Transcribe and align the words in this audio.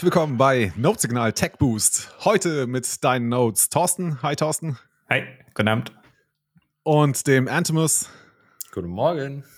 Herzlich 0.00 0.14
willkommen 0.14 0.38
bei 0.38 0.72
Notesignal 0.76 1.34
Tech 1.34 1.58
Boost. 1.58 2.08
Heute 2.24 2.66
mit 2.66 3.04
deinen 3.04 3.28
Notes 3.28 3.68
Thorsten. 3.68 4.22
Hi 4.22 4.34
Thorsten. 4.34 4.78
Hi, 5.10 5.24
guten 5.52 5.68
Abend. 5.68 5.92
Und 6.84 7.26
dem 7.26 7.48
Antimus. 7.48 8.08
Guten 8.72 8.88
Morgen. 8.88 9.44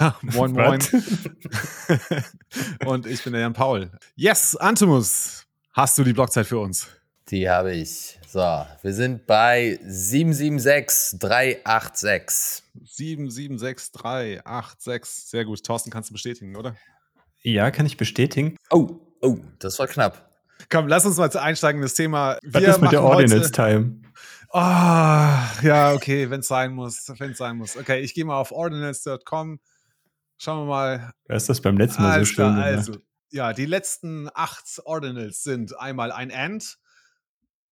Ja, 0.00 0.16
moin 0.22 0.50
moin. 0.50 0.80
Und 2.84 3.06
ich 3.06 3.22
bin 3.22 3.32
der 3.32 3.42
Jan 3.42 3.52
Paul. 3.52 3.92
Yes, 4.16 4.56
Antimus, 4.56 5.46
hast 5.72 5.96
du 5.96 6.02
die 6.02 6.14
Blockzeit 6.14 6.46
für 6.46 6.58
uns? 6.58 6.88
Die 7.28 7.48
habe 7.48 7.72
ich. 7.72 8.18
So, 8.26 8.66
wir 8.82 8.92
sind 8.92 9.28
bei 9.28 9.78
776386. 9.84 12.64
776386. 12.84 15.30
Sehr 15.30 15.44
gut. 15.44 15.62
Thorsten, 15.62 15.92
kannst 15.92 16.10
du 16.10 16.14
bestätigen, 16.14 16.56
oder? 16.56 16.74
Ja, 17.42 17.70
kann 17.70 17.86
ich 17.86 17.96
bestätigen. 17.96 18.56
Oh, 18.70 18.98
oh, 19.20 19.38
das 19.58 19.78
war 19.78 19.86
knapp. 19.86 20.30
Komm, 20.68 20.88
lass 20.88 21.06
uns 21.06 21.16
mal 21.16 21.30
einsteigen 21.36 21.80
in 21.80 21.82
das 21.82 21.94
Thema. 21.94 22.38
Was 22.44 22.62
ist 22.62 22.80
mit 22.80 22.92
der 22.92 23.02
Ordinance 23.02 23.50
Time? 23.50 24.02
Oh, 24.52 24.58
ja, 24.58 25.92
okay, 25.94 26.28
wenn 26.28 26.40
es 26.40 26.48
sein 26.48 26.72
muss, 26.72 27.06
wenn 27.18 27.32
es 27.32 27.38
sein 27.38 27.56
muss. 27.56 27.76
Okay, 27.76 28.00
ich 28.00 28.14
gehe 28.14 28.24
mal 28.24 28.36
auf 28.36 28.50
ordinance.com. 28.50 29.60
Schauen 30.38 30.62
wir 30.62 30.66
mal. 30.66 31.12
Wer 31.26 31.36
ist 31.36 31.48
das 31.48 31.60
beim 31.60 31.76
letzten 31.76 32.02
Mal 32.02 32.12
also, 32.12 32.24
so 32.24 32.34
schön 32.34 32.54
Also, 32.54 32.96
ja, 33.30 33.52
die 33.52 33.66
letzten 33.66 34.28
acht 34.34 34.64
Ordinals 34.84 35.44
sind 35.44 35.78
einmal 35.78 36.10
ein 36.10 36.32
Ant. 36.32 36.78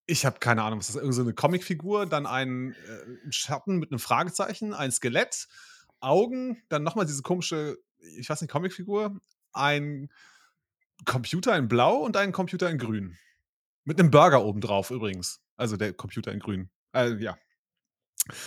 Ich 0.06 0.24
habe 0.24 0.38
keine 0.38 0.62
Ahnung, 0.62 0.78
was 0.78 0.88
ist 0.88 0.94
das? 0.94 1.02
Irgend 1.02 1.14
so 1.16 1.22
eine 1.22 1.34
Comicfigur, 1.34 2.06
dann 2.06 2.26
ein 2.26 2.72
äh, 2.72 3.32
Schatten 3.32 3.78
mit 3.78 3.90
einem 3.90 3.98
Fragezeichen, 3.98 4.72
ein 4.72 4.92
Skelett, 4.92 5.48
Augen, 6.00 6.62
dann 6.68 6.84
nochmal 6.84 7.06
diese 7.06 7.22
komische, 7.22 7.76
ich 8.18 8.30
weiß 8.30 8.40
nicht, 8.40 8.50
Comicfigur, 8.50 9.18
ein 9.52 10.10
Computer 11.04 11.56
in 11.56 11.68
Blau 11.68 11.96
und 11.96 12.16
ein 12.16 12.32
Computer 12.32 12.68
in 12.70 12.78
Grün. 12.78 13.16
Mit 13.84 13.98
einem 13.98 14.10
Burger 14.10 14.44
oben 14.44 14.60
drauf 14.60 14.90
übrigens. 14.90 15.40
Also 15.56 15.76
der 15.76 15.92
Computer 15.92 16.32
in 16.32 16.40
Grün. 16.40 16.70
Äh, 16.94 17.14
ja. 17.16 17.36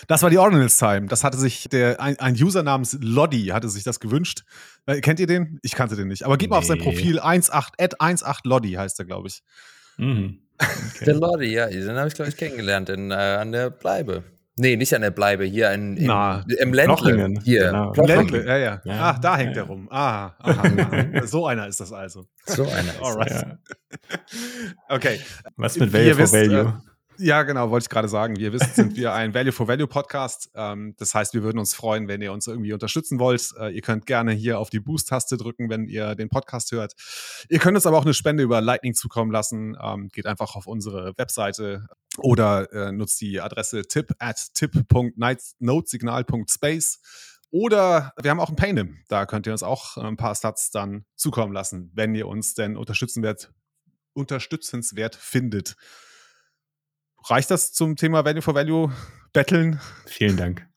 Das 0.07 0.21
war 0.21 0.29
die 0.29 0.37
Ordinals 0.37 0.77
Time. 0.77 1.07
Das 1.07 1.23
hatte 1.23 1.37
sich 1.37 1.67
der, 1.69 1.99
ein, 1.99 2.19
ein 2.19 2.35
User 2.35 2.61
namens 2.61 2.97
Loddy 3.01 3.47
hatte 3.47 3.69
sich 3.69 3.83
das 3.83 3.99
gewünscht. 3.99 4.43
Äh, 4.85 5.01
kennt 5.01 5.19
ihr 5.19 5.27
den? 5.27 5.59
Ich 5.63 5.73
kannte 5.73 5.95
den 5.95 6.07
nicht. 6.07 6.23
Aber 6.23 6.37
gib 6.37 6.49
nee. 6.49 6.55
mal 6.55 6.59
auf 6.59 6.65
sein 6.65 6.77
Profil 6.77 7.19
18, 7.19 7.53
18 7.99 8.35
Loddy 8.43 8.73
heißt 8.73 8.99
er, 8.99 9.05
glaube 9.05 9.27
ich. 9.27 9.41
Mhm. 9.97 10.39
Okay. 10.57 11.05
Der 11.05 11.15
Loddy, 11.15 11.53
ja, 11.53 11.67
den 11.67 11.97
habe 11.97 12.07
ich, 12.07 12.13
glaube 12.13 12.29
ich, 12.29 12.37
kennengelernt 12.37 12.89
in, 12.89 13.09
äh, 13.09 13.15
an 13.15 13.51
der 13.51 13.71
Bleibe. 13.71 14.23
Nee, 14.61 14.75
nicht 14.75 14.93
an 14.93 15.01
der 15.01 15.09
Bleibe, 15.09 15.43
hier 15.43 15.71
in, 15.71 15.97
in, 15.97 16.05
Na, 16.05 16.45
im 16.59 16.71
Ländle. 16.71 17.33
Hier. 17.43 17.65
Genau. 17.65 17.93
Ländle, 17.95 18.45
ja, 18.45 18.57
ja, 18.57 18.81
ja. 18.85 18.97
Ach, 18.99 19.17
da 19.17 19.35
hängt 19.35 19.55
ja. 19.55 19.63
er 19.63 19.67
rum. 19.67 19.87
Ah, 19.89 20.33
aha, 20.37 21.23
so 21.25 21.47
einer 21.47 21.65
ist 21.65 21.79
das 21.79 21.91
also. 21.91 22.27
So 22.45 22.61
einer 22.65 22.91
ist 22.91 23.01
Alright. 23.01 23.31
das. 23.31 23.45
Okay. 24.89 25.19
Was 25.55 25.77
mit 25.77 25.91
Value 25.91 26.13
for 26.13 26.31
Value? 26.31 26.81
Ja, 27.23 27.43
genau, 27.43 27.69
wollte 27.69 27.83
ich 27.83 27.89
gerade 27.89 28.07
sagen. 28.07 28.35
Wie 28.37 28.41
ihr 28.41 28.51
wisst, 28.51 28.73
sind 28.73 28.95
wir 28.95 29.13
ein 29.21 29.35
Value 29.35 29.51
for 29.51 29.67
Value 29.67 29.85
Podcast. 29.85 30.49
Ähm, 30.55 30.95
das 30.97 31.13
heißt, 31.13 31.35
wir 31.35 31.43
würden 31.43 31.59
uns 31.59 31.75
freuen, 31.75 32.07
wenn 32.07 32.19
ihr 32.19 32.33
uns 32.33 32.47
irgendwie 32.47 32.73
unterstützen 32.73 33.19
wollt. 33.19 33.53
Äh, 33.59 33.75
ihr 33.75 33.81
könnt 33.81 34.07
gerne 34.07 34.31
hier 34.31 34.57
auf 34.57 34.71
die 34.71 34.79
Boost-Taste 34.79 35.37
drücken, 35.37 35.69
wenn 35.69 35.85
ihr 35.85 36.15
den 36.15 36.29
Podcast 36.29 36.71
hört. 36.71 36.95
Ihr 37.47 37.59
könnt 37.59 37.75
uns 37.75 37.85
aber 37.85 37.99
auch 37.99 38.05
eine 38.05 38.15
Spende 38.15 38.41
über 38.41 38.59
Lightning 38.59 38.95
zukommen 38.95 39.31
lassen. 39.31 39.77
Ähm, 39.79 40.07
geht 40.07 40.25
einfach 40.25 40.55
auf 40.55 40.65
unsere 40.65 41.13
Webseite 41.15 41.85
oder 42.17 42.73
äh, 42.73 42.91
nutzt 42.91 43.21
die 43.21 43.39
Adresse 43.39 43.83
tip 43.83 44.13
at 44.17 44.55
tip.notesignal.space. 44.55 47.01
Oder 47.51 48.13
wir 48.19 48.31
haben 48.31 48.39
auch 48.39 48.49
ein 48.49 48.55
Paynim. 48.55 48.97
Da 49.09 49.27
könnt 49.27 49.45
ihr 49.45 49.51
uns 49.51 49.61
auch 49.61 49.97
ein 49.97 50.17
paar 50.17 50.33
Stats 50.33 50.71
dann 50.71 51.05
zukommen 51.15 51.53
lassen, 51.53 51.91
wenn 51.93 52.15
ihr 52.15 52.27
uns 52.27 52.55
denn 52.55 52.77
unterstützenswert, 52.77 53.53
unterstützenswert 54.13 55.15
findet. 55.15 55.75
Reicht 57.25 57.51
das 57.51 57.71
zum 57.71 57.95
Thema 57.95 58.25
Value 58.25 58.41
for 58.41 58.55
Value 58.55 58.91
Betteln? 59.33 59.79
Vielen 60.05 60.37
Dank. 60.37 60.67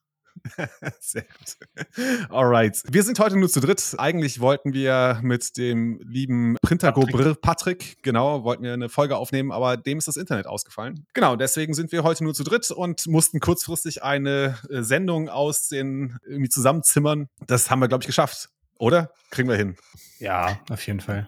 Sehr 1.00 1.22
gut. 1.22 2.28
Alright. 2.28 2.82
Wir 2.90 3.02
sind 3.02 3.18
heute 3.18 3.38
nur 3.38 3.48
zu 3.48 3.60
dritt. 3.60 3.94
Eigentlich 3.96 4.40
wollten 4.40 4.74
wir 4.74 5.20
mit 5.22 5.56
dem 5.56 6.00
lieben 6.04 6.56
Printago 6.60 7.02
Patrick. 7.06 7.40
Patrick, 7.40 8.02
genau, 8.02 8.44
wollten 8.44 8.62
wir 8.62 8.74
eine 8.74 8.88
Folge 8.88 9.16
aufnehmen, 9.16 9.52
aber 9.52 9.76
dem 9.76 9.98
ist 9.98 10.08
das 10.08 10.16
Internet 10.16 10.46
ausgefallen. 10.46 11.06
Genau, 11.14 11.36
deswegen 11.36 11.72
sind 11.72 11.92
wir 11.92 12.02
heute 12.02 12.24
nur 12.24 12.34
zu 12.34 12.44
dritt 12.44 12.70
und 12.70 13.06
mussten 13.06 13.40
kurzfristig 13.40 14.02
eine 14.02 14.58
äh, 14.68 14.82
Sendung 14.82 15.28
aus 15.30 15.68
den 15.68 16.18
irgendwie 16.26 16.50
zusammenzimmern. 16.50 17.28
Das 17.46 17.70
haben 17.70 17.80
wir, 17.80 17.88
glaube 17.88 18.02
ich, 18.02 18.06
geschafft. 18.06 18.50
Oder? 18.78 19.12
Kriegen 19.30 19.48
wir 19.48 19.56
hin. 19.56 19.76
Ja, 20.18 20.58
auf 20.68 20.86
jeden 20.86 21.00
Fall. 21.00 21.26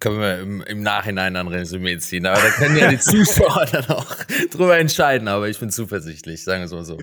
Können 0.00 0.20
wir 0.20 0.38
im, 0.38 0.62
im 0.62 0.82
Nachhinein 0.82 1.34
dann 1.34 1.48
Resümee 1.48 1.98
ziehen. 1.98 2.26
Aber 2.26 2.40
da 2.40 2.50
können 2.50 2.76
ja 2.76 2.90
die 2.90 2.98
Zuschauer 2.98 3.66
dann 3.66 3.86
auch 3.86 4.06
drüber 4.50 4.78
entscheiden. 4.78 5.28
Aber 5.28 5.48
ich 5.48 5.58
bin 5.58 5.70
zuversichtlich, 5.70 6.44
sagen 6.44 6.60
wir 6.60 6.66
es 6.66 6.72
mal 6.72 6.84
so. 6.84 6.98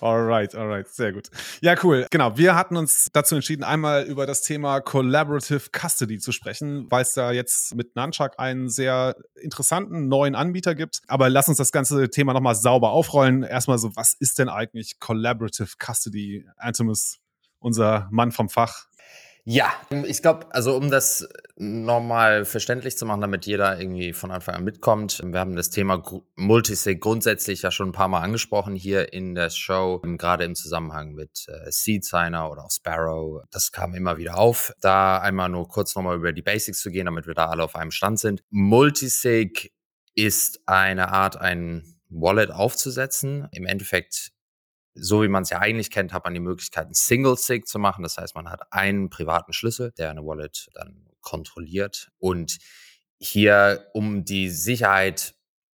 Alright, 0.00 0.54
alright, 0.54 0.88
sehr 0.88 1.12
gut. 1.12 1.28
Ja, 1.60 1.74
cool. 1.82 2.06
Genau, 2.10 2.36
wir 2.36 2.54
hatten 2.54 2.76
uns 2.76 3.08
dazu 3.12 3.34
entschieden, 3.34 3.64
einmal 3.64 4.04
über 4.04 4.26
das 4.26 4.42
Thema 4.42 4.80
Collaborative 4.80 5.70
Custody 5.70 6.18
zu 6.18 6.32
sprechen, 6.32 6.86
weil 6.90 7.02
es 7.02 7.14
da 7.14 7.32
jetzt 7.32 7.74
mit 7.74 7.96
Nunchuck 7.96 8.38
einen 8.38 8.68
sehr 8.68 9.14
interessanten 9.40 10.08
neuen 10.08 10.34
Anbieter 10.34 10.74
gibt. 10.74 11.00
Aber 11.08 11.28
lass 11.28 11.48
uns 11.48 11.58
das 11.58 11.72
ganze 11.72 12.08
Thema 12.10 12.32
nochmal 12.32 12.54
sauber 12.54 12.90
aufrollen. 12.90 13.42
Erstmal 13.42 13.78
so, 13.78 13.94
was 13.96 14.14
ist 14.14 14.38
denn 14.38 14.48
eigentlich 14.48 14.98
Collaborative 15.00 15.70
Custody? 15.78 16.46
Antimus, 16.56 17.18
unser 17.58 18.08
Mann 18.10 18.32
vom 18.32 18.48
Fach. 18.48 18.86
Ja, 19.44 19.72
ich 20.06 20.22
glaube, 20.22 20.46
also 20.54 20.76
um 20.76 20.88
das 20.88 21.28
nochmal 21.56 22.44
verständlich 22.44 22.96
zu 22.96 23.04
machen, 23.06 23.20
damit 23.22 23.44
jeder 23.44 23.80
irgendwie 23.80 24.12
von 24.12 24.30
Anfang 24.30 24.54
an 24.54 24.62
mitkommt. 24.62 25.20
Wir 25.24 25.40
haben 25.40 25.56
das 25.56 25.70
Thema 25.70 26.00
Multisig 26.36 27.00
grundsätzlich 27.00 27.62
ja 27.62 27.72
schon 27.72 27.88
ein 27.88 27.92
paar 27.92 28.06
Mal 28.06 28.20
angesprochen 28.20 28.76
hier 28.76 29.12
in 29.12 29.34
der 29.34 29.50
Show, 29.50 30.00
gerade 30.16 30.44
im 30.44 30.54
Zusammenhang 30.54 31.14
mit 31.14 31.46
äh, 31.48 31.72
Seed 31.72 32.04
Signer 32.04 32.52
oder 32.52 32.64
auch 32.64 32.70
Sparrow. 32.70 33.42
Das 33.50 33.72
kam 33.72 33.94
immer 33.94 34.16
wieder 34.16 34.38
auf. 34.38 34.72
Da 34.80 35.18
einmal 35.18 35.48
nur 35.48 35.66
kurz 35.66 35.96
nochmal 35.96 36.16
über 36.16 36.32
die 36.32 36.42
Basics 36.42 36.80
zu 36.80 36.92
gehen, 36.92 37.06
damit 37.06 37.26
wir 37.26 37.34
da 37.34 37.46
alle 37.46 37.64
auf 37.64 37.74
einem 37.74 37.90
Stand 37.90 38.20
sind. 38.20 38.44
Multisig 38.50 39.72
ist 40.14 40.60
eine 40.66 41.08
Art, 41.08 41.36
ein 41.36 42.00
Wallet 42.08 42.52
aufzusetzen. 42.52 43.48
Im 43.50 43.66
Endeffekt 43.66 44.30
so 44.94 45.22
wie 45.22 45.28
man 45.28 45.42
es 45.42 45.50
ja 45.50 45.58
eigentlich 45.58 45.90
kennt, 45.90 46.12
hat 46.12 46.24
man 46.24 46.34
die 46.34 46.40
Möglichkeit, 46.40 46.88
ein 46.88 46.94
Single-Sig 46.94 47.66
zu 47.66 47.78
machen. 47.78 48.02
Das 48.02 48.18
heißt, 48.18 48.34
man 48.34 48.50
hat 48.50 48.72
einen 48.72 49.10
privaten 49.10 49.52
Schlüssel, 49.52 49.92
der 49.92 50.10
eine 50.10 50.24
Wallet 50.24 50.68
dann 50.74 51.08
kontrolliert. 51.20 52.10
Und 52.18 52.58
hier, 53.18 53.88
um 53.94 54.24
die 54.24 54.50
Sicherheit 54.50 55.34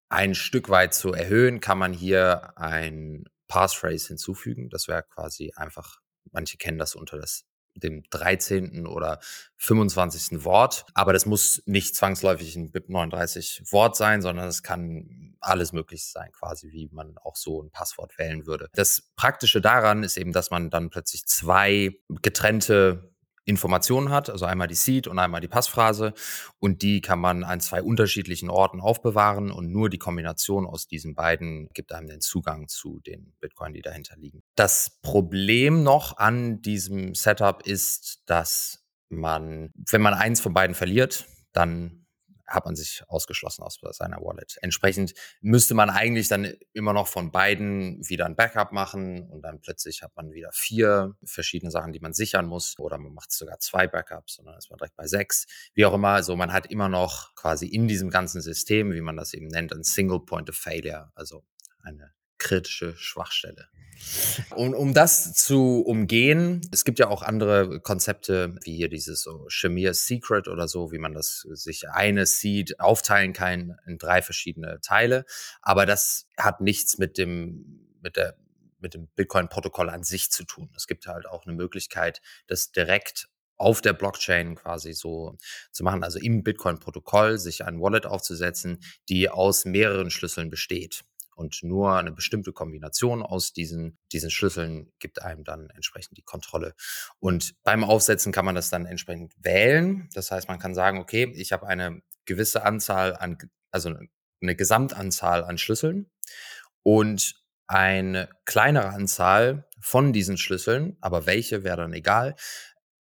ein 0.09 0.35
Stück 0.35 0.69
weit 0.69 0.95
zu 0.95 1.13
erhöhen, 1.13 1.61
kann 1.61 1.79
man 1.79 1.93
hier 1.93 2.57
ein 2.59 3.25
Passphrase 3.49 4.09
hinzufügen. 4.09 4.69
Das 4.71 4.89
wäre 4.89 5.05
quasi 5.05 5.53
einfach, 5.57 6.01
manche 6.33 6.59
kennen 6.59 6.79
das 6.79 6.95
unter 6.95 7.19
das 7.19 7.45
dem 7.77 8.03
13. 8.11 8.87
oder 8.87 9.21
25. 9.57 10.45
Wort. 10.45 10.87
Aber 10.95 11.13
das 11.13 11.27
muss 11.27 11.63
nicht 11.67 11.95
zwangsläufig 11.95 12.57
ein 12.57 12.71
BIP 12.71 12.89
39 12.89 13.65
Wort 13.71 13.97
sein, 13.97 14.23
sondern 14.23 14.49
es 14.49 14.63
kann 14.63 15.37
alles 15.41 15.73
möglich 15.73 16.05
sein, 16.07 16.31
quasi 16.33 16.73
wie 16.73 16.89
man 16.93 17.17
auch 17.19 17.37
so 17.37 17.63
ein 17.63 17.71
Passwort 17.71 18.19
wählen 18.19 18.47
würde. 18.47 18.69
Das 18.75 19.03
Praktische 19.17 19.61
daran 19.61 20.03
ist 20.03 20.17
eben, 20.17 20.33
dass 20.33 20.51
man 20.51 20.71
dann 20.71 20.91
plötzlich 20.91 21.27
zwei 21.27 21.97
getrennte 22.23 23.16
Informationen 23.47 24.11
hat, 24.11 24.29
also 24.29 24.45
einmal 24.45 24.67
die 24.67 24.75
Seed 24.75 25.07
und 25.07 25.19
einmal 25.19 25.41
die 25.41 25.49
Passphrase 25.49 26.13
und 26.59 26.83
die 26.83 27.01
kann 27.01 27.21
man 27.21 27.45
an 27.45 27.61
zwei 27.61 27.81
unterschiedlichen 27.81 28.51
Orten 28.51 28.81
aufbewahren 28.81 29.53
und 29.53 29.71
nur 29.71 29.89
die 29.89 29.99
Kombination 29.99 30.67
aus 30.67 30.89
diesen 30.89 31.15
beiden 31.15 31.69
gibt 31.73 31.93
einem 31.93 32.09
den 32.09 32.21
Zugang 32.21 32.69
zu 32.69 33.01
den 33.01 33.35
Bitcoin, 33.41 33.73
die 33.73 33.83
dahinter 33.83 34.17
liegen. 34.17 34.43
Das 34.57 34.99
Problem 35.01 35.85
noch 35.85 36.19
an 36.19 36.61
diesem 36.61 37.15
Setup 37.15 37.65
ist, 37.65 38.23
dass 38.27 38.85
man, 39.09 39.71
wenn 39.91 40.03
man 40.03 40.15
eins 40.15 40.41
von 40.41 40.53
beiden 40.53 40.75
verliert, 40.75 41.27
dann 41.53 42.06
hat 42.47 42.65
man 42.65 42.77
sich 42.77 43.03
ausgeschlossen 43.09 43.63
aus 43.63 43.79
seiner 43.93 44.19
Wallet. 44.19 44.57
Entsprechend 44.61 45.15
müsste 45.41 45.75
man 45.75 45.91
eigentlich 45.91 46.29
dann 46.29 46.55
immer 46.73 46.93
noch 46.93 47.09
von 47.09 47.31
beiden 47.31 48.07
wieder 48.09 48.27
ein 48.27 48.37
Backup 48.37 48.73
machen 48.73 49.29
und 49.31 49.43
dann 49.43 49.61
plötzlich 49.61 50.03
hat 50.03 50.15
man 50.17 50.33
wieder 50.33 50.51
vier 50.53 51.17
verschiedene 51.25 51.71
Sachen, 51.71 51.93
die 51.93 52.01
man 52.01 52.13
sichern 52.13 52.47
muss 52.47 52.79
oder 52.79 52.99
man 52.99 53.13
macht 53.13 53.33
sogar 53.33 53.59
zwei 53.59 53.87
Backups 53.87 54.39
und 54.39 54.47
dann 54.47 54.57
ist 54.57 54.71
man 54.71 54.79
direkt 54.79 54.97
bei 54.97 55.07
sechs. 55.07 55.47
Wie 55.75 55.85
auch 55.85 55.95
immer, 55.95 56.11
also 56.11 56.37
man 56.37 56.53
hat 56.53 56.67
immer 56.67 56.89
noch 56.89 57.35
quasi 57.35 57.67
in 57.67 57.89
diesem 57.89 58.11
ganzen 58.11 58.41
System, 58.41 58.93
wie 58.93 59.01
man 59.01 59.17
das 59.17 59.35
eben 59.35 59.49
nennt, 59.49 59.73
ein 59.73 59.85
Single 59.85 60.21
Point 60.21 60.51
of 60.51 60.57
Failure, 60.57 61.11
also 61.15 61.45
eine 61.81 62.16
kritische 62.47 62.95
Schwachstelle. 62.97 63.69
Um, 64.55 64.73
um 64.73 64.95
das 64.95 65.35
zu 65.35 65.81
umgehen, 65.81 66.61
es 66.71 66.85
gibt 66.85 67.01
ja 67.01 67.09
auch 67.09 67.23
andere 67.23 67.81
Konzepte, 67.81 68.55
wie 68.63 68.77
hier 68.77 68.89
dieses 68.89 69.23
so 69.23 69.47
Shamir's 69.49 70.07
Secret 70.07 70.47
oder 70.47 70.69
so, 70.69 70.93
wie 70.93 70.99
man 70.99 71.13
das 71.13 71.41
sich 71.51 71.89
eine 71.89 72.25
Seed 72.27 72.79
aufteilen 72.79 73.33
kann 73.33 73.77
in 73.87 73.99
drei 73.99 74.23
verschiedene 74.23 74.81
Teile. 74.81 75.25
Aber 75.61 75.87
das 75.87 76.29
hat 76.37 76.61
nichts 76.61 76.99
mit 76.99 77.19
dem, 77.19 77.89
mit 78.01 78.17
der, 78.17 78.37
mit 78.79 78.95
dem 78.95 79.09
Bitcoin-Protokoll 79.17 79.91
an 79.91 80.05
sich 80.05 80.31
zu 80.31 80.45
tun. 80.45 80.71
Es 80.77 80.87
gibt 80.87 81.07
halt 81.07 81.27
auch 81.27 81.47
eine 81.47 81.57
Möglichkeit, 81.57 82.21
das 82.47 82.71
direkt 82.71 83.29
auf 83.57 83.81
der 83.81 83.95
Blockchain 83.95 84.55
quasi 84.55 84.93
so 84.93 85.37
zu 85.73 85.83
machen, 85.83 86.05
also 86.05 86.21
im 86.21 86.45
Bitcoin-Protokoll 86.45 87.39
sich 87.39 87.65
ein 87.65 87.81
Wallet 87.81 88.07
aufzusetzen, 88.07 88.79
die 89.09 89.31
aus 89.31 89.65
mehreren 89.65 90.11
Schlüsseln 90.11 90.51
besteht. 90.51 91.03
Und 91.37 91.63
nur 91.63 91.97
eine 91.97 92.13
bestimmte 92.13 92.53
Kombination 92.53 93.23
aus 93.23 93.53
diesen, 93.53 93.99
diesen 94.11 94.31
Schlüsseln 94.31 94.91
gibt 94.99 95.21
einem 95.21 95.45
dann 95.45 95.69
entsprechend 95.71 96.17
die 96.17 96.23
Kontrolle. 96.23 96.75
Und 97.19 97.55
beim 97.63 97.85
Aufsetzen 97.85 98.33
kann 98.33 98.47
man 98.47 98.55
das 98.55 98.71
dann 98.71 98.87
entsprechend 98.87 99.35
wählen. 99.37 100.09
Das 100.15 100.31
heißt, 100.31 100.49
man 100.49 100.59
kann 100.59 100.75
sagen, 100.75 100.99
okay, 100.99 101.31
ich 101.37 101.53
habe 101.53 101.67
eine 101.67 102.01
gewisse 102.25 102.65
Anzahl 102.65 103.15
an, 103.15 103.37
also 103.71 103.95
eine 104.41 104.57
Gesamtanzahl 104.57 105.45
an 105.45 105.59
Schlüsseln 105.59 106.11
und 106.83 107.35
eine 107.67 108.31
kleinere 108.47 108.89
Anzahl 108.89 109.69
von 109.79 110.15
diesen 110.15 110.39
Schlüsseln, 110.39 110.97
aber 111.03 111.27
welche 111.27 111.65
wäre 111.65 111.77
dann 111.77 111.93
egal, 111.93 112.35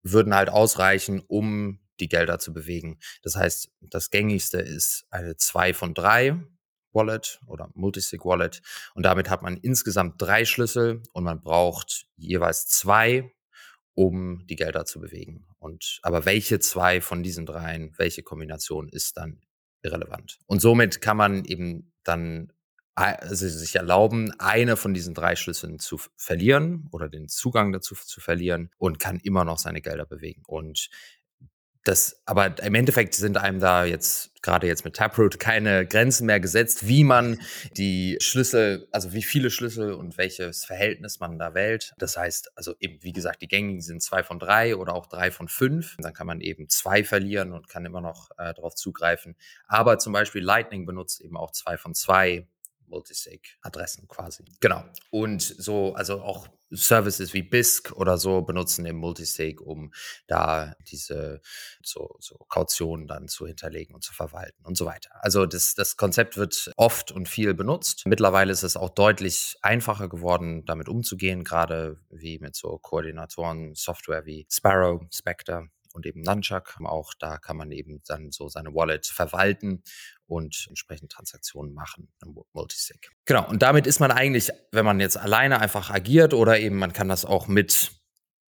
würden 0.04 0.34
halt 0.34 0.50
ausreichen, 0.50 1.22
um 1.28 1.80
die 2.00 2.08
Gelder 2.08 2.40
zu 2.40 2.54
bewegen. 2.54 3.00
Das 3.24 3.36
heißt, 3.36 3.72
das 3.82 4.10
gängigste 4.10 4.60
ist 4.60 5.06
eine 5.10 5.36
2 5.36 5.74
von 5.74 5.94
3 5.94 6.42
Wallet 6.94 7.40
oder 7.48 7.70
Multisig 7.74 8.26
Wallet 8.26 8.62
und 8.96 9.04
damit 9.04 9.30
hat 9.30 9.42
man 9.42 9.58
insgesamt 9.58 10.22
drei 10.22 10.46
Schlüssel 10.46 11.04
und 11.14 11.24
man 11.24 11.42
braucht 11.42 12.08
jeweils 12.16 12.68
zwei, 12.68 13.32
um 13.94 14.46
die 14.48 14.56
Gelder 14.56 14.86
zu 14.86 15.00
bewegen. 15.00 15.48
Und 15.60 16.00
aber 16.02 16.26
welche 16.26 16.60
zwei 16.60 17.02
von 17.02 17.24
diesen 17.24 17.46
dreien, 17.46 17.94
welche 17.98 18.24
Kombination 18.24 18.90
ist 18.90 19.18
dann 19.18 19.42
irrelevant? 19.84 20.40
Und 20.48 20.62
somit 20.62 21.02
kann 21.02 21.18
man 21.18 21.46
eben 21.46 21.94
dann 22.04 22.52
also 22.96 23.48
sich 23.48 23.76
erlauben, 23.76 24.32
eine 24.40 24.76
von 24.76 24.94
diesen 24.94 25.14
drei 25.14 25.36
Schlüsseln 25.36 25.80
zu 25.80 26.00
verlieren 26.18 26.88
oder 26.92 27.08
den 27.10 27.30
Zugang 27.30 27.72
dazu 27.72 27.96
zu 27.96 28.20
verlieren 28.20 28.70
und 28.78 29.00
kann 29.00 29.18
immer 29.18 29.46
noch 29.46 29.58
seine 29.58 29.82
Gelder 29.82 30.06
bewegen. 30.06 30.44
Und 30.46 30.90
das, 31.84 32.22
aber 32.26 32.62
im 32.64 32.76
Endeffekt 32.76 33.16
sind 33.16 33.38
einem 33.38 33.60
da 33.60 33.86
jetzt, 33.86 34.32
gerade 34.44 34.68
jetzt 34.68 34.86
mit 34.86 34.96
Taproot, 34.96 35.40
keine 35.40 35.86
Grenzen 35.88 36.28
mehr 36.28 36.40
gesetzt, 36.40 36.88
wie 36.88 37.04
man 37.04 37.40
die 37.76 38.18
Schlüssel, 38.22 38.88
also 38.92 39.14
wie 39.14 39.24
viele 39.24 39.50
Schlüssel 39.50 39.94
und 39.94 40.18
welches 40.18 40.64
Verhältnis 40.64 41.20
man 41.20 41.40
da 41.40 41.56
wählt. 41.56 41.94
Das 41.98 42.18
heißt, 42.18 42.56
also 42.56 42.76
eben, 42.80 43.02
wie 43.02 43.14
gesagt, 43.14 43.42
die 43.42 43.48
gängigen 43.48 43.82
sind 43.82 44.04
zwei 44.04 44.24
von 44.24 44.38
drei 44.38 44.76
oder 44.76 44.94
auch 44.94 45.08
drei 45.08 45.32
von 45.32 45.48
fünf. 45.48 45.96
Dann 45.98 46.14
kann 46.14 46.28
man 46.28 46.40
eben 46.40 46.70
zwei 46.70 47.04
verlieren 47.04 47.52
und 47.52 47.68
kann 47.68 47.86
immer 47.86 48.02
noch 48.02 48.30
äh, 48.38 48.54
darauf 48.54 48.76
zugreifen. 48.76 49.36
Aber 49.68 49.98
zum 49.98 50.14
Beispiel 50.14 50.44
Lightning 50.44 50.86
benutzt 50.86 51.22
eben 51.22 51.38
auch 51.38 51.52
zwei 51.52 51.78
von 51.78 51.96
zwei 51.96 52.48
Multisig-Adressen 52.92 54.08
quasi. 54.08 54.46
Genau. 54.60 54.84
Und 55.10 55.42
so, 55.42 55.94
also 55.96 56.22
auch 56.22 56.48
Services 56.72 57.34
wie 57.34 57.42
BISC 57.42 57.92
oder 57.94 58.18
so 58.18 58.42
benutzen 58.42 58.86
eben 58.86 58.98
Multisig, 58.98 59.62
um 59.62 59.92
da 60.28 60.76
diese 60.90 61.42
so, 61.84 62.16
so 62.20 62.38
Kautionen 62.50 63.08
dann 63.08 63.28
zu 63.28 63.46
hinterlegen 63.46 63.94
und 63.94 64.04
zu 64.04 64.14
verwalten 64.14 64.64
und 64.66 64.78
so 64.78 64.86
weiter. 64.86 65.12
Also 65.22 65.46
das, 65.46 65.74
das 65.74 65.98
Konzept 65.98 66.38
wird 66.38 66.72
oft 66.78 67.12
und 67.12 67.28
viel 67.28 67.54
benutzt. 67.54 68.06
Mittlerweile 68.06 68.52
ist 68.52 68.64
es 68.64 68.78
auch 68.78 68.90
deutlich 68.90 69.58
einfacher 69.62 70.08
geworden, 70.08 70.66
damit 70.66 70.88
umzugehen, 70.88 71.44
gerade 71.44 71.98
wie 72.10 72.40
mit 72.40 72.56
so 72.56 72.78
Koordinatoren, 72.78 73.76
Software 73.76 74.26
wie 74.26 74.48
Sparrow, 74.50 75.02
Spectre 75.12 75.68
und 75.94 76.06
eben 76.06 76.22
Nunchuck. 76.22 76.78
Auch 76.84 77.14
da 77.14 77.38
kann 77.38 77.58
man 77.58 77.72
eben 77.72 78.02
dann 78.08 78.32
so 78.32 78.48
seine 78.48 78.74
Wallet 78.74 79.06
verwalten 79.06 79.84
und 80.32 80.66
entsprechend 80.70 81.12
Transaktionen 81.12 81.74
machen 81.74 82.08
im 82.24 82.34
Multisig. 82.54 83.12
Genau, 83.26 83.48
und 83.50 83.62
damit 83.62 83.86
ist 83.86 84.00
man 84.00 84.12
eigentlich, 84.12 84.50
wenn 84.72 84.86
man 84.86 85.02
jetzt 85.02 85.18
alleine 85.18 85.60
einfach 85.60 85.90
agiert 85.90 86.34
oder 86.34 86.58
eben 86.58 86.78
man 86.78 86.94
kann 86.94 87.10
das 87.10 87.26
auch 87.26 87.48
mit 87.48 87.92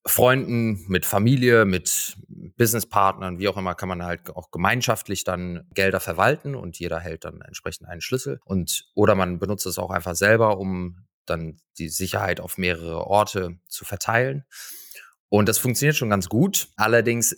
Freunden, 0.08 0.86
mit 0.88 1.06
Familie, 1.06 1.66
mit 1.66 2.18
Businesspartnern, 2.58 3.38
wie 3.38 3.48
auch 3.48 3.58
immer, 3.58 3.76
kann 3.76 3.90
man 3.90 4.04
halt 4.04 4.30
auch 4.32 4.50
gemeinschaftlich 4.50 5.24
dann 5.24 5.68
Gelder 5.74 6.00
verwalten 6.00 6.56
und 6.56 6.80
jeder 6.80 7.00
hält 7.00 7.26
dann 7.26 7.42
entsprechend 7.42 7.88
einen 7.88 8.02
Schlüssel. 8.02 8.40
Und 8.44 8.90
oder 8.96 9.14
man 9.14 9.38
benutzt 9.38 9.68
es 9.68 9.78
auch 9.78 9.92
einfach 9.92 10.16
selber, 10.16 10.58
um 10.58 11.06
dann 11.28 11.58
die 11.78 11.90
Sicherheit 11.90 12.40
auf 12.40 12.58
mehrere 12.58 13.06
Orte 13.06 13.60
zu 13.68 13.86
verteilen. 13.86 14.46
Und 15.30 15.48
das 15.48 15.60
funktioniert 15.60 15.98
schon 15.98 16.10
ganz 16.10 16.30
gut. 16.30 16.70
Allerdings 16.78 17.36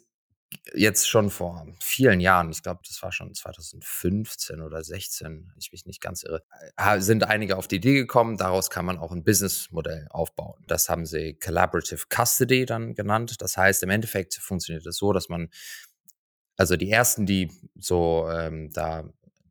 jetzt 0.74 1.08
schon 1.08 1.30
vor 1.30 1.68
vielen 1.80 2.20
Jahren, 2.20 2.50
ich 2.52 2.64
glaube, 2.64 2.82
das 2.88 3.02
war 3.02 3.12
schon 3.12 3.34
2015 3.34 4.62
oder 4.62 4.84
16, 4.84 5.52
ich 5.58 5.72
mich 5.72 5.86
nicht 5.86 6.02
ganz 6.02 6.24
irre, 6.24 6.44
sind 7.02 7.24
einige 7.24 7.58
auf 7.58 7.68
die 7.68 7.78
Idee 7.78 7.94
gekommen, 7.94 8.38
daraus 8.38 8.70
kann 8.70 8.86
man 8.86 8.98
auch 8.98 9.12
ein 9.12 9.24
Businessmodell 9.24 10.08
aufbauen. 10.10 10.64
Das 10.68 10.90
haben 10.90 11.06
sie 11.06 11.36
Collaborative 11.36 12.06
Custody 12.10 12.66
dann 12.66 12.96
genannt. 12.96 13.42
Das 13.42 13.58
heißt, 13.58 13.84
im 13.84 13.90
Endeffekt 13.90 14.36
funktioniert 14.36 14.82
es 14.82 14.86
das 14.86 14.98
so, 14.98 15.14
dass 15.14 15.30
man, 15.30 15.50
also 16.58 16.76
die 16.76 16.90
ersten, 16.90 17.26
die 17.26 17.52
so 17.76 18.30
ähm, 18.30 18.72
da 18.74 19.06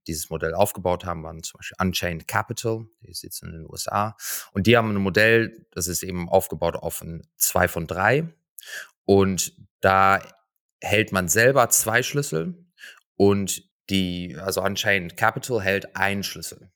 dieses 0.06 0.30
Modell 0.30 0.54
aufgebaut 0.54 1.04
haben, 1.04 1.22
waren 1.22 1.42
zum 1.42 1.58
Beispiel 1.58 1.76
Unchained 1.80 2.26
Capital, 2.26 2.86
die 3.02 3.12
sitzen 3.14 3.48
in 3.48 3.52
den 3.52 3.66
USA. 3.70 4.16
Und 4.52 4.66
die 4.66 4.76
haben 4.76 4.90
ein 4.90 5.02
Modell, 5.02 5.66
das 5.70 5.86
ist 5.86 6.02
eben 6.02 6.28
aufgebaut 6.28 6.76
auf 6.76 7.02
ein 7.02 7.26
2 7.36 7.68
von 7.68 7.86
3. 7.86 8.26
Und 9.04 9.54
da 9.80 10.20
hält 10.80 11.12
man 11.12 11.28
selber 11.28 11.69
zwei 11.70 12.02
Schlüssel 12.02 12.66
und 13.16 13.62
die, 13.90 14.36
also 14.38 14.62
Unchained 14.62 15.16
Capital 15.16 15.62
hält 15.62 15.96
einen 15.96 16.22
Schlüssel. 16.22 16.70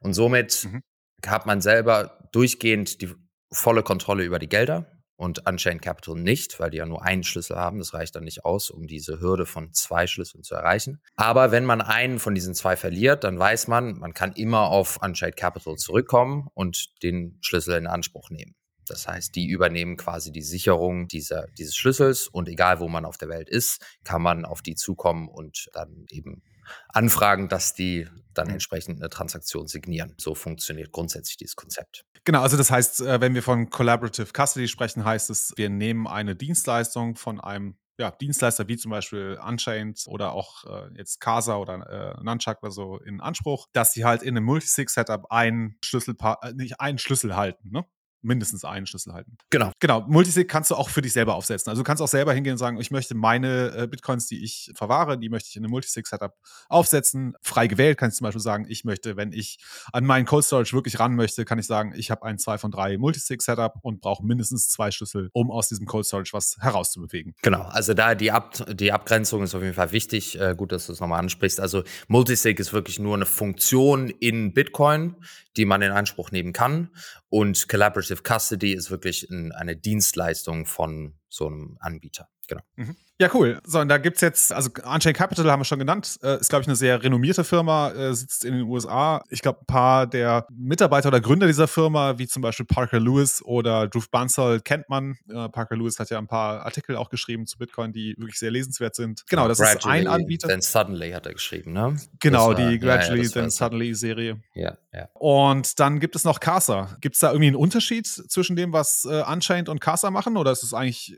Und 0.00 0.14
somit 0.14 0.64
mhm. 0.64 0.82
hat 1.26 1.46
man 1.46 1.60
selber 1.60 2.28
durchgehend 2.32 3.00
die 3.02 3.14
volle 3.50 3.82
Kontrolle 3.82 4.24
über 4.24 4.38
die 4.38 4.48
Gelder 4.48 4.98
und 5.16 5.46
Unchained 5.46 5.82
Capital 5.82 6.14
nicht, 6.14 6.60
weil 6.60 6.70
die 6.70 6.78
ja 6.78 6.86
nur 6.86 7.02
einen 7.02 7.24
Schlüssel 7.24 7.56
haben. 7.56 7.78
Das 7.78 7.92
reicht 7.92 8.14
dann 8.14 8.24
nicht 8.24 8.44
aus, 8.44 8.70
um 8.70 8.86
diese 8.86 9.20
Hürde 9.20 9.46
von 9.46 9.72
zwei 9.72 10.06
Schlüsseln 10.06 10.44
zu 10.44 10.54
erreichen. 10.54 11.02
Aber 11.16 11.50
wenn 11.50 11.64
man 11.64 11.80
einen 11.80 12.20
von 12.20 12.36
diesen 12.36 12.54
zwei 12.54 12.76
verliert, 12.76 13.24
dann 13.24 13.38
weiß 13.38 13.66
man, 13.66 13.98
man 13.98 14.14
kann 14.14 14.32
immer 14.32 14.68
auf 14.68 15.02
Unchained 15.02 15.36
Capital 15.36 15.76
zurückkommen 15.76 16.48
und 16.54 17.02
den 17.02 17.38
Schlüssel 17.40 17.76
in 17.76 17.88
Anspruch 17.88 18.30
nehmen. 18.30 18.54
Das 18.90 19.06
heißt, 19.06 19.34
die 19.34 19.46
übernehmen 19.46 19.96
quasi 19.96 20.32
die 20.32 20.42
Sicherung 20.42 21.08
dieser, 21.08 21.46
dieses 21.58 21.76
Schlüssels 21.76 22.28
und 22.28 22.48
egal 22.48 22.80
wo 22.80 22.88
man 22.88 23.04
auf 23.04 23.18
der 23.18 23.28
Welt 23.28 23.48
ist, 23.48 23.84
kann 24.04 24.22
man 24.22 24.44
auf 24.44 24.62
die 24.62 24.74
zukommen 24.74 25.28
und 25.28 25.68
dann 25.72 26.06
eben 26.10 26.42
anfragen, 26.88 27.48
dass 27.48 27.74
die 27.74 28.06
dann 28.34 28.50
entsprechend 28.50 29.00
eine 29.00 29.08
Transaktion 29.08 29.66
signieren. 29.66 30.14
So 30.18 30.34
funktioniert 30.34 30.92
grundsätzlich 30.92 31.36
dieses 31.38 31.56
Konzept. 31.56 32.04
Genau, 32.24 32.42
also 32.42 32.56
das 32.56 32.70
heißt, 32.70 33.00
äh, 33.00 33.20
wenn 33.20 33.34
wir 33.34 33.42
von 33.42 33.70
Collaborative 33.70 34.32
Custody 34.32 34.68
sprechen, 34.68 35.04
heißt 35.04 35.30
es, 35.30 35.52
wir 35.56 35.70
nehmen 35.70 36.06
eine 36.06 36.36
Dienstleistung 36.36 37.16
von 37.16 37.40
einem 37.40 37.78
ja, 37.98 38.12
Dienstleister 38.12 38.68
wie 38.68 38.76
zum 38.76 38.90
Beispiel 38.90 39.38
Unchained 39.44 40.04
oder 40.06 40.32
auch 40.32 40.64
äh, 40.64 40.88
jetzt 40.96 41.20
Casa 41.20 41.56
oder 41.56 42.16
äh, 42.18 42.22
Nunchuck 42.22 42.62
oder 42.62 42.70
so 42.70 42.98
in 42.98 43.20
Anspruch, 43.20 43.66
dass 43.72 43.92
sie 43.92 44.04
halt 44.04 44.22
in 44.22 44.36
einem 44.36 44.44
Multisig-Setup 44.44 45.30
einen 45.30 45.76
Schlüssel, 45.84 46.14
äh, 46.42 46.52
nicht 46.52 46.80
einen 46.80 46.98
Schlüssel 46.98 47.34
halten. 47.34 47.70
Ne? 47.70 47.84
Mindestens 48.28 48.64
einen 48.64 48.86
Schlüssel 48.86 49.12
halten. 49.12 49.36
Genau. 49.50 49.72
Genau. 49.80 50.02
Multisig 50.02 50.48
kannst 50.48 50.70
du 50.70 50.76
auch 50.76 50.88
für 50.88 51.02
dich 51.02 51.12
selber 51.12 51.34
aufsetzen. 51.34 51.70
Also 51.70 51.82
du 51.82 51.84
kannst 51.84 52.02
auch 52.02 52.08
selber 52.08 52.32
hingehen 52.32 52.52
und 52.52 52.58
sagen, 52.58 52.78
ich 52.78 52.90
möchte 52.90 53.16
meine 53.16 53.74
äh, 53.74 53.86
Bitcoins, 53.88 54.26
die 54.28 54.44
ich 54.44 54.70
verwahre, 54.76 55.18
die 55.18 55.28
möchte 55.28 55.48
ich 55.48 55.56
in 55.56 55.64
einem 55.64 55.70
Multisig-Setup 55.70 56.34
aufsetzen. 56.68 57.34
Frei 57.42 57.66
gewählt 57.66 57.98
kannst 57.98 58.16
du 58.16 58.18
zum 58.18 58.26
Beispiel 58.26 58.42
sagen, 58.42 58.66
ich 58.68 58.84
möchte, 58.84 59.16
wenn 59.16 59.32
ich 59.32 59.58
an 59.92 60.04
meinen 60.04 60.26
Cold 60.26 60.44
Storage 60.44 60.72
wirklich 60.74 61.00
ran 61.00 61.16
möchte, 61.16 61.44
kann 61.44 61.58
ich 61.58 61.66
sagen, 61.66 61.92
ich 61.96 62.10
habe 62.10 62.24
ein 62.24 62.38
2 62.38 62.58
von 62.58 62.70
3 62.70 62.98
Multisig-Setup 62.98 63.74
und 63.82 64.00
brauche 64.00 64.24
mindestens 64.24 64.68
zwei 64.68 64.90
Schlüssel, 64.90 65.30
um 65.32 65.50
aus 65.50 65.68
diesem 65.68 65.86
Cold 65.86 66.06
Storage 66.06 66.30
was 66.32 66.56
herauszubewegen. 66.60 67.34
Genau. 67.42 67.62
Also 67.62 67.94
da 67.94 68.14
die, 68.14 68.30
Ab 68.30 68.64
die 68.68 68.92
Abgrenzung 68.92 69.42
ist 69.42 69.54
auf 69.54 69.62
jeden 69.62 69.74
Fall 69.74 69.92
wichtig. 69.92 70.38
Äh, 70.38 70.54
gut, 70.54 70.72
dass 70.72 70.86
du 70.86 70.92
es 70.92 71.00
nochmal 71.00 71.20
ansprichst. 71.20 71.60
Also 71.60 71.82
Multisig 72.08 72.60
ist 72.60 72.72
wirklich 72.72 72.98
nur 72.98 73.14
eine 73.14 73.26
Funktion 73.26 74.10
in 74.10 74.52
Bitcoin, 74.52 75.16
die 75.56 75.64
man 75.64 75.82
in 75.82 75.92
Anspruch 75.92 76.30
nehmen 76.30 76.52
kann. 76.52 76.90
Und 77.30 77.68
Collaborative 77.68 78.22
Custody 78.22 78.72
ist 78.72 78.90
wirklich 78.90 79.28
ein, 79.30 79.52
eine 79.52 79.76
Dienstleistung 79.76 80.66
von 80.66 81.14
so 81.28 81.46
einem 81.46 81.76
Anbieter. 81.80 82.28
Genau. 82.46 82.62
Mhm. 82.76 82.96
Ja, 83.20 83.28
cool. 83.34 83.60
So, 83.64 83.80
und 83.80 83.88
da 83.88 83.98
gibt 83.98 84.16
es 84.16 84.20
jetzt, 84.20 84.52
also 84.52 84.70
Unchained 84.84 85.16
Capital 85.16 85.50
haben 85.50 85.58
wir 85.60 85.64
schon 85.64 85.80
genannt, 85.80 86.20
äh, 86.22 86.38
ist, 86.40 86.50
glaube 86.50 86.62
ich, 86.62 86.68
eine 86.68 86.76
sehr 86.76 87.02
renommierte 87.02 87.42
Firma, 87.42 87.90
äh, 87.90 88.14
sitzt 88.14 88.44
in 88.44 88.54
den 88.54 88.62
USA. 88.62 89.24
Ich 89.28 89.42
glaube, 89.42 89.60
ein 89.62 89.66
paar 89.66 90.06
der 90.06 90.46
Mitarbeiter 90.50 91.08
oder 91.08 91.20
Gründer 91.20 91.48
dieser 91.48 91.66
Firma, 91.66 92.16
wie 92.18 92.28
zum 92.28 92.42
Beispiel 92.42 92.64
Parker 92.64 93.00
Lewis 93.00 93.42
oder 93.42 93.88
Drew 93.88 94.02
Bansal, 94.08 94.60
kennt 94.60 94.88
man. 94.88 95.18
Äh, 95.28 95.48
Parker 95.48 95.76
Lewis 95.76 95.98
hat 95.98 96.10
ja 96.10 96.18
ein 96.18 96.28
paar 96.28 96.64
Artikel 96.64 96.94
auch 96.94 97.10
geschrieben 97.10 97.46
zu 97.46 97.58
Bitcoin, 97.58 97.92
die 97.92 98.14
wirklich 98.18 98.38
sehr 98.38 98.52
lesenswert 98.52 98.94
sind. 98.94 99.24
Genau, 99.28 99.48
das 99.48 99.58
ist 99.58 99.84
ein 99.84 100.06
Anbieter. 100.06 100.46
Then 100.46 100.60
Suddenly 100.60 101.10
hat 101.10 101.26
er 101.26 101.32
geschrieben, 101.32 101.72
ne? 101.72 101.96
Genau, 102.20 102.48
war, 102.48 102.54
die 102.54 102.78
Gradually, 102.78 103.22
ja, 103.22 103.28
ja, 103.28 103.30
Then 103.30 103.50
Suddenly 103.50 103.94
Serie. 103.94 104.40
Ja, 104.54 104.78
ja. 104.92 105.08
Und 105.14 105.80
dann 105.80 105.98
gibt 105.98 106.14
es 106.14 106.22
noch 106.22 106.38
Casa. 106.38 106.96
Gibt 107.00 107.16
es 107.16 107.20
da 107.20 107.30
irgendwie 107.30 107.48
einen 107.48 107.56
Unterschied 107.56 108.06
zwischen 108.06 108.54
dem, 108.54 108.72
was 108.72 109.04
äh, 109.10 109.24
Unchained 109.24 109.68
und 109.68 109.80
Casa 109.80 110.12
machen? 110.12 110.36
Oder 110.36 110.52
ist 110.52 110.62
es 110.62 110.72
eigentlich 110.72 111.16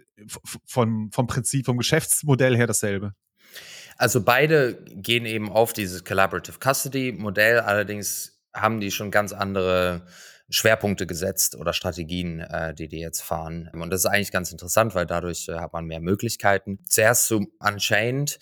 vom, 0.67 1.11
vom 1.13 1.27
Prinzip, 1.27 1.67
vom 1.67 1.77
Geschäftsmodell 1.91 2.57
her 2.57 2.67
dasselbe? 2.67 3.15
Also 3.97 4.23
beide 4.23 4.83
gehen 4.85 5.27
eben 5.27 5.51
auf 5.51 5.73
dieses 5.73 6.05
Collaborative 6.05 6.59
Custody 6.59 7.13
Modell, 7.13 7.61
allerdings 7.61 8.41
haben 8.55 8.81
die 8.81 8.91
schon 8.91 9.11
ganz 9.11 9.33
andere 9.33 10.07
Schwerpunkte 10.49 11.07
gesetzt 11.07 11.55
oder 11.57 11.73
Strategien, 11.73 12.41
äh, 12.41 12.75
die 12.75 12.89
die 12.89 12.99
jetzt 12.99 13.23
fahren. 13.23 13.71
Und 13.73 13.91
das 13.91 14.01
ist 14.01 14.07
eigentlich 14.07 14.33
ganz 14.33 14.51
interessant, 14.53 14.95
weil 14.95 15.07
dadurch 15.07 15.49
äh, 15.49 15.59
hat 15.59 15.73
man 15.73 15.85
mehr 15.85 16.01
Möglichkeiten. 16.01 16.79
Zuerst 16.89 17.27
zu 17.27 17.53
Unchained. 17.61 18.39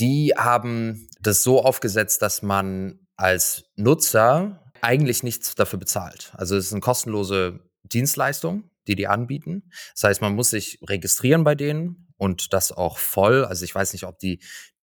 Die 0.00 0.34
haben 0.36 1.08
das 1.20 1.42
so 1.42 1.62
aufgesetzt, 1.62 2.22
dass 2.22 2.42
man 2.42 3.00
als 3.16 3.64
Nutzer 3.76 4.64
eigentlich 4.80 5.22
nichts 5.22 5.54
dafür 5.54 5.78
bezahlt. 5.78 6.32
Also 6.36 6.56
es 6.56 6.66
ist 6.66 6.72
eine 6.72 6.80
kostenlose 6.80 7.60
Dienstleistung, 7.82 8.70
die 8.86 8.94
die 8.94 9.08
anbieten. 9.08 9.70
Das 9.94 10.04
heißt, 10.04 10.20
man 10.20 10.34
muss 10.34 10.50
sich 10.50 10.78
registrieren 10.88 11.42
bei 11.42 11.56
denen 11.56 12.07
und 12.18 12.52
das 12.52 12.72
auch 12.72 12.98
voll. 12.98 13.44
Also 13.44 13.64
ich 13.64 13.74
weiß 13.74 13.92
nicht, 13.94 14.04
ob 14.04 14.18
die 14.18 14.40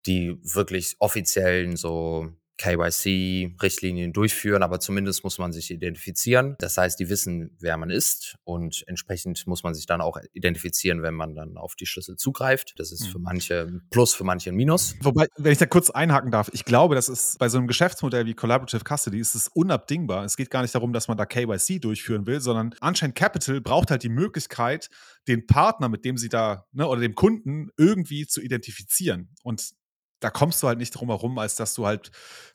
die 0.07 0.39
wirklich 0.43 0.97
offiziellen 0.99 1.77
so 1.77 2.31
KYC-Richtlinien 2.59 4.13
durchführen, 4.13 4.63
aber 4.63 4.79
zumindest 4.81 5.25
muss 5.25 5.39
man 5.39 5.53
sich 5.53 5.71
identifizieren. 5.71 6.55
Das 6.59 6.77
heißt, 6.77 6.99
die 7.01 7.09
wissen, 7.09 7.57
wer 7.59 7.77
man 7.77 7.91
ist 7.91 8.37
und 8.45 8.85
entsprechend 8.87 9.47
muss 9.47 9.63
man 9.63 9.75
sich 9.75 9.87
dann 9.87 10.01
auch 10.01 10.19
identifizieren, 10.33 11.03
wenn 11.03 11.15
man 11.15 11.35
dann 11.35 11.57
auf 11.57 11.75
die 11.75 11.87
Schlüssel 11.87 12.17
zugreift. 12.17 12.75
Das 12.79 12.93
ist 12.93 13.09
für 13.09 13.19
mhm. 13.19 13.25
manche 13.25 13.61
ein 13.63 13.83
Plus, 13.91 14.15
für 14.15 14.25
manche 14.25 14.51
ein 14.51 14.57
Minus. 14.57 14.95
Wobei, 15.01 15.27
wenn 15.37 15.53
ich 15.53 15.59
da 15.59 15.67
kurz 15.67 15.91
einhaken 15.91 16.31
darf, 16.31 16.51
ich 16.53 16.65
glaube, 16.65 16.95
das 16.95 17.09
ist 17.09 17.39
bei 17.39 17.49
so 17.49 17.59
einem 17.59 17.67
Geschäftsmodell 17.67 18.27
wie 18.27 18.35
Collaborative 18.35 18.85
Custody 18.85 19.19
ist 19.19 19.35
es 19.35 19.49
unabdingbar. 19.49 20.25
Es 20.25 20.37
geht 20.37 20.51
gar 20.51 20.63
nicht 20.63 20.75
darum, 20.75 20.93
dass 20.93 21.09
man 21.09 21.17
da 21.17 21.27
KYC 21.27 21.81
durchführen 21.81 22.27
will, 22.27 22.41
sondern 22.41 22.75
Unchained 22.81 23.15
Capital 23.15 23.61
braucht 23.61 23.91
halt 23.91 24.03
die 24.03 24.09
Möglichkeit, 24.09 24.91
den 25.27 25.47
Partner, 25.47 25.89
mit 25.89 26.05
dem 26.05 26.17
sie 26.17 26.29
da, 26.29 26.67
ne, 26.73 26.87
oder 26.87 27.01
dem 27.01 27.15
Kunden 27.15 27.71
irgendwie 27.77 28.27
zu 28.27 28.41
identifizieren. 28.41 29.31
Und 29.43 29.75
da 30.21 30.31
kommst 30.31 30.63
du 30.63 30.69
halt 30.69 30.79
nicht 30.79 30.91
drum 30.91 31.09
herum, 31.09 31.39
als 31.39 31.57
dass 31.57 31.75
du 31.75 31.87
halt 31.87 32.11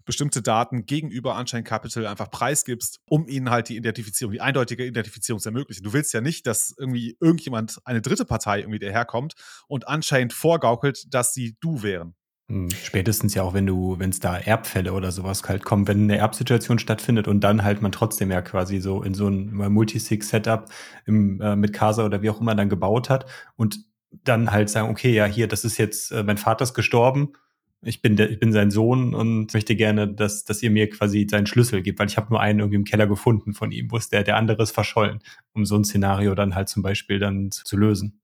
bestimmte 0.05 0.41
Daten 0.41 0.85
gegenüber 0.85 1.37
Unchained 1.37 1.67
Capital 1.67 2.07
einfach 2.07 2.31
preisgibst, 2.31 2.99
um 3.05 3.27
ihnen 3.27 3.49
halt 3.49 3.69
die 3.69 3.77
Identifizierung, 3.77 4.33
die 4.33 4.41
eindeutige 4.41 4.85
Identifizierung 4.85 5.39
zu 5.39 5.49
ermöglichen. 5.49 5.83
Du 5.83 5.93
willst 5.93 6.13
ja 6.13 6.21
nicht, 6.21 6.47
dass 6.47 6.73
irgendwie 6.77 7.17
irgendjemand, 7.19 7.79
eine 7.85 8.01
dritte 8.01 8.25
Partei 8.25 8.59
irgendwie 8.59 8.79
daherkommt 8.79 9.33
und 9.67 9.87
Unchained 9.87 10.33
vorgaukelt, 10.33 11.13
dass 11.13 11.33
sie 11.33 11.57
du 11.59 11.83
wären. 11.83 12.15
Hm, 12.49 12.67
spätestens 12.71 13.35
ja 13.35 13.43
auch, 13.43 13.53
wenn 13.53 13.67
du, 13.67 13.99
wenn 13.99 14.09
es 14.09 14.19
da 14.19 14.35
Erbfälle 14.35 14.93
oder 14.93 15.11
sowas 15.11 15.43
halt 15.47 15.63
kommen, 15.63 15.87
wenn 15.87 16.03
eine 16.03 16.17
Erbsituation 16.17 16.79
stattfindet 16.79 17.27
und 17.27 17.41
dann 17.41 17.63
halt 17.63 17.83
man 17.83 17.91
trotzdem 17.91 18.31
ja 18.31 18.41
quasi 18.41 18.79
so 18.79 19.03
in 19.03 19.13
so 19.13 19.27
ein 19.27 19.53
Multisig-Setup 19.53 20.67
äh, 21.05 21.11
mit 21.11 21.73
Casa 21.73 22.03
oder 22.03 22.23
wie 22.23 22.31
auch 22.31 22.41
immer 22.41 22.55
dann 22.55 22.69
gebaut 22.69 23.11
hat 23.11 23.27
und 23.55 23.85
dann 24.23 24.51
halt 24.51 24.71
sagen, 24.71 24.89
okay, 24.89 25.13
ja, 25.13 25.25
hier, 25.25 25.47
das 25.47 25.63
ist 25.63 25.77
jetzt, 25.77 26.11
äh, 26.11 26.23
mein 26.23 26.37
Vater 26.37 26.63
ist 26.63 26.73
gestorben, 26.73 27.33
ich 27.81 28.01
bin, 28.01 28.15
der, 28.17 28.29
ich 28.29 28.39
bin 28.39 28.51
sein 28.51 28.71
Sohn 28.71 29.13
und 29.13 29.53
möchte 29.53 29.75
gerne, 29.75 30.07
dass, 30.07 30.43
dass 30.43 30.61
ihr 30.61 30.69
mir 30.69 30.89
quasi 30.89 31.27
seinen 31.29 31.47
Schlüssel 31.47 31.81
gebt, 31.81 31.99
weil 31.99 32.07
ich 32.07 32.17
habe 32.17 32.29
nur 32.29 32.41
einen 32.41 32.59
irgendwie 32.59 32.75
im 32.75 32.83
Keller 32.83 33.07
gefunden 33.07 33.53
von 33.53 33.71
ihm, 33.71 33.89
wo 33.91 33.97
ist 33.97 34.11
der, 34.11 34.23
der 34.23 34.35
andere 34.35 34.63
ist 34.63 34.71
verschollen, 34.71 35.19
um 35.53 35.65
so 35.65 35.77
ein 35.77 35.85
Szenario 35.85 36.35
dann 36.35 36.55
halt 36.55 36.67
zum 36.67 36.83
Beispiel 36.83 37.19
dann 37.19 37.51
zu 37.51 37.77
lösen. 37.77 38.19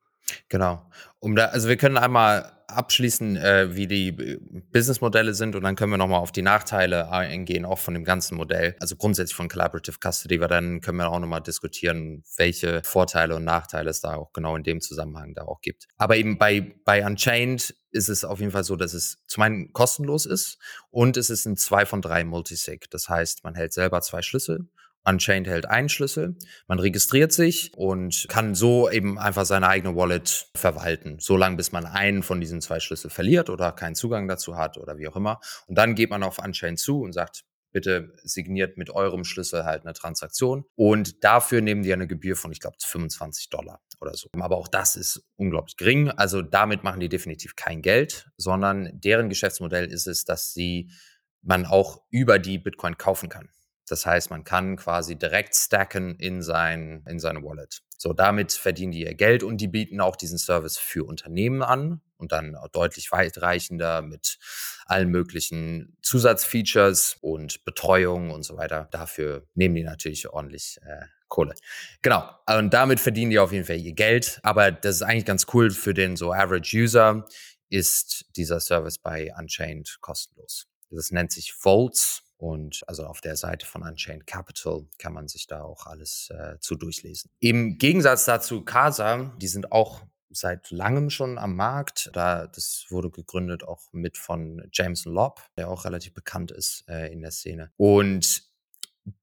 Genau. 0.50 0.90
Um 1.20 1.36
da, 1.36 1.46
also 1.46 1.68
wir 1.70 1.78
können 1.78 1.98
einmal 1.98 2.52
abschließen, 2.68 3.38
äh, 3.38 3.76
wie 3.76 3.88
die 3.88 4.12
Businessmodelle 4.72 5.34
sind 5.34 5.56
und 5.56 5.64
dann 5.64 5.76
können 5.76 5.92
wir 5.92 5.98
nochmal 5.98 6.20
auf 6.20 6.32
die 6.32 6.42
Nachteile 6.42 7.12
eingehen, 7.12 7.66
auch 7.66 7.80
von 7.80 7.94
dem 7.94 8.04
ganzen 8.04 8.36
Modell. 8.36 8.76
Also 8.80 8.96
grundsätzlich 8.96 9.36
von 9.36 9.48
Collaborative 9.48 9.98
Custody, 10.00 10.40
weil 10.40 10.48
dann 10.48 10.82
können 10.82 10.98
wir 10.98 11.10
auch 11.10 11.20
nochmal 11.20 11.42
diskutieren, 11.42 12.24
welche 12.38 12.82
Vorteile 12.84 13.36
und 13.36 13.44
Nachteile 13.44 13.90
es 13.90 14.02
da 14.02 14.16
auch 14.16 14.34
genau 14.34 14.56
in 14.56 14.64
dem 14.64 14.82
Zusammenhang 14.82 15.34
da 15.34 15.44
auch 15.44 15.62
gibt. 15.62 15.88
Aber 15.98 16.18
eben 16.18 16.38
bei, 16.38 16.76
bei 16.86 17.06
Unchained 17.06 17.76
ist 17.92 18.10
es 18.10 18.26
auf 18.26 18.40
jeden 18.40 18.52
Fall 18.52 18.64
so, 18.64 18.76
dass 18.76 18.94
es 18.94 19.20
zum 19.28 19.44
einen 19.44 19.72
kostenlos 19.72 20.26
ist 20.26 20.58
und 20.90 21.18
es 21.18 21.30
ist 21.30 21.46
ein 21.46 21.58
2 21.58 21.86
von 21.86 22.02
3 22.02 22.26
Multisig. 22.26 22.90
Das 22.90 23.10
heißt, 23.10 23.44
man 23.44 23.56
hält 23.56 23.74
selber 23.74 24.02
zwei 24.02 24.22
Schlüssel 24.22 24.68
Unchained 25.06 25.48
hält 25.48 25.68
einen 25.68 25.90
Schlüssel, 25.90 26.36
man 26.68 26.80
registriert 26.80 27.32
sich 27.32 27.72
und 27.76 28.26
kann 28.28 28.56
so 28.56 28.90
eben 28.90 29.20
einfach 29.20 29.46
seine 29.46 29.68
eigene 29.68 29.96
Wallet 29.96 30.48
verwalten, 30.56 31.18
solange 31.20 31.58
bis 31.58 31.72
man 31.72 31.86
einen 31.86 32.24
von 32.24 32.42
diesen 32.42 32.62
zwei 32.62 32.80
Schlüsseln 32.80 33.12
verliert 33.12 33.50
oder 33.50 33.72
keinen 33.72 33.96
Zugang 33.96 34.28
dazu 34.28 34.58
hat 34.58 34.78
oder 34.78 34.98
wie 34.98 35.08
auch 35.08 35.16
immer. 35.16 35.40
Und 35.68 35.78
dann 35.78 35.96
geht 35.96 36.10
man 36.10 36.24
auf 36.24 36.40
Unchained 36.40 36.80
zu 36.80 37.02
und 37.02 37.14
sagt, 37.14 37.44
bitte 37.76 38.14
signiert 38.24 38.78
mit 38.78 38.90
eurem 38.90 39.26
Schlüssel 39.26 39.66
halt 39.66 39.84
eine 39.84 39.94
Transaktion. 39.94 40.64
Und 40.76 41.26
dafür 41.26 41.60
nehmen 41.60 41.84
die 41.84 41.92
eine 41.92 42.08
Gebühr 42.08 42.38
von, 42.38 42.54
ich 42.54 42.62
glaube, 42.62 42.78
25 42.80 43.50
Dollar 43.50 43.82
oder 44.00 44.14
so. 44.14 44.30
Aber 44.40 44.56
auch 44.56 44.70
das 44.70 44.96
ist 44.96 45.26
unglaublich 45.36 45.76
gering. 45.76 46.10
Also 46.10 46.42
damit 46.42 46.86
machen 46.86 47.02
die 47.02 47.10
definitiv 47.10 47.58
kein 47.58 47.82
Geld, 47.82 48.28
sondern 48.38 48.90
deren 48.94 49.28
Geschäftsmodell 49.28 49.92
ist 49.92 50.08
es, 50.08 50.24
dass 50.24 50.54
sie 50.54 50.90
man 51.42 51.66
auch 51.66 52.02
über 52.10 52.40
die 52.40 52.58
Bitcoin 52.58 52.98
kaufen 52.98 53.28
kann. 53.28 53.50
Das 53.88 54.06
heißt, 54.06 54.30
man 54.30 54.44
kann 54.44 54.78
quasi 54.78 55.16
direkt 55.16 55.56
stacken 55.56 56.16
in 56.16 56.42
sein, 56.42 57.04
in 57.08 57.20
seine 57.20 57.44
Wallet. 57.44 57.82
So, 57.98 58.14
damit 58.14 58.52
verdienen 58.52 58.92
die 58.92 59.04
ihr 59.04 59.14
Geld 59.14 59.44
und 59.44 59.58
die 59.58 59.68
bieten 59.68 60.02
auch 60.02 60.16
diesen 60.16 60.38
Service 60.38 60.78
für 60.78 61.06
Unternehmen 61.06 61.62
an 61.62 62.02
und 62.18 62.32
dann 62.32 62.58
deutlich 62.72 63.12
weitreichender 63.12 64.02
mit 64.02 64.38
allen 64.86 65.10
möglichen 65.10 65.98
Zusatzfeatures 66.02 67.18
und 67.22 67.64
Betreuung 67.64 68.32
und 68.32 68.44
so 68.44 68.58
weiter. 68.58 68.88
Dafür 68.92 69.48
nehmen 69.54 69.76
die 69.76 69.84
natürlich 69.84 70.28
ordentlich 70.30 70.80
äh, 70.84 71.06
Kohle. 71.28 71.56
Genau. 72.02 72.30
Und 72.48 72.74
damit 72.74 73.00
verdienen 73.00 73.32
die 73.32 73.40
auf 73.40 73.52
jeden 73.52 73.66
Fall 73.66 73.78
ihr 73.78 73.94
Geld. 73.94 74.40
Aber 74.44 74.72
das 74.72 74.98
ist 74.98 75.02
eigentlich 75.02 75.26
ganz 75.26 75.46
cool 75.54 75.72
für 75.72 75.94
den 75.94 76.16
so 76.16 76.34
Average 76.34 76.78
User 76.78 77.26
ist 77.70 78.26
dieser 78.36 78.60
Service 78.60 79.00
bei 79.00 79.34
Unchained 79.38 79.98
kostenlos. 80.02 80.68
Das 80.92 81.12
nennt 81.12 81.32
sich 81.32 81.54
Volts 81.54 82.25
und 82.46 82.84
also 82.86 83.08
auf 83.08 83.22
der 83.22 83.36
Seite 83.36 83.66
von 83.66 83.82
Unchained 83.82 84.28
Capital 84.28 84.86
kann 85.00 85.14
man 85.14 85.28
sich 85.28 85.48
da 85.48 85.64
auch 85.64 85.88
alles 85.88 86.30
äh, 86.30 86.60
zu 86.60 86.76
durchlesen. 86.76 87.32
Im 87.40 87.80
Gegensatz 87.80 88.26
dazu 88.26 88.64
Casa, 88.64 89.34
die 89.42 89.48
sind 89.48 89.72
auch 89.72 90.04
seit 90.30 90.70
langem 90.70 91.10
schon 91.10 91.40
am 91.40 91.56
Markt. 91.56 92.12
Da, 92.14 92.46
das 92.46 92.86
wurde 92.90 93.10
gegründet 93.10 93.64
auch 93.64 93.82
mit 93.94 94.20
von 94.20 94.62
Jameson 94.72 95.12
Lobb, 95.12 95.42
der 95.58 95.70
auch 95.70 95.86
relativ 95.86 96.14
bekannt 96.14 96.52
ist 96.52 96.84
äh, 96.88 97.12
in 97.12 97.22
der 97.22 97.32
Szene. 97.32 97.72
Und 97.78 98.44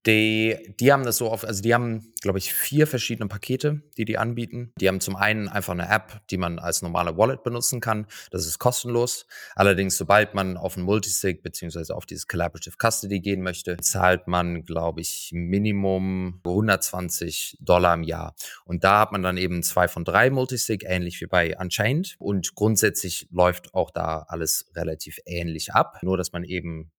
die, 0.07 0.75
die 0.79 0.93
haben 0.93 1.05
das 1.05 1.17
so 1.17 1.31
oft, 1.31 1.45
also 1.45 1.61
die 1.61 1.75
haben, 1.75 2.13
glaube 2.21 2.39
ich, 2.39 2.55
vier 2.55 2.87
verschiedene 2.87 3.29
Pakete, 3.29 3.83
die 3.97 4.05
die 4.05 4.17
anbieten. 4.17 4.73
Die 4.81 4.87
haben 4.87 5.01
zum 5.01 5.17
einen 5.17 5.49
einfach 5.49 5.73
eine 5.73 5.89
App, 5.89 6.21
die 6.31 6.37
man 6.37 6.61
als 6.61 6.83
normale 6.83 7.17
Wallet 7.17 7.43
benutzen 7.43 7.81
kann. 7.81 8.07
Das 8.31 8.47
ist 8.47 8.61
kostenlos. 8.61 9.27
Allerdings, 9.57 9.97
sobald 9.97 10.35
man 10.35 10.57
auf 10.57 10.77
ein 10.77 10.83
Multisig 10.83 11.43
beziehungsweise 11.43 11.97
auf 11.97 12.07
dieses 12.07 12.29
Collaborative 12.29 12.77
Custody 12.79 13.21
gehen 13.21 13.43
möchte, 13.43 13.77
zahlt 13.79 14.29
man, 14.29 14.65
glaube 14.65 15.01
ich, 15.01 15.31
Minimum 15.33 16.41
120 16.45 17.59
Dollar 17.61 17.95
im 17.95 18.05
Jahr. 18.05 18.37
Und 18.65 18.85
da 18.85 19.01
hat 19.01 19.13
man 19.13 19.23
dann 19.23 19.37
eben 19.37 19.65
zwei 19.65 19.89
von 19.89 20.05
drei 20.05 20.31
Multisig, 20.31 20.85
ähnlich 20.87 21.21
wie 21.21 21.27
bei 21.27 21.59
Unchained. 21.59 22.15
Und 22.21 22.55
grundsätzlich 22.55 23.27
läuft 23.33 23.75
auch 23.75 23.91
da 23.91 24.27
alles 24.29 24.67
relativ 24.77 25.19
ähnlich 25.27 25.73
ab. 25.73 25.99
Nur, 26.03 26.17
dass 26.17 26.33
man 26.33 26.45
eben 26.45 26.93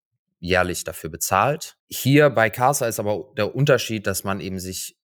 jährlich 0.43 0.83
dafür 0.83 1.09
bezahlt. 1.09 1.77
Hier 1.87 2.29
bei 2.29 2.49
Casa 2.49 2.85
ist 2.85 2.99
aber 2.99 3.31
der 3.37 3.55
Unterschied, 3.55 4.05
dass 4.05 4.25
man 4.25 4.41
eben 4.41 4.59
sich 4.59 4.97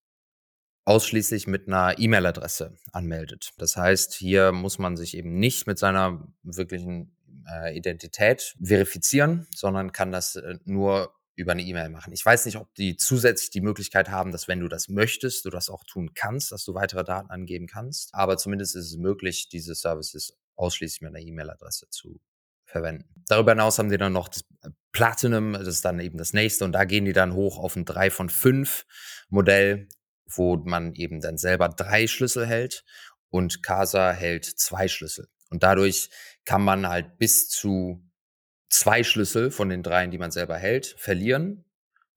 ausschließlich 0.84 1.48
mit 1.48 1.68
einer 1.68 1.98
E-Mail-Adresse 1.98 2.76
anmeldet. 2.92 3.52
Das 3.58 3.78
heißt, 3.78 4.14
hier 4.14 4.52
muss 4.52 4.80
man 4.80 4.98
sich 4.98 5.16
eben 5.16 5.40
nicht 5.40 5.66
mit 5.66 5.80
seiner 5.80 6.28
wirklichen 6.44 7.16
äh, 7.48 7.78
Identität 7.78 8.58
verifizieren, 8.62 9.48
sondern 9.56 9.94
kann 9.94 10.12
das 10.12 10.36
äh, 10.36 10.58
nur 10.66 11.14
über 11.36 11.54
eine 11.54 11.62
E-Mail 11.62 11.88
machen. 11.90 12.12
Ich 12.12 12.26
weiß 12.26 12.46
nicht, 12.46 12.58
ob 12.58 12.74
die 12.76 12.98
zusätzlich 12.98 13.50
die 13.50 13.62
Möglichkeit 13.62 14.10
haben, 14.10 14.34
dass 14.34 14.50
wenn 14.50 14.60
du 14.60 14.68
das 14.68 14.90
möchtest, 14.90 15.46
du 15.46 15.50
das 15.50 15.70
auch 15.70 15.86
tun 15.86 16.14
kannst, 16.14 16.52
dass 16.52 16.66
du 16.66 16.74
weitere 16.74 17.06
Daten 17.06 17.30
angeben 17.30 17.68
kannst. 17.68 18.14
Aber 18.14 18.38
zumindest 18.38 18.76
ist 18.76 18.88
es 18.88 18.98
möglich, 18.98 19.48
diese 19.48 19.74
Services 19.74 20.38
ausschließlich 20.56 21.00
mit 21.00 21.16
einer 21.16 21.26
E-Mail-Adresse 21.26 21.88
zu 21.90 22.20
verwenden. 22.70 23.06
Darüber 23.28 23.52
hinaus 23.52 23.80
haben 23.80 23.90
die 23.90 23.98
dann 23.98 24.14
noch 24.14 24.28
das 24.28 24.46
Platinum, 24.92 25.54
das 25.54 25.68
ist 25.68 25.86
dann 25.86 26.00
eben 26.00 26.18
das 26.18 26.34
nächste 26.34 26.66
und 26.66 26.72
da 26.72 26.86
gehen 26.86 27.06
die 27.06 27.14
dann 27.14 27.34
hoch 27.34 27.58
auf 27.58 27.76
ein 27.76 27.86
3 27.86 28.10
von 28.10 28.30
5 28.30 28.86
Modell, 29.30 29.88
wo 30.26 30.58
man 30.58 30.94
eben 30.96 31.22
dann 31.22 31.38
selber 31.38 31.70
drei 31.70 32.08
Schlüssel 32.08 32.46
hält 32.46 32.84
und 33.30 33.64
Casa 33.64 34.12
hält 34.12 34.46
zwei 34.46 34.88
Schlüssel. 34.88 35.28
Und 35.50 35.64
dadurch 35.64 36.10
kann 36.46 36.64
man 36.64 36.88
halt 36.88 37.18
bis 37.18 37.50
zu 37.50 38.04
zwei 38.70 39.04
Schlüssel 39.04 39.52
von 39.52 39.70
den 39.70 39.84
dreien, 39.84 40.12
die 40.12 40.18
man 40.18 40.32
selber 40.32 40.58
hält, 40.58 40.96
verlieren, 40.98 41.66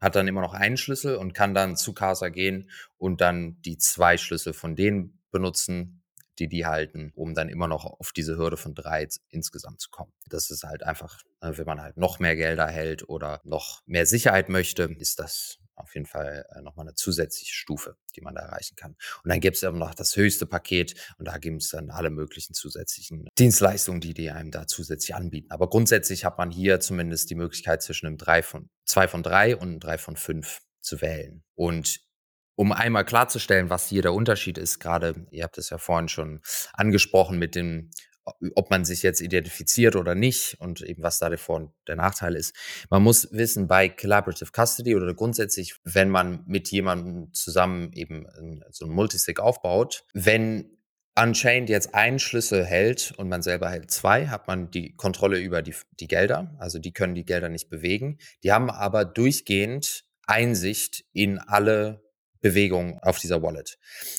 hat 0.00 0.16
dann 0.16 0.28
immer 0.28 0.42
noch 0.42 0.52
einen 0.52 0.76
Schlüssel 0.76 1.16
und 1.16 1.32
kann 1.32 1.54
dann 1.54 1.76
zu 1.76 1.94
Casa 1.94 2.28
gehen 2.28 2.70
und 2.98 3.20
dann 3.20 3.60
die 3.62 3.78
zwei 3.78 4.18
Schlüssel 4.18 4.52
von 4.52 4.76
denen 4.76 5.22
benutzen, 5.30 6.01
die 6.38 6.48
die 6.48 6.66
halten, 6.66 7.12
um 7.14 7.34
dann 7.34 7.48
immer 7.48 7.68
noch 7.68 7.84
auf 7.84 8.12
diese 8.12 8.36
Hürde 8.36 8.56
von 8.56 8.74
drei 8.74 9.06
insgesamt 9.28 9.80
zu 9.80 9.90
kommen. 9.90 10.12
Das 10.28 10.50
ist 10.50 10.64
halt 10.64 10.82
einfach, 10.82 11.20
ne, 11.42 11.56
wenn 11.58 11.66
man 11.66 11.80
halt 11.80 11.96
noch 11.96 12.18
mehr 12.18 12.36
Gelder 12.36 12.66
hält 12.66 13.08
oder 13.08 13.40
noch 13.44 13.82
mehr 13.86 14.06
Sicherheit 14.06 14.48
möchte, 14.48 14.84
ist 14.98 15.18
das 15.18 15.58
auf 15.74 15.94
jeden 15.94 16.06
Fall 16.06 16.46
äh, 16.54 16.62
nochmal 16.62 16.86
eine 16.86 16.94
zusätzliche 16.94 17.54
Stufe, 17.54 17.96
die 18.14 18.20
man 18.20 18.34
da 18.34 18.42
erreichen 18.42 18.76
kann. 18.76 18.92
Und 19.24 19.30
dann 19.30 19.40
gibt 19.40 19.56
es 19.56 19.62
eben 19.62 19.78
noch 19.78 19.94
das 19.94 20.16
höchste 20.16 20.46
Paket 20.46 20.94
und 21.18 21.26
da 21.26 21.38
gibt 21.38 21.62
es 21.62 21.70
dann 21.70 21.90
alle 21.90 22.10
möglichen 22.10 22.54
zusätzlichen 22.54 23.28
Dienstleistungen, 23.38 24.00
die 24.00 24.14
die 24.14 24.30
einem 24.30 24.50
da 24.50 24.66
zusätzlich 24.66 25.14
anbieten. 25.14 25.50
Aber 25.50 25.68
grundsätzlich 25.68 26.24
hat 26.24 26.38
man 26.38 26.50
hier 26.50 26.80
zumindest 26.80 27.30
die 27.30 27.34
Möglichkeit 27.34 27.82
zwischen 27.82 28.06
einem 28.06 28.18
3 28.18 28.42
von, 28.42 28.70
2 28.84 29.08
von 29.08 29.22
3 29.22 29.56
und 29.56 29.68
einem 29.68 29.80
3 29.80 29.98
von 29.98 30.16
5 30.16 30.60
zu 30.80 31.00
wählen. 31.00 31.42
Und 31.54 32.00
um 32.54 32.72
einmal 32.72 33.04
klarzustellen, 33.04 33.70
was 33.70 33.88
hier 33.88 34.02
der 34.02 34.14
Unterschied 34.14 34.58
ist, 34.58 34.78
gerade, 34.78 35.26
ihr 35.30 35.44
habt 35.44 35.58
es 35.58 35.70
ja 35.70 35.78
vorhin 35.78 36.08
schon 36.08 36.40
angesprochen 36.74 37.38
mit 37.38 37.54
dem, 37.54 37.90
ob 38.54 38.70
man 38.70 38.84
sich 38.84 39.02
jetzt 39.02 39.20
identifiziert 39.20 39.96
oder 39.96 40.14
nicht 40.14 40.56
und 40.60 40.80
eben 40.82 41.02
was 41.02 41.18
da 41.18 41.28
der 41.28 41.38
Vor- 41.38 41.56
und 41.56 41.72
der 41.88 41.96
Nachteil 41.96 42.36
ist. 42.36 42.54
Man 42.88 43.02
muss 43.02 43.28
wissen, 43.32 43.66
bei 43.66 43.88
Collaborative 43.88 44.50
Custody 44.52 44.94
oder 44.94 45.12
grundsätzlich, 45.14 45.74
wenn 45.84 46.08
man 46.08 46.44
mit 46.46 46.70
jemandem 46.70 47.32
zusammen 47.32 47.92
eben 47.94 48.26
so 48.70 48.86
ein 48.86 48.92
Multisig 48.92 49.40
aufbaut, 49.40 50.04
wenn 50.12 50.78
Unchained 51.18 51.68
jetzt 51.68 51.94
einen 51.94 52.18
Schlüssel 52.18 52.64
hält 52.64 53.12
und 53.16 53.28
man 53.28 53.42
selber 53.42 53.68
hält 53.68 53.90
zwei, 53.90 54.28
hat 54.28 54.46
man 54.46 54.70
die 54.70 54.96
Kontrolle 54.96 55.38
über 55.38 55.60
die, 55.60 55.74
die 56.00 56.08
Gelder. 56.08 56.54
Also 56.58 56.78
die 56.78 56.92
können 56.92 57.14
die 57.14 57.26
Gelder 57.26 57.50
nicht 57.50 57.68
bewegen. 57.68 58.18
Die 58.42 58.52
haben 58.52 58.70
aber 58.70 59.04
durchgehend 59.04 60.04
Einsicht 60.26 61.04
in 61.12 61.38
alle 61.38 62.01
Bewegungen 62.42 62.98
auf 62.98 63.18
dieser 63.18 63.42
Wallet. 63.42 63.78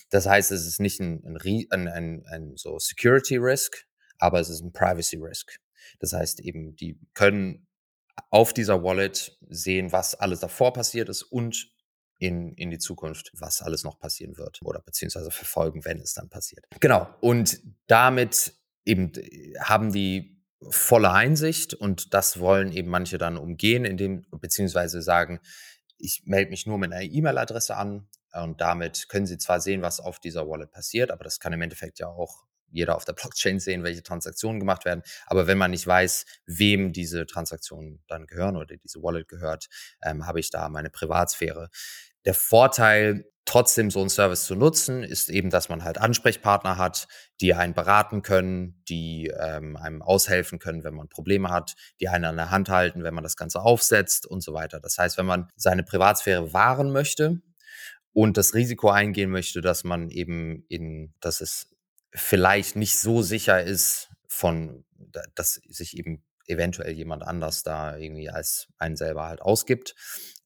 Das 0.10 0.26
heißt, 0.26 0.52
es 0.52 0.66
ist 0.66 0.80
nicht 0.80 1.00
ein, 1.00 1.24
ein, 1.70 1.88
ein, 1.88 2.26
ein, 2.26 2.54
so 2.56 2.80
Security 2.80 3.38
Risk, 3.38 3.86
aber 4.18 4.40
es 4.40 4.50
ist 4.50 4.62
ein 4.62 4.74
Privacy 4.74 5.18
Risk. 5.18 5.60
Das 6.00 6.14
heißt 6.14 6.40
eben, 6.40 6.76
die 6.76 6.98
können 7.14 7.68
auf 8.30 8.54
dieser 8.54 8.84
Wallet 8.84 9.38
sehen, 9.50 9.92
was 9.92 10.16
alles 10.16 10.40
davor 10.40 10.74
passiert 10.74 11.10
ist 11.10 11.24
und 11.24 11.70
in, 12.20 12.54
in 12.54 12.72
die 12.72 12.80
Zukunft, 12.80 13.32
was 13.34 13.62
alles 13.62 13.84
noch 13.84 14.00
passieren 14.00 14.38
wird 14.38 14.60
oder 14.64 14.80
beziehungsweise 14.80 15.30
verfolgen, 15.30 15.84
wenn 15.84 16.00
es 16.00 16.14
dann 16.14 16.30
passiert. 16.30 16.66
Genau. 16.80 17.14
Und 17.20 17.60
damit 17.88 18.54
eben 18.86 19.12
haben 19.60 19.92
die 19.92 20.42
volle 20.70 21.12
Einsicht 21.12 21.74
und 21.74 22.14
das 22.14 22.40
wollen 22.40 22.72
eben 22.72 22.90
manche 22.90 23.18
dann 23.18 23.38
umgehen, 23.38 23.84
indem 23.84 24.26
beziehungsweise 24.32 25.02
sagen, 25.02 25.40
ich 26.04 26.24
melde 26.26 26.52
mich 26.52 26.68
nur 26.68 26.78
mit 26.78 26.92
einer 26.92 27.02
E-Mail-Adresse 27.02 27.78
an 27.78 28.08
und 28.34 28.60
damit 28.60 29.08
können 29.08 29.26
sie 29.26 29.38
zwar 29.38 29.62
sehen, 29.62 29.82
was 29.82 30.00
auf 30.00 30.20
dieser 30.20 30.48
Wallet 30.48 30.72
passiert, 30.72 31.12
aber 31.12 31.24
das 31.24 31.40
kann 31.40 31.54
im 31.54 31.62
Endeffekt 31.62 32.00
ja 32.00 32.08
auch 32.08 32.44
jeder 32.70 32.96
auf 32.96 33.06
der 33.06 33.14
Blockchain 33.14 33.60
sehen, 33.60 33.84
welche 33.84 34.04
Transaktionen 34.04 34.60
gemacht 34.60 34.84
werden. 34.84 35.04
Aber 35.28 35.48
wenn 35.48 35.58
man 35.58 35.72
nicht 35.72 35.88
weiß, 35.88 36.26
wem 36.46 36.92
diese 36.92 37.26
Transaktionen 37.26 38.04
dann 38.08 38.28
gehören 38.28 38.58
oder 38.58 38.76
diese 38.76 39.02
Wallet 39.02 39.30
gehört, 39.30 39.70
ähm, 40.04 40.26
habe 40.26 40.40
ich 40.42 40.50
da 40.50 40.68
meine 40.68 40.90
Privatsphäre. 40.90 41.70
Der 42.26 42.34
Vorteil, 42.34 43.26
trotzdem 43.46 43.92
so 43.92 44.00
einen 44.00 44.10
Service 44.10 44.46
zu 44.46 44.56
nutzen, 44.56 45.04
ist 45.04 45.30
eben, 45.30 45.50
dass 45.50 45.68
man 45.68 45.84
halt 45.84 45.98
Ansprechpartner 45.98 46.78
hat, 46.78 47.08
die 47.42 47.54
einen 47.54 47.74
beraten 47.74 48.22
können, 48.22 48.82
die 48.88 49.32
ähm, 49.38 49.76
einem 49.76 50.02
aushelfen 50.02 50.60
können, 50.60 50.84
wenn 50.84 50.94
man 50.94 51.10
Probleme 51.10 51.50
hat, 51.50 51.76
die 52.00 52.08
einen 52.08 52.26
an 52.26 52.38
der 52.38 52.52
Hand 52.52 52.70
halten, 52.70 53.04
wenn 53.04 53.14
man 53.14 53.24
das 53.24 53.36
Ganze 53.36 53.62
aufsetzt 53.62 54.26
und 54.26 54.42
so 54.42 54.54
weiter. 54.54 54.80
Das 54.80 54.98
heißt, 54.98 55.18
wenn 55.18 55.26
man 55.26 55.50
seine 55.56 55.84
Privatsphäre 55.84 56.54
wahren 56.54 56.92
möchte, 56.92 57.42
und 58.14 58.38
das 58.38 58.54
Risiko 58.54 58.90
eingehen 58.90 59.32
möchte, 59.32 59.62
dass 59.62 59.84
man 59.84 60.10
eben 60.10 60.66
in, 60.70 61.14
dass 61.20 61.42
es 61.42 61.76
vielleicht 62.14 62.76
nicht 62.76 62.98
so 62.98 63.24
sicher 63.24 63.64
ist 63.64 64.10
von, 64.28 64.86
dass 65.36 65.56
sich 65.68 65.98
eben 65.98 66.24
eventuell 66.46 66.94
jemand 66.94 67.24
anders 67.24 67.64
da 67.64 67.98
irgendwie 67.98 68.30
als 68.30 68.68
einen 68.78 68.96
selber 68.96 69.26
halt 69.26 69.42
ausgibt. 69.42 69.96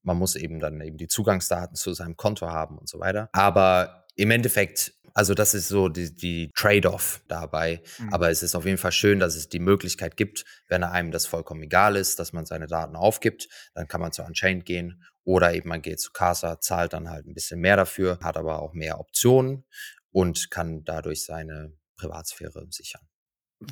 Man 0.07 0.17
muss 0.17 0.37
eben 0.37 0.61
dann 0.61 0.79
eben 0.79 0.97
die 0.97 1.09
Zugangsdaten 1.09 1.75
zu 1.75 1.91
seinem 1.91 2.15
Konto 2.15 2.47
haben 2.47 2.77
und 2.77 2.87
so 2.87 3.01
weiter. 3.01 3.29
Aber 3.33 4.05
im 4.15 4.31
Endeffekt, 4.31 4.93
also 5.13 5.33
das 5.33 5.53
ist 5.53 5.67
so 5.67 5.89
die, 5.89 6.15
die 6.15 6.49
Trade-off 6.55 7.21
dabei. 7.27 7.81
Mhm. 7.99 8.13
Aber 8.13 8.29
es 8.29 8.41
ist 8.41 8.55
auf 8.55 8.65
jeden 8.65 8.77
Fall 8.77 8.93
schön, 8.93 9.19
dass 9.19 9.35
es 9.35 9.49
die 9.49 9.59
Möglichkeit 9.59 10.15
gibt, 10.15 10.45
wenn 10.69 10.85
einem 10.85 11.11
das 11.11 11.25
vollkommen 11.25 11.61
egal 11.61 11.97
ist, 11.97 12.19
dass 12.19 12.31
man 12.31 12.45
seine 12.45 12.67
Daten 12.67 12.95
aufgibt, 12.95 13.49
dann 13.73 13.89
kann 13.89 13.99
man 13.99 14.13
zu 14.13 14.23
Unchained 14.23 14.65
gehen 14.65 15.03
oder 15.25 15.53
eben 15.53 15.67
man 15.67 15.81
geht 15.81 15.99
zu 15.99 16.13
Casa, 16.13 16.61
zahlt 16.61 16.93
dann 16.93 17.09
halt 17.09 17.27
ein 17.27 17.33
bisschen 17.33 17.59
mehr 17.59 17.75
dafür, 17.75 18.17
hat 18.23 18.37
aber 18.37 18.61
auch 18.61 18.71
mehr 18.71 19.01
Optionen 19.01 19.65
und 20.11 20.49
kann 20.51 20.85
dadurch 20.85 21.25
seine 21.25 21.73
Privatsphäre 21.97 22.65
sichern. 22.69 23.01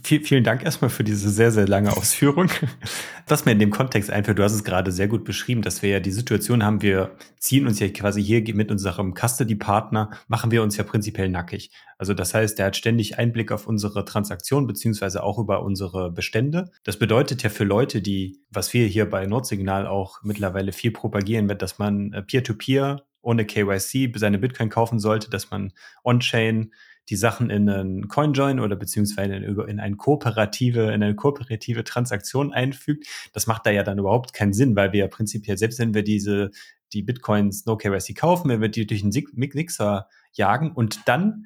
Vielen 0.03 0.43
Dank 0.43 0.63
erstmal 0.63 0.89
für 0.89 1.03
diese 1.03 1.29
sehr, 1.29 1.51
sehr 1.51 1.67
lange 1.67 1.95
Ausführung. 1.95 2.49
Was 3.27 3.45
mir 3.45 3.51
in 3.51 3.59
dem 3.59 3.69
Kontext 3.69 4.09
einfällt, 4.09 4.39
du 4.39 4.43
hast 4.43 4.53
es 4.53 4.63
gerade 4.63 4.91
sehr 4.91 5.07
gut 5.07 5.23
beschrieben, 5.23 5.61
dass 5.61 5.83
wir 5.83 5.89
ja 5.89 5.99
die 5.99 6.11
Situation 6.11 6.63
haben, 6.63 6.81
wir 6.81 7.15
ziehen 7.37 7.67
uns 7.67 7.79
ja 7.79 7.87
quasi 7.89 8.23
hier 8.23 8.41
mit 8.55 8.71
unserem 8.71 9.13
Custody-Partner, 9.13 10.09
machen 10.27 10.49
wir 10.49 10.63
uns 10.63 10.75
ja 10.77 10.83
prinzipiell 10.83 11.29
nackig. 11.29 11.69
Also 11.99 12.15
das 12.15 12.33
heißt, 12.33 12.57
der 12.57 12.67
hat 12.67 12.75
ständig 12.75 13.19
Einblick 13.19 13.51
auf 13.51 13.67
unsere 13.67 14.05
Transaktion 14.05 14.65
beziehungsweise 14.65 15.21
auch 15.21 15.37
über 15.37 15.61
unsere 15.61 16.11
Bestände. 16.11 16.71
Das 16.83 16.97
bedeutet 16.97 17.43
ja 17.43 17.49
für 17.49 17.63
Leute, 17.63 18.01
die, 18.01 18.39
was 18.49 18.73
wir 18.73 18.87
hier 18.87 19.07
bei 19.07 19.27
Nordsignal 19.27 19.85
auch 19.85 20.23
mittlerweile 20.23 20.71
viel 20.71 20.91
propagieren 20.91 21.47
wird, 21.47 21.61
dass 21.61 21.77
man 21.77 22.11
äh, 22.13 22.23
Peer-to-Peer 22.23 22.97
-Peer 22.97 23.01
ohne 23.21 23.45
KYC 23.45 24.13
seine 24.15 24.37
Bitcoin 24.37 24.69
kaufen 24.69 24.99
sollte, 24.99 25.29
dass 25.29 25.49
man 25.49 25.73
on-chain 26.03 26.71
die 27.09 27.15
Sachen 27.15 27.49
in 27.49 27.69
einen 27.69 28.07
CoinJoin 28.07 28.59
oder 28.59 28.75
beziehungsweise 28.75 29.35
in, 29.35 29.43
in 29.43 29.79
eine 29.79 29.95
kooperative, 29.95 30.91
in 30.91 31.03
eine 31.03 31.15
kooperative 31.15 31.83
Transaktion 31.83 32.51
einfügt. 32.51 33.05
Das 33.33 33.47
macht 33.47 33.65
da 33.65 33.71
ja 33.71 33.83
dann 33.83 33.99
überhaupt 33.99 34.33
keinen 34.33 34.53
Sinn, 34.53 34.75
weil 34.75 34.91
wir 34.91 35.01
ja 35.01 35.07
prinzipiell, 35.07 35.57
selbst 35.57 35.79
wenn 35.79 35.93
wir 35.93 36.03
diese, 36.03 36.51
die 36.93 37.03
Bitcoins 37.03 37.65
No 37.65 37.77
KYC 37.77 38.15
kaufen, 38.15 38.49
wenn 38.49 38.61
wir 38.61 38.69
die 38.69 38.87
durch 38.87 39.03
einen 39.03 39.13
Mixer 39.33 40.07
jagen 40.33 40.71
und 40.71 41.07
dann 41.07 41.45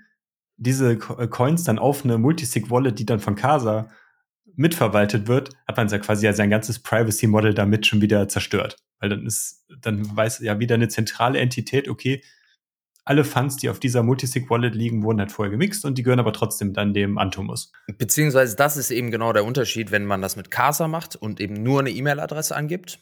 diese 0.58 0.94
äh, 0.94 1.28
Coins 1.28 1.64
dann 1.64 1.80
auf 1.80 2.04
eine 2.04 2.18
Multisig-Wallet, 2.18 3.00
die 3.00 3.06
dann 3.06 3.20
von 3.20 3.36
Casa 3.36 3.90
mitverwaltet 4.56 5.28
wird, 5.28 5.52
hat 5.68 5.78
man 5.78 5.88
ja 5.88 5.98
quasi 6.00 6.26
ja 6.26 6.34
sein 6.34 6.50
ganzes 6.50 6.80
Privacy-Model 6.80 7.54
damit 7.54 7.88
schon 7.88 8.02
wieder 8.02 8.28
zerstört. 8.28 8.78
Weil 9.00 9.10
dann 9.10 9.26
ist, 9.26 9.66
dann 9.82 10.16
weiß 10.16 10.40
ja 10.40 10.60
wieder 10.60 10.76
eine 10.76 10.90
zentrale 10.90 11.40
Entität, 11.40 11.88
okay, 11.88 12.22
alle 13.10 13.24
Funds, 13.24 13.58
die 13.58 13.70
auf 13.72 13.80
dieser 13.80 14.04
Multisig-Wallet 14.04 14.76
liegen, 14.76 15.02
wurden 15.02 15.20
halt 15.20 15.32
vorher 15.32 15.50
gemixt 15.50 15.84
und 15.84 15.98
die 15.98 16.04
gehören 16.04 16.20
aber 16.20 16.32
trotzdem 16.32 16.74
dann 16.74 16.94
dem 16.94 17.18
Antomus. 17.18 17.72
Beziehungsweise 17.98 18.56
das 18.56 18.78
ist 18.78 18.92
eben 18.92 19.10
genau 19.10 19.34
der 19.34 19.46
Unterschied, 19.46 19.90
wenn 19.90 20.06
man 20.06 20.22
das 20.22 20.36
mit 20.36 20.52
Casa 20.52 20.88
macht 20.88 21.16
und 21.16 21.40
eben 21.40 21.56
nur 21.56 21.80
eine 21.80 21.90
E-Mail-Adresse 21.90 22.56
angibt, 22.56 23.00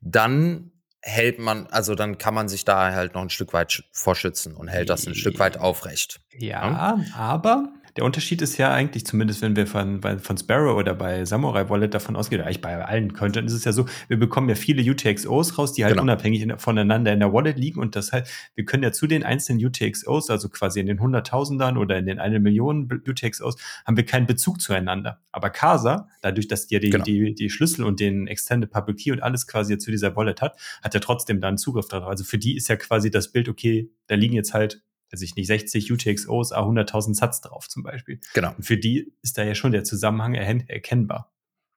dann 0.00 0.72
hält 1.00 1.38
man, 1.38 1.68
also 1.68 1.94
dann 1.94 2.18
kann 2.18 2.34
man 2.34 2.48
sich 2.48 2.64
da 2.64 2.92
halt 2.92 3.14
noch 3.14 3.22
ein 3.22 3.30
Stück 3.30 3.52
weit 3.52 3.84
vorschützen 3.92 4.56
und 4.56 4.66
hält 4.66 4.90
das 4.90 5.06
ein 5.06 5.14
Stück 5.14 5.38
weit 5.38 5.58
aufrecht. 5.58 6.20
Ja, 6.36 6.68
ja? 6.68 7.04
aber 7.14 7.72
der 7.96 8.04
Unterschied 8.04 8.42
ist 8.42 8.56
ja 8.58 8.72
eigentlich, 8.72 9.06
zumindest 9.06 9.42
wenn 9.42 9.56
wir 9.56 9.66
von, 9.66 10.00
von 10.00 10.38
Sparrow 10.38 10.76
oder 10.76 10.94
bei 10.94 11.24
Samurai 11.24 11.68
Wallet 11.68 11.94
davon 11.94 12.16
ausgehen, 12.16 12.42
eigentlich 12.42 12.60
bei 12.60 12.84
allen 12.84 13.12
Content 13.12 13.46
ist 13.46 13.54
es 13.54 13.64
ja 13.64 13.72
so, 13.72 13.86
wir 14.08 14.18
bekommen 14.18 14.48
ja 14.48 14.54
viele 14.54 14.88
UTXOs 14.88 15.58
raus, 15.58 15.72
die 15.72 15.84
halt 15.84 15.94
genau. 15.94 16.02
unabhängig 16.02 16.42
in, 16.42 16.58
voneinander 16.58 17.12
in 17.12 17.20
der 17.20 17.32
Wallet 17.32 17.58
liegen 17.58 17.80
und 17.80 17.96
das 17.96 18.12
heißt, 18.12 18.30
wir 18.54 18.64
können 18.64 18.82
ja 18.82 18.92
zu 18.92 19.06
den 19.06 19.24
einzelnen 19.24 19.64
UTXOs, 19.64 20.30
also 20.30 20.48
quasi 20.48 20.80
in 20.80 20.86
den 20.86 21.00
Hunderttausendern 21.00 21.76
oder 21.76 21.98
in 21.98 22.06
den 22.06 22.18
eine 22.18 22.40
Million 22.40 22.88
UTXOs, 23.06 23.56
haben 23.86 23.96
wir 23.96 24.04
keinen 24.04 24.26
Bezug 24.26 24.60
zueinander. 24.60 25.20
Aber 25.32 25.50
Casa, 25.50 26.08
dadurch, 26.22 26.48
dass 26.48 26.66
die, 26.66 26.78
die, 26.80 26.90
genau. 26.90 27.04
die, 27.04 27.34
die 27.34 27.50
Schlüssel 27.50 27.84
und 27.84 28.00
den 28.00 28.26
Extended 28.26 28.70
Public 28.70 28.98
Key 28.98 29.12
und 29.12 29.22
alles 29.22 29.46
quasi 29.46 29.78
zu 29.78 29.90
dieser 29.90 30.16
Wallet 30.16 30.40
hat, 30.40 30.56
hat 30.82 30.94
er 30.94 31.00
trotzdem 31.00 31.40
dann 31.40 31.58
Zugriff 31.58 31.88
darauf. 31.88 32.08
Also 32.08 32.24
für 32.24 32.38
die 32.38 32.56
ist 32.56 32.68
ja 32.68 32.76
quasi 32.76 33.10
das 33.10 33.32
Bild, 33.32 33.48
okay, 33.48 33.90
da 34.06 34.14
liegen 34.14 34.34
jetzt 34.34 34.54
halt 34.54 34.82
weiß 35.12 35.22
ich 35.22 35.36
nicht, 35.36 35.46
60 35.46 35.92
UTXOs, 35.92 36.52
100.000 36.52 37.14
Satz 37.14 37.40
drauf 37.40 37.68
zum 37.68 37.82
Beispiel. 37.82 38.20
Genau. 38.34 38.54
Und 38.56 38.64
für 38.64 38.76
die 38.76 39.14
ist 39.22 39.38
da 39.38 39.42
ja 39.42 39.54
schon 39.54 39.72
der 39.72 39.84
Zusammenhang 39.84 40.34
erkennbar. 40.34 41.32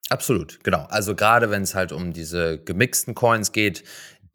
Absolut, 0.10 0.64
genau. 0.64 0.86
Also 0.90 1.16
gerade 1.16 1.50
wenn 1.50 1.64
es 1.64 1.76
halt 1.76 1.92
um 1.92 2.14
diese 2.14 2.62
gemixten 2.64 3.16
Coins 3.16 3.52
geht, 3.52 3.84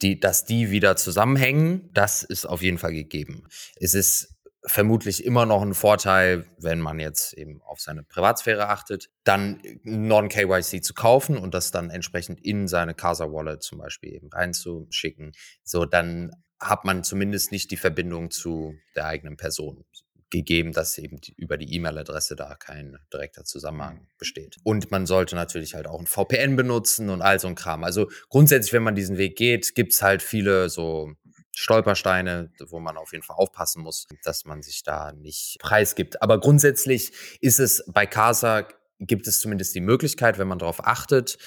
die, 0.03 0.19
dass 0.19 0.45
die 0.45 0.71
wieder 0.71 0.97
zusammenhängen, 0.97 1.91
das 1.93 2.23
ist 2.23 2.47
auf 2.47 2.63
jeden 2.63 2.79
Fall 2.79 2.93
gegeben. 2.93 3.47
Es 3.77 3.95
ist 3.95 4.39
vermutlich 4.65 5.25
immer 5.25 5.47
noch 5.47 5.63
ein 5.63 5.75
Vorteil, 5.75 6.45
wenn 6.59 6.81
man 6.81 7.01
jetzt 7.01 7.33
eben 7.33 7.63
auf 7.63 7.81
seine 7.81 8.03
Privatsphäre 8.03 8.69
achtet, 8.69 9.09
dann 9.25 9.61
Non-KYC 9.83 10.83
zu 10.83 10.95
kaufen 10.95 11.37
und 11.37 11.55
das 11.55 11.71
dann 11.71 11.91
entsprechend 11.91 12.41
in 12.41 12.69
seine 12.69 12.95
Casa 12.95 13.31
Wallet 13.31 13.63
zum 13.63 13.79
Beispiel 13.79 14.15
eben 14.15 14.29
reinzuschicken. 14.31 15.33
So, 15.65 15.85
dann 15.85 16.33
hat 16.61 16.85
man 16.85 17.05
zumindest 17.05 17.53
nicht 17.53 17.71
die 17.71 17.77
Verbindung 17.77 18.31
zu 18.31 18.75
der 18.95 19.07
eigenen 19.07 19.37
Person 19.37 19.85
gegeben, 20.31 20.73
dass 20.73 20.99
eben 20.99 21.21
die, 21.21 21.33
über 21.37 21.57
die 21.57 21.75
E-Mail-Adresse 21.75 22.37
da 22.37 22.55
kein 22.55 22.99
direkter 23.13 23.45
Zusammenhang 23.45 23.97
mhm. 23.97 24.07
besteht. 24.19 24.57
Und 24.63 24.91
man 24.91 25.07
sollte 25.07 25.35
natürlich 25.35 25.75
halt 25.75 25.87
auch 25.87 25.99
ein 25.99 26.07
VPN 26.07 26.57
benutzen 26.57 27.09
und 27.09 27.23
all 27.23 27.41
so 27.41 27.49
ein 27.49 27.55
Kram. 27.55 27.85
Also 27.85 28.11
grundsätzlich, 28.29 28.73
wenn 28.73 28.83
man 28.83 28.95
diesen 28.95 29.17
Weg 29.17 29.37
geht, 29.37 29.75
gibt 29.75 29.93
es 29.93 30.03
halt 30.03 30.23
viele 30.23 30.69
so 30.69 31.13
Stolpersteine, 31.57 32.53
wo 32.69 32.79
man 32.79 32.97
auf 32.97 33.13
jeden 33.13 33.25
Fall 33.25 33.37
aufpassen 33.37 33.83
muss, 33.83 34.07
dass 34.23 34.45
man 34.45 34.63
sich 34.63 34.83
da 34.83 35.13
nicht 35.13 35.57
preisgibt. 35.61 36.23
Aber 36.23 36.41
grundsätzlich 36.41 37.13
ist 37.41 37.59
es 37.59 37.85
bei 37.89 38.07
Casa 38.07 38.69
gibt 39.01 39.27
es 39.27 39.41
zumindest 39.41 39.75
die 39.75 39.81
Möglichkeit, 39.81 40.39
wenn 40.39 40.49
man 40.49 40.59
darauf 40.59 40.85
achtet, 40.85 41.39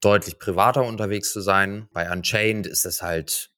deutlich 0.00 0.38
privater 0.38 0.84
unterwegs 0.84 1.32
zu 1.32 1.40
sein. 1.40 1.88
Bei 1.92 2.10
Unchained 2.10 2.66
ist 2.66 2.86
es 2.86 3.02
halt 3.02 3.50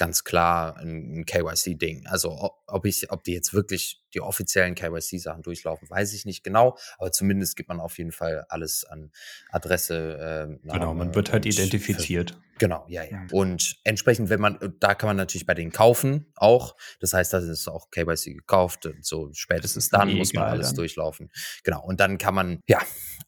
ganz 0.00 0.24
klar 0.24 0.78
ein, 0.78 1.26
KYC-Ding. 1.26 2.06
Also 2.06 2.54
ob 2.66 2.86
ich, 2.86 3.12
ob 3.12 3.22
die 3.22 3.34
jetzt 3.34 3.52
wirklich 3.52 4.02
die 4.14 4.20
offiziellen 4.20 4.74
KYC-Sachen 4.74 5.42
durchlaufen, 5.42 5.88
weiß 5.88 6.12
ich 6.12 6.24
nicht 6.24 6.44
genau, 6.44 6.76
aber 6.98 7.12
zumindest 7.12 7.56
gibt 7.56 7.68
man 7.68 7.80
auf 7.80 7.98
jeden 7.98 8.12
Fall 8.12 8.44
alles 8.48 8.84
an 8.84 9.10
Adresse. 9.50 10.58
Äh, 10.64 10.68
genau, 10.72 10.94
man 10.94 11.14
wird 11.14 11.32
halt 11.32 11.46
identifiziert. 11.46 12.36
Genau, 12.60 12.84
ja, 12.88 13.02
ja. 13.04 13.26
Und 13.32 13.78
entsprechend, 13.84 14.28
wenn 14.28 14.40
man, 14.40 14.58
da 14.80 14.94
kann 14.94 15.06
man 15.06 15.16
natürlich 15.16 15.46
bei 15.46 15.54
denen 15.54 15.72
kaufen 15.72 16.26
auch. 16.36 16.76
Das 17.00 17.14
heißt, 17.14 17.32
das 17.32 17.44
ist 17.44 17.66
auch 17.68 17.90
KYC 17.90 18.34
gekauft 18.34 18.84
und 18.84 19.02
so 19.02 19.30
spätestens 19.32 19.88
dann 19.88 20.14
muss 20.14 20.34
man 20.34 20.44
alles 20.44 20.68
dann. 20.68 20.76
durchlaufen. 20.76 21.30
Genau. 21.64 21.82
Und 21.82 22.00
dann 22.00 22.18
kann 22.18 22.34
man, 22.34 22.60
ja, 22.68 22.80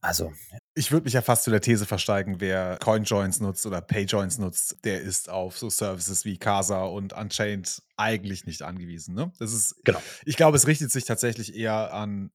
also. 0.03 0.33
Ich 0.75 0.93
würde 0.93 1.05
mich 1.05 1.15
ja 1.15 1.23
fast 1.23 1.45
zu 1.45 1.51
der 1.51 1.63
These 1.63 1.87
versteigen, 1.87 2.41
wer 2.41 2.77
CoinJoins 2.79 3.41
nutzt 3.41 3.65
oder 3.65 3.81
PayJoins 3.81 4.37
nutzt, 4.37 4.85
der 4.85 5.01
ist 5.01 5.31
auf 5.31 5.59
so 5.59 5.71
Services 5.71 6.27
wie 6.27 6.37
Casa 6.37 6.85
und 6.85 7.15
Unchained 7.15 7.83
eigentlich 8.03 8.45
nicht 8.45 8.63
angewiesen. 8.63 9.15
Ne? 9.15 9.33
Das 9.39 9.53
ist, 9.53 9.77
genau. 9.85 10.03
Ich 10.25 10.37
glaube, 10.37 10.57
es 10.57 10.67
richtet 10.67 10.91
sich 10.91 11.05
tatsächlich 11.05 11.55
eher 11.55 11.95
an 11.95 12.31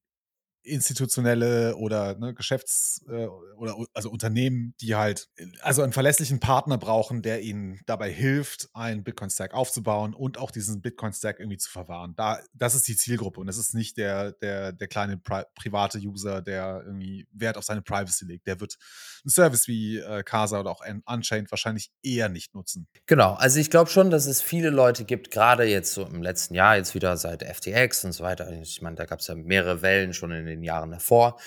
institutionelle 0.68 1.76
oder 1.76 2.18
ne, 2.18 2.34
Geschäfts- 2.34 3.04
äh, 3.10 3.28
oder 3.58 3.76
also 3.94 4.10
Unternehmen, 4.10 4.74
die 4.82 4.96
halt 4.96 5.30
also 5.62 5.82
einen 5.82 5.94
verlässlichen 5.94 6.40
Partner 6.40 6.78
brauchen, 6.78 7.22
der 7.22 7.42
ihnen 7.42 7.80
dabei 7.86 8.12
hilft, 8.12 8.70
einen 8.74 9.04
Bitcoin-Stack 9.04 9.54
aufzubauen 9.54 10.14
und 10.14 10.38
auch 10.38 10.52
diesen 10.52 10.82
Bitcoin-Stack 10.82 11.40
irgendwie 11.40 11.58
zu 11.58 11.70
verwahren. 11.70 12.14
Da, 12.16 12.40
das 12.54 12.76
ist 12.76 12.88
die 12.88 12.96
Zielgruppe 12.96 13.40
und 13.40 13.48
das 13.48 13.58
ist 13.58 13.74
nicht 13.74 13.98
der, 13.98 14.34
der, 14.34 14.74
der 14.74 14.88
kleine 14.88 15.18
pri 15.18 15.44
private 15.56 16.00
User, 16.00 16.42
der 16.42 16.84
irgendwie 16.86 17.28
Wert 17.32 17.58
auf 17.58 17.64
seine 17.64 17.82
Privacy 17.82 18.26
legt. 18.26 18.48
Der 18.48 18.60
wird 18.60 18.78
einen 19.24 19.32
Service 19.32 19.68
wie 19.68 19.98
äh, 19.98 20.24
Casa 20.24 20.60
oder 20.60 20.72
auch 20.72 20.82
Unchained 21.06 21.52
wahrscheinlich 21.52 21.92
eher 22.04 22.30
nicht 22.30 22.54
nutzen. 22.54 22.88
Genau, 23.06 23.34
also 23.34 23.60
ich 23.60 23.70
glaube 23.70 23.90
schon, 23.90 24.10
dass 24.10 24.26
es 24.26 24.42
viele 24.42 24.70
Leute 24.70 25.06
gibt, 25.06 25.32
gerade 25.32 25.64
jetzt 25.64 25.94
so 25.94 26.06
im 26.06 26.22
letzten 26.22 26.56
Jahr, 26.56 26.78
jetzt 26.78 26.96
wieder 26.96 27.18
seit 27.18 27.44
FTX 27.44 28.06
und 28.06 28.12
so 28.12 28.24
weiter. 28.24 28.52
Ich 28.62 28.82
meine, 28.82 28.96
da 28.96 29.06
gab 29.06 29.20
es 29.20 29.28
ja 29.28 29.36
mehrere 29.36 29.82
Wellen 29.82 30.14
schon 30.14 30.32
in 30.32 30.46
den 30.46 30.57
den 30.58 30.64
Jahren 30.64 30.92
davor. 30.92 31.40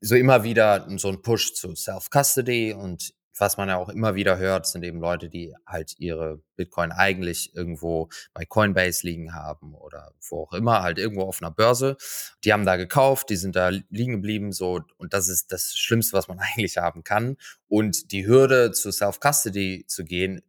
So 0.00 0.14
immer 0.14 0.44
wieder 0.44 0.86
so 0.98 1.08
ein 1.08 1.22
Push 1.22 1.54
zu 1.54 1.74
Self-Custody 1.74 2.74
und 2.74 3.14
was 3.38 3.56
man 3.56 3.68
ja 3.68 3.76
auch 3.76 3.88
immer 3.88 4.14
wieder 4.14 4.38
hört, 4.38 4.66
sind 4.66 4.84
eben 4.84 5.00
Leute, 5.00 5.28
die 5.28 5.54
halt 5.66 5.94
ihre 5.98 6.40
Bitcoin 6.56 6.92
eigentlich 6.92 7.54
irgendwo 7.54 8.08
bei 8.32 8.44
Coinbase 8.44 9.06
liegen 9.06 9.34
haben 9.34 9.74
oder 9.74 10.12
wo 10.28 10.42
auch 10.42 10.52
immer, 10.52 10.82
halt 10.82 10.98
irgendwo 10.98 11.22
auf 11.22 11.42
einer 11.42 11.50
Börse. 11.50 11.96
Die 12.44 12.52
haben 12.52 12.64
da 12.64 12.76
gekauft, 12.76 13.30
die 13.30 13.36
sind 13.36 13.56
da 13.56 13.70
liegen 13.90 14.12
geblieben, 14.12 14.52
so. 14.52 14.80
Und 14.98 15.14
das 15.14 15.28
ist 15.28 15.50
das 15.52 15.76
Schlimmste, 15.76 16.16
was 16.16 16.28
man 16.28 16.38
eigentlich 16.56 16.76
haben 16.76 17.02
kann. 17.02 17.36
Und 17.66 18.12
die 18.12 18.26
Hürde 18.26 18.72
zu 18.72 18.92
Self-Custody 18.92 19.84
zu 19.88 20.04
gehen, 20.04 20.42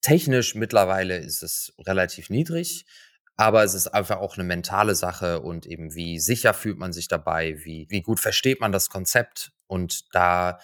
technisch 0.00 0.54
mittlerweile 0.54 1.18
ist 1.18 1.42
es 1.42 1.74
relativ 1.78 2.30
niedrig. 2.30 2.86
Aber 3.36 3.64
es 3.64 3.74
ist 3.74 3.88
einfach 3.88 4.18
auch 4.18 4.36
eine 4.36 4.44
mentale 4.44 4.94
Sache 4.94 5.40
und 5.40 5.66
eben 5.66 5.94
wie 5.94 6.20
sicher 6.20 6.52
fühlt 6.52 6.78
man 6.78 6.92
sich 6.92 7.08
dabei, 7.08 7.56
wie, 7.64 7.86
wie 7.88 8.02
gut 8.02 8.20
versteht 8.20 8.60
man 8.60 8.72
das 8.72 8.90
Konzept. 8.90 9.52
Und 9.66 10.14
da 10.14 10.58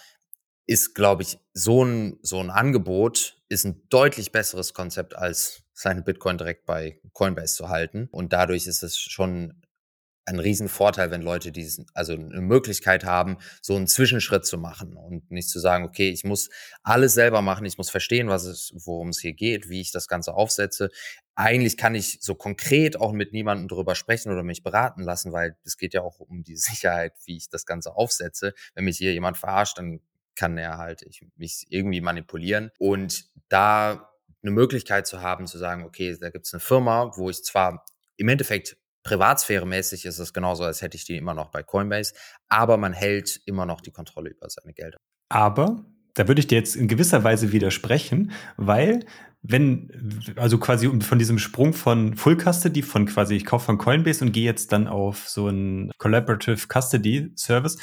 ist, 0.67 0.93
glaube 0.93 1.23
ich, 1.23 1.39
so 1.53 1.83
ein, 1.83 2.19
so 2.21 2.39
ein 2.39 2.51
Angebot 2.51 3.41
ist 3.49 3.65
ein 3.65 3.87
deutlich 3.89 4.31
besseres 4.31 4.73
Konzept 4.73 5.15
als 5.15 5.63
seine 5.73 6.01
Bitcoin 6.01 6.37
direkt 6.37 6.65
bei 6.65 6.99
Coinbase 7.13 7.55
zu 7.55 7.69
halten. 7.69 8.09
Und 8.11 8.33
dadurch 8.33 8.67
ist 8.67 8.83
es 8.83 8.99
schon 8.99 9.61
ein 10.27 10.39
Riesenvorteil, 10.39 11.09
wenn 11.09 11.21
Leute 11.21 11.53
diesen, 11.53 11.85
also 11.93 12.13
eine 12.13 12.41
Möglichkeit 12.41 13.05
haben, 13.05 13.37
so 13.61 13.75
einen 13.75 13.87
Zwischenschritt 13.87 14.45
zu 14.45 14.57
machen 14.57 14.97
und 14.97 15.31
nicht 15.31 15.49
zu 15.49 15.59
sagen, 15.59 15.85
okay, 15.85 16.09
ich 16.09 16.25
muss 16.25 16.49
alles 16.83 17.13
selber 17.13 17.41
machen, 17.41 17.65
ich 17.65 17.77
muss 17.77 17.89
verstehen, 17.89 18.27
was 18.27 18.43
es, 18.43 18.73
worum 18.75 19.09
es 19.09 19.19
hier 19.19 19.33
geht, 19.33 19.69
wie 19.69 19.79
ich 19.79 19.91
das 19.93 20.09
Ganze 20.09 20.33
aufsetze. 20.33 20.89
Eigentlich 21.39 21.77
kann 21.77 21.93
ich 21.93 22.17
so 22.19 22.33
konkret 22.33 22.99
auch 22.99 23.11
mit 23.11 23.31
niemandem 23.31 23.67
drüber 23.67 23.93
sprechen 23.93 24.31
oder 24.31 24.41
mich 24.41 24.63
beraten 24.63 25.03
lassen, 25.03 25.31
weil 25.31 25.55
es 25.63 25.77
geht 25.77 25.93
ja 25.93 26.01
auch 26.01 26.19
um 26.19 26.43
die 26.43 26.57
Sicherheit, 26.57 27.13
wie 27.25 27.37
ich 27.37 27.47
das 27.47 27.67
Ganze 27.67 27.95
aufsetze. 27.95 28.53
Wenn 28.73 28.85
mich 28.85 28.97
hier 28.97 29.13
jemand 29.13 29.37
verarscht, 29.37 29.77
dann 29.77 29.99
kann 30.35 30.57
er 30.57 30.79
halt 30.79 31.03
ich, 31.03 31.21
mich 31.35 31.67
irgendwie 31.69 32.01
manipulieren 32.01 32.71
und 32.79 33.25
da 33.49 34.09
eine 34.41 34.51
Möglichkeit 34.51 35.05
zu 35.05 35.21
haben, 35.21 35.45
zu 35.45 35.59
sagen, 35.59 35.83
okay, 35.83 36.17
da 36.19 36.31
gibt 36.31 36.47
es 36.47 36.53
eine 36.53 36.59
Firma, 36.59 37.11
wo 37.15 37.29
ich 37.29 37.43
zwar 37.43 37.85
im 38.17 38.29
Endeffekt 38.29 38.77
Privatsphäre-mäßig 39.03 40.05
ist 40.05 40.19
es 40.19 40.33
genauso, 40.33 40.63
als 40.63 40.81
hätte 40.81 40.97
ich 40.97 41.05
die 41.05 41.17
immer 41.17 41.35
noch 41.35 41.49
bei 41.49 41.61
Coinbase, 41.61 42.13
aber 42.49 42.77
man 42.77 42.93
hält 42.93 43.41
immer 43.45 43.65
noch 43.65 43.81
die 43.81 43.91
Kontrolle 43.91 44.31
über 44.31 44.49
seine 44.49 44.73
Gelder. 44.73 44.97
Aber 45.29 45.85
da 46.15 46.27
würde 46.27 46.39
ich 46.39 46.47
dir 46.47 46.57
jetzt 46.57 46.75
in 46.75 46.87
gewisser 46.87 47.23
Weise 47.23 47.51
widersprechen, 47.51 48.31
weil 48.57 49.05
wenn, 49.49 49.89
also 50.35 50.57
quasi 50.57 50.89
von 51.01 51.19
diesem 51.19 51.39
Sprung 51.39 51.73
von 51.73 52.15
Full 52.15 52.37
Custody, 52.37 52.81
von 52.81 53.05
quasi, 53.05 53.35
ich 53.35 53.45
kaufe 53.45 53.65
von 53.65 53.77
Coinbase 53.77 54.23
und 54.23 54.31
gehe 54.31 54.43
jetzt 54.43 54.71
dann 54.71 54.87
auf 54.87 55.27
so 55.29 55.47
einen 55.47 55.91
Collaborative 55.97 56.67
Custody 56.67 57.31
Service, 57.35 57.77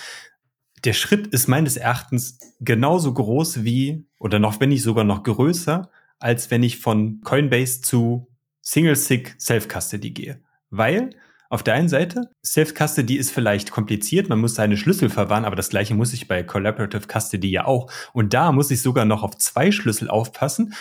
der 0.84 0.92
Schritt 0.92 1.28
ist 1.28 1.48
meines 1.48 1.76
Erachtens 1.76 2.38
genauso 2.60 3.14
groß 3.14 3.64
wie, 3.64 4.06
oder 4.18 4.38
noch, 4.38 4.60
wenn 4.60 4.68
nicht 4.68 4.82
sogar 4.82 5.04
noch 5.04 5.22
größer, 5.22 5.90
als 6.18 6.50
wenn 6.50 6.62
ich 6.62 6.78
von 6.78 7.20
Coinbase 7.22 7.80
zu 7.80 8.28
Single-Sig 8.60 9.34
Self-Custody 9.38 10.10
gehe. 10.10 10.40
Weil 10.70 11.10
auf 11.48 11.62
der 11.62 11.74
einen 11.74 11.88
Seite, 11.88 12.30
Self-Custody 12.44 13.16
ist 13.16 13.30
vielleicht 13.30 13.70
kompliziert, 13.70 14.28
man 14.28 14.40
muss 14.40 14.56
seine 14.56 14.76
Schlüssel 14.76 15.08
verwahren, 15.08 15.44
aber 15.44 15.56
das 15.56 15.68
gleiche 15.70 15.94
muss 15.94 16.12
ich 16.12 16.28
bei 16.28 16.42
Collaborative 16.42 17.06
Custody 17.06 17.50
ja 17.50 17.64
auch. 17.64 17.90
Und 18.12 18.34
da 18.34 18.52
muss 18.52 18.70
ich 18.70 18.82
sogar 18.82 19.04
noch 19.04 19.22
auf 19.22 19.36
zwei 19.38 19.70
Schlüssel 19.70 20.10
aufpassen 20.10 20.74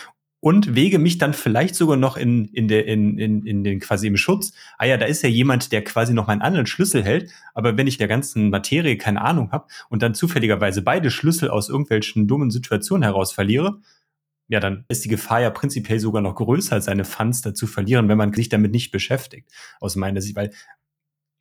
und 0.44 0.76
wege 0.76 1.00
mich 1.00 1.20
dann 1.20 1.34
vielleicht 1.34 1.74
sogar 1.74 1.96
noch 1.96 2.18
in, 2.18 2.44
in, 2.50 2.68
der, 2.68 2.86
in, 2.86 3.18
in, 3.18 3.46
in 3.46 3.64
den 3.64 3.80
quasi 3.80 4.08
im 4.08 4.18
Schutz. 4.18 4.52
Ah 4.78 4.84
ja, 4.84 4.98
da 4.98 5.06
ist 5.06 5.22
ja 5.22 5.30
jemand, 5.30 5.72
der 5.72 5.86
quasi 5.86 6.14
noch 6.14 6.28
meinen 6.28 6.42
anderen 6.42 6.66
Schlüssel 6.66 7.02
hält, 7.02 7.32
aber 7.54 7.78
wenn 7.78 7.88
ich 7.88 7.98
der 7.98 8.10
ganzen 8.10 8.50
Materie 8.50 8.98
keine 8.98 9.22
Ahnung 9.22 9.54
habe 9.54 9.68
und 9.88 10.02
dann 10.02 10.14
zufälligerweise 10.14 10.82
beide 10.82 11.12
Schlüssel 11.12 11.50
aus 11.50 11.70
irgendwelchen 11.70 12.28
dummen 12.28 12.52
Situationen 12.52 13.04
heraus 13.04 13.32
verliere, 13.32 13.80
ja, 14.50 14.60
dann 14.60 14.84
ist 14.90 15.06
die 15.06 15.10
Gefahr 15.10 15.40
ja 15.40 15.50
prinzipiell 15.50 16.02
sogar 16.02 16.22
noch 16.22 16.36
größer, 16.36 16.82
seine 16.82 17.06
Funds 17.06 17.42
dazu 17.42 17.66
verlieren, 17.66 18.10
wenn 18.10 18.18
man 18.18 18.34
sich 18.34 18.50
damit 18.50 18.74
nicht 18.74 18.92
beschäftigt. 18.92 19.50
Aus 19.80 19.96
meiner 19.96 20.20
Sicht, 20.20 20.36
weil, 20.36 20.52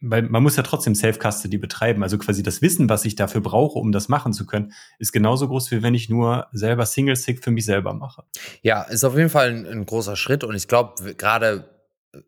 weil 0.03 0.23
man 0.23 0.43
muss 0.43 0.57
ja 0.57 0.63
trotzdem 0.63 0.95
Self-Custody 0.95 1.59
betreiben. 1.59 2.03
Also 2.03 2.19
quasi 2.19 2.43
das 2.43 2.61
Wissen, 2.61 2.89
was 2.89 3.05
ich 3.05 3.15
dafür 3.15 3.41
brauche, 3.41 3.79
um 3.79 3.93
das 3.93 4.09
machen 4.09 4.33
zu 4.33 4.47
können, 4.47 4.73
ist 4.99 5.13
genauso 5.13 5.49
groß, 5.49 5.71
wie 5.71 5.83
wenn 5.83 5.95
ich 5.95 6.09
nur 6.09 6.49
selber 6.53 6.85
Single-Sig 6.85 7.41
für 7.43 7.51
mich 7.51 7.65
selber 7.65 7.95
mache. 7.95 8.25
Ja, 8.63 8.83
ist 8.83 9.05
auf 9.05 9.17
jeden 9.17 9.31
Fall 9.31 9.51
ein, 9.51 9.67
ein 9.67 9.87
großer 9.87 10.17
Schritt 10.17 10.45
und 10.45 10.55
ich 10.55 10.69
glaube, 10.69 11.15
gerade 11.15 11.69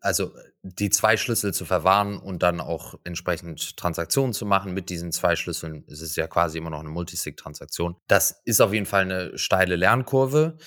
also 0.01 0.31
die 0.63 0.89
zwei 0.89 1.15
Schlüssel 1.15 1.53
zu 1.53 1.63
verwahren 1.65 2.17
und 2.17 2.41
dann 2.41 2.59
auch 2.59 2.95
entsprechend 3.03 3.77
Transaktionen 3.77 4.33
zu 4.33 4.45
machen 4.45 4.73
mit 4.73 4.89
diesen 4.89 5.11
zwei 5.11 5.35
Schlüsseln, 5.35 5.83
es 5.87 6.01
ist 6.01 6.17
ja 6.17 6.27
quasi 6.27 6.57
immer 6.57 6.71
noch 6.71 6.79
eine 6.79 6.89
Multisig-Transaktion. 6.89 7.95
Das 8.07 8.41
ist 8.45 8.61
auf 8.61 8.73
jeden 8.73 8.87
Fall 8.87 9.03
eine 9.03 9.37
steile 9.37 9.75
Lernkurve. 9.75 10.57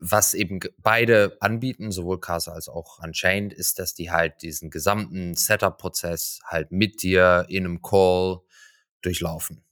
Was 0.00 0.34
eben 0.34 0.60
beide 0.78 1.36
anbieten, 1.40 1.90
sowohl 1.90 2.20
Casa 2.20 2.52
als 2.52 2.68
auch 2.68 3.02
Unchained, 3.02 3.52
ist, 3.52 3.78
dass 3.78 3.94
die 3.94 4.10
halt 4.10 4.42
diesen 4.42 4.70
gesamten 4.70 5.34
Setup-Prozess 5.34 6.40
halt 6.44 6.70
mit 6.70 7.02
dir 7.02 7.46
in 7.48 7.64
einem 7.64 7.82
Call 7.82 8.40
durchlaufen. 9.02 9.64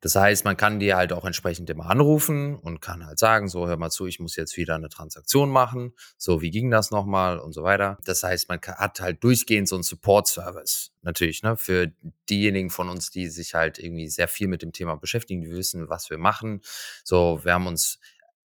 Das 0.00 0.14
heißt, 0.14 0.44
man 0.44 0.56
kann 0.56 0.80
die 0.80 0.94
halt 0.94 1.12
auch 1.12 1.24
entsprechend 1.24 1.68
immer 1.70 1.90
anrufen 1.90 2.56
und 2.56 2.80
kann 2.80 3.06
halt 3.06 3.18
sagen, 3.18 3.48
so 3.48 3.66
hör 3.66 3.76
mal 3.76 3.90
zu, 3.90 4.06
ich 4.06 4.20
muss 4.20 4.36
jetzt 4.36 4.56
wieder 4.56 4.74
eine 4.74 4.88
Transaktion 4.88 5.50
machen, 5.50 5.94
so 6.16 6.40
wie 6.40 6.50
ging 6.50 6.70
das 6.70 6.90
nochmal 6.90 7.38
und 7.38 7.52
so 7.52 7.62
weiter. 7.62 7.98
Das 8.04 8.22
heißt, 8.22 8.48
man 8.48 8.60
hat 8.60 9.00
halt 9.00 9.22
durchgehend 9.22 9.68
so 9.68 9.76
einen 9.76 9.82
Support-Service. 9.82 10.92
Natürlich, 11.02 11.42
ne, 11.42 11.56
für 11.56 11.92
diejenigen 12.28 12.70
von 12.70 12.88
uns, 12.88 13.10
die 13.10 13.28
sich 13.28 13.54
halt 13.54 13.78
irgendwie 13.78 14.08
sehr 14.08 14.28
viel 14.28 14.48
mit 14.48 14.62
dem 14.62 14.72
Thema 14.72 14.96
beschäftigen, 14.96 15.42
die 15.42 15.50
wissen, 15.50 15.88
was 15.88 16.10
wir 16.10 16.18
machen. 16.18 16.60
So, 17.04 17.40
wir 17.44 17.54
haben 17.54 17.66
uns 17.66 17.98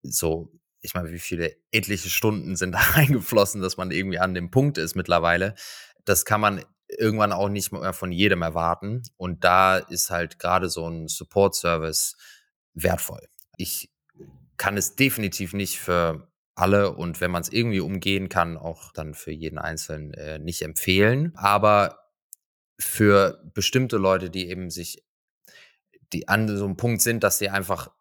so 0.03 0.51
ich 0.85 0.93
meine, 0.93 1.11
wie 1.11 1.19
viele 1.19 1.55
etliche 1.71 2.09
Stunden 2.09 2.55
sind 2.55 2.71
da 2.71 2.79
reingeflossen, 2.95 3.61
dass 3.61 3.77
man 3.77 3.91
irgendwie 3.91 4.19
an 4.19 4.33
dem 4.33 4.51
Punkt 4.51 4.77
ist 4.77 4.95
mittlerweile. 4.95 5.55
Das 6.05 6.25
kann 6.25 6.39
man 6.39 6.63
irgendwann 6.87 7.33
auch 7.33 7.49
nicht 7.49 7.71
mehr 7.71 7.93
von 7.93 8.11
jedem 8.11 8.41
erwarten. 8.41 9.03
Und 9.17 9.43
da 9.43 9.77
ist 9.77 10.11
halt 10.11 10.39
gerade 10.39 10.69
so 10.69 10.87
ein 10.87 11.07
Support-Service 11.07 12.15
wertvoll. 12.73 13.27
Ich 13.57 13.91
kann 14.57 14.77
es 14.77 14.95
definitiv 14.95 15.53
nicht 15.53 15.79
für 15.79 16.31
alle 16.55 16.91
und 16.95 17.19
wenn 17.19 17.31
man 17.31 17.41
es 17.41 17.51
irgendwie 17.51 17.81
umgehen 17.81 18.29
kann, 18.29 18.57
auch 18.57 18.93
dann 18.93 19.13
für 19.13 19.31
jeden 19.31 19.57
Einzelnen 19.57 20.13
äh, 20.13 20.39
nicht 20.39 20.61
empfehlen. 20.61 21.33
Aber 21.35 21.99
für 22.79 23.41
bestimmte 23.53 23.97
Leute, 23.97 24.29
die 24.29 24.49
eben 24.49 24.69
sich, 24.69 25.03
die 26.13 26.27
an 26.27 26.47
so 26.47 26.65
einem 26.65 26.77
Punkt 26.77 27.01
sind, 27.01 27.23
dass 27.23 27.39
sie 27.39 27.49
einfach 27.49 27.91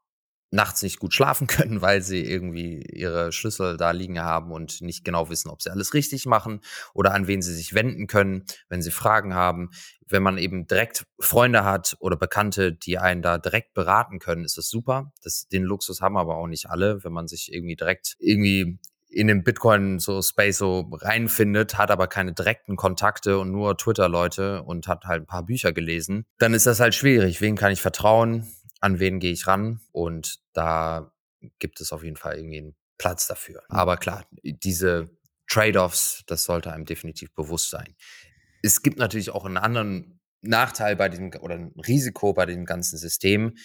nachts 0.54 0.82
nicht 0.82 0.98
gut 0.98 1.12
schlafen 1.12 1.46
können, 1.48 1.82
weil 1.82 2.00
sie 2.00 2.24
irgendwie 2.24 2.82
ihre 2.82 3.32
Schlüssel 3.32 3.76
da 3.76 3.90
liegen 3.90 4.20
haben 4.20 4.52
und 4.52 4.80
nicht 4.80 5.04
genau 5.04 5.28
wissen, 5.28 5.50
ob 5.50 5.60
sie 5.60 5.70
alles 5.70 5.92
richtig 5.92 6.26
machen 6.26 6.60
oder 6.94 7.12
an 7.12 7.26
wen 7.26 7.42
sie 7.42 7.54
sich 7.54 7.74
wenden 7.74 8.06
können, 8.06 8.44
wenn 8.68 8.82
sie 8.82 8.90
Fragen 8.90 9.34
haben. 9.34 9.70
Wenn 10.06 10.22
man 10.22 10.38
eben 10.38 10.66
direkt 10.66 11.06
Freunde 11.18 11.64
hat 11.64 11.96
oder 11.98 12.16
Bekannte, 12.16 12.72
die 12.72 12.98
einen 12.98 13.22
da 13.22 13.38
direkt 13.38 13.74
beraten 13.74 14.18
können, 14.18 14.44
ist 14.44 14.58
das 14.58 14.68
super. 14.68 15.12
Das, 15.22 15.48
den 15.48 15.64
Luxus 15.64 16.00
haben 16.00 16.16
aber 16.16 16.36
auch 16.36 16.46
nicht 16.46 16.68
alle, 16.68 17.02
wenn 17.04 17.12
man 17.12 17.26
sich 17.26 17.52
irgendwie 17.52 17.76
direkt 17.76 18.16
irgendwie 18.18 18.78
in 19.08 19.28
den 19.28 19.44
Bitcoin 19.44 19.98
so 19.98 20.20
Space 20.22 20.58
so 20.58 20.90
reinfindet, 20.92 21.78
hat 21.78 21.90
aber 21.90 22.08
keine 22.08 22.32
direkten 22.32 22.76
Kontakte 22.76 23.38
und 23.38 23.50
nur 23.50 23.76
Twitter-Leute 23.76 24.62
und 24.62 24.88
hat 24.88 25.04
halt 25.04 25.22
ein 25.22 25.26
paar 25.26 25.44
Bücher 25.44 25.72
gelesen, 25.72 26.26
dann 26.38 26.52
ist 26.52 26.66
das 26.66 26.80
halt 26.80 26.94
schwierig. 26.94 27.40
Wen 27.40 27.56
kann 27.56 27.72
ich 27.72 27.80
vertrauen? 27.80 28.48
An 28.84 28.98
wen 28.98 29.18
gehe 29.18 29.32
ich 29.32 29.46
ran? 29.46 29.80
Und 29.92 30.40
da 30.52 31.10
gibt 31.58 31.80
es 31.80 31.90
auf 31.90 32.04
jeden 32.04 32.18
Fall 32.18 32.36
irgendwie 32.36 32.58
einen 32.58 32.76
Platz 32.98 33.26
dafür. 33.26 33.62
Mhm. 33.70 33.76
Aber 33.76 33.96
klar, 33.96 34.26
diese 34.42 35.08
Trade-offs, 35.48 36.22
das 36.26 36.44
sollte 36.44 36.70
einem 36.70 36.84
definitiv 36.84 37.32
bewusst 37.32 37.70
sein. 37.70 37.96
Es 38.62 38.82
gibt 38.82 38.98
natürlich 38.98 39.30
auch 39.30 39.46
einen 39.46 39.56
anderen 39.56 40.20
Nachteil 40.42 40.96
bei 40.96 41.08
diesem 41.08 41.32
oder 41.40 41.54
ein 41.54 41.72
Risiko 41.86 42.34
bei 42.34 42.44
dem 42.44 42.66
ganzen 42.66 42.98
System. 42.98 43.56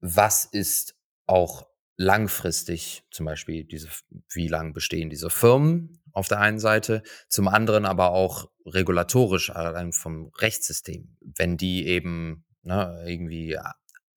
Was 0.00 0.44
ist 0.46 0.96
auch 1.26 1.68
langfristig, 1.96 3.04
zum 3.12 3.26
Beispiel 3.26 3.62
diese, 3.62 3.88
wie 4.32 4.48
lang 4.48 4.72
bestehen 4.72 5.10
diese 5.10 5.30
Firmen 5.30 6.02
auf 6.10 6.26
der 6.26 6.40
einen 6.40 6.58
Seite, 6.58 7.04
zum 7.28 7.46
anderen 7.46 7.86
aber 7.86 8.10
auch 8.10 8.50
regulatorisch, 8.64 9.50
allein 9.50 9.92
vom 9.92 10.32
Rechtssystem. 10.38 11.16
Wenn 11.20 11.56
die 11.56 11.86
eben 11.86 12.44
ne, 12.62 13.04
irgendwie 13.06 13.56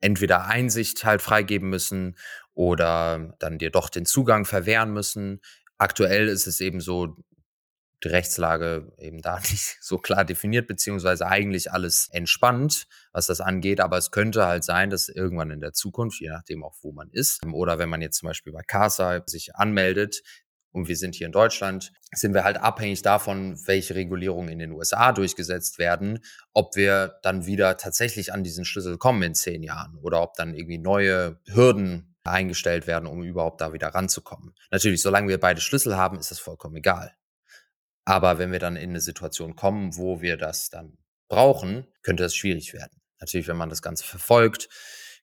entweder 0.01 0.45
Einsicht 0.45 1.03
halt 1.03 1.21
freigeben 1.21 1.69
müssen 1.69 2.17
oder 2.53 3.35
dann 3.39 3.57
dir 3.57 3.71
doch 3.71 3.89
den 3.89 4.05
Zugang 4.05 4.45
verwehren 4.45 4.91
müssen. 4.91 5.41
Aktuell 5.77 6.27
ist 6.27 6.47
es 6.47 6.61
eben 6.61 6.81
so, 6.81 7.15
die 8.03 8.07
Rechtslage 8.07 8.91
eben 8.97 9.21
da 9.21 9.39
nicht 9.51 9.77
so 9.81 9.97
klar 9.97 10.25
definiert, 10.25 10.67
beziehungsweise 10.67 11.27
eigentlich 11.27 11.71
alles 11.71 12.09
entspannt, 12.11 12.87
was 13.11 13.27
das 13.27 13.41
angeht. 13.41 13.79
Aber 13.79 13.97
es 13.97 14.11
könnte 14.11 14.45
halt 14.45 14.63
sein, 14.63 14.89
dass 14.89 15.09
irgendwann 15.09 15.51
in 15.51 15.61
der 15.61 15.73
Zukunft, 15.73 16.21
je 16.21 16.29
nachdem 16.29 16.63
auch 16.63 16.75
wo 16.81 16.91
man 16.91 17.09
ist, 17.11 17.45
oder 17.45 17.79
wenn 17.79 17.89
man 17.89 18.01
jetzt 18.01 18.17
zum 18.17 18.27
Beispiel 18.27 18.53
bei 18.53 18.63
CASA 18.63 19.23
sich 19.25 19.55
anmeldet, 19.55 20.21
und 20.71 20.87
wir 20.87 20.95
sind 20.95 21.15
hier 21.15 21.25
in 21.27 21.31
Deutschland, 21.31 21.91
sind 22.11 22.33
wir 22.33 22.43
halt 22.43 22.57
abhängig 22.57 23.01
davon, 23.01 23.59
welche 23.65 23.95
Regulierungen 23.95 24.49
in 24.49 24.59
den 24.59 24.71
USA 24.71 25.11
durchgesetzt 25.11 25.79
werden, 25.79 26.19
ob 26.53 26.75
wir 26.75 27.19
dann 27.23 27.45
wieder 27.45 27.77
tatsächlich 27.77 28.33
an 28.33 28.43
diesen 28.43 28.65
Schlüssel 28.65 28.97
kommen 28.97 29.21
in 29.23 29.35
zehn 29.35 29.63
Jahren 29.63 29.97
oder 29.97 30.21
ob 30.21 30.35
dann 30.35 30.53
irgendwie 30.53 30.77
neue 30.77 31.39
Hürden 31.47 32.15
eingestellt 32.23 32.87
werden, 32.87 33.07
um 33.07 33.23
überhaupt 33.23 33.61
da 33.61 33.73
wieder 33.73 33.87
ranzukommen. 33.87 34.53
Natürlich, 34.71 35.01
solange 35.01 35.29
wir 35.29 35.39
beide 35.39 35.61
Schlüssel 35.61 35.97
haben, 35.97 36.19
ist 36.19 36.31
das 36.31 36.39
vollkommen 36.39 36.75
egal. 36.75 37.15
Aber 38.05 38.37
wenn 38.39 38.51
wir 38.51 38.59
dann 38.59 38.75
in 38.75 38.91
eine 38.91 39.01
Situation 39.01 39.55
kommen, 39.55 39.95
wo 39.97 40.21
wir 40.21 40.37
das 40.37 40.69
dann 40.69 40.97
brauchen, 41.27 41.87
könnte 42.01 42.23
das 42.23 42.35
schwierig 42.35 42.73
werden. 42.73 43.01
Natürlich, 43.19 43.47
wenn 43.47 43.57
man 43.57 43.69
das 43.69 43.81
Ganze 43.81 44.03
verfolgt, 44.05 44.69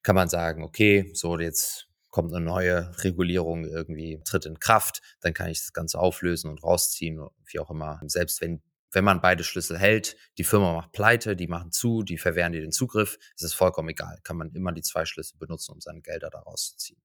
kann 0.03 0.15
man 0.15 0.29
sagen, 0.29 0.63
okay, 0.63 1.11
so 1.15 1.39
jetzt 1.39 1.86
kommt 2.17 2.33
eine 2.33 2.43
neue 2.43 2.91
Regulierung 3.05 3.67
irgendwie, 3.67 4.23
tritt 4.25 4.47
in 4.47 4.59
Kraft, 4.59 5.03
dann 5.21 5.35
kann 5.35 5.51
ich 5.51 5.59
das 5.59 5.75
Ganze 5.75 5.99
auflösen 5.99 6.49
und 6.49 6.63
rausziehen, 6.63 7.21
wie 7.45 7.59
auch 7.59 7.71
immer. 7.71 8.01
Selbst 8.07 8.41
wenn, 8.41 8.63
wenn 8.91 9.05
man 9.05 9.21
beide 9.21 9.45
Schlüssel 9.45 9.77
hält, 9.79 10.17
die 10.39 10.45
Firma 10.45 10.73
macht 10.73 10.93
pleite, 10.93 11.37
die 11.37 11.47
machen 11.47 11.73
zu, 11.73 12.03
die 12.03 12.17
verwehren 12.17 12.53
dir 12.53 12.63
den 12.63 12.73
Zugriff, 12.73 13.19
ist 13.35 13.43
es 13.43 13.53
vollkommen 13.53 13.91
egal. 13.91 14.19
Kann 14.23 14.39
man 14.39 14.51
immer 14.55 14.73
die 14.73 14.81
zwei 14.81 15.05
Schlüssel 15.05 15.37
benutzen, 15.37 15.73
um 15.73 15.83
seine 15.83 16.01
Gelder 16.01 16.31
da 16.31 16.39
rauszuziehen. 16.39 16.99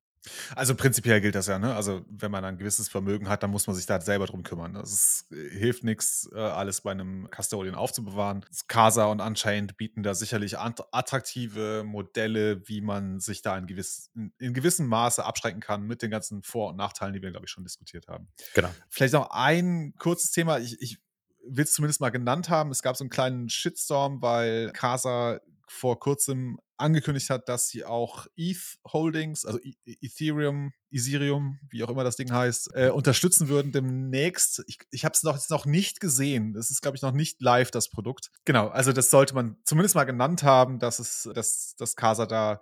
Also 0.56 0.76
prinzipiell 0.76 1.20
gilt 1.20 1.36
das 1.36 1.48
ja, 1.48 1.58
ne? 1.58 1.74
Also 1.76 2.06
wenn 2.10 2.30
man 2.30 2.46
ein 2.46 2.58
gewisses 2.58 2.90
Vermögen 2.90 3.28
hat, 3.28 3.42
dann 3.42 3.50
muss 3.50 3.66
man 3.66 3.76
sich 3.76 3.86
da 3.86 4.00
selber 4.00 4.28
drum 4.28 4.44
kümmern. 4.44 4.76
Es 4.76 5.26
äh, 5.32 5.50
hilft 5.50 5.84
nichts, 5.84 6.30
äh, 6.34 6.40
alles 6.40 6.82
bei 6.82 6.92
einem 6.92 7.28
Custodian 7.36 7.76
aufzubewahren. 7.76 8.46
Casa 8.68 9.06
und 9.06 9.20
Unchained 9.20 9.78
bieten 9.78 10.04
da 10.04 10.14
sicherlich 10.14 10.60
attraktive 10.60 11.84
Modelle, 11.84 12.68
wie 12.68 12.82
man 12.82 13.20
sich 13.20 13.42
da 13.42 13.58
in, 13.58 13.66
gewiss, 13.66 14.12
in 14.38 14.54
gewissem 14.54 14.88
Maße 14.88 15.26
abschrecken 15.26 15.60
kann 15.60 15.84
mit 15.84 16.02
den 16.02 16.12
ganzen 16.12 16.44
Vor- 16.44 16.70
und 16.70 16.76
Nachteilen, 16.76 17.14
die 17.14 17.22
wir, 17.22 17.32
glaube 17.32 17.46
ich, 17.46 17.52
schon 17.52 17.64
diskutiert 17.64 18.08
haben. 18.08 18.28
Genau. 18.54 18.70
Vielleicht 18.90 19.14
noch 19.14 19.32
ein 19.32 19.94
kurzes 19.98 20.32
Thema. 20.32 20.60
Ich, 20.60 20.80
ich 20.82 21.00
will 21.44 21.64
es 21.64 21.74
zumindest 21.74 22.02
mal 22.02 22.10
genannt 22.10 22.50
haben. 22.50 22.72
Es 22.72 22.82
gab 22.82 22.96
so 22.96 23.04
einen 23.04 23.10
kleinen 23.10 23.50
Shitstorm, 23.50 24.22
weil 24.22 24.72
Casa 24.74 25.40
vor 25.72 26.00
kurzem 26.00 26.60
angekündigt 26.78 27.30
hat, 27.30 27.48
dass 27.48 27.70
sie 27.70 27.86
auch 27.86 28.28
ETH 28.36 28.78
Holdings, 28.92 29.46
also 29.46 29.60
e-, 29.60 29.76
e 29.86 29.96
Ethereum, 30.02 30.74
Ethereum, 30.92 31.60
wie 31.70 31.84
auch 31.84 31.90
immer 31.90 32.04
das 32.04 32.18
Ding 32.18 32.32
heißt, 32.32 32.72
äh, 32.76 32.90
unterstützen 32.90 33.48
würden 33.48 33.72
demnächst. 33.72 34.64
Ich, 34.68 34.80
ich 34.92 35.06
habe 35.06 35.14
es 35.14 35.24
noch, 35.24 35.40
noch 35.50 35.66
nicht 35.66 36.00
gesehen. 36.00 36.54
Das 36.54 36.72
ist, 36.72 36.82
glaube 36.82 36.98
ich, 36.98 37.02
noch 37.02 37.14
nicht 37.14 37.42
live, 37.42 37.72
das 37.72 37.90
Produkt. 37.90 38.32
Genau, 38.46 38.68
also 38.68 38.92
das 38.92 39.10
sollte 39.10 39.34
man 39.34 39.58
zumindest 39.64 39.96
mal 39.96 40.04
genannt 40.04 40.44
haben, 40.44 40.80
dass 40.80 41.00
es, 41.00 41.30
dass, 41.34 41.76
dass 41.78 41.96
Casa 41.96 42.26
da 42.26 42.62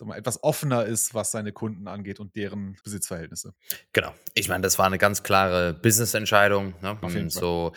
mal, 0.00 0.16
etwas 0.16 0.42
offener 0.42 0.84
ist, 0.84 1.14
was 1.14 1.30
seine 1.30 1.52
Kunden 1.52 1.86
angeht 1.86 2.18
und 2.18 2.34
deren 2.34 2.76
Besitzverhältnisse. 2.82 3.54
Genau. 3.92 4.14
Ich 4.34 4.48
meine, 4.48 4.62
das 4.62 4.78
war 4.78 4.86
eine 4.86 4.98
ganz 4.98 5.22
klare 5.22 5.74
Business-Entscheidung. 5.74 6.74
Ne? 6.80 7.30
So 7.30 7.72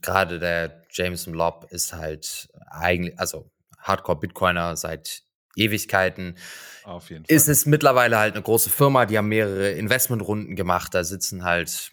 gerade 0.00 0.38
der 0.38 0.82
Jameson 0.90 1.34
Lobb 1.34 1.66
ist 1.70 1.92
halt 1.92 2.48
eigentlich, 2.70 3.18
also 3.18 3.50
Hardcore-Bitcoiner 3.82 4.76
seit 4.76 5.22
Ewigkeiten. 5.56 6.36
Auf 6.84 7.10
jeden 7.10 7.24
Fall. 7.24 7.36
Ist 7.36 7.48
es 7.48 7.66
mittlerweile 7.66 8.18
halt 8.18 8.34
eine 8.34 8.42
große 8.42 8.70
Firma, 8.70 9.06
die 9.06 9.18
haben 9.18 9.28
mehrere 9.28 9.70
Investmentrunden 9.72 10.56
gemacht. 10.56 10.94
Da 10.94 11.04
sitzen 11.04 11.44
halt 11.44 11.92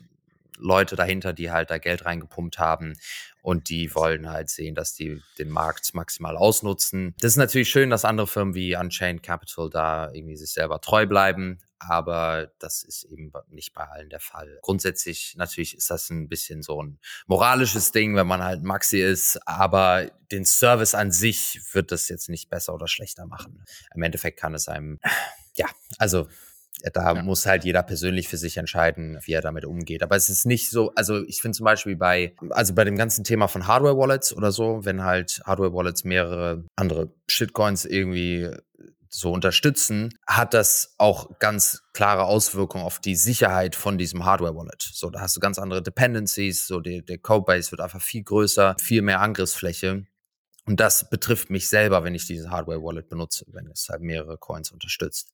Leute 0.57 0.95
dahinter, 0.95 1.33
die 1.33 1.51
halt 1.51 1.69
da 1.69 1.77
Geld 1.77 2.05
reingepumpt 2.05 2.59
haben 2.59 2.97
und 3.41 3.69
die 3.69 3.93
wollen 3.95 4.29
halt 4.29 4.49
sehen, 4.49 4.75
dass 4.75 4.93
die 4.93 5.21
den 5.37 5.49
Markt 5.49 5.93
maximal 5.93 6.37
ausnutzen. 6.37 7.15
Das 7.19 7.33
ist 7.33 7.37
natürlich 7.37 7.69
schön, 7.69 7.89
dass 7.89 8.05
andere 8.05 8.27
Firmen 8.27 8.55
wie 8.55 8.75
Unchained 8.75 9.23
Capital 9.23 9.69
da 9.69 10.11
irgendwie 10.11 10.35
sich 10.35 10.51
selber 10.51 10.81
treu 10.81 11.05
bleiben, 11.05 11.59
aber 11.79 12.51
das 12.59 12.83
ist 12.83 13.05
eben 13.05 13.31
nicht 13.49 13.73
bei 13.73 13.85
allen 13.85 14.09
der 14.09 14.19
Fall. 14.19 14.59
Grundsätzlich 14.61 15.35
natürlich 15.37 15.75
ist 15.77 15.89
das 15.89 16.09
ein 16.09 16.27
bisschen 16.27 16.61
so 16.61 16.83
ein 16.83 16.99
moralisches 17.27 17.91
Ding, 17.91 18.15
wenn 18.15 18.27
man 18.27 18.43
halt 18.43 18.63
Maxi 18.63 18.99
ist, 18.99 19.39
aber 19.47 20.11
den 20.31 20.45
Service 20.45 20.93
an 20.93 21.11
sich 21.11 21.61
wird 21.71 21.91
das 21.91 22.09
jetzt 22.09 22.29
nicht 22.29 22.49
besser 22.49 22.73
oder 22.73 22.87
schlechter 22.87 23.25
machen. 23.25 23.63
Im 23.95 24.03
Endeffekt 24.03 24.39
kann 24.39 24.53
es 24.53 24.67
einem, 24.67 24.99
ja, 25.55 25.67
also 25.97 26.27
da 26.93 27.13
ja. 27.13 27.23
muss 27.23 27.45
halt 27.45 27.65
jeder 27.65 27.83
persönlich 27.83 28.27
für 28.27 28.37
sich 28.37 28.57
entscheiden, 28.57 29.19
wie 29.23 29.33
er 29.33 29.41
damit 29.41 29.65
umgeht. 29.65 30.03
Aber 30.03 30.15
es 30.15 30.29
ist 30.29 30.45
nicht 30.45 30.69
so, 30.69 30.91
also 30.95 31.23
ich 31.25 31.41
finde 31.41 31.57
zum 31.57 31.65
Beispiel 31.65 31.95
bei, 31.95 32.33
also 32.49 32.73
bei 32.73 32.83
dem 32.83 32.95
ganzen 32.95 33.23
Thema 33.23 33.47
von 33.47 33.67
Hardware-Wallets 33.67 34.33
oder 34.33 34.51
so, 34.51 34.85
wenn 34.85 35.03
halt 35.03 35.41
Hardware-Wallets 35.45 36.03
mehrere 36.03 36.63
andere 36.75 37.11
Shitcoins 37.27 37.85
irgendwie 37.85 38.49
so 39.09 39.31
unterstützen, 39.31 40.13
hat 40.27 40.53
das 40.53 40.93
auch 40.97 41.39
ganz 41.39 41.83
klare 41.93 42.23
Auswirkungen 42.23 42.83
auf 42.83 42.99
die 42.99 43.15
Sicherheit 43.15 43.75
von 43.75 43.97
diesem 43.97 44.23
Hardware-Wallet. 44.23 44.81
So, 44.81 45.09
da 45.09 45.21
hast 45.21 45.35
du 45.35 45.39
ganz 45.39 45.57
andere 45.57 45.81
Dependencies, 45.81 46.67
so 46.67 46.79
die, 46.79 47.03
der 47.03 47.17
Codebase 47.17 47.71
wird 47.71 47.81
einfach 47.81 48.01
viel 48.01 48.23
größer, 48.23 48.75
viel 48.79 49.01
mehr 49.01 49.19
Angriffsfläche. 49.19 50.05
Und 50.65 50.79
das 50.79 51.09
betrifft 51.09 51.49
mich 51.49 51.67
selber, 51.67 52.03
wenn 52.03 52.13
ich 52.13 52.27
dieses 52.27 52.49
Hardware-Wallet 52.49 53.09
benutze, 53.09 53.45
wenn 53.47 53.65
es 53.71 53.89
halt 53.89 54.01
mehrere 54.01 54.37
Coins 54.37 54.71
unterstützt. 54.71 55.31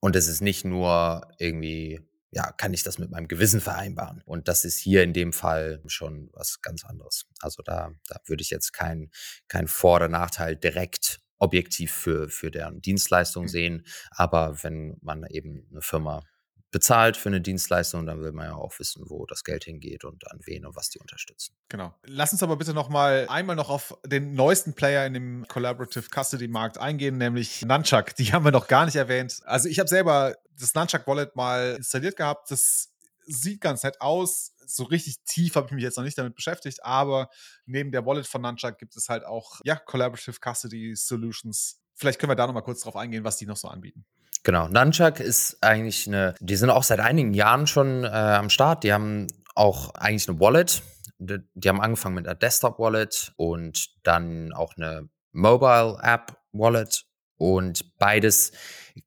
Und 0.00 0.16
es 0.16 0.28
ist 0.28 0.40
nicht 0.40 0.64
nur 0.64 1.26
irgendwie, 1.38 2.00
ja, 2.30 2.52
kann 2.52 2.74
ich 2.74 2.82
das 2.82 2.98
mit 2.98 3.10
meinem 3.10 3.28
Gewissen 3.28 3.60
vereinbaren? 3.60 4.22
Und 4.24 4.48
das 4.48 4.64
ist 4.64 4.78
hier 4.78 5.02
in 5.02 5.12
dem 5.12 5.32
Fall 5.32 5.82
schon 5.86 6.30
was 6.32 6.60
ganz 6.62 6.84
anderes. 6.84 7.26
Also 7.40 7.62
da, 7.62 7.90
da 8.06 8.20
würde 8.26 8.42
ich 8.42 8.50
jetzt 8.50 8.72
keinen 8.72 9.10
kein 9.48 9.68
Vor- 9.68 9.96
oder 9.96 10.08
Nachteil 10.08 10.56
direkt 10.56 11.20
objektiv 11.38 11.92
für, 11.92 12.28
für 12.28 12.50
deren 12.50 12.80
Dienstleistung 12.80 13.44
mhm. 13.44 13.48
sehen. 13.48 13.86
Aber 14.10 14.62
wenn 14.62 14.96
man 15.00 15.24
eben 15.24 15.66
eine 15.70 15.82
Firma 15.82 16.22
bezahlt 16.70 17.16
für 17.16 17.30
eine 17.30 17.40
Dienstleistung, 17.40 18.04
dann 18.04 18.20
will 18.20 18.32
man 18.32 18.46
ja 18.46 18.54
auch 18.54 18.78
wissen, 18.78 19.04
wo 19.06 19.24
das 19.26 19.42
Geld 19.42 19.64
hingeht 19.64 20.04
und 20.04 20.30
an 20.30 20.40
wen 20.44 20.66
und 20.66 20.76
was 20.76 20.90
die 20.90 20.98
unterstützen. 20.98 21.54
Genau. 21.68 21.94
Lass 22.04 22.32
uns 22.32 22.42
aber 22.42 22.56
bitte 22.56 22.74
noch 22.74 22.90
mal 22.90 23.26
einmal 23.28 23.56
noch 23.56 23.70
auf 23.70 23.96
den 24.04 24.34
neuesten 24.34 24.74
Player 24.74 25.06
in 25.06 25.14
dem 25.14 25.48
Collaborative 25.48 26.08
Custody 26.14 26.48
Markt 26.48 26.78
eingehen, 26.78 27.16
nämlich 27.16 27.62
Nunchuck. 27.62 28.14
Die 28.16 28.32
haben 28.32 28.44
wir 28.44 28.52
noch 28.52 28.68
gar 28.68 28.84
nicht 28.84 28.96
erwähnt. 28.96 29.40
Also 29.44 29.68
ich 29.68 29.78
habe 29.78 29.88
selber 29.88 30.36
das 30.58 30.74
Nunchuck 30.74 31.06
Wallet 31.06 31.34
mal 31.36 31.76
installiert 31.76 32.16
gehabt. 32.16 32.50
Das 32.50 32.90
sieht 33.24 33.60
ganz 33.60 33.82
nett 33.82 34.00
aus. 34.00 34.52
So 34.66 34.84
richtig 34.84 35.24
tief 35.24 35.54
habe 35.56 35.68
ich 35.68 35.72
mich 35.72 35.84
jetzt 35.84 35.96
noch 35.96 36.04
nicht 36.04 36.18
damit 36.18 36.34
beschäftigt, 36.34 36.84
aber 36.84 37.30
neben 37.64 37.92
der 37.92 38.04
Wallet 38.04 38.26
von 38.26 38.42
Nunchuck 38.42 38.76
gibt 38.78 38.94
es 38.96 39.08
halt 39.08 39.24
auch 39.24 39.60
ja, 39.64 39.76
Collaborative 39.76 40.36
Custody 40.38 40.94
Solutions. 40.94 41.80
Vielleicht 41.94 42.20
können 42.20 42.30
wir 42.30 42.36
da 42.36 42.46
noch 42.46 42.54
mal 42.54 42.60
kurz 42.60 42.82
drauf 42.82 42.96
eingehen, 42.96 43.24
was 43.24 43.38
die 43.38 43.46
noch 43.46 43.56
so 43.56 43.68
anbieten. 43.68 44.04
Genau, 44.44 44.68
Nunchuck 44.68 45.20
ist 45.20 45.58
eigentlich 45.62 46.06
eine, 46.06 46.34
die 46.40 46.56
sind 46.56 46.70
auch 46.70 46.82
seit 46.82 47.00
einigen 47.00 47.34
Jahren 47.34 47.66
schon 47.66 48.04
äh, 48.04 48.08
am 48.08 48.50
Start. 48.50 48.84
Die 48.84 48.92
haben 48.92 49.26
auch 49.54 49.94
eigentlich 49.94 50.28
eine 50.28 50.40
Wallet. 50.40 50.82
Die, 51.18 51.38
die 51.54 51.68
haben 51.68 51.80
angefangen 51.80 52.14
mit 52.14 52.26
einer 52.26 52.36
Desktop-Wallet 52.36 53.32
und 53.36 53.88
dann 54.04 54.52
auch 54.52 54.74
eine 54.76 55.08
Mobile-App-Wallet. 55.32 57.04
Und 57.36 57.98
beides 57.98 58.52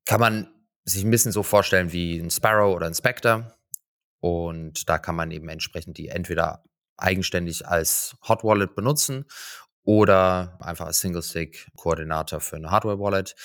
kann 0.06 0.20
man 0.20 0.48
sich 0.84 1.04
ein 1.04 1.12
bisschen 1.12 1.32
so 1.32 1.44
vorstellen 1.44 1.92
wie 1.92 2.18
ein 2.18 2.30
Sparrow 2.30 2.76
oder 2.76 2.88
ein 2.88 2.94
Spectre. 2.94 3.56
Und 4.20 4.90
da 4.90 5.00
kann 5.00 5.16
man 5.16 5.32
eben 5.32 5.50
entsprechend 5.50 5.98
die 5.98 6.10
entweder 6.10 6.64
eigenständig 6.98 7.68
als 7.68 8.16
Hot 8.28 8.44
Wallet 8.44 8.76
benutzen 8.76 9.26
oder 9.84 10.58
einfach 10.62 10.86
als 10.86 11.00
Single-Stick-Koordinator 11.00 12.40
für 12.40 12.58
eine 12.58 12.70
Hardware-Wallet. 12.70 13.36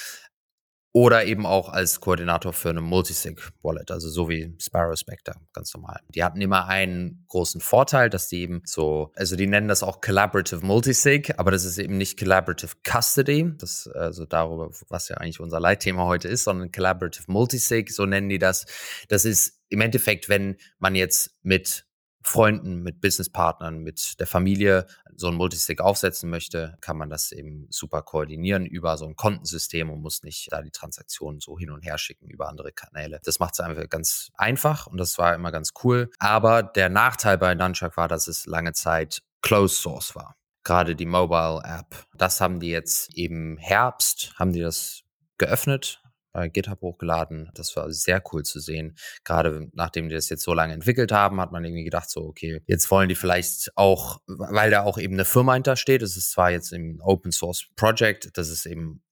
Oder 0.96 1.26
eben 1.26 1.44
auch 1.44 1.68
als 1.68 2.00
Koordinator 2.00 2.54
für 2.54 2.70
eine 2.70 2.80
Multisig-Wallet, 2.80 3.90
also 3.90 4.08
so 4.08 4.30
wie 4.30 4.54
Sparrow 4.58 4.98
Spectre, 4.98 5.34
ganz 5.52 5.74
normal. 5.74 6.00
Die 6.14 6.24
hatten 6.24 6.40
immer 6.40 6.68
einen 6.68 7.26
großen 7.28 7.60
Vorteil, 7.60 8.08
dass 8.08 8.28
die 8.28 8.40
eben 8.40 8.62
so, 8.64 9.12
also 9.14 9.36
die 9.36 9.46
nennen 9.46 9.68
das 9.68 9.82
auch 9.82 10.00
Collaborative 10.00 10.64
Multisig, 10.64 11.38
aber 11.38 11.50
das 11.50 11.66
ist 11.66 11.76
eben 11.76 11.98
nicht 11.98 12.18
Collaborative 12.18 12.76
Custody, 12.82 13.52
das 13.58 13.86
also 13.88 14.24
darüber, 14.24 14.70
was 14.88 15.10
ja 15.10 15.18
eigentlich 15.18 15.38
unser 15.38 15.60
Leitthema 15.60 16.06
heute 16.06 16.28
ist, 16.28 16.44
sondern 16.44 16.72
Collaborative 16.72 17.30
Multisig, 17.30 17.90
so 17.90 18.06
nennen 18.06 18.30
die 18.30 18.38
das. 18.38 18.64
Das 19.08 19.26
ist 19.26 19.60
im 19.68 19.82
Endeffekt, 19.82 20.30
wenn 20.30 20.56
man 20.78 20.94
jetzt 20.94 21.36
mit 21.42 21.84
Freunden, 22.28 22.82
mit 22.82 23.00
Businesspartnern, 23.00 23.78
mit 23.78 24.18
der 24.18 24.26
Familie 24.26 24.86
so 25.14 25.28
ein 25.28 25.34
Multisig 25.34 25.80
aufsetzen 25.80 26.28
möchte, 26.28 26.76
kann 26.80 26.96
man 26.96 27.08
das 27.08 27.30
eben 27.30 27.68
super 27.70 28.02
koordinieren 28.02 28.66
über 28.66 28.96
so 28.96 29.06
ein 29.06 29.14
Kontensystem 29.14 29.90
und 29.90 30.02
muss 30.02 30.24
nicht 30.24 30.48
da 30.50 30.60
die 30.60 30.72
Transaktionen 30.72 31.38
so 31.38 31.56
hin 31.56 31.70
und 31.70 31.82
her 31.82 31.98
schicken 31.98 32.28
über 32.28 32.48
andere 32.48 32.72
Kanäle. 32.72 33.20
Das 33.22 33.38
macht 33.38 33.54
es 33.54 33.60
einfach 33.60 33.88
ganz 33.88 34.32
einfach 34.34 34.88
und 34.88 34.98
das 34.98 35.18
war 35.18 35.36
immer 35.36 35.52
ganz 35.52 35.72
cool. 35.84 36.10
Aber 36.18 36.64
der 36.64 36.88
Nachteil 36.88 37.38
bei 37.38 37.54
Nunchuck 37.54 37.96
war, 37.96 38.08
dass 38.08 38.26
es 38.26 38.44
lange 38.44 38.72
Zeit 38.72 39.22
Closed 39.40 39.78
Source 39.78 40.16
war. 40.16 40.34
Gerade 40.64 40.96
die 40.96 41.06
Mobile 41.06 41.60
App. 41.62 42.06
Das 42.12 42.40
haben 42.40 42.58
die 42.58 42.70
jetzt 42.70 43.14
eben 43.14 43.56
Herbst, 43.56 44.34
haben 44.36 44.52
die 44.52 44.62
das 44.62 45.04
geöffnet, 45.38 46.02
bei 46.36 46.48
GitHub 46.50 46.82
hochgeladen. 46.82 47.50
Das 47.54 47.74
war 47.76 47.90
sehr 47.90 48.22
cool 48.30 48.42
zu 48.42 48.60
sehen. 48.60 48.94
Gerade 49.24 49.70
nachdem 49.72 50.10
die 50.10 50.14
das 50.14 50.28
jetzt 50.28 50.42
so 50.42 50.52
lange 50.52 50.74
entwickelt 50.74 51.10
haben, 51.10 51.40
hat 51.40 51.50
man 51.50 51.64
irgendwie 51.64 51.84
gedacht, 51.84 52.10
so, 52.10 52.20
okay, 52.26 52.60
jetzt 52.66 52.90
wollen 52.90 53.08
die 53.08 53.14
vielleicht 53.14 53.74
auch, 53.74 54.20
weil 54.26 54.70
da 54.70 54.82
auch 54.82 54.98
eben 54.98 55.14
eine 55.14 55.24
Firma 55.24 55.54
hintersteht. 55.54 56.02
Es 56.02 56.14
ist 56.18 56.32
zwar 56.32 56.50
jetzt 56.50 56.74
im 56.74 57.00
Open 57.00 57.32
Source 57.32 57.68
Project, 57.74 58.36
das 58.36 58.50
ist 58.50 58.66
eben 58.66 59.02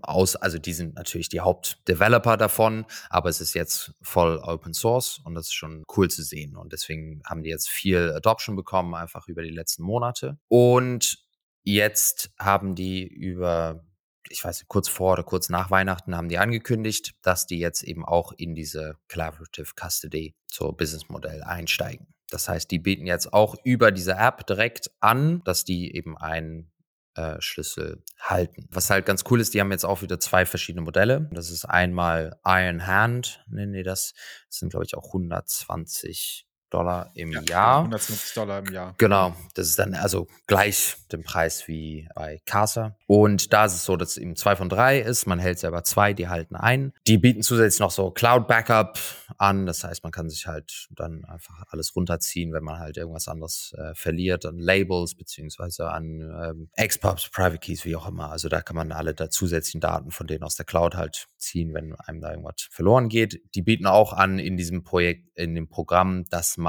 aus, 0.00 0.34
also 0.34 0.56
die 0.56 0.72
sind 0.72 0.94
natürlich 0.94 1.28
die 1.28 1.40
Hauptdeveloper 1.40 2.38
davon, 2.38 2.86
aber 3.10 3.28
es 3.28 3.42
ist 3.42 3.52
jetzt 3.52 3.92
voll 4.00 4.38
Open 4.38 4.72
Source 4.72 5.20
und 5.24 5.34
das 5.34 5.48
ist 5.48 5.54
schon 5.54 5.84
cool 5.94 6.08
zu 6.08 6.22
sehen. 6.22 6.56
Und 6.56 6.72
deswegen 6.72 7.20
haben 7.26 7.42
die 7.42 7.50
jetzt 7.50 7.68
viel 7.68 8.14
Adoption 8.16 8.56
bekommen, 8.56 8.94
einfach 8.94 9.28
über 9.28 9.42
die 9.42 9.50
letzten 9.50 9.82
Monate. 9.82 10.38
Und 10.48 11.18
jetzt 11.64 12.30
haben 12.38 12.74
die 12.74 13.06
über 13.06 13.84
ich 14.28 14.44
weiß 14.44 14.60
nicht, 14.60 14.68
kurz 14.68 14.88
vor 14.88 15.14
oder 15.14 15.22
kurz 15.22 15.48
nach 15.48 15.70
Weihnachten 15.70 16.16
haben 16.16 16.28
die 16.28 16.38
angekündigt, 16.38 17.14
dass 17.22 17.46
die 17.46 17.58
jetzt 17.58 17.82
eben 17.82 18.04
auch 18.04 18.32
in 18.32 18.54
diese 18.54 18.96
Collaborative 19.10 19.72
Custody, 19.74 20.34
so 20.46 20.72
Businessmodell 20.72 21.42
einsteigen. 21.42 22.14
Das 22.30 22.48
heißt, 22.48 22.70
die 22.70 22.78
bieten 22.78 23.06
jetzt 23.06 23.32
auch 23.32 23.56
über 23.64 23.90
diese 23.90 24.12
App 24.12 24.46
direkt 24.46 24.90
an, 25.00 25.42
dass 25.44 25.64
die 25.64 25.94
eben 25.94 26.16
einen 26.16 26.72
äh, 27.14 27.36
Schlüssel 27.40 28.02
halten. 28.18 28.66
Was 28.70 28.88
halt 28.88 29.04
ganz 29.04 29.24
cool 29.30 29.40
ist, 29.40 29.52
die 29.52 29.60
haben 29.60 29.70
jetzt 29.70 29.84
auch 29.84 30.00
wieder 30.00 30.18
zwei 30.18 30.46
verschiedene 30.46 30.82
Modelle. 30.82 31.28
Das 31.32 31.50
ist 31.50 31.66
einmal 31.66 32.38
Iron 32.44 32.86
Hand, 32.86 33.44
nennen 33.50 33.74
die 33.74 33.82
das. 33.82 34.14
Das 34.48 34.58
sind, 34.58 34.70
glaube 34.70 34.86
ich, 34.86 34.96
auch 34.96 35.08
120 35.08 36.46
Dollar 36.72 37.10
im 37.14 37.32
ja, 37.32 37.42
Jahr. 37.42 37.78
150 37.78 38.34
Dollar 38.34 38.58
im 38.60 38.72
Jahr. 38.72 38.94
Genau, 38.98 39.34
das 39.54 39.68
ist 39.68 39.78
dann 39.78 39.94
also 39.94 40.26
gleich 40.46 40.96
dem 41.12 41.22
Preis 41.22 41.68
wie 41.68 42.08
bei 42.14 42.40
Casa. 42.46 42.96
Und 43.06 43.52
da 43.52 43.66
ist 43.66 43.74
es 43.74 43.84
so, 43.84 43.96
dass 43.96 44.12
es 44.12 44.16
eben 44.16 44.36
zwei 44.36 44.56
von 44.56 44.68
drei 44.68 45.00
ist. 45.00 45.26
Man 45.26 45.38
hält 45.38 45.58
selber 45.58 45.84
zwei, 45.84 46.14
die 46.14 46.28
halten 46.28 46.56
ein. 46.56 46.92
Die 47.06 47.18
bieten 47.18 47.42
zusätzlich 47.42 47.80
noch 47.80 47.90
so 47.90 48.10
Cloud 48.10 48.48
Backup 48.48 48.98
an. 49.36 49.66
Das 49.66 49.84
heißt, 49.84 50.02
man 50.02 50.12
kann 50.12 50.30
sich 50.30 50.46
halt 50.46 50.88
dann 50.90 51.24
einfach 51.26 51.62
alles 51.68 51.94
runterziehen, 51.94 52.52
wenn 52.52 52.64
man 52.64 52.78
halt 52.78 52.96
irgendwas 52.96 53.28
anderes 53.28 53.74
äh, 53.76 53.94
verliert, 53.94 54.46
an 54.46 54.58
Labels 54.58 55.14
beziehungsweise 55.14 55.90
an 55.90 56.20
ähm, 56.20 56.68
Expubs, 56.74 57.28
Private 57.28 57.58
Keys, 57.58 57.84
wie 57.84 57.96
auch 57.96 58.08
immer. 58.08 58.30
Also 58.30 58.48
da 58.48 58.62
kann 58.62 58.76
man 58.76 58.92
alle 58.92 59.14
da 59.14 59.28
zusätzlichen 59.28 59.80
Daten 59.80 60.10
von 60.10 60.26
denen 60.26 60.42
aus 60.42 60.56
der 60.56 60.64
Cloud 60.64 60.94
halt 60.94 61.26
ziehen, 61.36 61.74
wenn 61.74 61.94
einem 61.96 62.20
da 62.20 62.30
irgendwas 62.30 62.68
verloren 62.70 63.08
geht. 63.08 63.42
Die 63.54 63.62
bieten 63.62 63.86
auch 63.86 64.12
an 64.14 64.38
in 64.38 64.56
diesem 64.56 64.84
Projekt, 64.84 65.28
in 65.36 65.54
dem 65.54 65.68
Programm, 65.68 66.24
dass 66.30 66.56
man 66.56 66.61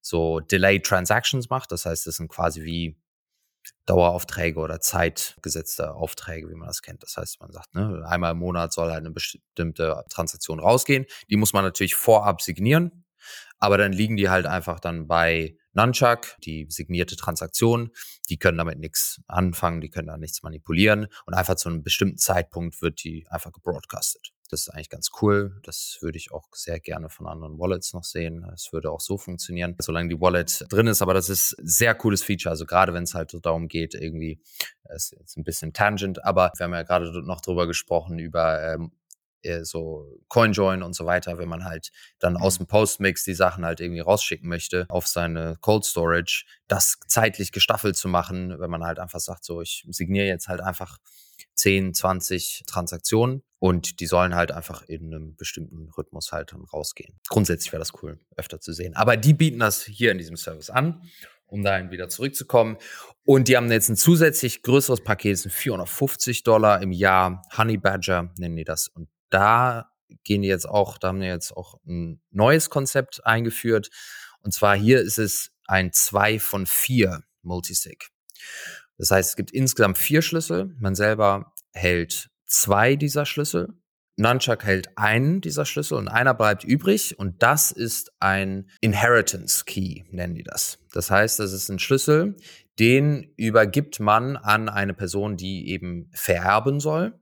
so 0.00 0.40
Delayed 0.40 0.84
Transactions 0.84 1.48
macht. 1.50 1.72
Das 1.72 1.86
heißt, 1.86 2.06
das 2.06 2.16
sind 2.16 2.28
quasi 2.28 2.62
wie 2.62 2.96
Daueraufträge 3.86 4.60
oder 4.60 4.80
zeitgesetzte 4.80 5.94
Aufträge, 5.94 6.48
wie 6.48 6.54
man 6.54 6.68
das 6.68 6.82
kennt. 6.82 7.02
Das 7.02 7.16
heißt, 7.16 7.40
man 7.40 7.52
sagt, 7.52 7.74
ne, 7.74 8.04
einmal 8.06 8.32
im 8.32 8.38
Monat 8.38 8.72
soll 8.72 8.90
eine 8.90 9.10
bestimmte 9.10 10.04
Transaktion 10.10 10.60
rausgehen. 10.60 11.06
Die 11.30 11.36
muss 11.36 11.52
man 11.52 11.64
natürlich 11.64 11.94
vorab 11.94 12.42
signieren, 12.42 13.04
aber 13.58 13.78
dann 13.78 13.92
liegen 13.92 14.16
die 14.16 14.28
halt 14.28 14.46
einfach 14.46 14.80
dann 14.80 15.06
bei 15.06 15.56
Nunchuck, 15.72 16.36
die 16.44 16.66
signierte 16.68 17.16
Transaktion. 17.16 17.90
Die 18.28 18.38
können 18.38 18.58
damit 18.58 18.78
nichts 18.78 19.20
anfangen, 19.26 19.80
die 19.80 19.90
können 19.90 20.08
da 20.08 20.16
nichts 20.16 20.42
manipulieren 20.42 21.08
und 21.26 21.34
einfach 21.34 21.56
zu 21.56 21.68
einem 21.68 21.82
bestimmten 21.82 22.18
Zeitpunkt 22.18 22.82
wird 22.82 23.02
die 23.04 23.26
einfach 23.30 23.52
gebroadcastet. 23.52 24.32
Das 24.50 24.62
ist 24.62 24.68
eigentlich 24.70 24.88
ganz 24.88 25.10
cool. 25.20 25.60
Das 25.62 25.98
würde 26.00 26.16
ich 26.16 26.32
auch 26.32 26.48
sehr 26.52 26.80
gerne 26.80 27.10
von 27.10 27.26
anderen 27.26 27.58
Wallets 27.58 27.92
noch 27.92 28.04
sehen. 28.04 28.44
Es 28.54 28.72
würde 28.72 28.90
auch 28.90 29.00
so 29.00 29.18
funktionieren, 29.18 29.76
solange 29.78 30.08
die 30.08 30.20
Wallet 30.20 30.64
drin 30.70 30.86
ist. 30.86 31.02
Aber 31.02 31.12
das 31.12 31.28
ist 31.28 31.56
sehr 31.62 31.94
cooles 31.94 32.22
Feature. 32.22 32.50
Also 32.50 32.64
gerade 32.64 32.94
wenn 32.94 33.02
es 33.02 33.14
halt 33.14 33.30
so 33.30 33.40
darum 33.40 33.68
geht, 33.68 33.94
irgendwie, 33.94 34.40
ist 34.94 35.14
jetzt 35.18 35.36
ein 35.36 35.44
bisschen 35.44 35.74
tangent, 35.74 36.24
aber 36.24 36.50
wir 36.56 36.64
haben 36.64 36.72
ja 36.72 36.82
gerade 36.82 37.22
noch 37.22 37.42
drüber 37.42 37.66
gesprochen, 37.66 38.18
über 38.18 38.62
ähm, 38.62 38.92
äh, 39.42 39.64
so 39.64 40.18
CoinJoin 40.28 40.82
und 40.82 40.94
so 40.94 41.06
weiter, 41.06 41.38
wenn 41.38 41.48
man 41.48 41.64
halt 41.64 41.92
dann 42.18 42.36
aus 42.36 42.58
mhm. 42.58 42.64
dem 42.64 42.68
Postmix 42.68 43.24
die 43.24 43.34
Sachen 43.34 43.64
halt 43.64 43.80
irgendwie 43.80 44.00
rausschicken 44.00 44.48
möchte 44.48 44.86
auf 44.88 45.06
seine 45.06 45.56
Cold 45.60 45.84
Storage, 45.84 46.44
das 46.66 46.98
zeitlich 47.06 47.52
gestaffelt 47.52 47.96
zu 47.96 48.08
machen, 48.08 48.58
wenn 48.58 48.70
man 48.70 48.84
halt 48.84 48.98
einfach 48.98 49.20
sagt, 49.20 49.44
so 49.44 49.60
ich 49.60 49.86
signiere 49.90 50.26
jetzt 50.26 50.48
halt 50.48 50.60
einfach 50.60 50.98
10, 51.54 51.94
20 51.94 52.64
Transaktionen 52.66 53.42
und 53.58 54.00
die 54.00 54.06
sollen 54.06 54.34
halt 54.34 54.52
einfach 54.52 54.82
in 54.82 55.06
einem 55.06 55.36
bestimmten 55.36 55.90
Rhythmus 55.96 56.32
halt 56.32 56.52
dann 56.52 56.64
rausgehen. 56.64 57.18
Grundsätzlich 57.28 57.72
wäre 57.72 57.80
das 57.80 57.92
cool, 58.02 58.18
öfter 58.36 58.60
zu 58.60 58.72
sehen. 58.72 58.94
Aber 58.94 59.16
die 59.16 59.34
bieten 59.34 59.58
das 59.58 59.84
hier 59.84 60.12
in 60.12 60.18
diesem 60.18 60.36
Service 60.36 60.70
an, 60.70 61.02
um 61.46 61.62
dahin 61.62 61.90
wieder 61.90 62.08
zurückzukommen. 62.08 62.76
Und 63.24 63.48
die 63.48 63.56
haben 63.56 63.70
jetzt 63.70 63.88
ein 63.88 63.96
zusätzlich 63.96 64.62
größeres 64.62 65.02
Paket, 65.02 65.34
das 65.34 65.42
sind 65.42 65.52
450 65.52 66.44
Dollar 66.44 66.82
im 66.82 66.92
Jahr. 66.92 67.42
Honey 67.56 67.78
Badger 67.78 68.32
nennen 68.38 68.56
die 68.56 68.64
das. 68.64 68.88
Und 68.88 69.08
da 69.30 69.90
gehen 70.24 70.42
die 70.42 70.48
jetzt 70.48 70.68
auch, 70.68 70.98
da 70.98 71.08
haben 71.08 71.20
wir 71.20 71.28
jetzt 71.28 71.56
auch 71.56 71.80
ein 71.86 72.20
neues 72.30 72.70
Konzept 72.70 73.26
eingeführt. 73.26 73.90
Und 74.42 74.52
zwar 74.52 74.76
hier 74.76 75.00
ist 75.00 75.18
es 75.18 75.50
ein 75.66 75.92
2 75.92 76.38
von 76.38 76.66
4 76.66 77.22
Multisig. 77.42 78.08
Das 78.98 79.10
heißt, 79.10 79.30
es 79.30 79.36
gibt 79.36 79.52
insgesamt 79.52 79.98
vier 79.98 80.22
Schlüssel. 80.22 80.74
Man 80.78 80.94
selber 80.94 81.52
hält 81.72 82.30
zwei 82.48 82.96
dieser 82.96 83.26
Schlüssel. 83.26 83.74
Nunchuck 84.16 84.64
hält 84.64 84.98
einen 84.98 85.40
dieser 85.40 85.64
Schlüssel 85.64 85.96
und 85.96 86.08
einer 86.08 86.34
bleibt 86.34 86.64
übrig 86.64 87.18
und 87.20 87.40
das 87.40 87.70
ist 87.70 88.10
ein 88.18 88.68
Inheritance 88.80 89.64
Key, 89.64 90.02
nennen 90.10 90.34
die 90.34 90.42
das. 90.42 90.78
Das 90.92 91.10
heißt, 91.10 91.38
das 91.38 91.52
ist 91.52 91.68
ein 91.68 91.78
Schlüssel, 91.78 92.36
den 92.80 93.32
übergibt 93.36 94.00
man 94.00 94.36
an 94.36 94.68
eine 94.68 94.94
Person, 94.94 95.36
die 95.36 95.68
eben 95.68 96.10
vererben 96.12 96.80
soll. 96.80 97.20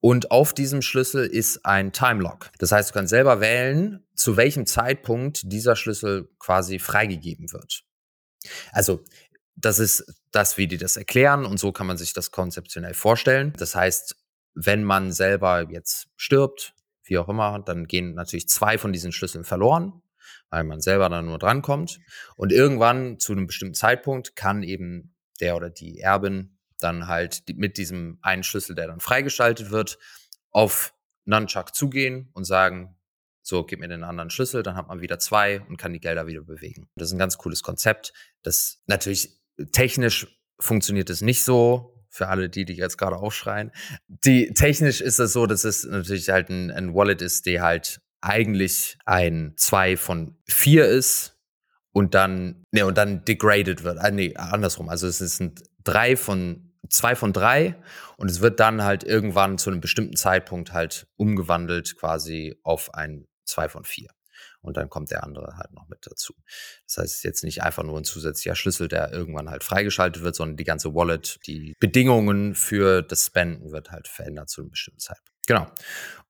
Und 0.00 0.30
auf 0.30 0.52
diesem 0.52 0.82
Schlüssel 0.82 1.26
ist 1.26 1.64
ein 1.64 1.92
Time 1.92 2.20
Lock. 2.22 2.50
Das 2.58 2.72
heißt, 2.72 2.90
du 2.90 2.94
kannst 2.94 3.10
selber 3.10 3.40
wählen, 3.40 4.04
zu 4.14 4.36
welchem 4.36 4.66
Zeitpunkt 4.66 5.42
dieser 5.44 5.76
Schlüssel 5.76 6.28
quasi 6.38 6.78
freigegeben 6.78 7.52
wird. 7.52 7.84
Also 8.72 9.04
das 9.54 9.78
ist 9.78 10.04
das, 10.32 10.56
wie 10.56 10.66
die 10.66 10.78
das 10.78 10.96
erklären 10.96 11.44
und 11.44 11.58
so 11.58 11.72
kann 11.72 11.86
man 11.86 11.96
sich 11.96 12.12
das 12.12 12.30
konzeptionell 12.30 12.94
vorstellen. 12.94 13.52
Das 13.58 13.74
heißt, 13.74 14.16
wenn 14.54 14.84
man 14.84 15.12
selber 15.12 15.70
jetzt 15.70 16.08
stirbt, 16.16 16.74
wie 17.04 17.18
auch 17.18 17.28
immer, 17.28 17.58
dann 17.60 17.86
gehen 17.86 18.14
natürlich 18.14 18.48
zwei 18.48 18.78
von 18.78 18.92
diesen 18.92 19.12
Schlüsseln 19.12 19.44
verloren, 19.44 20.02
weil 20.50 20.64
man 20.64 20.80
selber 20.80 21.08
dann 21.08 21.26
nur 21.26 21.38
drankommt. 21.38 21.98
Und 22.36 22.52
irgendwann 22.52 23.18
zu 23.18 23.32
einem 23.32 23.46
bestimmten 23.46 23.74
Zeitpunkt 23.74 24.36
kann 24.36 24.62
eben 24.62 25.14
der 25.40 25.56
oder 25.56 25.70
die 25.70 26.00
Erbin 26.00 26.58
dann 26.78 27.06
halt 27.06 27.42
mit 27.54 27.76
diesem 27.78 28.18
einen 28.22 28.42
Schlüssel, 28.42 28.74
der 28.74 28.86
dann 28.86 29.00
freigeschaltet 29.00 29.70
wird, 29.70 29.98
auf 30.50 30.94
Nunchuck 31.24 31.74
zugehen 31.74 32.30
und 32.32 32.44
sagen, 32.44 32.96
so, 33.42 33.64
gib 33.64 33.80
mir 33.80 33.88
den 33.88 34.04
anderen 34.04 34.30
Schlüssel, 34.30 34.62
dann 34.62 34.76
hat 34.76 34.88
man 34.88 35.00
wieder 35.00 35.18
zwei 35.18 35.60
und 35.62 35.76
kann 35.76 35.92
die 35.92 36.00
Gelder 36.00 36.26
wieder 36.26 36.42
bewegen. 36.42 36.88
Das 36.94 37.08
ist 37.08 37.14
ein 37.14 37.18
ganz 37.18 37.38
cooles 37.38 37.62
Konzept, 37.62 38.12
das 38.42 38.82
natürlich 38.86 39.40
technisch 39.72 40.26
funktioniert 40.58 41.10
es 41.10 41.22
nicht 41.22 41.42
so. 41.42 41.99
Für 42.10 42.28
alle, 42.28 42.48
die, 42.48 42.64
die 42.64 42.74
jetzt 42.74 42.98
gerade 42.98 43.16
aufschreien. 43.16 43.70
Die, 44.08 44.52
technisch 44.52 45.00
ist 45.00 45.20
es 45.20 45.32
so, 45.32 45.46
dass 45.46 45.64
es 45.64 45.84
natürlich 45.84 46.28
halt 46.28 46.50
ein, 46.50 46.70
ein 46.70 46.92
Wallet 46.92 47.22
ist, 47.22 47.46
der 47.46 47.62
halt 47.62 48.00
eigentlich 48.20 48.98
ein 49.06 49.54
2 49.56 49.96
von 49.96 50.36
4 50.48 50.86
ist 50.86 51.38
und 51.92 52.14
dann, 52.14 52.64
ne, 52.72 52.84
und 52.84 52.98
dann 52.98 53.24
degraded 53.24 53.84
wird. 53.84 53.98
Ah, 53.98 54.10
nee, 54.10 54.34
andersrum. 54.36 54.88
Also 54.88 55.06
es 55.06 55.20
ist 55.20 55.40
ein 55.40 55.54
3 55.84 56.16
von, 56.16 56.72
2 56.88 57.14
von 57.14 57.32
3 57.32 57.76
und 58.16 58.30
es 58.30 58.40
wird 58.40 58.60
dann 58.60 58.82
halt 58.82 59.04
irgendwann 59.04 59.56
zu 59.56 59.70
einem 59.70 59.80
bestimmten 59.80 60.16
Zeitpunkt 60.16 60.72
halt 60.72 61.06
umgewandelt 61.16 61.96
quasi 61.96 62.56
auf 62.62 62.92
ein 62.94 63.26
2 63.44 63.68
von 63.68 63.84
4 63.84 64.08
und 64.62 64.76
dann 64.76 64.88
kommt 64.88 65.10
der 65.10 65.24
andere 65.24 65.56
halt 65.56 65.72
noch 65.72 65.88
mit 65.88 66.06
dazu. 66.06 66.34
Das 66.86 66.98
heißt, 66.98 67.06
es 67.06 67.16
ist 67.16 67.24
jetzt 67.24 67.44
nicht 67.44 67.62
einfach 67.62 67.82
nur 67.82 67.98
ein 67.98 68.04
zusätzlicher 68.04 68.54
Schlüssel, 68.54 68.88
der 68.88 69.12
irgendwann 69.12 69.50
halt 69.50 69.64
freigeschaltet 69.64 70.22
wird, 70.22 70.36
sondern 70.36 70.56
die 70.56 70.64
ganze 70.64 70.94
Wallet, 70.94 71.38
die 71.46 71.74
Bedingungen 71.80 72.54
für 72.54 73.02
das 73.02 73.26
Spenden 73.26 73.72
wird 73.72 73.90
halt 73.90 74.08
verändert 74.08 74.50
zu 74.50 74.60
einem 74.60 74.70
bestimmten 74.70 75.00
Zeitpunkt. 75.00 75.46
Genau. 75.46 75.66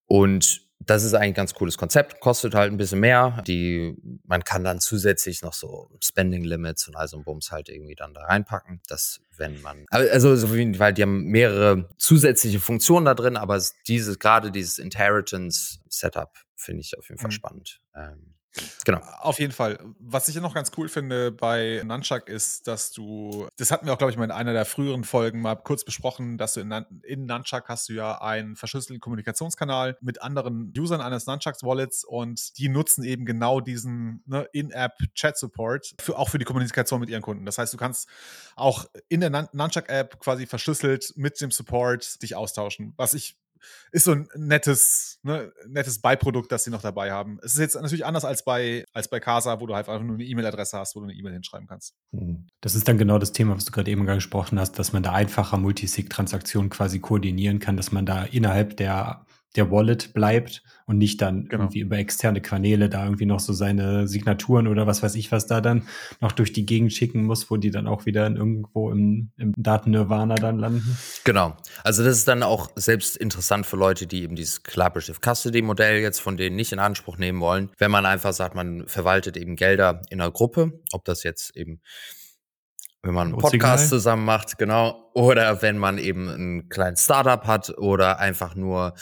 Und 0.07 0.70
das 0.81 1.05
ist 1.05 1.12
eigentlich 1.12 1.28
ein 1.28 1.35
ganz 1.35 1.55
cooles 1.55 1.76
Konzept, 1.76 2.20
kostet 2.20 2.55
halt 2.55 2.72
ein 2.72 2.78
bisschen 2.78 3.01
mehr. 3.01 3.43
Die, 3.47 3.95
man 4.24 4.43
kann 4.45 4.64
dann 4.64 4.81
zusätzlich 4.81 5.43
noch 5.43 5.53
so 5.53 5.91
Spending 6.03 6.43
Limits 6.43 6.89
und 6.89 6.97
also 6.97 7.20
Bums 7.22 7.53
halt 7.53 7.68
irgendwie 7.68 7.95
dann 7.95 8.14
da 8.14 8.22
reinpacken. 8.22 8.81
Das, 8.89 9.20
wenn 9.37 9.61
man, 9.61 9.85
also 9.91 10.35
so 10.37 10.55
wie, 10.55 10.78
weil 10.78 10.95
die 10.95 11.03
haben 11.03 11.24
mehrere 11.24 11.89
zusätzliche 11.99 12.61
Funktionen 12.61 13.05
da 13.05 13.14
drin, 13.14 13.37
aber 13.37 13.62
dieses, 13.87 14.18
gerade 14.18 14.51
dieses 14.51 14.78
Inheritance 14.78 15.81
Setup 15.89 16.33
finde 16.57 16.81
ich 16.81 16.97
auf 16.97 17.09
jeden 17.09 17.20
Fall 17.20 17.28
mhm. 17.28 17.35
spannend. 17.35 17.80
Ähm, 18.01 18.30
Genau. 18.84 19.01
Auf 19.20 19.38
jeden 19.38 19.53
Fall. 19.53 19.78
Was 20.01 20.26
ich 20.28 20.34
noch 20.36 20.55
ganz 20.55 20.72
cool 20.76 20.88
finde 20.88 21.30
bei 21.30 21.82
Nunchuck 21.84 22.28
ist, 22.28 22.66
dass 22.66 22.90
du, 22.90 23.48
das 23.57 23.70
hatten 23.70 23.86
wir 23.86 23.92
auch, 23.92 23.98
glaube 23.98 24.11
ich, 24.11 24.18
mal 24.18 24.24
in 24.24 24.30
einer 24.30 24.53
der 24.53 24.64
früheren 24.64 25.05
Folgen 25.05 25.40
mal 25.40 25.55
kurz 25.55 25.84
besprochen, 25.84 26.36
dass 26.36 26.55
du 26.55 26.61
in, 26.61 26.72
in 27.05 27.26
Nunchuck 27.26 27.68
hast 27.68 27.88
du 27.88 27.92
ja 27.92 28.20
einen 28.20 28.57
verschlüsselten 28.57 29.01
Kommunikationskanal 29.01 29.96
mit 30.01 30.22
anderen 30.22 30.72
Usern 30.76 31.01
eines 31.01 31.26
Nunchucks 31.26 31.62
Wallets 31.62 32.05
und 32.05 32.59
die 32.59 32.68
nutzen 32.68 33.05
eben 33.05 33.24
genau 33.24 33.61
diesen 33.61 34.22
ne, 34.26 34.48
In-App 34.53 34.94
Chat 35.14 35.38
Support 35.38 35.94
für, 36.01 36.18
auch 36.18 36.28
für 36.28 36.38
die 36.38 36.44
Kommunikation 36.44 37.01
mit 37.01 37.11
ihren 37.11 37.22
Kunden. 37.22 37.46
Das 37.46 37.59
heißt, 37.59 37.72
du 37.72 37.76
kannst 37.76 38.09
auch 38.57 38.86
in 39.09 39.20
der 39.20 39.30
Nunchuck 39.53 39.88
App 39.88 40.18
quasi 40.18 40.46
verschlüsselt 40.46 41.12
mit 41.16 41.40
dem 41.40 41.53
Support 41.53 42.20
dich 42.22 42.34
austauschen, 42.34 42.94
was 42.96 43.14
ich 43.14 43.36
ist 43.92 44.04
so 44.04 44.12
ein 44.12 44.28
nettes, 44.36 45.18
ne, 45.22 45.52
nettes 45.68 46.00
Beiprodukt, 46.00 46.50
das 46.52 46.64
sie 46.64 46.70
noch 46.70 46.82
dabei 46.82 47.12
haben. 47.12 47.38
Es 47.42 47.54
ist 47.54 47.61
jetzt 47.61 47.74
natürlich 47.74 48.06
anders 48.06 48.24
als 48.24 48.44
bei, 48.44 48.84
als 48.92 49.08
bei 49.08 49.20
Casa, 49.20 49.61
wo 49.61 49.66
du 49.66 49.74
halt 49.74 49.88
einfach 49.88 50.04
nur 50.04 50.14
eine 50.14 50.24
E-Mail-Adresse 50.24 50.78
hast, 50.78 50.96
wo 50.96 51.00
du 51.00 51.06
eine 51.06 51.14
E-Mail 51.14 51.32
hinschreiben 51.32 51.66
kannst. 51.66 51.94
Hm. 52.12 52.46
Das 52.61 52.74
ist 52.74 52.88
dann 52.88 52.98
genau 52.98 53.18
das 53.18 53.32
Thema, 53.32 53.56
was 53.56 53.64
du 53.64 53.72
gerade 53.72 53.90
eben 53.90 54.06
gesprochen 54.06 54.58
hast, 54.58 54.78
dass 54.78 54.92
man 54.92 55.02
da 55.02 55.12
einfacher 55.12 55.56
Multisig-Transaktionen 55.56 56.70
quasi 56.70 56.98
koordinieren 57.00 57.58
kann, 57.58 57.76
dass 57.76 57.92
man 57.92 58.06
da 58.06 58.24
innerhalb 58.24 58.76
der 58.76 59.26
der 59.57 59.70
Wallet 59.70 60.12
bleibt 60.12 60.62
und 60.86 60.98
nicht 60.98 61.20
dann 61.22 61.44
genau. 61.44 61.64
irgendwie 61.64 61.80
über 61.80 61.98
externe 61.98 62.40
Kanäle 62.40 62.88
da 62.88 63.05
irgendwie 63.05 63.26
noch 63.26 63.40
so 63.40 63.53
seine 63.53 64.07
Signaturen 64.07 64.68
oder 64.68 64.86
was 64.86 65.03
weiß 65.03 65.14
ich 65.16 65.32
was 65.32 65.46
da 65.46 65.61
dann 65.61 65.86
noch 66.20 66.32
durch 66.32 66.53
die 66.53 66.66
Gegend 66.66 66.92
schicken 66.92 67.24
muss, 67.24 67.51
wo 67.51 67.57
die 67.57 67.70
dann 67.70 67.86
auch 67.86 68.07
wieder 68.07 68.28
irgendwo 68.28 68.90
im, 68.90 69.30
im 69.36 69.53
Daten-Nirvana 69.57 70.36
dann 70.36 70.59
landen. 70.59 70.96
Genau. 71.24 71.57
Also 71.84 72.05
das 72.05 72.18
ist 72.18 72.28
dann 72.28 72.42
auch 72.42 72.70
selbst 72.76 73.16
interessant 73.16 73.66
für 73.66 73.76
Leute, 73.76 74.07
die 74.07 74.22
eben 74.22 74.36
dieses 74.36 74.62
Collaborative 74.62 75.18
Custody 75.20 75.62
Modell 75.62 76.01
jetzt 76.01 76.20
von 76.20 76.36
denen 76.36 76.57
nicht 76.57 76.72
in 76.72 76.78
Anspruch 76.78 77.18
nehmen 77.18 77.40
wollen. 77.40 77.70
Wenn 77.78 77.90
man 77.90 78.07
einfach 78.07 78.32
sagt, 78.32 78.55
man 78.55 78.86
verwaltet 78.86 79.36
eben 79.36 79.57
Gelder 79.57 80.03
in 80.11 80.20
einer 80.20 80.30
Gruppe, 80.30 80.80
ob 80.92 81.05
das 81.05 81.22
jetzt 81.22 81.57
eben 81.57 81.80
wenn 83.03 83.14
man 83.14 83.28
einen 83.28 83.38
Podcast 83.38 83.88
zusammen 83.88 84.24
macht, 84.24 84.59
genau, 84.59 85.11
oder 85.14 85.62
wenn 85.62 85.78
man 85.78 85.98
eben 85.98 86.28
ein 86.28 86.68
kleines 86.68 87.05
Startup 87.05 87.46
hat 87.46 87.70
oder 87.78 88.18
einfach 88.18 88.55
nur 88.55 88.94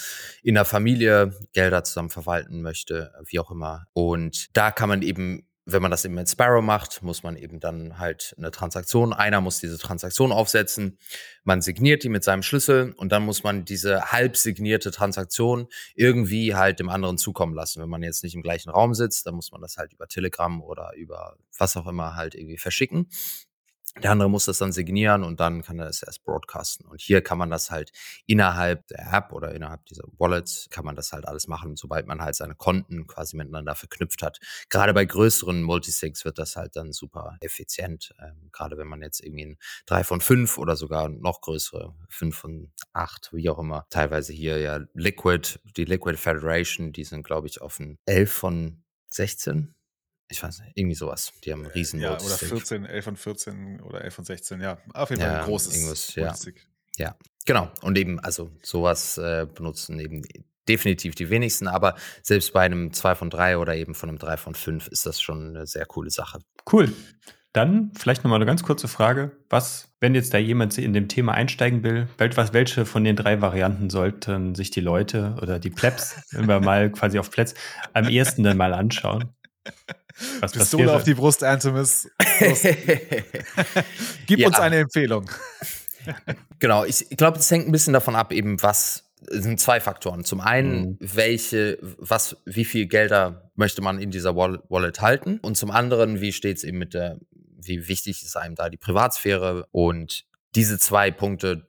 in 0.42 0.54
der 0.54 0.64
Familie 0.64 1.32
Gelder 1.52 1.82
zusammen 1.82 2.10
verwalten 2.10 2.62
möchte, 2.62 3.12
wie 3.26 3.40
auch 3.40 3.50
immer. 3.50 3.86
Und 3.94 4.56
da 4.56 4.70
kann 4.70 4.88
man 4.88 5.02
eben 5.02 5.48
wenn 5.70 5.82
man 5.82 5.90
das 5.90 6.06
eben 6.06 6.14
mit 6.14 6.30
Sparrow 6.30 6.64
macht, 6.64 7.02
muss 7.02 7.22
man 7.22 7.36
eben 7.36 7.60
dann 7.60 7.98
halt 7.98 8.34
eine 8.38 8.50
Transaktion, 8.50 9.12
einer 9.12 9.42
muss 9.42 9.60
diese 9.60 9.76
Transaktion 9.76 10.32
aufsetzen, 10.32 10.98
man 11.44 11.60
signiert 11.60 12.04
die 12.04 12.08
mit 12.08 12.24
seinem 12.24 12.42
Schlüssel 12.42 12.94
und 12.96 13.12
dann 13.12 13.22
muss 13.22 13.42
man 13.42 13.66
diese 13.66 14.10
halb 14.10 14.38
signierte 14.38 14.90
Transaktion 14.90 15.68
irgendwie 15.94 16.54
halt 16.54 16.80
dem 16.80 16.88
anderen 16.88 17.18
zukommen 17.18 17.54
lassen. 17.54 17.82
Wenn 17.82 17.90
man 17.90 18.02
jetzt 18.02 18.24
nicht 18.24 18.34
im 18.34 18.42
gleichen 18.42 18.70
Raum 18.70 18.94
sitzt, 18.94 19.26
dann 19.26 19.34
muss 19.34 19.52
man 19.52 19.60
das 19.60 19.76
halt 19.76 19.92
über 19.92 20.08
Telegram 20.08 20.62
oder 20.62 20.92
über 20.96 21.36
was 21.58 21.76
auch 21.76 21.86
immer 21.86 22.16
halt 22.16 22.34
irgendwie 22.34 22.58
verschicken. 22.58 23.10
Der 24.02 24.12
andere 24.12 24.30
muss 24.30 24.44
das 24.44 24.58
dann 24.58 24.70
signieren 24.70 25.24
und 25.24 25.40
dann 25.40 25.62
kann 25.62 25.80
er 25.80 25.88
es 25.88 26.02
erst 26.02 26.22
broadcasten. 26.24 26.86
Und 26.86 27.00
hier 27.00 27.20
kann 27.20 27.36
man 27.36 27.50
das 27.50 27.70
halt 27.70 27.90
innerhalb 28.26 28.86
der 28.88 29.12
App 29.12 29.32
oder 29.32 29.54
innerhalb 29.54 29.84
dieser 29.86 30.04
Wallets 30.18 30.68
kann 30.70 30.84
man 30.84 30.94
das 30.94 31.12
halt 31.12 31.26
alles 31.26 31.48
machen, 31.48 31.74
sobald 31.76 32.06
man 32.06 32.22
halt 32.22 32.36
seine 32.36 32.54
Konten 32.54 33.08
quasi 33.08 33.36
miteinander 33.36 33.74
verknüpft 33.74 34.22
hat. 34.22 34.38
Gerade 34.68 34.94
bei 34.94 35.04
größeren 35.04 35.62
Multisigs 35.62 36.24
wird 36.24 36.38
das 36.38 36.54
halt 36.54 36.76
dann 36.76 36.92
super 36.92 37.36
effizient. 37.40 38.14
Ähm, 38.20 38.50
gerade 38.52 38.78
wenn 38.78 38.86
man 38.86 39.02
jetzt 39.02 39.20
irgendwie 39.20 39.46
ein 39.46 39.58
3 39.86 40.04
von 40.04 40.20
5 40.20 40.58
oder 40.58 40.76
sogar 40.76 41.08
noch 41.08 41.40
größere 41.40 41.94
5 42.08 42.36
von 42.36 42.72
8, 42.92 43.30
wie 43.32 43.50
auch 43.50 43.58
immer. 43.58 43.86
Teilweise 43.90 44.32
hier 44.32 44.58
ja 44.58 44.80
Liquid, 44.94 45.58
die 45.76 45.84
Liquid 45.84 46.16
Federation, 46.16 46.92
die 46.92 47.04
sind 47.04 47.24
glaube 47.24 47.48
ich 47.48 47.60
auf 47.60 47.80
ein 47.80 47.98
11 48.06 48.32
von 48.32 48.82
16 49.10 49.74
ich 50.28 50.42
weiß 50.42 50.60
nicht, 50.60 50.72
irgendwie 50.74 50.94
sowas. 50.94 51.32
Die 51.44 51.52
haben 51.52 51.62
einen 51.62 51.72
riesen 51.72 52.00
Ja, 52.00 52.14
oder 52.14 52.36
14, 52.36 52.84
11 52.84 53.04
von 53.04 53.16
14 53.16 53.80
oder 53.80 54.02
11 54.02 54.14
von 54.14 54.24
16, 54.24 54.60
ja. 54.60 54.78
Auf 54.92 55.10
jeden 55.10 55.22
Fall 55.22 55.32
ja, 55.32 55.40
ein 55.40 55.44
großes 55.44 56.14
ja. 56.14 56.34
ja, 56.96 57.16
genau. 57.46 57.70
Und 57.82 57.96
eben, 57.96 58.20
also 58.20 58.50
sowas 58.62 59.18
äh, 59.18 59.46
benutzen 59.52 59.98
eben 60.00 60.22
definitiv 60.68 61.14
die 61.14 61.30
wenigsten, 61.30 61.66
aber 61.66 61.94
selbst 62.22 62.52
bei 62.52 62.60
einem 62.60 62.92
2 62.92 63.14
von 63.14 63.30
3 63.30 63.58
oder 63.58 63.74
eben 63.74 63.94
von 63.94 64.10
einem 64.10 64.18
3 64.18 64.36
von 64.36 64.54
5 64.54 64.88
ist 64.88 65.06
das 65.06 65.20
schon 65.20 65.56
eine 65.56 65.66
sehr 65.66 65.86
coole 65.86 66.10
Sache. 66.10 66.40
Cool. 66.70 66.92
Dann 67.54 67.90
vielleicht 67.96 68.22
nochmal 68.24 68.36
eine 68.36 68.46
ganz 68.46 68.62
kurze 68.62 68.88
Frage. 68.88 69.32
Was, 69.48 69.94
wenn 70.00 70.14
jetzt 70.14 70.34
da 70.34 70.38
jemand 70.38 70.76
in 70.76 70.92
dem 70.92 71.08
Thema 71.08 71.32
einsteigen 71.32 71.82
will, 71.82 72.06
was, 72.18 72.52
welche 72.52 72.84
von 72.84 73.02
den 73.04 73.16
drei 73.16 73.40
Varianten 73.40 73.88
sollten 73.88 74.54
sich 74.54 74.70
die 74.70 74.82
Leute 74.82 75.34
oder 75.40 75.58
die 75.58 75.70
Plebs, 75.70 76.16
wenn 76.32 76.46
wir 76.46 76.60
mal 76.60 76.92
quasi 76.92 77.18
auf 77.18 77.30
Plätz, 77.30 77.54
am 77.94 78.08
ehesten 78.08 78.42
dann 78.42 78.58
mal 78.58 78.74
anschauen? 78.74 79.32
Was 80.40 80.52
Pistole 80.52 80.84
passiert? 80.84 80.96
auf 80.96 81.04
die 81.04 81.14
Brust, 81.14 81.44
Antimus. 81.44 82.08
Gib 84.26 84.40
ja. 84.40 84.48
uns 84.48 84.58
eine 84.58 84.78
Empfehlung. 84.78 85.30
genau, 86.58 86.84
ich 86.84 87.08
glaube, 87.10 87.38
es 87.38 87.50
hängt 87.50 87.68
ein 87.68 87.72
bisschen 87.72 87.92
davon 87.92 88.16
ab, 88.16 88.32
eben 88.32 88.60
was 88.62 89.04
es 89.30 89.42
sind 89.42 89.60
zwei 89.60 89.80
Faktoren. 89.80 90.24
Zum 90.24 90.40
einen, 90.40 90.80
mhm. 90.80 90.98
welche, 91.00 91.78
was, 91.98 92.36
wie 92.44 92.64
viel 92.64 92.86
Gelder 92.86 93.50
möchte 93.56 93.82
man 93.82 93.98
in 93.98 94.10
dieser 94.10 94.36
Wallet 94.36 95.00
halten? 95.00 95.38
Und 95.42 95.56
zum 95.56 95.70
anderen, 95.70 96.20
wie 96.20 96.32
steht 96.32 96.58
es 96.58 96.64
eben 96.64 96.78
mit 96.78 96.94
der, 96.94 97.18
wie 97.60 97.88
wichtig 97.88 98.22
ist 98.22 98.36
einem 98.36 98.54
da 98.54 98.68
die 98.68 98.76
Privatsphäre 98.76 99.66
und 99.72 100.24
diese 100.54 100.78
zwei 100.78 101.10
Punkte 101.10 101.66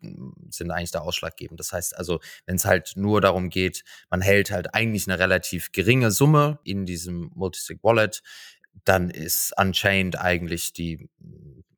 sind 0.49 0.71
eigentlich 0.71 0.91
da 0.91 0.99
ausschlaggebend. 0.99 1.59
Das 1.59 1.73
heißt 1.73 1.97
also, 1.97 2.19
wenn 2.45 2.55
es 2.55 2.65
halt 2.65 2.93
nur 2.95 3.21
darum 3.21 3.49
geht, 3.49 3.84
man 4.09 4.21
hält 4.21 4.51
halt 4.51 4.73
eigentlich 4.73 5.07
eine 5.07 5.19
relativ 5.19 5.71
geringe 5.71 6.11
Summe 6.11 6.59
in 6.63 6.86
diesem 6.86 7.32
Multisig 7.34 7.80
Wallet, 7.84 8.21
dann 8.86 9.09
ist 9.09 9.53
Unchained 9.57 10.19
eigentlich 10.19 10.73
die 10.73 11.09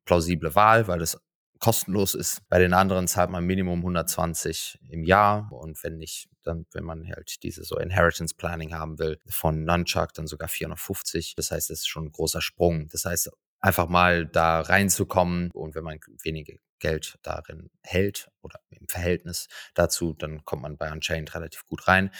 plausible 0.04 0.54
Wahl, 0.54 0.88
weil 0.88 1.00
es 1.00 1.18
kostenlos 1.58 2.14
ist. 2.14 2.42
Bei 2.48 2.58
den 2.58 2.74
anderen 2.74 3.06
zahlt 3.06 3.30
man 3.30 3.44
Minimum 3.44 3.78
120 3.80 4.80
im 4.88 5.04
Jahr 5.04 5.50
und 5.52 5.82
wenn 5.84 5.96
nicht, 5.96 6.28
dann, 6.42 6.66
wenn 6.72 6.82
man 6.82 7.06
halt 7.08 7.42
diese 7.44 7.62
so 7.62 7.78
Inheritance 7.78 8.34
Planning 8.34 8.74
haben 8.74 8.98
will, 8.98 9.20
von 9.28 9.64
Nunchuck 9.64 10.12
dann 10.14 10.26
sogar 10.26 10.48
450. 10.48 11.34
Das 11.36 11.52
heißt, 11.52 11.70
es 11.70 11.80
ist 11.80 11.86
schon 11.88 12.06
ein 12.06 12.12
großer 12.12 12.40
Sprung. 12.40 12.88
Das 12.88 13.04
heißt, 13.04 13.30
einfach 13.62 13.88
mal 13.88 14.26
da 14.26 14.60
reinzukommen 14.60 15.50
und 15.52 15.74
wenn 15.74 15.84
man 15.84 15.98
wenige 16.22 16.58
Geld 16.80 17.16
darin 17.22 17.70
hält 17.82 18.28
oder 18.42 18.58
im 18.70 18.88
Verhältnis 18.88 19.48
dazu, 19.74 20.14
dann 20.14 20.44
kommt 20.44 20.62
man 20.62 20.76
bei 20.76 20.90
Unchained 20.90 21.34
relativ 21.34 21.64
gut 21.66 21.86
rein. 21.86 22.10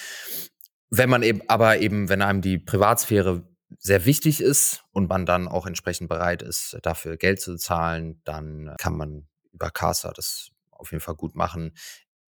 Wenn 0.88 1.10
man 1.10 1.22
eben, 1.22 1.42
aber 1.48 1.78
eben, 1.78 2.08
wenn 2.08 2.22
einem 2.22 2.42
die 2.42 2.58
Privatsphäre 2.58 3.46
sehr 3.78 4.04
wichtig 4.04 4.40
ist 4.40 4.84
und 4.92 5.08
man 5.08 5.26
dann 5.26 5.48
auch 5.48 5.66
entsprechend 5.66 6.08
bereit 6.08 6.42
ist, 6.42 6.78
dafür 6.82 7.16
Geld 7.16 7.40
zu 7.40 7.56
zahlen, 7.56 8.20
dann 8.24 8.74
kann 8.78 8.96
man 8.96 9.26
über 9.52 9.70
Casa 9.70 10.12
das 10.12 10.50
auf 10.70 10.92
jeden 10.92 11.02
Fall 11.02 11.16
gut 11.16 11.34
machen. 11.34 11.74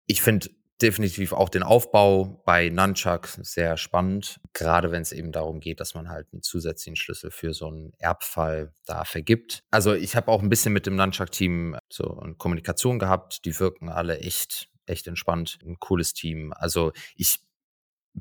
Ich 0.07 0.23
finde 0.23 0.49
definitiv 0.85 1.33
auch 1.33 1.49
den 1.49 1.63
Aufbau 1.63 2.43
bei 2.45 2.69
Nunchuck 2.69 3.27
sehr 3.41 3.79
spannend, 3.79 4.39
gerade 4.53 4.93
wenn 4.93 5.01
es 5.01 5.13
eben 5.13 5.33
darum 5.33 5.61
geht, 5.61 5.81
dass 5.81 5.95
man 5.95 6.11
halt 6.11 6.29
einen 6.33 6.43
zusätzlichen 6.43 6.95
Schlüssel 6.95 7.31
für 7.31 7.55
so 7.55 7.69
einen 7.69 7.95
Erbfall 7.99 8.71
da 8.87 9.05
vergibt. 9.05 9.65
Also 9.71 9.95
ich 9.95 10.15
habe 10.15 10.31
auch 10.31 10.43
ein 10.43 10.51
bisschen 10.51 10.75
mit 10.75 10.85
dem 10.85 10.95
Nunchuck-Team 10.97 11.79
so 11.89 12.19
eine 12.21 12.35
Kommunikation 12.35 12.99
gehabt, 12.99 13.47
die 13.47 13.59
wirken 13.59 13.89
alle 13.89 14.19
echt, 14.19 14.69
echt 14.85 15.07
entspannt, 15.07 15.59
ein 15.65 15.79
cooles 15.81 16.13
Team. 16.13 16.53
Also 16.53 16.93
ich 17.17 17.41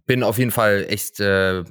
bin 0.05 0.23
auf 0.23 0.37
jeden 0.37 0.51
Fall 0.51 0.85
echt 0.87 1.19
äh, 1.19 1.65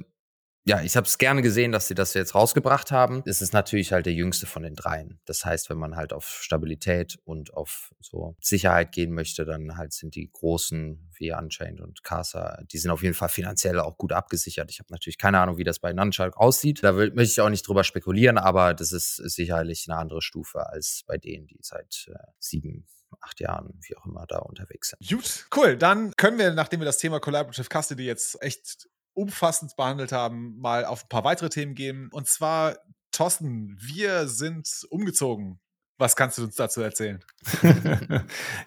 ja, 0.65 0.81
ich 0.81 0.95
habe 0.95 1.05
es 1.05 1.17
gerne 1.17 1.41
gesehen, 1.41 1.73
dass 1.73 1.87
sie 1.87 1.95
das 1.95 2.13
jetzt 2.13 2.35
rausgebracht 2.35 2.91
haben. 2.91 3.21
Es 3.25 3.41
ist 3.41 3.51
natürlich 3.51 3.91
halt 3.91 4.05
der 4.05 4.13
jüngste 4.13 4.45
von 4.45 4.63
den 4.63 4.75
dreien. 4.75 5.19
Das 5.25 5.43
heißt, 5.43 5.69
wenn 5.69 5.77
man 5.77 5.97
halt 5.97 6.13
auf 6.13 6.25
Stabilität 6.41 7.19
und 7.25 7.53
auf 7.53 7.93
so 7.99 8.37
Sicherheit 8.39 8.93
gehen 8.93 9.13
möchte, 9.13 9.43
dann 9.43 9.75
halt 9.77 9.91
sind 9.91 10.15
die 10.15 10.29
großen 10.31 11.09
wie 11.15 11.33
Unchained 11.33 11.81
und 11.81 12.03
Casa, 12.03 12.63
die 12.71 12.77
sind 12.77 12.91
auf 12.91 13.03
jeden 13.03 13.13
Fall 13.13 13.29
finanziell 13.29 13.77
auch 13.79 13.97
gut 13.97 14.13
abgesichert. 14.13 14.71
Ich 14.71 14.79
habe 14.79 14.87
natürlich 14.91 15.17
keine 15.17 15.39
Ahnung, 15.39 15.57
wie 15.57 15.65
das 15.65 15.79
bei 15.79 15.91
Nunchuck 15.91 16.37
aussieht. 16.37 16.81
Da 16.81 16.95
will, 16.95 17.11
möchte 17.13 17.31
ich 17.33 17.41
auch 17.41 17.49
nicht 17.49 17.67
drüber 17.67 17.83
spekulieren, 17.83 18.37
aber 18.37 18.73
das 18.73 18.93
ist 18.93 19.17
sicherlich 19.17 19.85
eine 19.89 19.99
andere 19.99 20.21
Stufe 20.21 20.65
als 20.69 21.03
bei 21.05 21.17
denen, 21.17 21.47
die 21.47 21.59
seit 21.61 22.09
äh, 22.09 22.17
sieben, 22.39 22.87
acht 23.19 23.39
Jahren, 23.41 23.79
wie 23.87 23.97
auch 23.97 24.05
immer, 24.05 24.25
da 24.27 24.39
unterwegs 24.39 24.89
sind. 24.89 25.07
Gut, 25.07 25.47
cool. 25.55 25.77
Dann 25.77 26.15
können 26.15 26.37
wir, 26.37 26.53
nachdem 26.53 26.79
wir 26.79 26.85
das 26.85 26.97
Thema 26.97 27.19
Collaborative 27.19 27.67
Custody 27.69 28.05
jetzt 28.05 28.41
echt 28.41 28.87
umfassend 29.13 29.75
behandelt 29.75 30.11
haben, 30.11 30.57
mal 30.59 30.85
auf 30.85 31.03
ein 31.03 31.09
paar 31.09 31.23
weitere 31.23 31.49
Themen 31.49 31.75
gehen. 31.75 32.09
Und 32.11 32.27
zwar, 32.27 32.77
Thorsten, 33.11 33.77
wir 33.79 34.27
sind 34.27 34.67
umgezogen 34.89 35.59
Was 35.97 36.15
kannst 36.15 36.37
du 36.37 36.43
uns 36.43 36.55
dazu 36.55 36.81
erzählen? 36.81 37.23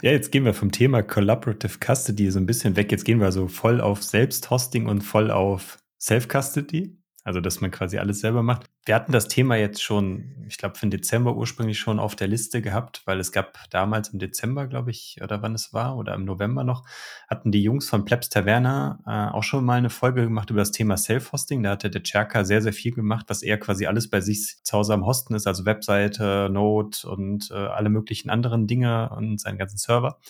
ja, 0.02 0.10
jetzt 0.10 0.30
gehen 0.30 0.44
wir 0.44 0.54
vom 0.54 0.72
Thema 0.72 1.02
Collaborative 1.02 1.78
Custody 1.78 2.30
so 2.30 2.38
ein 2.38 2.46
bisschen 2.46 2.76
weg. 2.76 2.92
Jetzt 2.92 3.04
gehen 3.04 3.20
wir 3.20 3.32
so 3.32 3.48
voll 3.48 3.80
auf 3.80 4.02
Selbsthosting 4.02 4.86
und 4.86 5.02
voll 5.02 5.30
auf 5.30 5.78
Self-Custody. 6.00 6.96
Also, 7.26 7.40
dass 7.40 7.60
man 7.60 7.72
quasi 7.72 7.98
alles 7.98 8.20
selber 8.20 8.44
macht. 8.44 8.66
Wir 8.84 8.94
hatten 8.94 9.10
das 9.10 9.26
Thema 9.26 9.56
jetzt 9.56 9.82
schon, 9.82 10.44
ich 10.46 10.58
glaube, 10.58 10.76
für 10.76 10.86
den 10.86 10.92
Dezember 10.92 11.34
ursprünglich 11.34 11.76
schon 11.76 11.98
auf 11.98 12.14
der 12.14 12.28
Liste 12.28 12.62
gehabt, 12.62 13.02
weil 13.04 13.18
es 13.18 13.32
gab 13.32 13.58
damals 13.70 14.10
im 14.10 14.20
Dezember, 14.20 14.68
glaube 14.68 14.92
ich, 14.92 15.18
oder 15.20 15.42
wann 15.42 15.52
es 15.52 15.72
war, 15.72 15.96
oder 15.96 16.14
im 16.14 16.24
November 16.24 16.62
noch, 16.62 16.84
hatten 17.28 17.50
die 17.50 17.64
Jungs 17.64 17.88
von 17.88 18.04
Plebs 18.04 18.28
Taverna 18.28 19.00
äh, 19.08 19.34
auch 19.36 19.42
schon 19.42 19.64
mal 19.64 19.78
eine 19.78 19.90
Folge 19.90 20.22
gemacht 20.22 20.50
über 20.50 20.60
das 20.60 20.70
Thema 20.70 20.96
Self-Hosting. 20.96 21.64
Da 21.64 21.70
hatte 21.70 21.90
der 21.90 22.04
Cherka 22.04 22.44
sehr, 22.44 22.62
sehr 22.62 22.72
viel 22.72 22.92
gemacht, 22.92 23.26
was 23.26 23.42
er 23.42 23.58
quasi 23.58 23.86
alles 23.86 24.08
bei 24.08 24.20
sich 24.20 24.62
zu 24.62 24.76
Hause 24.76 24.94
am 24.94 25.04
Hosten 25.04 25.34
ist, 25.34 25.48
also 25.48 25.64
Webseite, 25.64 26.48
Node 26.48 26.98
und 27.08 27.50
äh, 27.50 27.54
alle 27.54 27.88
möglichen 27.88 28.30
anderen 28.30 28.68
Dinge 28.68 29.10
und 29.10 29.40
seinen 29.40 29.58
ganzen 29.58 29.78
Server 29.78 30.20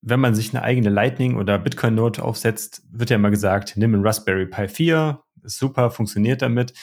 wenn 0.00 0.20
man 0.20 0.34
sich 0.34 0.54
eine 0.54 0.62
eigene 0.62 0.90
Lightning 0.90 1.36
oder 1.36 1.58
Bitcoin-Node 1.58 2.22
aufsetzt, 2.22 2.82
wird 2.88 3.10
ja 3.10 3.16
immer 3.16 3.30
gesagt, 3.30 3.72
nimm 3.76 3.94
einen 3.94 4.06
Raspberry 4.06 4.46
Pi 4.46 4.68
4, 4.68 5.20
super, 5.48 5.90
funktioniert 5.90 6.42
damit. 6.42 6.74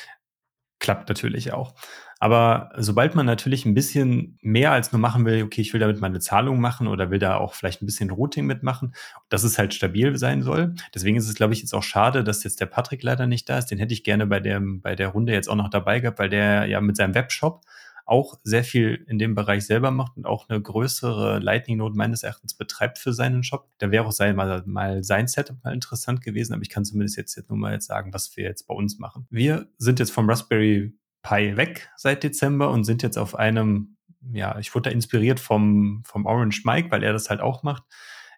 Klappt 0.79 1.09
natürlich 1.09 1.53
auch. 1.53 1.73
Aber 2.19 2.71
sobald 2.77 3.15
man 3.15 3.25
natürlich 3.25 3.65
ein 3.65 3.73
bisschen 3.73 4.37
mehr 4.41 4.71
als 4.71 4.91
nur 4.91 4.99
machen 4.99 5.25
will, 5.25 5.43
okay, 5.43 5.61
ich 5.61 5.73
will 5.73 5.79
damit 5.79 5.99
meine 5.99 6.19
Zahlung 6.19 6.59
machen 6.59 6.87
oder 6.87 7.11
will 7.11 7.19
da 7.19 7.35
auch 7.37 7.53
vielleicht 7.53 7.81
ein 7.81 7.85
bisschen 7.85 8.09
Routing 8.09 8.45
mitmachen, 8.45 8.95
dass 9.29 9.43
es 9.43 9.57
halt 9.57 9.73
stabil 9.73 10.17
sein 10.17 10.41
soll. 10.41 10.75
Deswegen 10.93 11.17
ist 11.17 11.27
es, 11.27 11.35
glaube 11.35 11.53
ich, 11.53 11.61
jetzt 11.61 11.73
auch 11.73 11.83
schade, 11.83 12.23
dass 12.23 12.43
jetzt 12.43 12.61
der 12.61 12.65
Patrick 12.67 13.03
leider 13.03 13.27
nicht 13.27 13.49
da 13.49 13.57
ist. 13.57 13.67
Den 13.67 13.79
hätte 13.79 13.93
ich 13.93 14.03
gerne 14.03 14.27
bei 14.27 14.39
der, 14.39 14.61
bei 14.61 14.95
der 14.95 15.09
Runde 15.09 15.33
jetzt 15.33 15.49
auch 15.49 15.55
noch 15.55 15.69
dabei 15.69 15.99
gehabt, 15.99 16.19
weil 16.19 16.29
der 16.29 16.65
ja 16.65 16.79
mit 16.81 16.95
seinem 16.97 17.15
Webshop 17.15 17.61
auch 18.05 18.39
sehr 18.43 18.63
viel 18.63 19.03
in 19.07 19.17
dem 19.17 19.35
Bereich 19.35 19.65
selber 19.65 19.91
macht 19.91 20.15
und 20.15 20.25
auch 20.25 20.47
eine 20.47 20.61
größere 20.61 21.39
Lightning-Node 21.39 21.95
meines 21.95 22.23
Erachtens 22.23 22.53
betreibt 22.53 22.99
für 22.99 23.13
seinen 23.13 23.43
Shop. 23.43 23.67
Da 23.79 23.91
wäre 23.91 24.05
auch 24.05 24.11
sein, 24.11 24.35
mal, 24.35 24.63
mal 24.65 25.03
sein 25.03 25.27
Setup 25.27 25.57
mal 25.63 25.73
interessant 25.73 26.21
gewesen, 26.21 26.53
aber 26.53 26.61
ich 26.61 26.69
kann 26.69 26.85
zumindest 26.85 27.17
jetzt, 27.17 27.35
jetzt 27.35 27.49
nur 27.49 27.57
mal 27.57 27.73
jetzt 27.73 27.87
sagen, 27.87 28.13
was 28.13 28.35
wir 28.37 28.43
jetzt 28.43 28.67
bei 28.67 28.75
uns 28.75 28.99
machen. 28.99 29.27
Wir 29.29 29.67
sind 29.77 29.99
jetzt 29.99 30.11
vom 30.11 30.29
Raspberry 30.29 30.93
Pi 31.23 31.57
weg 31.57 31.89
seit 31.97 32.23
Dezember 32.23 32.69
und 32.69 32.83
sind 32.83 33.01
jetzt 33.01 33.17
auf 33.17 33.35
einem, 33.35 33.97
ja, 34.31 34.59
ich 34.59 34.73
wurde 34.75 34.89
da 34.89 34.93
inspiriert 34.93 35.39
vom, 35.39 36.03
vom 36.05 36.27
Orange 36.27 36.61
Mike, 36.63 36.91
weil 36.91 37.03
er 37.03 37.13
das 37.13 37.29
halt 37.29 37.41
auch 37.41 37.63
macht 37.63 37.83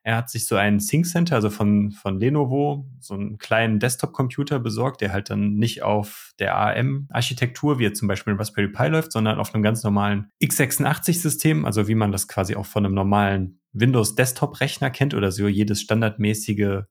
er 0.07 0.15
hat 0.15 0.29
sich 0.29 0.47
so 0.47 0.55
einen 0.55 0.79
Sync 0.79 1.05
Center, 1.05 1.35
also 1.35 1.49
von, 1.49 1.91
von 1.91 2.17
Lenovo, 2.17 2.89
so 3.01 3.13
einen 3.13 3.37
kleinen 3.37 3.77
Desktop-Computer 3.77 4.57
besorgt, 4.57 5.01
der 5.01 5.11
halt 5.11 5.29
dann 5.29 5.55
nicht 5.55 5.83
auf 5.83 6.31
der 6.39 6.55
ARM-Architektur, 6.55 7.77
wie 7.77 7.83
jetzt 7.83 7.99
zum 7.99 8.07
Beispiel 8.07 8.33
Raspberry 8.35 8.69
Pi 8.69 8.87
läuft, 8.87 9.11
sondern 9.11 9.37
auf 9.37 9.53
einem 9.53 9.63
ganz 9.63 9.83
normalen 9.83 10.31
x86-System, 10.41 11.65
also 11.65 11.89
wie 11.89 11.95
man 11.95 12.13
das 12.13 12.29
quasi 12.29 12.55
auch 12.55 12.65
von 12.65 12.85
einem 12.85 12.95
normalen 12.95 13.59
Windows-Desktop-Rechner 13.73 14.91
kennt 14.91 15.13
oder 15.13 15.29
so 15.33 15.45
jedes 15.49 15.81
standardmäßige 15.81 16.83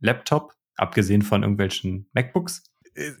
Laptop, 0.00 0.54
abgesehen 0.76 1.20
von 1.20 1.42
irgendwelchen 1.42 2.08
MacBooks. 2.14 2.62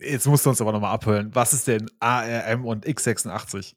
Jetzt 0.00 0.26
musst 0.26 0.46
du 0.46 0.50
uns 0.50 0.62
aber 0.62 0.72
nochmal 0.72 0.94
abholen. 0.94 1.34
Was 1.34 1.52
ist 1.52 1.68
denn 1.68 1.90
ARM 2.00 2.64
und 2.64 2.86
x86? 2.86 3.74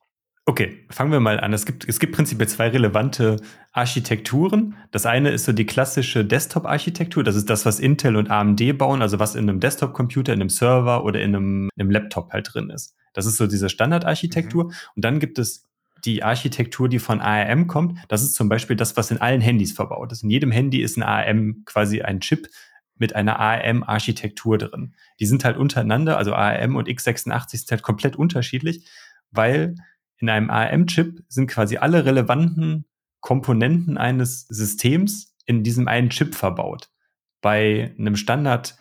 Okay, 0.49 0.85
fangen 0.89 1.11
wir 1.11 1.19
mal 1.19 1.41
an. 1.41 1.51
Es 1.51 1.65
gibt, 1.65 1.89
es 1.89 1.99
gibt 1.99 2.15
prinzipiell 2.15 2.47
zwei 2.47 2.69
relevante 2.69 3.41
Architekturen. 3.73 4.75
Das 4.91 5.05
eine 5.05 5.29
ist 5.31 5.43
so 5.43 5.51
die 5.51 5.65
klassische 5.65 6.23
Desktop-Architektur. 6.23 7.21
Das 7.21 7.35
ist 7.35 7.49
das, 7.49 7.65
was 7.65 7.81
Intel 7.81 8.15
und 8.15 8.31
AMD 8.31 8.77
bauen, 8.77 9.01
also 9.01 9.19
was 9.19 9.35
in 9.35 9.49
einem 9.49 9.59
Desktop-Computer, 9.59 10.31
in 10.31 10.39
einem 10.39 10.49
Server 10.49 11.03
oder 11.03 11.19
in 11.19 11.35
einem, 11.35 11.69
in 11.75 11.81
einem 11.81 11.91
Laptop 11.91 12.31
halt 12.31 12.47
drin 12.53 12.69
ist. 12.69 12.95
Das 13.11 13.25
ist 13.25 13.35
so 13.35 13.45
diese 13.45 13.67
Standardarchitektur. 13.67 14.63
Mhm. 14.63 14.71
Und 14.95 15.03
dann 15.03 15.19
gibt 15.19 15.37
es 15.37 15.67
die 16.05 16.23
Architektur, 16.23 16.87
die 16.87 16.99
von 16.99 17.19
ARM 17.19 17.67
kommt. 17.67 17.99
Das 18.07 18.23
ist 18.23 18.35
zum 18.35 18.47
Beispiel 18.47 18.77
das, 18.77 18.95
was 18.95 19.11
in 19.11 19.17
allen 19.17 19.41
Handys 19.41 19.73
verbaut 19.73 20.13
ist. 20.13 20.23
In 20.23 20.29
jedem 20.29 20.51
Handy 20.51 20.81
ist 20.81 20.95
ein 20.95 21.03
ARM 21.03 21.63
quasi 21.65 22.03
ein 22.03 22.21
Chip 22.21 22.47
mit 22.95 23.17
einer 23.17 23.37
ARM-Architektur 23.37 24.57
drin. 24.57 24.95
Die 25.19 25.25
sind 25.25 25.43
halt 25.43 25.57
untereinander, 25.57 26.17
also 26.17 26.33
ARM 26.33 26.77
und 26.77 26.87
x86 26.87 27.49
sind 27.49 27.71
halt 27.71 27.83
komplett 27.83 28.15
unterschiedlich, 28.15 28.87
weil 29.29 29.75
in 30.19 30.29
einem 30.29 30.49
ARM-Chip 30.49 31.23
sind 31.27 31.47
quasi 31.47 31.77
alle 31.77 32.05
relevanten 32.05 32.85
Komponenten 33.19 33.97
eines 33.97 34.47
Systems 34.47 35.35
in 35.45 35.63
diesem 35.63 35.87
einen 35.87 36.09
Chip 36.09 36.35
verbaut. 36.35 36.89
Bei 37.41 37.93
einem 37.97 38.15
Standard 38.15 38.77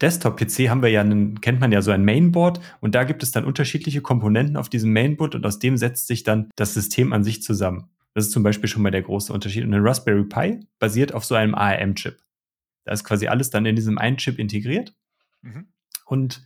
Desktop-PC 0.00 0.68
haben 0.68 0.82
wir 0.82 0.90
ja 0.90 1.00
einen, 1.00 1.40
kennt 1.40 1.60
man 1.60 1.70
ja 1.70 1.80
so 1.80 1.92
ein 1.92 2.04
Mainboard 2.04 2.60
und 2.80 2.94
da 2.94 3.04
gibt 3.04 3.22
es 3.22 3.30
dann 3.30 3.44
unterschiedliche 3.44 4.00
Komponenten 4.00 4.56
auf 4.56 4.68
diesem 4.68 4.92
Mainboard 4.92 5.34
und 5.36 5.46
aus 5.46 5.60
dem 5.60 5.76
setzt 5.76 6.08
sich 6.08 6.24
dann 6.24 6.50
das 6.56 6.74
System 6.74 7.12
an 7.12 7.22
sich 7.22 7.42
zusammen. 7.42 7.90
Das 8.12 8.26
ist 8.26 8.32
zum 8.32 8.42
Beispiel 8.42 8.68
schon 8.68 8.82
mal 8.82 8.90
der 8.90 9.02
große 9.02 9.32
Unterschied. 9.32 9.64
Und 9.64 9.74
ein 9.74 9.86
Raspberry 9.86 10.24
Pi 10.24 10.60
basiert 10.78 11.12
auf 11.12 11.24
so 11.24 11.34
einem 11.34 11.54
ARM-Chip. 11.54 12.18
Da 12.84 12.92
ist 12.92 13.04
quasi 13.04 13.28
alles 13.28 13.50
dann 13.50 13.66
in 13.66 13.76
diesem 13.76 13.98
einen 13.98 14.18
Chip 14.18 14.38
integriert. 14.38 14.94
Mhm. 15.42 15.68
Und 16.06 16.44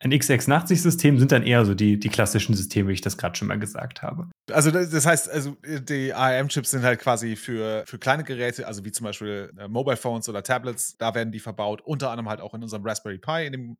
ein 0.00 0.12
x86-System 0.12 1.18
sind 1.18 1.32
dann 1.32 1.42
eher 1.42 1.64
so 1.64 1.74
die, 1.74 1.98
die 1.98 2.08
klassischen 2.08 2.54
Systeme, 2.54 2.88
wie 2.88 2.94
ich 2.94 3.00
das 3.00 3.16
gerade 3.16 3.36
schon 3.36 3.48
mal 3.48 3.58
gesagt 3.58 4.02
habe. 4.02 4.28
Also 4.52 4.70
das 4.70 5.04
heißt, 5.04 5.28
also 5.28 5.56
die 5.64 6.14
ARM-Chips 6.14 6.70
sind 6.70 6.84
halt 6.84 7.00
quasi 7.00 7.34
für, 7.34 7.84
für 7.86 7.98
kleine 7.98 8.22
Geräte, 8.22 8.66
also 8.66 8.84
wie 8.84 8.92
zum 8.92 9.04
Beispiel 9.04 9.52
äh, 9.58 9.66
Mobile 9.66 9.96
Phones 9.96 10.28
oder 10.28 10.42
Tablets, 10.42 10.96
da 10.98 11.14
werden 11.14 11.32
die 11.32 11.40
verbaut, 11.40 11.82
unter 11.84 12.10
anderem 12.10 12.28
halt 12.28 12.40
auch 12.40 12.54
in 12.54 12.62
unserem 12.62 12.84
Raspberry 12.86 13.18
Pi, 13.18 13.44
in 13.44 13.52
dem 13.52 13.76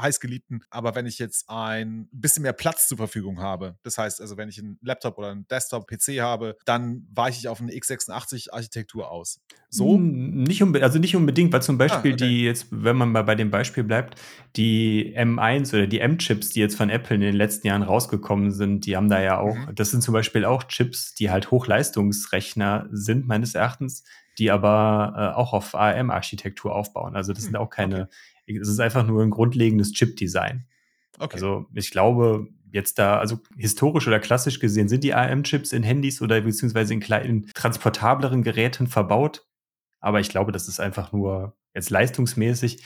heißgeliebten. 0.00 0.64
Aber 0.70 0.94
wenn 0.94 1.04
ich 1.04 1.18
jetzt 1.18 1.50
ein 1.50 2.08
bisschen 2.12 2.44
mehr 2.44 2.54
Platz 2.54 2.88
zur 2.88 2.96
Verfügung 2.96 3.40
habe, 3.40 3.76
das 3.82 3.98
heißt 3.98 4.22
also, 4.22 4.38
wenn 4.38 4.48
ich 4.48 4.58
einen 4.58 4.78
Laptop 4.80 5.18
oder 5.18 5.30
einen 5.30 5.46
Desktop-PC 5.48 6.20
habe, 6.20 6.56
dann 6.64 7.06
weiche 7.12 7.38
ich 7.40 7.48
auf 7.48 7.60
eine 7.60 7.72
x86-Architektur 7.72 9.10
aus. 9.10 9.40
So? 9.68 9.98
Nicht 9.98 10.62
also 10.62 10.98
nicht 10.98 11.16
unbedingt, 11.16 11.52
weil 11.52 11.62
zum 11.62 11.76
Beispiel 11.76 12.12
ah, 12.12 12.14
okay. 12.14 12.28
die 12.28 12.44
jetzt, 12.44 12.68
wenn 12.70 12.96
man 12.96 13.10
mal 13.12 13.22
bei 13.22 13.34
dem 13.34 13.50
Beispiel 13.50 13.84
bleibt, 13.84 14.18
die 14.56 15.14
M1 15.16 15.74
oder 15.74 15.86
die 15.86 16.00
M-Chips, 16.00 16.50
die 16.50 16.60
jetzt 16.60 16.76
von 16.76 16.88
Apple 16.88 17.16
in 17.16 17.20
den 17.20 17.34
letzten 17.34 17.66
Jahren 17.66 17.82
rausgekommen 17.82 18.52
sind, 18.52 18.86
die 18.86 18.96
haben 18.96 19.10
da 19.10 19.20
ja 19.20 19.38
auch, 19.38 19.54
mhm. 19.54 19.74
das 19.74 19.90
sind 19.90 20.02
zum 20.06 20.12
Beispiel 20.12 20.44
auch 20.44 20.62
Chips, 20.64 21.14
die 21.14 21.32
halt 21.32 21.50
Hochleistungsrechner 21.50 22.86
sind, 22.92 23.26
meines 23.26 23.56
Erachtens, 23.56 24.04
die 24.38 24.52
aber 24.52 25.14
äh, 25.16 25.36
auch 25.36 25.52
auf 25.52 25.74
ARM-Architektur 25.74 26.72
aufbauen. 26.72 27.16
Also 27.16 27.32
das 27.32 27.42
hm, 27.42 27.46
sind 27.46 27.56
auch 27.56 27.70
keine, 27.70 28.08
okay. 28.44 28.58
es 28.58 28.68
ist 28.68 28.78
einfach 28.78 29.04
nur 29.04 29.24
ein 29.24 29.30
grundlegendes 29.30 29.92
Chip-Design. 29.92 30.64
Okay. 31.18 31.34
Also 31.34 31.66
ich 31.74 31.90
glaube, 31.90 32.46
jetzt 32.70 33.00
da, 33.00 33.18
also 33.18 33.40
historisch 33.56 34.06
oder 34.06 34.20
klassisch 34.20 34.60
gesehen, 34.60 34.86
sind 34.86 35.02
die 35.02 35.12
ARM-Chips 35.12 35.72
in 35.72 35.82
Handys 35.82 36.22
oder 36.22 36.40
beziehungsweise 36.40 36.94
in 36.94 37.00
kleinen, 37.00 37.50
transportableren 37.52 38.44
Geräten 38.44 38.86
verbaut. 38.86 39.44
Aber 39.98 40.20
ich 40.20 40.28
glaube, 40.28 40.52
das 40.52 40.68
ist 40.68 40.78
einfach 40.78 41.10
nur 41.10 41.56
jetzt 41.74 41.90
leistungsmäßig. 41.90 42.84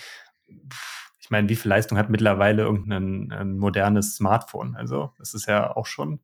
Ich 1.20 1.30
meine, 1.30 1.50
wie 1.50 1.56
viel 1.56 1.68
Leistung 1.68 1.98
hat 1.98 2.08
mittlerweile 2.08 2.62
irgendein 2.62 3.58
modernes 3.58 4.16
Smartphone? 4.16 4.74
Also, 4.74 5.12
das 5.18 5.34
ist 5.34 5.46
ja 5.46 5.76
auch 5.76 5.86
schon 5.86 6.20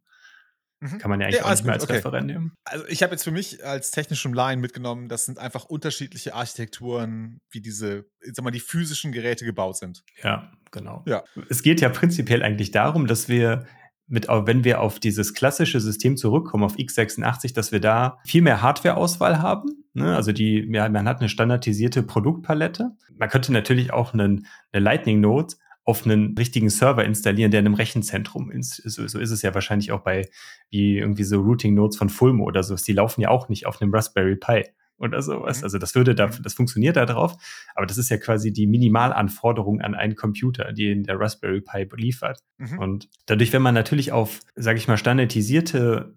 Mhm. 0.80 0.98
Kann 0.98 1.10
man 1.10 1.20
ja 1.20 1.26
eigentlich 1.26 1.40
ja, 1.40 1.46
auch 1.46 1.50
nicht 1.50 1.64
mehr 1.64 1.74
als 1.74 1.84
okay. 1.84 1.94
Referent 1.94 2.26
nehmen. 2.26 2.54
Also 2.64 2.84
ich 2.88 3.02
habe 3.02 3.12
jetzt 3.12 3.24
für 3.24 3.30
mich 3.30 3.64
als 3.64 3.90
technischem 3.90 4.34
Laien 4.34 4.60
mitgenommen, 4.60 5.08
das 5.08 5.24
sind 5.24 5.38
einfach 5.38 5.64
unterschiedliche 5.64 6.34
Architekturen, 6.34 7.40
wie 7.50 7.60
diese, 7.60 8.04
sag 8.20 8.44
mal, 8.44 8.50
die 8.50 8.60
physischen 8.60 9.12
Geräte 9.12 9.44
gebaut 9.44 9.78
sind. 9.78 10.02
Ja, 10.22 10.52
genau. 10.70 11.02
Ja. 11.06 11.24
Es 11.48 11.62
geht 11.62 11.80
ja 11.80 11.88
prinzipiell 11.88 12.42
eigentlich 12.42 12.72
darum, 12.72 13.06
dass 13.06 13.28
wir 13.28 13.66
mit, 14.08 14.28
wenn 14.28 14.64
wir 14.64 14.80
auf 14.80 15.00
dieses 15.00 15.34
klassische 15.34 15.80
System 15.80 16.16
zurückkommen, 16.16 16.62
auf 16.62 16.76
x86, 16.76 17.54
dass 17.54 17.72
wir 17.72 17.80
da 17.80 18.18
viel 18.24 18.42
mehr 18.42 18.62
Hardware-Auswahl 18.62 19.42
haben. 19.42 19.84
Ne? 19.94 20.14
Also 20.14 20.32
die, 20.32 20.68
ja, 20.70 20.88
man 20.88 21.08
hat 21.08 21.20
eine 21.20 21.28
standardisierte 21.28 22.02
Produktpalette. 22.02 22.92
Man 23.16 23.28
könnte 23.28 23.52
natürlich 23.52 23.92
auch 23.92 24.12
einen, 24.12 24.46
eine 24.72 24.84
Lightning 24.84 25.20
Node 25.20 25.54
auf 25.86 26.04
einen 26.04 26.36
richtigen 26.36 26.68
Server 26.68 27.04
installieren, 27.04 27.52
der 27.52 27.60
in 27.60 27.66
einem 27.66 27.76
Rechenzentrum 27.76 28.50
ist. 28.50 28.76
So, 28.84 29.06
so 29.06 29.20
ist 29.20 29.30
es 29.30 29.42
ja 29.42 29.54
wahrscheinlich 29.54 29.92
auch 29.92 30.00
bei 30.00 30.28
wie 30.68 30.98
irgendwie 30.98 31.22
so 31.22 31.40
Routing 31.40 31.74
Nodes 31.74 31.96
von 31.96 32.08
Fulmo 32.08 32.44
oder 32.44 32.64
so. 32.64 32.74
Die 32.74 32.92
laufen 32.92 33.20
ja 33.20 33.28
auch 33.28 33.48
nicht 33.48 33.66
auf 33.66 33.80
einem 33.80 33.94
Raspberry 33.94 34.34
Pi 34.34 34.64
oder 34.98 35.22
sowas. 35.22 35.58
Mhm. 35.58 35.64
Also 35.64 35.78
das 35.78 35.94
würde 35.94 36.16
da, 36.16 36.26
mhm. 36.26 36.42
das 36.42 36.54
funktioniert 36.54 36.96
da 36.96 37.06
drauf. 37.06 37.36
Aber 37.76 37.86
das 37.86 37.98
ist 37.98 38.08
ja 38.08 38.16
quasi 38.16 38.52
die 38.52 38.66
Minimalanforderung 38.66 39.80
an 39.80 39.94
einen 39.94 40.16
Computer, 40.16 40.72
die 40.72 40.90
in 40.90 41.04
der 41.04 41.20
Raspberry 41.20 41.60
Pi 41.60 41.88
liefert. 41.96 42.40
Mhm. 42.58 42.78
Und 42.80 43.08
dadurch, 43.26 43.52
wenn 43.52 43.62
man 43.62 43.74
natürlich 43.74 44.10
auf, 44.10 44.40
sage 44.56 44.78
ich 44.78 44.88
mal, 44.88 44.96
standardisierte 44.96 46.16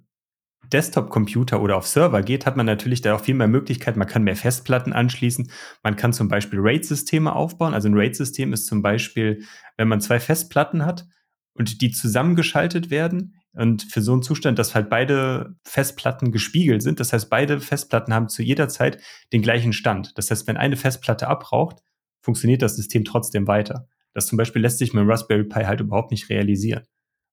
Desktop-Computer 0.69 1.61
oder 1.61 1.77
auf 1.77 1.87
Server 1.87 2.21
geht, 2.21 2.45
hat 2.45 2.57
man 2.57 2.65
natürlich 2.65 3.01
da 3.01 3.15
auch 3.15 3.21
viel 3.21 3.35
mehr 3.35 3.47
Möglichkeiten. 3.47 3.99
Man 3.99 4.07
kann 4.07 4.23
mehr 4.23 4.35
Festplatten 4.35 4.93
anschließen. 4.93 5.51
Man 5.83 5.95
kann 5.95 6.13
zum 6.13 6.27
Beispiel 6.27 6.59
RAID-Systeme 6.59 7.33
aufbauen. 7.33 7.73
Also 7.73 7.89
ein 7.89 7.95
RAID-System 7.95 8.53
ist 8.53 8.67
zum 8.67 8.81
Beispiel, 8.81 9.43
wenn 9.77 9.87
man 9.87 10.01
zwei 10.01 10.19
Festplatten 10.19 10.85
hat 10.85 11.07
und 11.53 11.81
die 11.81 11.91
zusammengeschaltet 11.91 12.89
werden 12.89 13.35
und 13.53 13.83
für 13.83 14.01
so 14.01 14.13
einen 14.13 14.21
Zustand, 14.21 14.59
dass 14.59 14.75
halt 14.75 14.89
beide 14.89 15.55
Festplatten 15.63 16.31
gespiegelt 16.31 16.81
sind. 16.81 16.99
Das 16.99 17.13
heißt, 17.13 17.29
beide 17.29 17.59
Festplatten 17.59 18.13
haben 18.13 18.29
zu 18.29 18.43
jeder 18.43 18.69
Zeit 18.69 19.01
den 19.33 19.41
gleichen 19.41 19.73
Stand. 19.73 20.17
Das 20.17 20.29
heißt, 20.31 20.47
wenn 20.47 20.57
eine 20.57 20.75
Festplatte 20.75 21.27
abbraucht, 21.27 21.77
funktioniert 22.21 22.61
das 22.61 22.75
System 22.75 23.05
trotzdem 23.05 23.47
weiter. 23.47 23.87
Das 24.13 24.27
zum 24.27 24.37
Beispiel 24.37 24.61
lässt 24.61 24.77
sich 24.77 24.93
mit 24.93 25.01
dem 25.01 25.09
Raspberry 25.09 25.43
Pi 25.43 25.63
halt 25.63 25.79
überhaupt 25.79 26.11
nicht 26.11 26.29
realisieren 26.29 26.83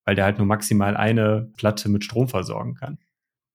weil 0.07 0.15
der 0.15 0.25
halt 0.25 0.39
nur 0.39 0.47
maximal 0.47 0.97
eine 0.97 1.51
Platte 1.59 1.91
mit 1.91 2.05
Strom 2.05 2.29
versorgen 2.29 2.75
kann. 2.75 2.99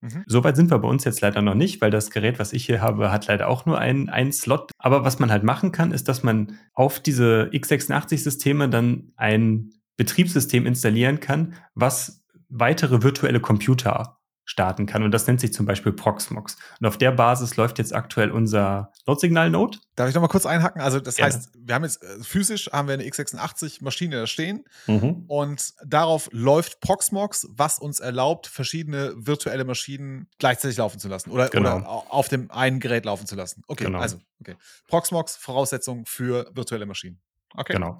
Mhm. 0.01 0.23
Soweit 0.25 0.55
sind 0.55 0.71
wir 0.71 0.79
bei 0.79 0.87
uns 0.87 1.03
jetzt 1.03 1.21
leider 1.21 1.41
noch 1.41 1.53
nicht, 1.53 1.79
weil 1.81 1.91
das 1.91 2.09
Gerät, 2.09 2.39
was 2.39 2.53
ich 2.53 2.65
hier 2.65 2.81
habe, 2.81 3.11
hat 3.11 3.27
leider 3.27 3.47
auch 3.47 3.65
nur 3.65 3.77
einen, 3.77 4.09
einen 4.09 4.31
Slot. 4.31 4.71
Aber 4.79 5.05
was 5.05 5.19
man 5.19 5.31
halt 5.31 5.43
machen 5.43 5.71
kann, 5.71 5.91
ist, 5.91 6.07
dass 6.07 6.23
man 6.23 6.57
auf 6.73 6.99
diese 6.99 7.49
x86-Systeme 7.53 8.67
dann 8.67 9.13
ein 9.15 9.69
Betriebssystem 9.97 10.65
installieren 10.65 11.19
kann, 11.19 11.53
was 11.75 12.23
weitere 12.49 13.03
virtuelle 13.03 13.39
Computer 13.39 14.17
starten 14.51 14.85
kann. 14.85 15.01
Und 15.03 15.11
das 15.11 15.25
nennt 15.27 15.39
sich 15.39 15.53
zum 15.53 15.65
Beispiel 15.65 15.93
Proxmox. 15.93 16.57
Und 16.81 16.85
auf 16.85 16.97
der 16.97 17.11
Basis 17.13 17.55
läuft 17.55 17.77
jetzt 17.77 17.95
aktuell 17.95 18.31
unser 18.31 18.91
Notsignal-Node. 19.07 19.77
Darf 19.95 20.09
ich 20.09 20.13
noch 20.15 20.21
mal 20.21 20.27
kurz 20.27 20.45
einhacken? 20.45 20.81
Also 20.81 20.99
das 20.99 21.15
Gerne. 21.15 21.33
heißt, 21.33 21.51
wir 21.57 21.73
haben 21.73 21.83
jetzt 21.85 22.03
äh, 22.03 22.21
physisch 22.21 22.69
haben 22.73 22.89
wir 22.89 22.95
eine 22.95 23.03
x86-Maschine 23.05 24.17
da 24.17 24.27
stehen 24.27 24.65
Mhm. 24.87 25.23
und 25.27 25.71
darauf 25.85 26.27
läuft 26.33 26.81
Proxmox, 26.81 27.47
was 27.51 27.79
uns 27.79 28.01
erlaubt, 28.01 28.47
verschiedene 28.47 29.13
virtuelle 29.15 29.63
Maschinen 29.63 30.27
gleichzeitig 30.37 30.75
laufen 30.77 30.99
zu 30.99 31.07
lassen 31.07 31.31
oder, 31.31 31.47
Genau. 31.47 31.77
oder 31.77 31.89
au- 31.89 32.05
auf 32.09 32.27
dem 32.27 32.51
einen 32.51 32.81
Gerät 32.81 33.05
laufen 33.05 33.25
zu 33.27 33.35
lassen. 33.35 33.63
Okay, 33.67 33.85
Genau. 33.85 33.99
also 33.99 34.19
okay. 34.41 34.55
Proxmox 34.89 35.37
Voraussetzung 35.37 36.05
für 36.05 36.51
virtuelle 36.53 36.85
Maschinen. 36.85 37.21
Okay. 37.55 37.73
Genau. 37.73 37.97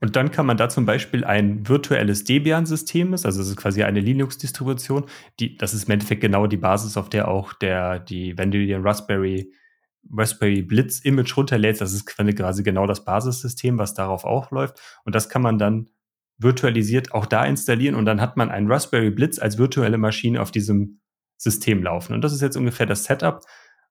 Und 0.00 0.14
dann 0.14 0.30
kann 0.30 0.44
man 0.44 0.58
da 0.58 0.68
zum 0.68 0.84
Beispiel 0.84 1.24
ein 1.24 1.66
virtuelles 1.66 2.24
Debian-System 2.24 3.14
ist, 3.14 3.24
also 3.24 3.40
es 3.40 3.48
ist 3.48 3.56
quasi 3.56 3.82
eine 3.82 4.00
Linux-Distribution, 4.00 5.06
die, 5.40 5.56
das 5.56 5.72
ist 5.72 5.84
im 5.84 5.92
Endeffekt 5.92 6.20
genau 6.20 6.46
die 6.46 6.58
Basis, 6.58 6.96
auf 6.98 7.08
der 7.08 7.28
auch 7.28 7.54
der, 7.54 7.98
die, 7.98 8.36
wenn 8.36 8.50
du 8.50 8.58
dir 8.58 8.84
Raspberry, 8.84 9.52
Raspberry 10.12 10.62
Blitz 10.62 11.00
Image 11.00 11.36
runterlädst, 11.36 11.80
das 11.80 11.94
ist 11.94 12.06
quasi 12.06 12.62
genau 12.62 12.86
das 12.86 13.04
Basissystem, 13.04 13.78
was 13.78 13.94
darauf 13.94 14.24
auch 14.24 14.50
läuft. 14.50 14.80
Und 15.04 15.14
das 15.14 15.30
kann 15.30 15.42
man 15.42 15.58
dann 15.58 15.88
virtualisiert 16.38 17.12
auch 17.12 17.24
da 17.24 17.44
installieren 17.44 17.94
und 17.94 18.04
dann 18.04 18.20
hat 18.20 18.36
man 18.36 18.50
einen 18.50 18.70
Raspberry 18.70 19.10
Blitz 19.10 19.38
als 19.38 19.56
virtuelle 19.56 19.96
Maschine 19.98 20.42
auf 20.42 20.50
diesem 20.50 21.00
System 21.38 21.82
laufen. 21.82 22.12
Und 22.12 22.22
das 22.22 22.34
ist 22.34 22.42
jetzt 22.42 22.56
ungefähr 22.56 22.86
das 22.86 23.04
Setup, 23.04 23.40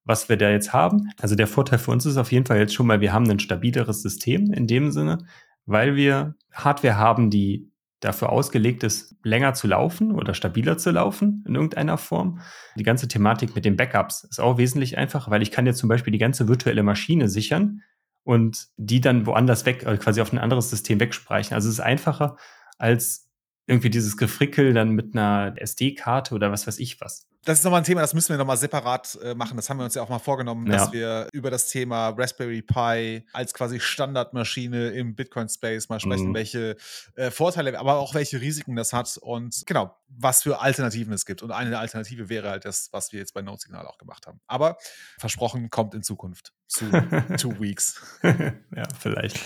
was 0.04 0.30
wir 0.30 0.38
da 0.38 0.52
jetzt 0.52 0.72
haben. 0.72 1.10
Also 1.20 1.36
der 1.36 1.48
Vorteil 1.48 1.80
für 1.80 1.92
uns 1.92 2.06
ist 2.06 2.18
auf 2.18 2.32
jeden 2.32 2.46
Fall 2.46 2.60
jetzt 2.60 2.76
schon 2.76 2.86
mal, 2.86 3.02
wir 3.02 3.14
haben 3.14 3.30
ein 3.30 3.40
stabileres 3.40 4.04
System 4.04 4.54
in 4.54 4.68
dem 4.68 4.92
Sinne, 4.92 5.26
weil 5.66 5.96
wir 5.96 6.36
Hardware 6.52 6.98
haben, 6.98 7.30
die 7.30 7.72
dafür 8.00 8.30
ausgelegt 8.30 8.84
ist, 8.84 9.16
länger 9.24 9.54
zu 9.54 9.68
laufen 9.68 10.12
oder 10.12 10.34
stabiler 10.34 10.78
zu 10.78 10.92
laufen 10.92 11.44
in 11.48 11.56
irgendeiner 11.56 11.98
Form. 11.98 12.40
Die 12.76 12.84
ganze 12.84 13.08
Thematik 13.08 13.56
mit 13.56 13.66
den 13.66 13.76
Backups 13.76 14.24
ist 14.26 14.40
auch 14.40 14.58
wesentlich 14.58 14.98
einfacher, 14.98 15.32
weil 15.32 15.42
ich 15.42 15.52
kann 15.52 15.66
jetzt 15.66 15.80
zum 15.80 15.90
Beispiel 15.90 16.12
die 16.12 16.20
ganze 16.20 16.48
virtuelle 16.48 16.84
Maschine 16.84 17.30
sichern 17.30 17.82
und 18.24 18.68
die 18.78 19.02
dann 19.02 19.26
woanders 19.26 19.66
weg, 19.66 19.84
äh, 19.86 19.98
quasi 19.98 20.22
auf 20.22 20.32
ein 20.34 20.40
anderes 20.40 20.70
System 20.70 21.00
wegspeichern. 21.00 21.56
Also 21.56 21.70
es 21.70 21.76
ist 21.76 21.80
einfacher 21.80 22.38
als 22.78 23.30
irgendwie 23.68 23.90
dieses 23.90 24.18
Gefrickel 24.18 24.74
dann 24.74 24.92
mit 24.92 25.16
einer 25.16 25.56
SD-Karte 25.58 26.36
oder 26.36 26.52
was 26.52 26.68
weiß 26.68 26.80
ich 26.80 27.02
was. 27.02 27.28
Das 27.46 27.60
ist 27.60 27.64
nochmal 27.64 27.82
ein 27.82 27.84
Thema, 27.84 28.02
das 28.02 28.14
müssen 28.16 28.30
wir 28.30 28.38
nochmal 28.38 28.58
separat 28.58 29.18
äh, 29.24 29.36
machen. 29.36 29.56
Das 29.56 29.70
haben 29.70 29.78
wir 29.78 29.84
uns 29.86 29.94
ja 29.94 30.02
auch 30.02 30.10
mal 30.10 30.18
vorgenommen, 30.20 30.66
dass 30.66 30.88
Ja. 30.88 30.92
wir 30.94 31.28
über 31.32 31.52
das 31.52 31.68
Thema 31.68 32.10
Raspberry 32.10 32.64
Pi 32.64 33.24
als 33.34 33.54
quasi 33.54 33.80
Standardmaschine 33.80 34.90
im 34.90 35.16
Bitcoin-Space 35.16 35.88
mal 35.90 36.00
sprechen, 36.00 36.30
Mhm. 36.30 36.34
welche 36.34 36.76
äh, 37.16 37.30
Vorteile, 37.30 37.78
aber 37.80 37.98
auch 38.00 38.16
welche 38.16 38.42
Risiken 38.42 38.76
das 38.76 38.94
hat 38.94 39.18
und 39.22 39.62
genau, 39.68 39.96
was 40.08 40.42
für 40.42 40.60
Alternativen 40.60 41.14
es 41.14 41.26
gibt. 41.28 41.44
Und 41.44 41.52
eine 41.52 41.78
Alternative 41.78 42.30
wäre 42.30 42.50
halt 42.50 42.66
das, 42.66 42.90
was 42.92 43.12
wir 43.12 43.20
jetzt 43.20 43.34
bei 43.36 43.44
Node-Signal 43.44 43.86
auch 43.86 43.98
gemacht 44.00 44.26
haben. 44.26 44.42
Aber 44.48 44.78
versprochen, 45.20 45.70
kommt 45.70 45.94
in 45.94 46.02
Zukunft 46.02 46.52
zu 46.68 46.86
two 47.40 47.60
weeks. 47.60 48.02
ja, 48.24 48.88
vielleicht. 49.00 49.40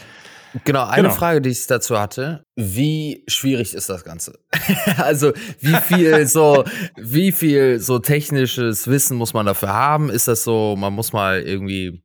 Genau, 0.63 0.85
eine 0.85 1.03
Genau. 1.03 1.13
Frage, 1.15 1.41
die 1.41 1.49
ich 1.49 1.67
dazu 1.67 1.99
hatte. 1.99 2.45
Wie 2.55 3.23
schwierig 3.27 3.73
ist 3.73 3.89
das 3.89 4.03
Ganze? 4.03 4.39
also, 4.97 5.33
wie 5.59 5.75
viel 5.75 6.27
so, 6.27 6.63
wie 6.95 7.31
viel 7.31 7.79
so 7.79 7.99
technisches 7.99 8.87
Wissen 8.87 9.17
muss 9.17 9.33
man 9.33 9.45
dafür 9.45 9.73
haben? 9.73 10.09
Ist 10.09 10.27
das 10.27 10.43
so, 10.43 10.75
man 10.77 10.93
muss 10.93 11.13
mal 11.13 11.41
irgendwie 11.41 12.01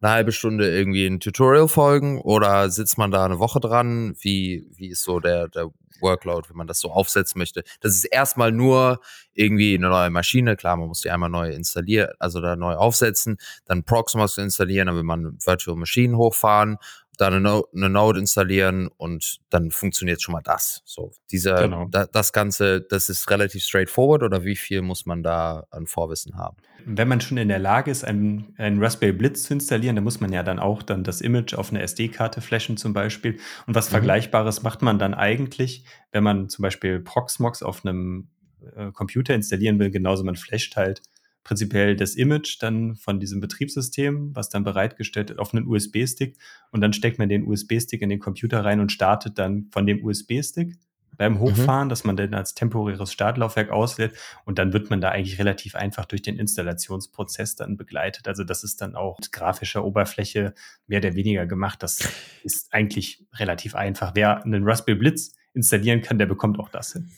eine 0.00 0.12
halbe 0.12 0.32
Stunde 0.32 0.70
irgendwie 0.70 1.06
ein 1.06 1.20
Tutorial 1.20 1.68
folgen 1.68 2.20
oder 2.20 2.70
sitzt 2.70 2.98
man 2.98 3.10
da 3.10 3.24
eine 3.24 3.38
Woche 3.38 3.60
dran? 3.60 4.14
Wie, 4.20 4.66
wie 4.74 4.88
ist 4.88 5.02
so 5.02 5.20
der, 5.20 5.48
der 5.48 5.70
Workload, 6.00 6.48
wenn 6.48 6.56
man 6.56 6.66
das 6.66 6.80
so 6.80 6.90
aufsetzen 6.90 7.38
möchte? 7.38 7.62
Das 7.80 7.94
ist 7.94 8.04
erstmal 8.04 8.50
nur 8.52 9.00
irgendwie 9.34 9.74
eine 9.74 9.88
neue 9.90 10.08
Maschine. 10.08 10.56
Klar, 10.56 10.78
man 10.78 10.88
muss 10.88 11.02
die 11.02 11.10
einmal 11.10 11.28
neu 11.28 11.50
installieren, 11.50 12.10
also 12.18 12.40
da 12.40 12.56
neu 12.56 12.74
aufsetzen, 12.74 13.36
dann 13.66 13.84
Proxmox 13.84 14.38
installieren, 14.38 14.86
dann 14.86 14.96
will 14.96 15.02
man 15.02 15.36
Virtual 15.44 15.76
Machine 15.76 16.16
hochfahren, 16.16 16.78
dann 17.20 17.34
eine, 17.34 17.42
No- 17.42 17.66
eine 17.74 17.88
Node 17.88 18.20
installieren 18.20 18.88
und 18.96 19.38
dann 19.50 19.70
funktioniert 19.70 20.22
schon 20.22 20.32
mal 20.32 20.42
das. 20.42 20.82
So, 20.84 21.12
dieser, 21.30 21.54
Genau. 21.62 21.86
da, 21.90 22.06
das 22.06 22.32
Ganze, 22.32 22.80
das 22.80 23.08
ist 23.08 23.28
relativ 23.30 23.62
straightforward 23.62 24.22
oder 24.22 24.44
wie 24.44 24.56
viel 24.56 24.82
muss 24.82 25.06
man 25.06 25.22
da 25.22 25.66
an 25.70 25.86
Vorwissen 25.86 26.36
haben? 26.36 26.56
Wenn 26.86 27.08
man 27.08 27.20
schon 27.20 27.36
in 27.36 27.48
der 27.48 27.58
Lage 27.58 27.90
ist, 27.90 28.04
einen, 28.04 28.54
einen 28.56 28.82
Raspberry 28.82 29.12
Blitz 29.12 29.42
zu 29.42 29.52
installieren, 29.52 29.96
dann 29.96 30.04
muss 30.04 30.20
man 30.20 30.32
ja 30.32 30.42
dann 30.42 30.58
auch 30.58 30.82
dann 30.82 31.04
das 31.04 31.20
Image 31.20 31.52
auf 31.54 31.70
eine 31.70 31.82
SD-Karte 31.82 32.40
flashen 32.40 32.76
zum 32.78 32.92
Beispiel. 32.94 33.38
Und 33.66 33.74
was 33.74 33.88
Mhm. 33.88 33.92
Vergleichbares 33.92 34.62
macht 34.62 34.80
man 34.82 34.98
dann 34.98 35.12
eigentlich, 35.14 35.84
wenn 36.12 36.24
man 36.24 36.48
zum 36.48 36.62
Beispiel 36.62 37.00
Proxmox 37.00 37.62
auf 37.62 37.84
einem 37.84 38.28
äh, 38.76 38.92
Computer 38.92 39.34
installieren 39.34 39.78
will, 39.78 39.90
genauso 39.90 40.24
man 40.24 40.36
flasht 40.36 40.76
halt 40.76 41.02
prinzipiell 41.44 41.96
das 41.96 42.14
Image 42.14 42.58
dann 42.60 42.96
von 42.96 43.20
diesem 43.20 43.40
Betriebssystem, 43.40 44.34
was 44.34 44.48
dann 44.50 44.64
bereitgestellt 44.64 45.30
ist, 45.30 45.38
auf 45.38 45.54
einen 45.54 45.66
USB-Stick 45.66 46.36
und 46.70 46.80
dann 46.80 46.92
steckt 46.92 47.18
man 47.18 47.28
den 47.28 47.46
USB-Stick 47.46 48.02
in 48.02 48.10
den 48.10 48.18
Computer 48.18 48.64
rein 48.64 48.80
und 48.80 48.92
startet 48.92 49.38
dann 49.38 49.68
von 49.72 49.86
dem 49.86 50.04
USB-Stick 50.04 50.76
beim 51.20 51.38
Hochfahren, 51.38 51.90
dass 51.90 52.04
man 52.04 52.16
den 52.16 52.32
als 52.32 52.54
temporäres 52.54 53.12
Startlaufwerk 53.12 53.68
auswählt 53.68 54.14
und 54.46 54.58
dann 54.58 54.72
wird 54.72 54.88
man 54.88 55.02
da 55.02 55.10
eigentlich 55.10 55.38
relativ 55.38 55.74
einfach 55.74 56.06
durch 56.06 56.22
den 56.22 56.38
Installationsprozess 56.38 57.56
dann 57.56 57.76
begleitet. 57.76 58.26
Also 58.26 58.42
das 58.42 58.64
ist 58.64 58.80
dann 58.80 58.94
auch 58.94 59.18
mit 59.18 59.30
grafischer 59.30 59.84
Oberfläche 59.84 60.54
mehr 60.86 61.00
oder 61.00 61.14
weniger 61.14 61.44
gemacht. 61.44 61.82
Das 61.82 61.98
ist 62.42 62.72
eigentlich 62.72 63.26
relativ 63.34 63.74
einfach. 63.74 64.12
Wer 64.14 64.42
einen 64.44 64.64
Raspberry 64.64 64.98
Blitz 64.98 65.34
installieren 65.52 66.00
kann, 66.00 66.16
der 66.16 66.24
bekommt 66.24 66.58
auch 66.58 66.70
das 66.70 66.94
hin. 66.94 67.10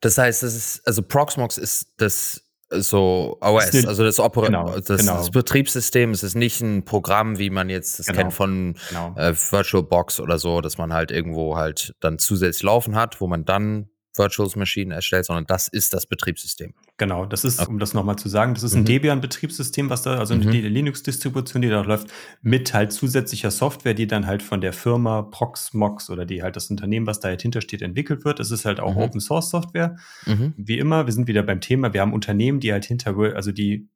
Das 0.00 0.16
heißt, 0.16 0.42
das 0.42 0.54
ist, 0.54 0.86
also 0.86 1.02
Proxmox 1.02 1.58
ist 1.58 1.92
das 1.98 2.49
so 2.72 3.36
OS, 3.40 3.74
eine- 3.74 3.88
also 3.88 4.04
das, 4.04 4.18
Opera 4.20 4.46
genau, 4.46 4.70
das, 4.78 5.00
genau. 5.00 5.16
das 5.16 5.30
Betriebssystem, 5.30 6.10
es 6.12 6.22
ist 6.22 6.34
nicht 6.36 6.60
ein 6.60 6.84
Programm, 6.84 7.38
wie 7.38 7.50
man 7.50 7.68
jetzt 7.68 7.98
das 7.98 8.06
Genau. 8.06 8.18
kennt 8.18 8.32
von 8.32 8.74
Genau. 8.88 9.14
äh, 9.16 9.34
VirtualBox 9.34 10.20
oder 10.20 10.38
so, 10.38 10.60
dass 10.60 10.78
man 10.78 10.92
halt 10.92 11.10
irgendwo 11.10 11.56
halt 11.56 11.94
dann 12.00 12.18
zusätzlich 12.18 12.62
laufen 12.62 12.94
hat, 12.94 13.20
wo 13.20 13.26
man 13.26 13.44
dann 13.44 13.88
Virtual 14.16 14.48
Maschinen 14.56 14.90
erstellt, 14.90 15.24
sondern 15.26 15.46
das 15.46 15.68
ist 15.68 15.92
das 15.94 16.06
Betriebssystem. 16.06 16.74
Genau, 17.00 17.24
das 17.24 17.44
ist, 17.46 17.66
um 17.66 17.78
das 17.78 17.94
nochmal 17.94 18.16
zu 18.16 18.28
sagen, 18.28 18.52
das 18.52 18.62
ist 18.62 18.74
ein 18.74 18.82
Mhm. 18.82 18.84
Debian-Betriebssystem, 18.84 19.88
was 19.88 20.02
da, 20.02 20.18
also 20.18 20.34
eine 20.34 20.44
Mhm. 20.44 20.50
Linux-Distribution, 20.50 21.62
die 21.62 21.70
da 21.70 21.80
läuft, 21.80 22.08
mit 22.42 22.74
halt 22.74 22.92
zusätzlicher 22.92 23.50
Software, 23.50 23.94
die 23.94 24.06
dann 24.06 24.26
halt 24.26 24.42
von 24.42 24.60
der 24.60 24.74
Firma 24.74 25.22
Proxmox 25.22 26.10
oder 26.10 26.26
die 26.26 26.42
halt 26.42 26.56
das 26.56 26.68
Unternehmen, 26.68 27.06
was 27.06 27.18
da 27.18 27.28
halt 27.28 27.40
hintersteht, 27.40 27.80
entwickelt 27.80 28.26
wird. 28.26 28.38
Es 28.38 28.50
ist 28.50 28.66
halt 28.66 28.80
auch 28.80 28.96
Mhm. 28.96 29.00
Open-Source-Software. 29.00 29.96
Mhm. 30.26 30.52
Wie 30.58 30.78
immer, 30.78 31.06
wir 31.06 31.14
sind 31.14 31.26
wieder 31.26 31.42
beim 31.42 31.62
Thema, 31.62 31.94
wir 31.94 32.02
haben 32.02 32.12
Unternehmen, 32.12 32.60
die 32.60 32.70
halt 32.70 32.84
hinter, 32.84 33.16
also 33.34 33.50
die, 33.50 33.88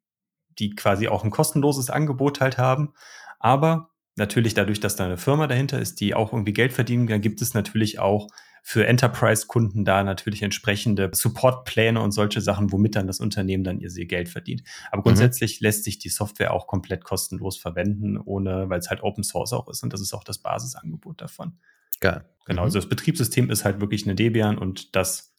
die 0.59 0.75
quasi 0.75 1.07
auch 1.09 1.25
ein 1.25 1.31
kostenloses 1.31 1.91
Angebot 1.91 2.41
halt 2.41 2.57
haben. 2.57 2.95
Aber 3.39 3.91
natürlich 4.17 4.55
dadurch, 4.55 4.81
dass 4.81 4.97
da 4.97 5.05
eine 5.05 5.19
Firma 5.19 5.47
dahinter 5.47 5.79
ist, 5.79 6.01
die 6.01 6.15
auch 6.15 6.33
irgendwie 6.33 6.55
Geld 6.55 6.73
verdienen, 6.73 7.07
dann 7.07 7.21
gibt 7.21 7.43
es 7.43 7.53
natürlich 7.53 7.99
auch 7.99 8.29
für 8.67 8.87
Enterprise-Kunden 8.87 9.85
da 9.85 10.03
natürlich 10.03 10.43
entsprechende 10.43 11.11
Support-Pläne 11.13 12.01
und 12.01 12.13
solche 12.13 12.41
Sachen, 12.41 12.73
womit 12.73 12.97
dann 12.97 13.07
das 13.07 13.21
Unternehmen 13.21 13.63
dann 13.63 13.79
ihr 13.79 13.91
Geld 14.07 14.31
verdient. 14.31 14.63
Aber 14.91 15.03
grundsätzlich 15.03 15.61
lässt 15.61 15.85
sich 15.85 15.99
die 15.99 16.09
Software 16.09 16.55
auch 16.55 16.67
komplett 16.67 17.05
kostenlos 17.05 17.59
verwenden, 17.59 18.17
ohne, 18.17 18.71
weil 18.71 18.79
es 18.79 18.89
halt 18.89 19.03
Open 19.03 19.23
Source 19.23 19.53
auch 19.53 19.69
ist 19.69 19.83
und 19.83 19.93
das 19.93 20.01
ist 20.01 20.15
auch 20.15 20.25
das 20.25 20.39
Basisangebot 20.39 21.21
davon. 21.21 21.59
Geil. 22.01 22.25
Genau, 22.47 22.63
Mhm. 22.63 22.65
also 22.65 22.79
das 22.79 22.89
Betriebssystem 22.89 23.51
ist 23.51 23.67
halt 23.67 23.83
wirklich 23.83 24.07
eine 24.07 24.15
Debian 24.15 24.57
und 24.57 24.97
das 24.97 25.35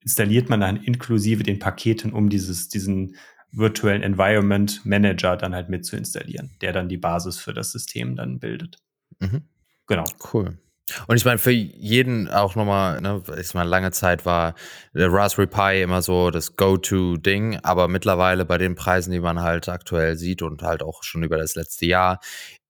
installiert 0.00 0.48
man 0.48 0.60
dann 0.60 0.82
inklusive 0.82 1.44
den 1.44 1.60
Paketen, 1.60 2.12
um 2.12 2.28
dieses, 2.28 2.68
diesen 2.68 3.14
virtuellen 3.52 4.02
Environment 4.02 4.84
Manager 4.84 5.36
dann 5.36 5.54
halt 5.54 5.68
mit 5.68 5.86
zu 5.86 5.96
installieren, 5.96 6.56
der 6.60 6.72
dann 6.72 6.88
die 6.88 6.98
Basis 6.98 7.38
für 7.38 7.54
das 7.54 7.70
System 7.70 8.16
dann 8.16 8.40
bildet. 8.40 8.78
Mhm. 9.20 9.42
Genau. 9.86 10.04
Cool. 10.34 10.58
Und 11.06 11.16
ich 11.16 11.24
meine, 11.24 11.38
für 11.38 11.50
jeden 11.50 12.28
auch 12.28 12.54
nochmal, 12.54 13.00
ne, 13.00 13.22
ich 13.40 13.54
meine, 13.54 13.68
lange 13.68 13.92
Zeit 13.92 14.24
war 14.26 14.54
der 14.94 15.12
Raspberry 15.12 15.46
Pi 15.46 15.82
immer 15.82 16.02
so 16.02 16.30
das 16.30 16.56
Go-To-Ding, 16.56 17.60
aber 17.62 17.88
mittlerweile 17.88 18.44
bei 18.44 18.58
den 18.58 18.74
Preisen, 18.74 19.12
die 19.12 19.20
man 19.20 19.40
halt 19.40 19.68
aktuell 19.68 20.16
sieht 20.16 20.42
und 20.42 20.62
halt 20.62 20.82
auch 20.82 21.02
schon 21.02 21.22
über 21.22 21.36
das 21.36 21.54
letzte 21.54 21.86
Jahr, 21.86 22.20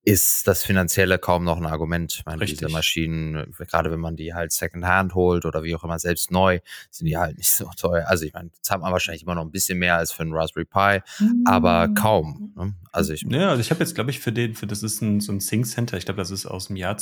ist 0.09 0.49
das 0.49 0.65
Finanzielle 0.65 1.19
kaum 1.19 1.45
noch 1.45 1.59
ein 1.59 1.67
Argument. 1.67 2.15
Ich 2.15 2.25
meine, 2.25 2.41
Richtig. 2.41 2.61
diese 2.61 2.73
Maschinen, 2.73 3.53
gerade 3.59 3.91
wenn 3.91 4.01
man 4.01 4.17
die 4.17 4.33
halt 4.33 4.53
Secondhand 4.53 5.15
holt 5.15 5.45
oder 5.45 5.63
wie 5.65 5.75
auch 5.75 5.85
immer 5.85 5.99
selbst 5.99 6.31
neu, 6.31 6.61
sind 6.91 7.09
die 7.09 7.19
halt 7.19 7.37
nicht 7.37 7.51
so 7.53 7.69
teuer. 7.77 8.07
Also 8.09 8.25
ich 8.25 8.33
meine, 8.33 8.51
zahlt 8.63 8.81
man 8.81 8.91
wahrscheinlich 8.91 9.25
immer 9.25 9.35
noch 9.35 9.43
ein 9.43 9.51
bisschen 9.51 9.79
mehr 9.79 9.97
als 9.97 10.13
für 10.13 10.23
einen 10.23 10.33
Raspberry 10.33 10.65
Pi, 10.65 11.03
aber 11.45 11.89
kaum. 11.95 12.55
Ne? 12.57 12.75
Also 12.91 13.13
ich, 13.13 13.23
Ja, 13.29 13.51
also 13.51 13.61
ich 13.61 13.71
habe 13.71 13.81
jetzt, 13.81 13.95
glaube 13.95 14.11
ich, 14.11 14.21
für 14.21 14.33
den, 14.33 14.55
für 14.55 14.67
das 14.67 14.83
ist 14.83 15.03
ein, 15.03 15.21
so 15.21 15.31
ein 15.31 15.41
Sync 15.41 15.67
Center, 15.67 15.99
ich 15.99 16.07
glaube, 16.07 16.19
das 16.19 16.31
ist 16.31 16.47
aus 16.47 16.69
dem 16.69 16.77
Jahr 16.77 16.97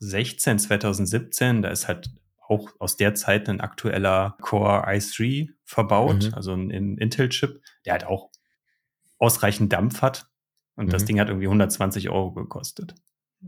2016, 0.00 0.58
2017, 0.58 1.62
da 1.62 1.68
ist 1.70 1.88
halt 1.88 2.10
auch 2.46 2.68
aus 2.78 2.96
der 2.96 3.14
Zeit 3.14 3.48
ein 3.48 3.60
aktueller 3.60 4.36
Core 4.40 4.86
i3 4.86 5.48
verbaut, 5.64 6.24
mhm. 6.24 6.34
also 6.34 6.52
ein, 6.52 6.70
ein 6.70 6.98
Intel-Chip, 6.98 7.60
der 7.84 7.92
halt 7.94 8.04
auch 8.04 8.30
ausreichend 9.18 9.72
Dampf 9.72 10.02
hat. 10.02 10.26
Und 10.76 10.86
mhm. 10.86 10.90
das 10.90 11.04
Ding 11.04 11.20
hat 11.20 11.28
irgendwie 11.28 11.46
120 11.46 12.10
Euro 12.10 12.32
gekostet. 12.32 12.94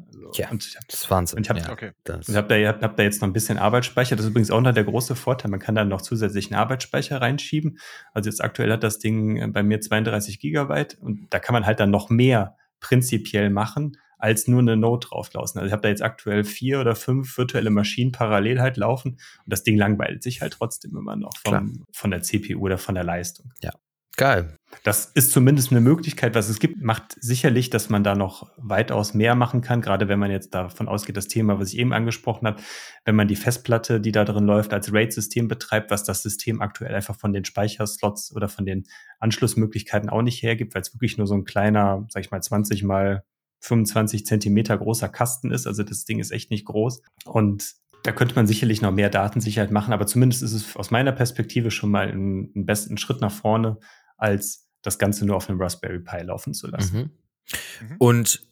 Also, 0.06 0.30
ja, 0.34 0.50
und 0.50 0.76
das 0.88 1.00
ist 1.00 1.10
Wahnsinn. 1.10 1.38
Und 1.38 1.44
ich 1.44 1.50
habe 1.50 1.60
ja, 1.60 1.70
okay. 1.70 1.92
hab 2.34 2.48
da, 2.48 2.56
hab 2.56 2.96
da 2.96 3.02
jetzt 3.02 3.20
noch 3.20 3.28
ein 3.28 3.32
bisschen 3.32 3.58
Arbeitsspeicher. 3.58 4.16
Das 4.16 4.24
ist 4.24 4.30
übrigens 4.30 4.50
auch 4.50 4.60
noch 4.60 4.74
der 4.74 4.84
große 4.84 5.16
Vorteil. 5.16 5.50
Man 5.50 5.60
kann 5.60 5.74
da 5.74 5.84
noch 5.84 6.02
zusätzlichen 6.02 6.54
Arbeitsspeicher 6.54 7.20
reinschieben. 7.20 7.78
Also 8.12 8.28
jetzt 8.28 8.42
aktuell 8.42 8.72
hat 8.72 8.82
das 8.82 8.98
Ding 8.98 9.36
äh, 9.36 9.46
bei 9.48 9.62
mir 9.62 9.80
32 9.80 10.38
Gigabyte 10.38 10.98
und 11.00 11.28
da 11.30 11.38
kann 11.38 11.54
man 11.54 11.66
halt 11.66 11.80
dann 11.80 11.90
noch 11.90 12.10
mehr 12.10 12.56
prinzipiell 12.80 13.50
machen, 13.50 13.96
als 14.18 14.48
nur 14.48 14.60
eine 14.60 14.76
Node 14.76 15.06
drauflaufen. 15.06 15.58
Also 15.58 15.66
ich 15.66 15.72
habe 15.72 15.82
da 15.82 15.88
jetzt 15.88 16.02
aktuell 16.02 16.44
vier 16.44 16.80
oder 16.80 16.94
fünf 16.94 17.36
virtuelle 17.36 17.70
Maschinen 17.70 18.12
parallel 18.12 18.60
halt 18.60 18.76
laufen 18.76 19.12
und 19.12 19.18
das 19.46 19.62
Ding 19.62 19.76
langweilt 19.76 20.22
sich 20.22 20.40
halt 20.40 20.54
trotzdem 20.54 20.96
immer 20.96 21.16
noch 21.16 21.36
vom, 21.38 21.84
von 21.92 22.10
der 22.10 22.22
CPU 22.22 22.60
oder 22.60 22.78
von 22.78 22.94
der 22.94 23.04
Leistung. 23.04 23.52
Ja, 23.62 23.72
Geil. 24.16 24.56
Das 24.82 25.06
ist 25.14 25.30
zumindest 25.30 25.70
eine 25.70 25.82
Möglichkeit, 25.82 26.34
was 26.34 26.48
es 26.48 26.58
gibt. 26.58 26.82
Macht 26.82 27.16
sicherlich, 27.20 27.68
dass 27.68 27.90
man 27.90 28.02
da 28.02 28.14
noch 28.14 28.50
weitaus 28.56 29.12
mehr 29.12 29.34
machen 29.34 29.60
kann, 29.60 29.82
gerade 29.82 30.08
wenn 30.08 30.18
man 30.18 30.30
jetzt 30.30 30.54
davon 30.54 30.88
ausgeht, 30.88 31.18
das 31.18 31.28
Thema, 31.28 31.60
was 31.60 31.72
ich 31.72 31.78
eben 31.78 31.92
angesprochen 31.92 32.46
habe, 32.46 32.62
wenn 33.04 33.14
man 33.14 33.28
die 33.28 33.36
Festplatte, 33.36 34.00
die 34.00 34.12
da 34.12 34.24
drin 34.24 34.46
läuft, 34.46 34.72
als 34.72 34.92
RAID-System 34.92 35.48
betreibt, 35.48 35.90
was 35.90 36.04
das 36.04 36.22
System 36.22 36.62
aktuell 36.62 36.94
einfach 36.94 37.16
von 37.16 37.34
den 37.34 37.44
Speicherslots 37.44 38.34
oder 38.34 38.48
von 38.48 38.64
den 38.64 38.84
Anschlussmöglichkeiten 39.20 40.08
auch 40.08 40.22
nicht 40.22 40.42
hergibt, 40.42 40.74
weil 40.74 40.82
es 40.82 40.94
wirklich 40.94 41.18
nur 41.18 41.26
so 41.26 41.34
ein 41.34 41.44
kleiner, 41.44 42.06
sag 42.08 42.24
ich 42.24 42.30
mal, 42.30 42.42
20 42.42 42.84
mal 42.84 43.22
25 43.66 44.26
Zentimeter 44.26 44.78
großer 44.78 45.08
Kasten 45.08 45.50
ist. 45.50 45.66
Also 45.66 45.82
das 45.82 46.04
Ding 46.04 46.18
ist 46.18 46.30
echt 46.30 46.50
nicht 46.50 46.66
groß. 46.66 47.02
Und 47.24 47.74
da 48.02 48.12
könnte 48.12 48.36
man 48.36 48.46
sicherlich 48.46 48.80
noch 48.80 48.92
mehr 48.92 49.10
Datensicherheit 49.10 49.72
machen, 49.72 49.92
aber 49.92 50.06
zumindest 50.06 50.42
ist 50.42 50.52
es 50.52 50.76
aus 50.76 50.92
meiner 50.92 51.12
Perspektive 51.12 51.72
schon 51.72 51.90
mal 51.90 52.08
ein, 52.08 52.52
ein 52.54 52.66
besten 52.66 52.98
Schritt 52.98 53.20
nach 53.20 53.32
vorne, 53.32 53.78
als 54.16 54.68
das 54.82 54.98
Ganze 54.98 55.26
nur 55.26 55.36
auf 55.36 55.48
einem 55.48 55.60
Raspberry 55.60 55.98
Pi 55.98 56.22
laufen 56.22 56.54
zu 56.54 56.68
lassen. 56.68 56.96
Mhm. 56.96 57.88
Mhm. 57.88 57.96
Und 57.98 58.46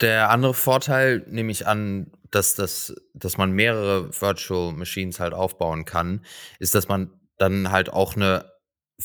der 0.00 0.30
andere 0.30 0.54
Vorteil, 0.54 1.26
nehme 1.28 1.50
ich 1.50 1.66
an, 1.66 2.12
dass, 2.30 2.54
das, 2.54 2.94
dass 3.12 3.36
man 3.36 3.50
mehrere 3.50 4.08
Virtual 4.20 4.72
Machines 4.72 5.18
halt 5.18 5.34
aufbauen 5.34 5.84
kann, 5.84 6.24
ist, 6.60 6.76
dass 6.76 6.86
man 6.86 7.10
dann 7.36 7.72
halt 7.72 7.92
auch 7.92 8.14
eine 8.14 8.44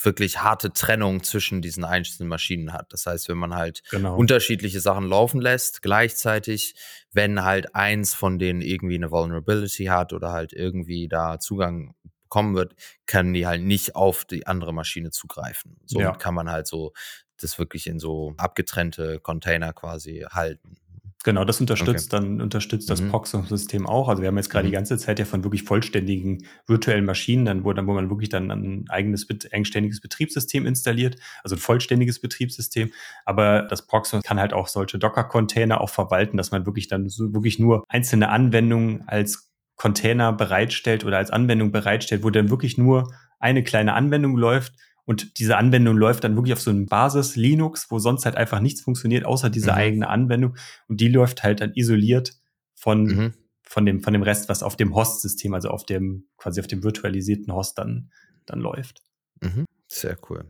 wirklich 0.04 0.42
harte 0.42 0.74
Trennung 0.74 1.24
zwischen 1.24 1.62
diesen 1.62 1.84
einzelnen 1.84 2.30
Maschinen 2.30 2.74
hat. 2.74 2.92
Das 2.92 3.06
heißt, 3.06 3.30
wenn 3.30 3.38
man 3.38 3.56
halt 3.56 3.82
genau. 3.90 4.16
unterschiedliche 4.16 4.80
Sachen 4.80 5.08
laufen 5.08 5.42
lässt, 5.42 5.82
gleichzeitig, 5.82 6.76
wenn 7.12 7.44
halt 7.44 7.76
eins 7.76 8.14
von 8.14 8.40
denen 8.40 8.62
irgendwie 8.62 8.96
eine 8.96 9.12
Vulnerability 9.12 9.86
hat 9.86 10.14
oder 10.14 10.32
halt 10.32 10.54
irgendwie 10.54 11.08
da 11.08 11.40
Zugang 11.40 11.96
kommen 12.28 12.56
wird, 12.56 12.76
können 13.06 13.34
die 13.34 13.48
halt 13.48 13.62
nicht 13.62 13.96
auf 13.96 14.26
die 14.26 14.48
andere 14.48 14.74
Maschine 14.74 15.12
zugreifen. 15.12 15.78
So 15.86 16.00
ja. 16.00 16.12
kann 16.12 16.34
man 16.34 16.50
halt 16.50 16.68
so 16.68 16.92
das 17.38 17.60
wirklich 17.60 17.88
in 17.88 18.00
so 18.00 18.34
abgetrennte 18.38 19.20
Container 19.20 19.74
quasi 19.74 20.26
halten. 20.30 20.78
Genau, 21.26 21.44
das 21.44 21.60
unterstützt 21.60 22.14
okay. 22.14 22.24
dann 22.24 22.40
unterstützt 22.40 22.88
das 22.88 23.02
mhm. 23.02 23.10
POX-System 23.10 23.88
auch. 23.88 24.10
Also 24.10 24.22
wir 24.22 24.28
haben 24.28 24.38
jetzt 24.38 24.52
gerade 24.52 24.66
mhm. 24.68 24.70
die 24.70 24.76
ganze 24.76 24.96
Zeit 25.00 25.18
ja 25.18 25.26
von 25.26 25.44
wirklich 25.44 25.64
vollständigen 25.64 26.46
virtuellen 26.68 27.04
Maschinen, 27.04 27.46
dann 27.46 27.64
wo, 27.64 27.74
dann, 27.74 27.88
wo 27.88 27.96
man 27.96 28.12
wirklich 28.12 28.30
dann 28.30 28.52
ein 28.52 28.86
eigenes 28.90 29.28
eigenständiges 29.52 30.02
Betriebssystem 30.02 30.68
installiert, 30.68 31.16
also 31.44 31.56
ein 31.56 31.60
vollständiges 31.60 32.20
Betriebssystem. 32.20 32.92
Aber 33.26 33.64
das 33.64 33.88
POX 33.88 34.16
kann 34.24 34.40
halt 34.40 34.54
auch 34.54 34.68
solche 34.68 35.00
Docker-Container 35.00 35.82
auch 35.82 35.90
verwalten, 35.90 36.38
dass 36.38 36.52
man 36.52 36.68
wirklich 36.68 36.90
dann 36.90 37.10
so 37.10 37.34
wirklich 37.34 37.58
nur 37.58 37.86
einzelne 37.90 38.30
Anwendungen 38.30 39.08
als 39.08 39.52
Container 39.78 40.32
bereitstellt 40.32 41.06
oder 41.06 41.18
als 41.18 41.32
Anwendung 41.32 41.72
bereitstellt, 41.72 42.24
wo 42.24 42.30
dann 42.30 42.52
wirklich 42.52 42.78
nur 42.78 43.12
eine 43.40 43.64
kleine 43.64 43.94
Anwendung 43.94 44.38
läuft 44.38 44.74
und 45.06 45.40
diese 45.40 45.58
Anwendung 45.58 45.98
läuft 45.98 46.24
dann 46.24 46.36
wirklich 46.36 46.54
auf 46.54 46.62
so 46.62 46.72
einem 46.72 46.88
Basis 46.88 47.36
Linux, 47.36 47.92
wo 47.92 48.00
sonst 48.00 48.26
halt 48.26 48.36
einfach 48.36 48.60
nichts 48.60 48.82
funktioniert, 48.82 49.26
außer 49.26 49.50
diese 49.50 49.72
mhm. 49.72 49.78
eigene 49.78 50.10
Anwendung. 50.10 50.58
Und 50.88 51.00
die 51.00 51.08
läuft 51.08 51.44
halt 51.44 51.62
dann 51.62 51.74
isoliert 51.76 52.34
von, 52.74 53.04
mhm. 53.04 53.34
von 53.62 53.86
dem, 53.86 54.02
von 54.02 54.14
dem 54.14 54.24
Rest, 54.24 54.50
was 54.50 54.64
auf 54.64 54.76
dem 54.76 54.96
Host-System, 54.96 55.54
also 55.54 55.70
auf 55.70 55.86
dem, 55.86 56.26
quasi 56.38 56.60
auf 56.60 56.68
dem 56.68 56.84
virtualisierten 56.84 57.54
Host 57.54 57.78
dann, 57.78 58.10
dann 58.48 58.60
läuft. 58.60 59.04
Mhm. 59.42 59.66
Sehr 59.88 60.18
cool. 60.30 60.46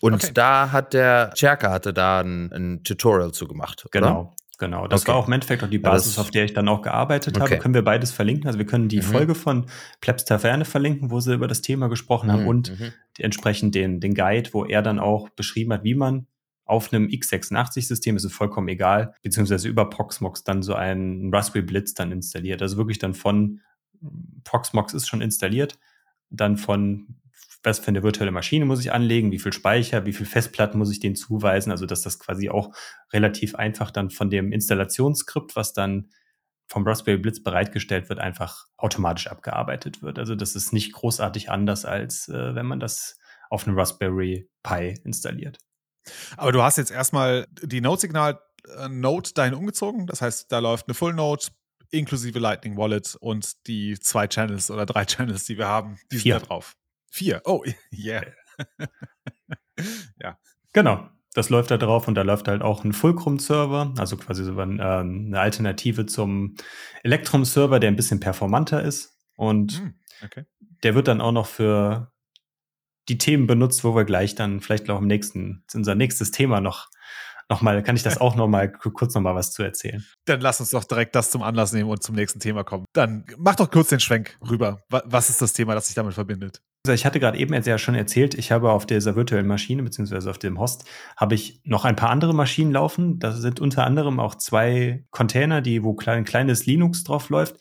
Und 0.00 0.14
okay. 0.14 0.30
da 0.32 0.70
hat 0.70 0.94
der 0.94 1.32
Cherka 1.34 1.70
hatte 1.70 1.92
da 1.92 2.20
ein, 2.20 2.52
ein 2.52 2.84
Tutorial 2.84 3.32
zu 3.32 3.48
gemacht. 3.48 3.86
Genau. 3.90 4.34
Genau, 4.58 4.86
das 4.86 5.02
okay. 5.02 5.10
war 5.10 5.16
auch 5.16 5.26
im 5.26 5.34
Endeffekt 5.34 5.62
auch 5.62 5.68
die 5.68 5.78
Basis, 5.78 6.16
ja, 6.16 6.22
auf 6.22 6.30
der 6.30 6.44
ich 6.44 6.54
dann 6.54 6.68
auch 6.68 6.80
gearbeitet 6.80 7.36
okay. 7.36 7.44
habe. 7.44 7.58
Können 7.58 7.74
wir 7.74 7.82
beides 7.82 8.10
verlinken? 8.12 8.46
Also 8.46 8.58
wir 8.58 8.66
können 8.66 8.88
die 8.88 8.98
mhm. 8.98 9.02
Folge 9.02 9.34
von 9.34 9.66
Plebs 10.00 10.24
Taverne 10.24 10.64
verlinken, 10.64 11.10
wo 11.10 11.20
sie 11.20 11.34
über 11.34 11.46
das 11.46 11.60
Thema 11.60 11.88
gesprochen 11.88 12.32
haben 12.32 12.42
mhm. 12.42 12.48
und 12.48 12.80
mhm. 12.80 12.92
entsprechend 13.18 13.74
den, 13.74 14.00
den 14.00 14.14
Guide, 14.14 14.50
wo 14.52 14.64
er 14.64 14.80
dann 14.80 14.98
auch 14.98 15.28
beschrieben 15.30 15.72
hat, 15.74 15.84
wie 15.84 15.94
man 15.94 16.26
auf 16.64 16.92
einem 16.92 17.06
x86-System, 17.06 18.16
ist 18.16 18.24
es 18.24 18.32
vollkommen 18.32 18.68
egal, 18.68 19.14
beziehungsweise 19.22 19.68
über 19.68 19.88
Proxmox 19.88 20.42
dann 20.42 20.62
so 20.62 20.74
einen 20.74 21.32
Raspberry 21.32 21.64
Blitz 21.64 21.94
dann 21.94 22.10
installiert. 22.10 22.60
Also 22.60 22.76
wirklich 22.76 22.98
dann 22.98 23.14
von 23.14 23.60
Proxmox 24.44 24.94
ist 24.94 25.06
schon 25.06 25.20
installiert, 25.20 25.78
dann 26.30 26.56
von 26.56 27.16
was 27.62 27.78
für 27.78 27.88
eine 27.88 28.02
virtuelle 28.02 28.30
Maschine 28.30 28.64
muss 28.64 28.80
ich 28.80 28.92
anlegen, 28.92 29.32
wie 29.32 29.38
viel 29.38 29.52
Speicher, 29.52 30.06
wie 30.06 30.12
viel 30.12 30.26
Festplatten 30.26 30.78
muss 30.78 30.90
ich 30.90 31.00
denen 31.00 31.16
zuweisen, 31.16 31.70
also 31.70 31.86
dass 31.86 32.02
das 32.02 32.18
quasi 32.18 32.48
auch 32.48 32.74
relativ 33.12 33.54
einfach 33.54 33.90
dann 33.90 34.10
von 34.10 34.30
dem 34.30 34.52
Installationsskript, 34.52 35.56
was 35.56 35.72
dann 35.72 36.10
vom 36.68 36.86
Raspberry 36.86 37.18
Blitz 37.18 37.42
bereitgestellt 37.42 38.08
wird, 38.08 38.18
einfach 38.18 38.66
automatisch 38.76 39.28
abgearbeitet 39.28 40.02
wird. 40.02 40.18
Also 40.18 40.34
das 40.34 40.56
ist 40.56 40.72
nicht 40.72 40.92
großartig 40.92 41.50
anders, 41.50 41.84
als 41.84 42.28
äh, 42.28 42.54
wenn 42.54 42.66
man 42.66 42.80
das 42.80 43.18
auf 43.50 43.66
einem 43.66 43.78
Raspberry 43.78 44.48
Pi 44.62 44.98
installiert. 45.04 45.58
Aber 46.36 46.52
du 46.52 46.62
hast 46.62 46.78
jetzt 46.78 46.90
erstmal 46.90 47.46
die 47.50 47.80
Node-Signal-Node 47.80 49.28
äh, 49.28 49.32
dahin 49.34 49.54
umgezogen. 49.54 50.06
Das 50.06 50.22
heißt, 50.22 50.50
da 50.50 50.58
läuft 50.58 50.88
eine 50.88 50.94
Full 50.94 51.14
Node 51.14 51.46
inklusive 51.90 52.38
Lightning 52.38 52.76
Wallet 52.76 53.16
und 53.20 53.66
die 53.66 53.98
zwei 54.00 54.26
Channels 54.26 54.70
oder 54.70 54.86
drei 54.86 55.04
Channels, 55.06 55.44
die 55.44 55.58
wir 55.58 55.68
haben, 55.68 55.98
die 56.10 56.18
sind 56.18 56.30
da 56.30 56.38
drauf. 56.40 56.76
Vier. 57.10 57.42
Oh, 57.44 57.62
yeah. 57.92 58.24
ja. 60.20 60.38
Genau. 60.72 61.08
Das 61.34 61.50
läuft 61.50 61.70
da 61.70 61.76
drauf 61.76 62.08
und 62.08 62.14
da 62.14 62.22
läuft 62.22 62.48
halt 62.48 62.62
auch 62.62 62.82
ein 62.82 62.94
Fulcrum-Server, 62.94 63.92
also 63.98 64.16
quasi 64.16 64.42
so 64.42 64.58
ein, 64.58 64.78
äh, 64.78 64.82
eine 64.82 65.38
Alternative 65.38 66.06
zum 66.06 66.54
Electrum-Server, 67.02 67.78
der 67.78 67.90
ein 67.90 67.96
bisschen 67.96 68.20
performanter 68.20 68.82
ist. 68.82 69.18
Und 69.36 69.82
mm, 69.82 69.94
okay. 70.24 70.44
der 70.82 70.94
wird 70.94 71.08
dann 71.08 71.20
auch 71.20 71.32
noch 71.32 71.46
für 71.46 72.10
die 73.10 73.18
Themen 73.18 73.46
benutzt, 73.46 73.84
wo 73.84 73.94
wir 73.94 74.06
gleich 74.06 74.34
dann 74.34 74.60
vielleicht 74.60 74.88
auch 74.88 75.00
im 75.00 75.06
nächsten, 75.06 75.62
unser 75.74 75.94
nächstes 75.94 76.30
Thema 76.30 76.62
noch 76.62 76.88
nochmal, 77.48 77.82
kann 77.82 77.96
ich 77.96 78.02
das 78.02 78.18
auch 78.18 78.34
nochmal 78.34 78.72
kurz 78.72 79.14
nochmal 79.14 79.34
was 79.34 79.52
zu 79.52 79.62
erzählen? 79.62 80.04
Dann 80.24 80.40
lass 80.40 80.60
uns 80.60 80.70
doch 80.70 80.84
direkt 80.84 81.14
das 81.14 81.30
zum 81.30 81.42
Anlass 81.42 81.72
nehmen 81.72 81.90
und 81.90 82.02
zum 82.02 82.14
nächsten 82.14 82.40
Thema 82.40 82.64
kommen. 82.64 82.84
Dann 82.92 83.24
mach 83.36 83.56
doch 83.56 83.70
kurz 83.70 83.88
den 83.88 84.00
Schwenk 84.00 84.36
rüber. 84.48 84.82
Was 84.88 85.30
ist 85.30 85.42
das 85.42 85.52
Thema, 85.52 85.74
das 85.74 85.86
sich 85.86 85.94
damit 85.94 86.14
verbindet? 86.14 86.62
Also 86.88 87.00
ich 87.00 87.06
hatte 87.06 87.18
gerade 87.18 87.38
eben 87.38 87.52
ja 87.52 87.78
schon 87.78 87.94
erzählt, 87.94 88.34
ich 88.34 88.52
habe 88.52 88.70
auf 88.70 88.86
dieser 88.86 89.16
virtuellen 89.16 89.46
Maschine, 89.46 89.82
beziehungsweise 89.82 90.30
auf 90.30 90.38
dem 90.38 90.60
Host, 90.60 90.84
habe 91.16 91.34
ich 91.34 91.60
noch 91.64 91.84
ein 91.84 91.96
paar 91.96 92.10
andere 92.10 92.34
Maschinen 92.34 92.70
laufen. 92.70 93.18
Da 93.18 93.32
sind 93.32 93.60
unter 93.60 93.84
anderem 93.84 94.20
auch 94.20 94.36
zwei 94.36 95.04
Container, 95.10 95.62
die, 95.62 95.82
wo 95.82 95.96
ein 96.06 96.24
kleines 96.24 96.66
Linux 96.66 97.02
drauf 97.02 97.28
läuft, 97.28 97.56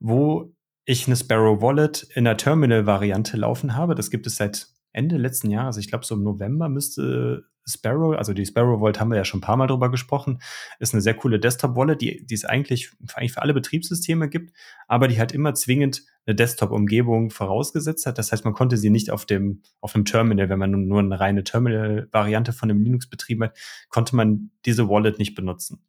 wo 0.00 0.52
ich 0.84 1.06
eine 1.06 1.16
Sparrow 1.16 1.62
Wallet 1.62 2.08
in 2.14 2.24
der 2.24 2.36
Terminal-Variante 2.36 3.36
laufen 3.38 3.74
habe. 3.74 3.94
Das 3.94 4.10
gibt 4.10 4.26
es 4.26 4.36
seit 4.36 4.68
Ende 4.92 5.16
letzten 5.16 5.50
Jahres. 5.50 5.76
Ich 5.78 5.88
glaube, 5.88 6.04
so 6.04 6.14
im 6.14 6.22
November 6.22 6.68
müsste 6.68 7.44
Sparrow, 7.68 8.16
also 8.16 8.32
die 8.32 8.46
Sparrow 8.46 8.80
Vault 8.80 8.98
haben 8.98 9.10
wir 9.10 9.16
ja 9.16 9.24
schon 9.24 9.38
ein 9.38 9.42
paar 9.42 9.56
Mal 9.56 9.66
drüber 9.66 9.90
gesprochen, 9.90 10.40
ist 10.78 10.94
eine 10.94 11.00
sehr 11.00 11.14
coole 11.14 11.38
Desktop-Wallet, 11.38 12.00
die, 12.00 12.26
die 12.26 12.34
es 12.34 12.44
eigentlich, 12.44 12.90
eigentlich 13.14 13.32
für 13.32 13.42
alle 13.42 13.54
Betriebssysteme 13.54 14.28
gibt, 14.28 14.52
aber 14.86 15.08
die 15.08 15.18
halt 15.18 15.32
immer 15.32 15.54
zwingend 15.54 16.04
eine 16.26 16.34
Desktop-Umgebung 16.34 17.30
vorausgesetzt 17.30 18.06
hat. 18.06 18.18
Das 18.18 18.32
heißt, 18.32 18.44
man 18.44 18.54
konnte 18.54 18.76
sie 18.76 18.90
nicht 18.90 19.10
auf 19.10 19.24
dem, 19.24 19.62
auf 19.80 19.92
dem 19.92 20.04
Terminal, 20.04 20.48
wenn 20.48 20.58
man 20.58 20.70
nur 20.70 21.00
eine 21.00 21.18
reine 21.20 21.44
Terminal-Variante 21.44 22.52
von 22.52 22.70
einem 22.70 22.82
Linux 22.82 23.08
betrieben 23.08 23.44
hat, 23.44 23.58
konnte 23.88 24.16
man 24.16 24.50
diese 24.64 24.88
Wallet 24.88 25.18
nicht 25.18 25.34
benutzen. 25.34 25.82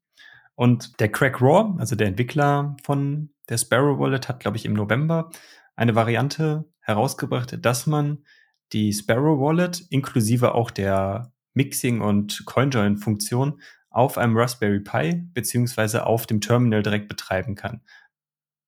Und 0.56 1.00
der 1.00 1.10
Crack 1.10 1.42
Raw, 1.42 1.80
also 1.80 1.96
der 1.96 2.08
Entwickler 2.08 2.76
von 2.84 3.30
der 3.48 3.58
Sparrow 3.58 3.98
Wallet, 3.98 4.28
hat, 4.28 4.42
glaube 4.42 4.58
ich, 4.58 4.66
im 4.66 4.74
November 4.74 5.30
eine 5.76 5.96
Variante 5.96 6.66
herausgebracht, 6.82 7.58
dass 7.64 7.88
man 7.88 8.26
die 8.74 8.92
Sparrow 8.94 9.40
Wallet 9.40 9.86
inklusive 9.90 10.54
auch 10.54 10.72
der 10.72 11.32
Mixing- 11.54 12.02
und 12.02 12.46
CoinJoin-Funktion 12.46 13.62
auf 13.90 14.18
einem 14.18 14.38
Raspberry 14.38 14.80
Pi 14.80 15.24
beziehungsweise 15.34 16.06
auf 16.06 16.26
dem 16.26 16.42
Terminal 16.42 16.84
direkt 16.84 17.10
betreiben 17.10 17.56
kann. 17.56 17.82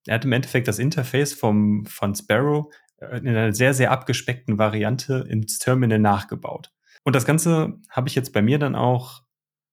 Er 0.07 0.15
hat 0.15 0.25
im 0.25 0.31
Endeffekt 0.31 0.67
das 0.67 0.79
Interface 0.79 1.33
vom, 1.33 1.85
von 1.85 2.15
Sparrow 2.15 2.73
äh, 2.97 3.17
in 3.19 3.27
einer 3.27 3.53
sehr, 3.53 3.73
sehr 3.73 3.91
abgespeckten 3.91 4.57
Variante 4.57 5.25
ins 5.29 5.59
Terminal 5.59 5.99
nachgebaut. 5.99 6.71
Und 7.03 7.15
das 7.15 7.25
Ganze 7.25 7.79
habe 7.89 8.07
ich 8.07 8.15
jetzt 8.15 8.33
bei 8.33 8.41
mir 8.41 8.59
dann 8.59 8.75
auch 8.75 9.23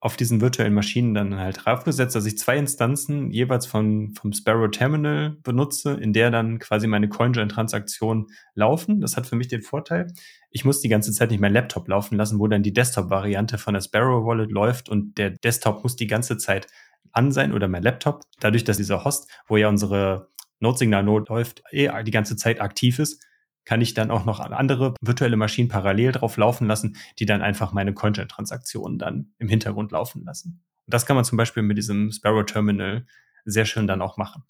auf 0.01 0.17
diesen 0.17 0.41
virtuellen 0.41 0.75
Maschinen 0.75 1.13
dann 1.13 1.37
halt 1.37 1.65
draufgesetzt, 1.65 2.15
dass 2.15 2.25
ich 2.25 2.39
zwei 2.39 2.57
Instanzen 2.57 3.33
jeweils 3.33 3.67
von, 3.67 4.15
vom 4.15 4.33
Sparrow 4.33 4.71
Terminal 4.71 5.37
benutze, 5.43 5.95
in 5.95 6.13
der 6.13 6.31
dann 6.31 6.61
quasi 6.61 6.87
meine 6.87 7.09
CoinJoin-Transaktionen 7.09 8.27
laufen. 8.55 9.01
Das 9.01 9.17
hat 9.17 9.27
für 9.27 9.35
mich 9.35 9.49
den 9.49 9.63
Vorteil, 9.63 10.13
ich 10.51 10.65
muss 10.65 10.81
die 10.81 10.89
ganze 10.89 11.13
Zeit 11.13 11.31
nicht 11.31 11.41
mein 11.41 11.53
Laptop 11.53 11.89
laufen 11.89 12.17
lassen, 12.17 12.39
wo 12.39 12.47
dann 12.47 12.63
die 12.63 12.73
Desktop-Variante 12.73 13.59
von 13.59 13.75
der 13.75 13.81
Sparrow 13.81 14.25
Wallet 14.25 14.53
läuft 14.53 14.89
und 14.89 15.19
der 15.19 15.31
Desktop 15.31 15.83
muss 15.83 15.97
die 15.97 16.07
ganze 16.07 16.39
Zeit 16.39 16.69
an 17.11 17.33
sein 17.33 17.53
oder 17.53 17.67
mein 17.67 17.83
Laptop. 17.83 18.23
Dadurch, 18.39 18.63
dass 18.65 18.77
dieser 18.77 19.05
Host, 19.05 19.29
wo 19.49 19.57
ja 19.57 19.69
unsere 19.69 20.29
Node-Signal-Node 20.61 21.27
läuft, 21.29 21.63
eh 21.73 21.91
die 22.05 22.11
ganze 22.13 22.37
Zeit 22.37 22.61
aktiv 22.61 23.01
ist, 23.01 23.25
kann 23.69 23.83
ich 23.83 23.93
dann 23.93 24.11
auch 24.11 24.25
noch 24.25 24.41
andere 24.41 24.95
virtuelle 25.03 25.37
Maschinen 25.37 25.69
parallel 25.69 26.13
drauf 26.13 26.39
laufen 26.39 26.67
lassen, 26.67 26.97
die 27.19 27.27
dann 27.27 27.43
einfach 27.43 27.75
meine 27.75 27.93
Coinjet-Transaktionen 27.93 28.99
dann 28.99 29.35
im 29.39 29.51
Hintergrund 29.51 29.93
laufen 29.93 30.25
lassen. 30.25 30.65
Und 30.87 30.95
das 30.95 31.05
kann 31.05 31.17
man 31.17 31.27
zum 31.27 31.37
Beispiel 31.37 31.63
mit 31.63 31.77
diesem 31.77 32.11
Sparrow 32.11 32.47
Terminal 32.47 33.05
sehr 33.45 33.67
schön 33.67 33.87
dann 33.87 34.01
auch 34.01 34.17
machen. 34.17 34.43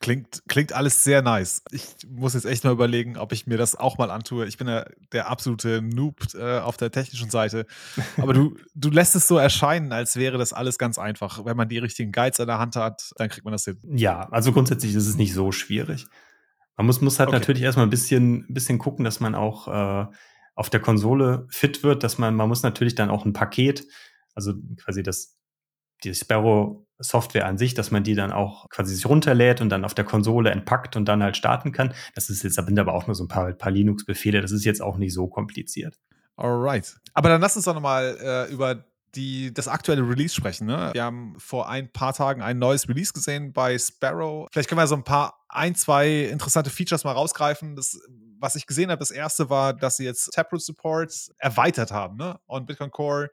Klingt, 0.00 0.42
klingt 0.48 0.72
alles 0.72 1.04
sehr 1.04 1.20
nice. 1.20 1.62
Ich 1.72 1.84
muss 2.08 2.32
jetzt 2.32 2.46
echt 2.46 2.64
mal 2.64 2.72
überlegen, 2.72 3.18
ob 3.18 3.32
ich 3.32 3.46
mir 3.46 3.58
das 3.58 3.74
auch 3.74 3.98
mal 3.98 4.10
antue. 4.10 4.46
Ich 4.46 4.56
bin 4.56 4.66
ja 4.66 4.86
der 5.12 5.28
absolute 5.28 5.82
Noob 5.82 6.16
äh, 6.32 6.60
auf 6.60 6.78
der 6.78 6.90
technischen 6.90 7.28
Seite. 7.28 7.66
Aber 8.16 8.32
du, 8.32 8.56
du 8.74 8.88
lässt 8.88 9.14
es 9.14 9.28
so 9.28 9.36
erscheinen, 9.36 9.92
als 9.92 10.16
wäre 10.16 10.38
das 10.38 10.54
alles 10.54 10.78
ganz 10.78 10.96
einfach. 10.96 11.44
Wenn 11.44 11.56
man 11.56 11.68
die 11.68 11.78
richtigen 11.78 12.12
Guides 12.12 12.38
in 12.38 12.46
der 12.46 12.58
Hand 12.58 12.76
hat, 12.76 13.12
dann 13.16 13.28
kriegt 13.28 13.44
man 13.44 13.52
das 13.52 13.66
hin. 13.66 13.78
Ja, 13.94 14.26
also 14.30 14.52
grundsätzlich 14.52 14.94
ist 14.94 15.06
es 15.06 15.16
nicht 15.16 15.34
so 15.34 15.52
schwierig. 15.52 16.06
Man 16.78 16.86
muss, 16.86 17.00
muss 17.00 17.18
halt 17.18 17.28
okay. 17.28 17.38
natürlich 17.38 17.62
erstmal 17.62 17.86
ein 17.86 17.90
bisschen, 17.90 18.46
bisschen 18.48 18.78
gucken, 18.78 19.04
dass 19.04 19.18
man 19.18 19.34
auch 19.34 19.68
äh, 19.68 20.06
auf 20.54 20.70
der 20.70 20.80
Konsole 20.80 21.46
fit 21.50 21.82
wird, 21.82 22.04
dass 22.04 22.18
man, 22.18 22.34
man 22.36 22.48
muss 22.48 22.62
natürlich 22.62 22.94
dann 22.94 23.10
auch 23.10 23.24
ein 23.24 23.32
Paket, 23.32 23.86
also 24.34 24.54
quasi 24.76 25.02
das, 25.02 25.36
die 26.04 26.14
Sparrow 26.14 26.86
Software 27.00 27.46
an 27.46 27.58
sich, 27.58 27.74
dass 27.74 27.90
man 27.90 28.02
die 28.02 28.14
dann 28.14 28.32
auch 28.32 28.68
quasi 28.70 28.94
sich 28.94 29.06
runterlädt 29.06 29.60
und 29.60 29.68
dann 29.70 29.84
auf 29.84 29.94
der 29.94 30.04
Konsole 30.04 30.50
entpackt 30.50 30.96
und 30.96 31.06
dann 31.06 31.22
halt 31.22 31.36
starten 31.36 31.72
kann. 31.72 31.94
Das 32.14 32.30
ist 32.30 32.42
jetzt, 32.42 32.58
da 32.58 32.64
sind 32.64 32.78
aber 32.78 32.94
auch 32.94 33.06
nur 33.06 33.14
so 33.14 33.24
ein 33.24 33.28
paar, 33.28 33.52
paar 33.52 33.70
Linux-Befehle. 33.70 34.40
Das 34.40 34.52
ist 34.52 34.64
jetzt 34.64 34.82
auch 34.82 34.98
nicht 34.98 35.14
so 35.14 35.28
kompliziert. 35.28 35.96
Alright. 36.36 36.96
Aber 37.14 37.28
dann 37.28 37.40
lass 37.40 37.56
uns 37.56 37.64
doch 37.64 37.74
nochmal 37.74 38.16
äh, 38.20 38.52
über 38.52 38.84
die, 39.14 39.52
das 39.52 39.68
aktuelle 39.68 40.02
Release 40.02 40.34
sprechen. 40.34 40.66
Ne? 40.66 40.90
Wir 40.92 41.04
haben 41.04 41.34
vor 41.38 41.68
ein 41.68 41.90
paar 41.92 42.12
Tagen 42.14 42.42
ein 42.42 42.58
neues 42.58 42.88
Release 42.88 43.12
gesehen 43.12 43.52
bei 43.52 43.78
Sparrow. 43.78 44.48
Vielleicht 44.52 44.68
können 44.68 44.80
wir 44.80 44.86
so 44.86 44.96
ein 44.96 45.04
paar, 45.04 45.44
ein, 45.48 45.74
zwei 45.74 46.24
interessante 46.24 46.70
Features 46.70 47.04
mal 47.04 47.12
rausgreifen. 47.12 47.76
Das, 47.76 47.98
was 48.38 48.54
ich 48.54 48.66
gesehen 48.66 48.90
habe, 48.90 48.98
das 48.98 49.10
erste 49.10 49.50
war, 49.50 49.72
dass 49.72 49.96
sie 49.96 50.04
jetzt 50.04 50.32
Taproot 50.32 50.62
Support 50.62 51.12
erweitert 51.38 51.90
haben 51.90 52.16
ne? 52.16 52.38
on 52.46 52.66
Bitcoin 52.66 52.90
Core 52.90 53.30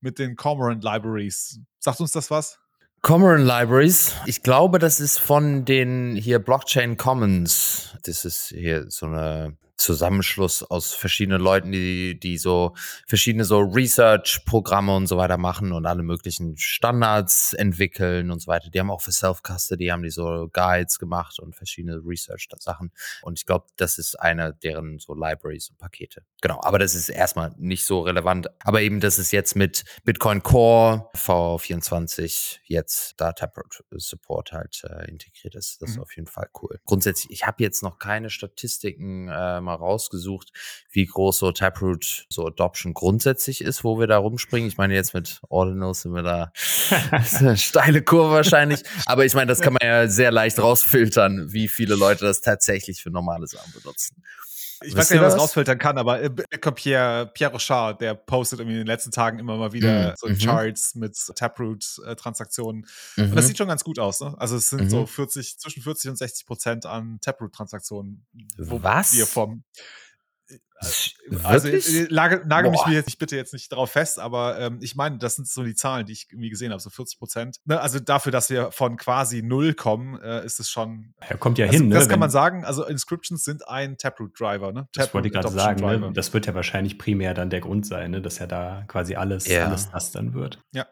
mit 0.00 0.18
den 0.18 0.36
Cormorant 0.36 0.82
Libraries. 0.82 1.60
Sagt 1.78 2.00
uns 2.00 2.12
das 2.12 2.30
was? 2.30 2.58
Cormorant 3.02 3.44
Libraries. 3.44 4.14
Ich 4.26 4.42
glaube, 4.42 4.78
das 4.78 5.00
ist 5.00 5.18
von 5.18 5.64
den 5.64 6.14
hier 6.14 6.38
Blockchain 6.38 6.96
Commons. 6.96 7.96
Das 8.04 8.24
ist 8.24 8.48
hier 8.48 8.90
so 8.90 9.06
eine 9.06 9.56
Zusammenschluss 9.82 10.62
aus 10.62 10.92
verschiedenen 10.92 11.40
Leuten, 11.40 11.72
die, 11.72 12.18
die 12.18 12.38
so 12.38 12.74
verschiedene 13.06 13.44
so 13.44 13.60
Research-Programme 13.60 14.94
und 14.94 15.06
so 15.06 15.16
weiter 15.16 15.36
machen 15.36 15.72
und 15.72 15.86
alle 15.86 16.02
möglichen 16.02 16.56
Standards 16.56 17.52
entwickeln 17.52 18.30
und 18.30 18.40
so 18.40 18.46
weiter. 18.46 18.70
Die 18.70 18.80
haben 18.80 18.90
auch 18.90 19.02
für 19.02 19.12
Self-Custody, 19.12 19.86
haben 19.88 20.02
die 20.02 20.10
so 20.10 20.48
Guides 20.52 20.98
gemacht 20.98 21.38
und 21.38 21.54
verschiedene 21.54 22.00
Research-Sachen. 22.04 22.92
Und 23.22 23.38
ich 23.38 23.46
glaube, 23.46 23.66
das 23.76 23.98
ist 23.98 24.18
eine 24.18 24.54
deren 24.54 24.98
so 24.98 25.14
Libraries 25.14 25.70
und 25.70 25.78
Pakete. 25.78 26.22
Genau, 26.40 26.60
aber 26.62 26.78
das 26.78 26.94
ist 26.94 27.08
erstmal 27.08 27.52
nicht 27.58 27.84
so 27.84 28.00
relevant. 28.00 28.48
Aber 28.64 28.80
eben, 28.82 29.00
dass 29.00 29.18
es 29.18 29.30
jetzt 29.32 29.56
mit 29.56 29.84
Bitcoin 30.04 30.42
Core 30.42 31.10
V24 31.14 32.58
jetzt 32.64 33.20
Data 33.20 33.50
Support 33.90 34.52
halt 34.52 34.82
äh, 34.84 35.08
integriert 35.10 35.54
ist. 35.54 35.82
Das 35.82 35.90
ist 35.90 35.96
mhm. 35.96 36.02
auf 36.02 36.16
jeden 36.16 36.28
Fall 36.28 36.48
cool. 36.62 36.80
Grundsätzlich, 36.84 37.30
ich 37.30 37.46
habe 37.46 37.62
jetzt 37.62 37.82
noch 37.82 37.98
keine 37.98 38.30
Statistiken 38.30 39.28
äh, 39.28 39.60
mal 39.60 39.71
rausgesucht, 39.74 40.52
wie 40.90 41.06
groß 41.06 41.38
so 41.38 41.52
Taproot 41.52 42.26
so 42.28 42.46
Adoption 42.46 42.94
grundsätzlich 42.94 43.60
ist, 43.62 43.84
wo 43.84 43.98
wir 43.98 44.06
da 44.06 44.18
rumspringen. 44.18 44.68
Ich 44.68 44.76
meine, 44.76 44.94
jetzt 44.94 45.14
mit 45.14 45.40
Ordinals 45.48 46.02
sind 46.02 46.14
wir 46.14 46.22
da 46.22 46.52
eine 47.38 47.56
steile 47.56 48.02
Kurve 48.02 48.34
wahrscheinlich. 48.34 48.82
Aber 49.06 49.24
ich 49.24 49.34
meine, 49.34 49.46
das 49.46 49.60
kann 49.60 49.74
man 49.74 49.86
ja 49.86 50.08
sehr 50.08 50.30
leicht 50.30 50.58
rausfiltern, 50.58 51.52
wie 51.52 51.68
viele 51.68 51.94
Leute 51.94 52.24
das 52.24 52.40
tatsächlich 52.40 53.02
für 53.02 53.10
normale 53.10 53.46
Sachen 53.46 53.72
benutzen. 53.72 54.22
Ich 54.84 54.96
weiß 54.96 55.10
nicht, 55.10 55.22
das 55.22 55.38
rausfiltern 55.38 55.78
kann, 55.78 55.98
aber 55.98 56.20
äh, 56.20 56.30
Pierre, 56.30 57.30
Pierre 57.32 57.52
Rochard, 57.52 58.00
der 58.00 58.14
postet 58.14 58.60
irgendwie 58.60 58.74
in 58.74 58.80
den 58.80 58.86
letzten 58.86 59.10
Tagen 59.10 59.38
immer 59.38 59.56
mal 59.56 59.72
wieder 59.72 60.10
mhm. 60.10 60.14
so 60.16 60.28
mhm. 60.28 60.38
Charts 60.38 60.94
mit 60.94 61.16
Taproot-Transaktionen. 61.36 62.86
Mhm. 63.16 63.24
Und 63.24 63.34
das 63.34 63.44
mhm. 63.44 63.48
sieht 63.48 63.58
schon 63.58 63.68
ganz 63.68 63.84
gut 63.84 63.98
aus. 63.98 64.20
Ne? 64.20 64.34
Also 64.38 64.56
es 64.56 64.68
sind 64.68 64.82
mhm. 64.82 64.90
so 64.90 65.06
40, 65.06 65.58
zwischen 65.58 65.82
40 65.82 66.10
und 66.10 66.16
60 66.16 66.46
Prozent 66.46 66.86
an 66.86 67.18
Taproot-Transaktionen. 67.20 68.24
Was? 68.56 69.14
Wir 69.14 69.26
vom, 69.26 69.64
also 71.44 71.68
äh, 71.68 72.08
nagel, 72.10 72.42
nagel 72.46 72.70
mich 72.70 72.84
mir 72.86 72.94
jetzt 72.94 73.18
bitte 73.18 73.36
jetzt 73.36 73.52
nicht 73.52 73.70
darauf 73.70 73.90
fest, 73.90 74.18
aber 74.18 74.58
ähm, 74.58 74.78
ich 74.80 74.96
meine, 74.96 75.18
das 75.18 75.36
sind 75.36 75.46
so 75.46 75.62
die 75.62 75.74
Zahlen, 75.74 76.06
die 76.06 76.12
ich 76.12 76.26
irgendwie 76.30 76.50
gesehen 76.50 76.72
habe, 76.72 76.82
so 76.82 76.90
40 76.90 77.18
Prozent. 77.18 77.56
Ne? 77.64 77.80
Also 77.80 78.00
dafür, 78.00 78.32
dass 78.32 78.50
wir 78.50 78.72
von 78.72 78.96
quasi 78.96 79.42
null 79.42 79.74
kommen, 79.74 80.20
äh, 80.20 80.44
ist 80.44 80.60
es 80.60 80.70
schon. 80.70 81.14
Ja, 81.28 81.36
kommt 81.36 81.58
ja 81.58 81.66
also, 81.66 81.78
hin. 81.78 81.88
Ne? 81.88 81.94
Das 81.94 82.08
kann 82.08 82.18
man 82.18 82.30
sagen. 82.30 82.64
Also 82.64 82.84
Inscriptions 82.84 83.44
sind 83.44 83.68
ein 83.68 83.96
Taproot-Driver. 83.96 84.72
Ne? 84.72 84.88
Taproot 84.92 84.96
das 84.96 85.14
wollte 85.14 85.28
ich 85.28 85.34
gerade 85.34 85.48
sagen. 85.50 85.80
Ne? 85.80 86.12
Das 86.12 86.34
wird 86.34 86.46
ja 86.46 86.54
wahrscheinlich 86.54 86.98
primär 86.98 87.34
dann 87.34 87.50
der 87.50 87.60
Grund 87.60 87.86
sein, 87.86 88.10
ne? 88.10 88.20
dass 88.20 88.38
ja 88.38 88.46
da 88.46 88.84
quasi 88.88 89.14
alles, 89.14 89.46
ja. 89.46 89.66
alles 89.66 89.90
das 89.90 90.10
dann 90.10 90.34
wird. 90.34 90.60
Ja. 90.72 90.86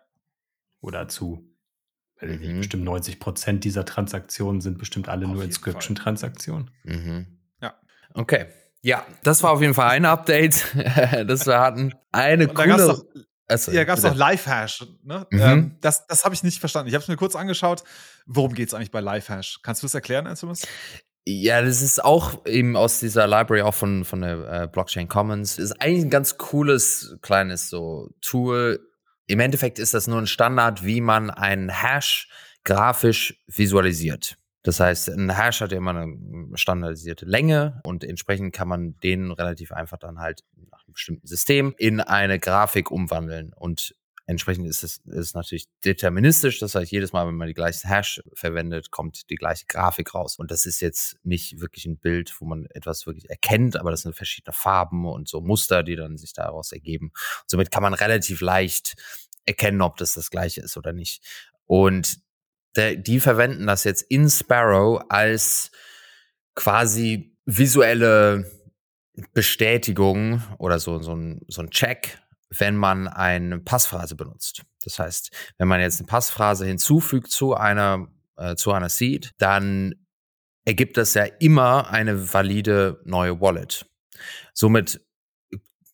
Oder 0.81 1.09
zu 1.09 1.51
mhm. 2.21 2.59
bestimmt 2.59 2.85
90 2.85 3.19
Prozent 3.19 3.65
dieser 3.65 3.85
Transaktionen 3.85 4.61
sind 4.61 4.79
bestimmt 4.79 5.09
alle 5.09 5.27
Auf 5.27 5.33
nur 5.33 5.45
Inscription-Transaktionen. 5.45 6.71
Mhm. 6.85 7.27
Ja. 7.61 7.75
Okay. 8.15 8.47
Ja, 8.83 9.05
das 9.23 9.43
war 9.43 9.51
auf 9.53 9.61
jeden 9.61 9.75
Fall 9.75 9.91
ein 9.91 10.05
Update, 10.05 10.65
das 11.27 11.47
wir 11.47 11.61
hatten. 11.61 11.95
Eine 12.13 12.49
und 12.49 12.55
coole. 12.55 12.87
Noch, 12.87 13.05
also, 13.47 13.73
ja, 13.73 13.85
gab 13.85 13.99
es 13.99 14.05
noch 14.05 14.15
Live-Hash. 14.15 14.87
Ne? 15.03 15.27
Mhm. 15.31 15.41
Ähm, 15.41 15.77
das 15.81 16.07
das 16.07 16.25
habe 16.25 16.35
ich 16.35 16.43
nicht 16.43 16.61
verstanden. 16.61 16.89
Ich 16.89 16.95
habe 16.95 17.03
es 17.03 17.09
mir 17.09 17.17
kurz 17.17 17.35
angeschaut. 17.35 17.83
Worum 18.27 18.55
geht 18.55 18.69
es 18.69 18.75
eigentlich 18.75 18.93
bei 18.93 19.01
Live-Hash? 19.01 19.61
Kannst 19.63 19.83
du 19.83 19.87
das 19.87 19.95
erklären, 19.95 20.27
Anselmus? 20.27 20.63
Ja, 21.27 21.61
das 21.61 21.83
ist 21.83 22.03
auch 22.03 22.47
eben 22.47 22.77
aus 22.77 23.01
dieser 23.01 23.27
Library, 23.27 23.63
auch 23.63 23.75
von, 23.75 24.05
von 24.05 24.23
der 24.23 24.63
äh, 24.63 24.69
Blockchain 24.69 25.09
Commons. 25.09 25.59
Ist 25.59 25.81
eigentlich 25.81 26.05
ein 26.05 26.11
ganz 26.11 26.39
cooles 26.39 27.17
kleines 27.23 27.69
so 27.69 28.09
Tool. 28.23 28.81
Im 29.27 29.41
Endeffekt 29.41 29.79
ist 29.79 29.95
das 29.95 30.07
nur 30.07 30.19
ein 30.19 30.27
Standard, 30.27 30.85
wie 30.85 31.01
man 31.01 31.31
einen 31.31 31.69
Hash 31.69 32.29
grafisch 32.65 33.43
visualisiert. 33.47 34.37
Das 34.63 34.79
heißt, 34.79 35.09
ein 35.09 35.37
Hash 35.37 35.61
hat 35.61 35.73
ja 35.73 35.79
immer 35.79 35.97
eine 35.97 36.17
standardisierte 36.55 37.25
Länge 37.25 37.81
und 37.85 38.05
entsprechend 38.05 38.55
kann 38.55 38.69
man 38.69 38.97
den 39.01 39.31
relativ 39.31 39.73
einfach 39.73 39.99
dann 39.99 40.19
halt 40.19 40.43
nach 40.71 40.85
einem 40.85 40.93
bestimmten 40.93 41.27
System 41.27 41.75
in 41.79 42.01
eine 42.01 42.39
Grafik 42.39 42.91
umwandeln. 42.91 43.55
Und 43.55 43.95
entsprechend 44.27 44.67
ist 44.67 44.85
es 44.85 44.99
ist 45.07 45.35
natürlich 45.35 45.67
deterministisch. 45.85 46.59
Das 46.59 46.75
heißt, 46.75 46.93
jedes 46.93 47.13
Mal, 47.13 47.27
wenn 47.27 47.37
man 47.37 47.49
die 47.49 47.55
gleiche 47.55 47.89
Hash 47.89 48.23
verwendet, 48.35 48.91
kommt 48.91 49.31
die 49.31 49.37
gleiche 49.37 49.65
Grafik 49.67 50.15
raus. 50.15 50.37
Und 50.39 50.51
das 50.51 50.67
ist 50.67 50.81
jetzt 50.81 51.17
nicht 51.25 51.61
wirklich 51.61 51.87
ein 51.87 51.97
Bild, 51.97 52.37
wo 52.39 52.45
man 52.45 52.67
etwas 52.67 53.07
wirklich 53.07 53.31
erkennt, 53.31 53.77
aber 53.77 53.91
das 53.91 54.03
sind 54.03 54.15
verschiedene 54.15 54.53
Farben 54.53 55.07
und 55.07 55.27
so 55.27 55.41
Muster, 55.41 55.83
die 55.83 55.97
dann 55.97 56.19
sich 56.19 56.35
daraus 56.35 56.71
ergeben. 56.73 57.07
Und 57.07 57.51
somit 57.51 57.71
kann 57.71 57.83
man 57.83 57.95
relativ 57.95 58.43
leicht 58.43 58.95
erkennen, 59.47 59.81
ob 59.81 59.97
das 59.97 60.13
das 60.15 60.31
gleiche 60.31 60.61
ist 60.61 60.77
oder 60.77 60.93
nicht. 60.93 61.25
Und 61.67 62.21
der, 62.77 62.97
die 62.97 63.21
verwenden 63.21 63.67
das 63.67 63.85
jetzt 63.85 64.03
in 64.03 64.29
Sparrow 64.29 65.03
als 65.09 65.71
quasi 66.55 67.37
visuelle 67.45 68.51
Bestätigung 69.33 70.43
oder 70.59 70.79
so, 70.79 71.01
so, 71.01 71.15
ein, 71.15 71.41
so 71.49 71.63
ein 71.63 71.71
Check, 71.71 72.19
wenn 72.51 72.77
man 72.77 73.09
eine 73.09 73.59
Passphrase 73.59 74.15
benutzt. 74.15 74.63
Das 74.83 74.99
heißt, 74.99 75.31
wenn 75.59 75.69
man 75.69 75.81
jetzt 75.81 76.01
eine 76.01 76.07
Passphrase 76.07 76.67
hinzufügt 76.67 77.31
zu 77.31 77.55
einer, 77.55 78.09
äh, 78.37 78.55
zu 78.57 78.73
einer 78.73 78.89
Seed, 78.89 79.33
dann 79.39 79.95
ergibt 80.65 80.97
das 80.97 81.15
ja 81.15 81.25
immer 81.25 81.91
eine 81.91 82.33
valide 82.33 83.01
neue 83.05 83.41
Wallet. 83.41 83.87
Somit 84.55 85.01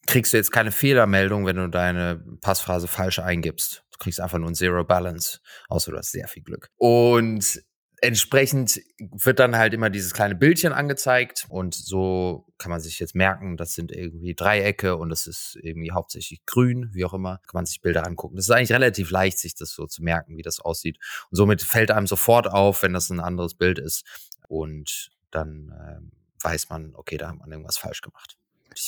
kriegst 0.07 0.33
du 0.33 0.37
jetzt 0.37 0.53
keine 0.53 0.73
Fehlermeldung, 0.73 1.47
wenn 1.47 1.57
du 1.57 1.69
deine 1.69 2.23
Passphrase 2.41 2.89
falsch 2.89 3.19
eingibst. 3.19 3.85
Du 3.99 4.05
kriegst 4.05 4.21
einfach 4.21 4.39
nur 4.39 4.49
ein 4.49 4.55
Zero 4.55 4.85
Balance, 4.85 5.41
außer 5.69 5.91
du 5.91 5.99
hast 5.99 6.13
sehr 6.13 6.29
viel 6.29 6.43
Glück. 6.43 6.69
Und 6.77 7.63
entsprechend 8.03 8.81
wird 8.99 9.39
dann 9.39 9.57
halt 9.57 9.73
immer 9.73 9.91
dieses 9.91 10.13
kleine 10.13 10.35
Bildchen 10.35 10.73
angezeigt 10.73 11.47
und 11.49 11.75
so 11.75 12.47
kann 12.59 12.71
man 12.71 12.81
sich 12.81 12.99
jetzt 12.99 13.15
merken, 13.15 13.57
das 13.57 13.73
sind 13.73 13.91
irgendwie 13.91 14.35
Dreiecke 14.35 14.97
und 14.97 15.09
das 15.09 15.27
ist 15.27 15.59
irgendwie 15.63 15.93
hauptsächlich 15.93 16.45
grün, 16.45 16.91
wie 16.93 17.05
auch 17.05 17.15
immer, 17.15 17.39
kann 17.47 17.55
man 17.55 17.67
sich 17.67 17.81
Bilder 17.81 18.07
angucken. 18.07 18.37
Das 18.37 18.47
ist 18.47 18.51
eigentlich 18.51 18.73
relativ 18.73 19.11
leicht, 19.11 19.39
sich 19.39 19.55
das 19.55 19.71
so 19.71 19.87
zu 19.87 20.03
merken, 20.03 20.37
wie 20.37 20.43
das 20.43 20.61
aussieht. 20.61 20.99
Und 21.31 21.37
somit 21.37 21.63
fällt 21.63 21.91
einem 21.91 22.07
sofort 22.07 22.49
auf, 22.49 22.83
wenn 22.83 22.93
das 22.93 23.11
ein 23.11 23.21
anderes 23.21 23.55
Bild 23.55 23.79
ist 23.79 24.05
und 24.49 25.11
dann 25.31 25.73
äh, 25.73 26.45
weiß 26.45 26.69
man, 26.69 26.95
okay, 26.95 27.17
da 27.17 27.29
hat 27.29 27.39
man 27.39 27.51
irgendwas 27.51 27.79
falsch 27.79 28.03
gemacht. 28.03 28.37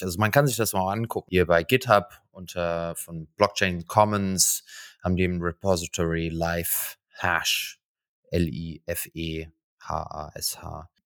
Also 0.02 0.18
man 0.18 0.30
kann 0.30 0.46
sich 0.46 0.56
das 0.56 0.74
mal 0.74 0.92
angucken. 0.92 1.28
Hier 1.30 1.46
bei 1.46 1.62
GitHub 1.62 2.20
unter 2.30 2.94
von 2.96 3.26
Blockchain 3.36 3.86
Commons 3.86 4.64
haben 5.08 5.16
die 5.16 5.24
im 5.24 5.40
Repository 5.40 6.28
Live 6.28 6.98
Hash, 7.14 7.80
L-I-F-E-H-A-S-H. 8.30 9.48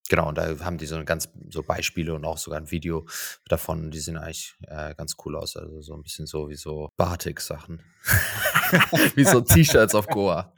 Genau, 0.09 0.28
und 0.28 0.36
da 0.36 0.59
haben 0.59 0.76
die 0.76 0.86
so 0.86 1.05
ganz 1.05 1.28
so 1.50 1.62
Beispiele 1.62 2.12
und 2.12 2.24
auch 2.24 2.36
sogar 2.36 2.59
ein 2.59 2.72
Video 2.72 3.07
davon. 3.46 3.92
Die 3.92 4.00
sehen 4.00 4.16
eigentlich 4.16 4.57
äh, 4.66 4.92
ganz 4.96 5.14
cool 5.24 5.36
aus. 5.36 5.57
Also 5.57 5.80
so 5.82 5.94
ein 5.94 6.03
bisschen 6.03 6.26
so 6.26 6.48
wie 6.48 6.57
so 6.57 6.88
Batik-Sachen. 6.96 7.80
wie 9.14 9.22
so 9.24 9.40
T-Shirts 9.40 9.94
auf 9.94 10.09
Goa. 10.09 10.53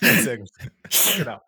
Sehr 0.00 0.38
gut. 0.38 0.48
Genau. 1.18 1.42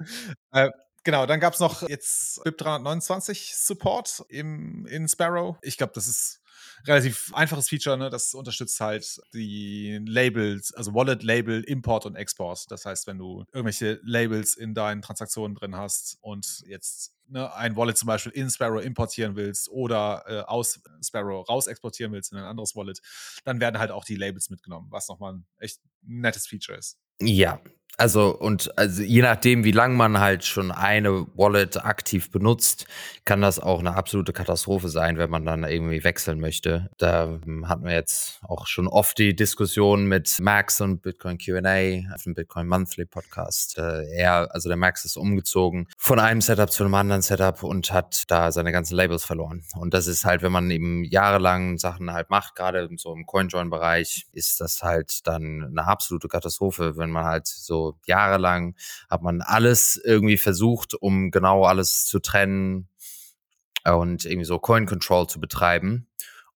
Äh, 0.53 0.71
Genau, 1.07 1.27
dann 1.27 1.39
gab 1.39 1.53
es 1.53 1.61
noch 1.61 1.87
jetzt 1.87 2.43
BIP 2.45 2.57
329 2.57 3.55
Support 3.55 4.25
im, 4.31 4.87
in 4.87 5.07
Sparrow. 5.07 5.59
Ich 5.61 5.77
glaube, 5.77 5.93
das 5.95 6.07
ist 6.07 6.41
relativ 6.87 7.33
einfaches 7.35 7.69
Feature, 7.69 7.97
ne? 7.97 8.11
Das 8.11 8.35
unterstützt 8.35 8.81
halt 8.81 9.21
die 9.33 10.01
Labels, 10.05 10.73
also 10.75 10.95
Wallet-Label, 10.95 11.63
Import 11.65 12.07
und 12.07 12.17
Export. 12.17 12.71
Das 12.71 12.85
heißt, 12.85 13.07
wenn 13.07 13.19
du 13.19 13.45
irgendwelche 13.53 14.01
Labels 14.03 14.57
in 14.57 14.75
deinen 14.75 15.03
Transaktionen 15.03 15.55
drin 15.55 15.77
hast 15.77 16.19
und 16.21 16.63
jetzt 16.67 17.15
ne, 17.29 17.53
ein 17.55 17.77
Wallet 17.77 17.97
zum 17.97 18.07
Beispiel 18.07 18.33
in 18.33 18.51
Sparrow 18.51 18.83
importieren 18.83 19.37
willst 19.37 19.69
oder 19.69 20.25
äh, 20.27 20.41
aus 20.41 20.81
Sparrow 21.03 21.49
raus 21.49 21.67
exportieren 21.67 22.13
willst 22.13 22.33
in 22.33 22.39
ein 22.39 22.45
anderes 22.45 22.77
Wallet, 22.77 23.01
dann 23.45 23.61
werden 23.61 23.79
halt 23.79 23.91
auch 23.91 24.05
die 24.05 24.17
Labels 24.17 24.51
mitgenommen, 24.51 24.89
was 24.91 25.09
nochmal 25.09 25.35
ein 25.35 25.47
echt 25.59 25.81
nettes 26.03 26.47
Feature 26.47 26.79
ist. 26.79 26.99
Ja, 27.21 27.61
also 27.97 28.37
und 28.37 28.77
also 28.77 29.03
je 29.03 29.23
nachdem, 29.23 29.63
wie 29.63 29.71
lange 29.71 29.95
man 29.95 30.19
halt 30.19 30.45
schon 30.45 30.73
eine 30.73 31.27
Wallet 31.37 31.85
aktiv 31.85 32.31
benutzt, 32.31 32.87
kann 33.25 33.41
das 33.41 33.61
auch 33.61 33.79
eine 33.79 33.95
absolute 33.95 34.33
Katastrophe 34.33 34.89
sein, 34.89 35.17
wenn 35.17 35.31
man 35.31 35.45
dann 35.45 35.63
irgendwie 35.63 36.03
wechseln 36.03 36.41
möchte. 36.41 36.91
Da 36.99 37.39
hm, 37.45 37.69
hatten 37.69 37.85
wir 37.85 37.93
jetzt 37.93 38.41
auch 38.43 38.67
schon 38.67 38.89
oft 38.89 39.17
die 39.19 39.37
Diskussion 39.37 40.07
mit 40.07 40.39
Max 40.41 40.81
und 40.81 41.03
Bitcoin 41.03 41.39
Q&A 41.39 42.13
auf 42.15 42.25
dem 42.25 42.35
Bitcoin 42.35 42.67
Monthly 42.67 43.05
Podcast. 43.07 43.79
Äh, 43.79 44.11
er, 44.13 44.53
also 44.53 44.69
der 44.69 44.77
Max 44.77 45.05
ist 45.05 45.17
umgezogen 45.17 45.87
von 45.97 46.19
einem 46.19 46.41
Setup 46.41 46.71
zu 46.71 46.83
einem 46.83 46.95
anderen 46.95 47.23
Setup 47.23 47.63
und 47.63 47.93
hat 47.93 48.25
da 48.29 48.51
seine 48.51 48.73
ganzen 48.73 48.97
Labels 48.97 49.25
verloren. 49.25 49.63
Und 49.77 49.95
das 49.95 50.09
ist 50.09 50.25
halt, 50.25 50.43
wenn 50.43 50.53
man 50.53 50.71
eben 50.73 51.05
jahrelang 51.05 51.79
Sachen 51.79 52.13
halt 52.13 52.29
macht, 52.29 52.57
gerade 52.57 52.89
so 52.97 53.13
im 53.13 53.25
CoinJoin-Bereich, 53.25 54.27
ist 54.33 54.61
das 54.61 54.83
halt 54.83 55.27
dann 55.29 55.65
eine 55.71 55.87
absolute 55.87 56.27
Katastrophe, 56.27 56.97
wenn 56.97 57.11
man 57.11 57.25
halt 57.25 57.47
so 57.47 57.84
jahrelang 58.07 58.77
hat 59.09 59.23
man 59.23 59.41
alles 59.41 60.01
irgendwie 60.03 60.37
versucht, 60.37 60.95
um 60.95 61.31
genau 61.31 61.65
alles 61.65 62.07
zu 62.07 62.19
trennen 62.19 62.89
und 63.85 64.25
irgendwie 64.25 64.47
so 64.47 64.59
Coin 64.59 64.87
Control 64.87 65.27
zu 65.27 65.41
betreiben. 65.41 66.09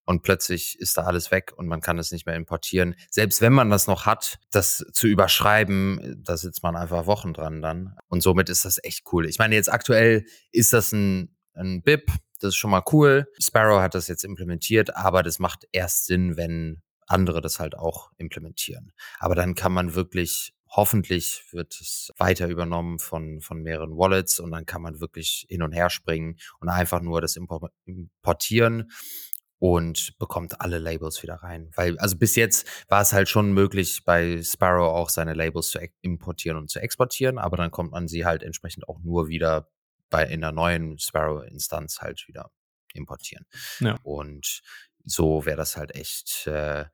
Und 0.05 0.23
plötzlich 0.23 0.79
ist 0.79 0.97
da 0.97 1.03
alles 1.03 1.29
weg 1.29 1.53
und 1.55 1.67
man 1.67 1.81
kann 1.81 1.99
es 1.99 2.11
nicht 2.11 2.25
mehr 2.25 2.35
importieren. 2.35 2.95
Selbst 3.11 3.41
wenn 3.41 3.53
man 3.53 3.69
das 3.69 3.85
noch 3.85 4.07
hat, 4.07 4.39
das 4.49 4.83
zu 4.91 5.05
überschreiben, 5.05 6.23
da 6.25 6.35
sitzt 6.35 6.63
man 6.63 6.75
einfach 6.75 7.05
Wochen 7.05 7.31
dran 7.31 7.61
dann. 7.61 7.95
Und 8.07 8.21
somit 8.21 8.49
ist 8.49 8.65
das 8.65 8.83
echt 8.83 9.03
cool. 9.13 9.27
Ich 9.27 9.37
meine, 9.37 9.53
jetzt 9.53 9.71
aktuell 9.71 10.25
ist 10.51 10.73
das 10.73 10.91
ein, 10.93 11.37
ein 11.53 11.83
BIP, 11.83 12.11
das 12.39 12.49
ist 12.49 12.55
schon 12.55 12.71
mal 12.71 12.81
cool. 12.91 13.27
Sparrow 13.39 13.81
hat 13.81 13.93
das 13.93 14.07
jetzt 14.07 14.23
implementiert, 14.23 14.95
aber 14.95 15.21
das 15.21 15.37
macht 15.37 15.67
erst 15.73 16.07
Sinn, 16.07 16.37
wenn 16.37 16.81
andere 17.05 17.39
das 17.39 17.59
halt 17.59 17.77
auch 17.77 18.11
implementieren. 18.17 18.93
Aber 19.19 19.35
dann 19.35 19.53
kann 19.53 19.73
man 19.73 19.93
wirklich 19.93 20.53
Hoffentlich 20.71 21.43
wird 21.51 21.73
es 21.79 22.11
weiter 22.17 22.47
übernommen 22.47 22.99
von, 22.99 23.41
von 23.41 23.61
mehreren 23.61 23.97
Wallets 23.97 24.39
und 24.39 24.51
dann 24.51 24.65
kann 24.65 24.81
man 24.81 24.99
wirklich 24.99 25.45
hin 25.49 25.63
und 25.63 25.71
her 25.71 25.89
springen 25.89 26.37
und 26.59 26.69
einfach 26.69 27.01
nur 27.01 27.21
das 27.21 27.35
importieren 27.35 28.91
und 29.59 30.17
bekommt 30.17 30.61
alle 30.61 30.79
Labels 30.79 31.21
wieder 31.21 31.35
rein. 31.35 31.69
Weil, 31.75 31.97
also 31.99 32.17
bis 32.17 32.35
jetzt 32.35 32.67
war 32.87 33.01
es 33.01 33.13
halt 33.13 33.29
schon 33.29 33.51
möglich, 33.51 34.03
bei 34.05 34.41
Sparrow 34.41 34.95
auch 34.95 35.09
seine 35.09 35.33
Labels 35.33 35.69
zu 35.69 35.79
importieren 36.01 36.57
und 36.57 36.69
zu 36.69 36.79
exportieren, 36.79 37.37
aber 37.37 37.57
dann 37.57 37.71
kommt 37.71 37.91
man 37.91 38.07
sie 38.07 38.25
halt 38.25 38.41
entsprechend 38.41 38.87
auch 38.87 38.99
nur 38.99 39.27
wieder 39.27 39.69
bei 40.09 40.25
in 40.25 40.41
der 40.41 40.51
neuen 40.51 40.97
Sparrow-Instanz 40.97 41.99
halt 41.99 42.27
wieder 42.27 42.51
importieren. 42.93 43.45
Ja. 43.79 43.97
Und 44.03 44.61
so 45.05 45.45
wäre 45.45 45.57
das 45.57 45.77
halt 45.77 45.95
echt 45.95 46.47
äh, 46.47 46.85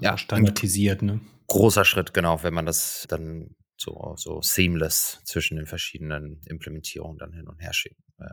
ja, 0.00 0.18
standardisiert, 0.18 1.02
ne? 1.02 1.20
Großer 1.46 1.84
Schritt, 1.84 2.14
genau, 2.14 2.42
wenn 2.42 2.54
man 2.54 2.66
das 2.66 3.06
dann 3.08 3.54
so, 3.76 4.14
so 4.16 4.40
seamless 4.40 5.20
zwischen 5.24 5.56
den 5.56 5.66
verschiedenen 5.66 6.40
Implementierungen 6.46 7.18
dann 7.18 7.32
hin 7.32 7.48
und 7.48 7.58
her 7.58 7.72
schieben, 7.72 8.02
äh, 8.18 8.24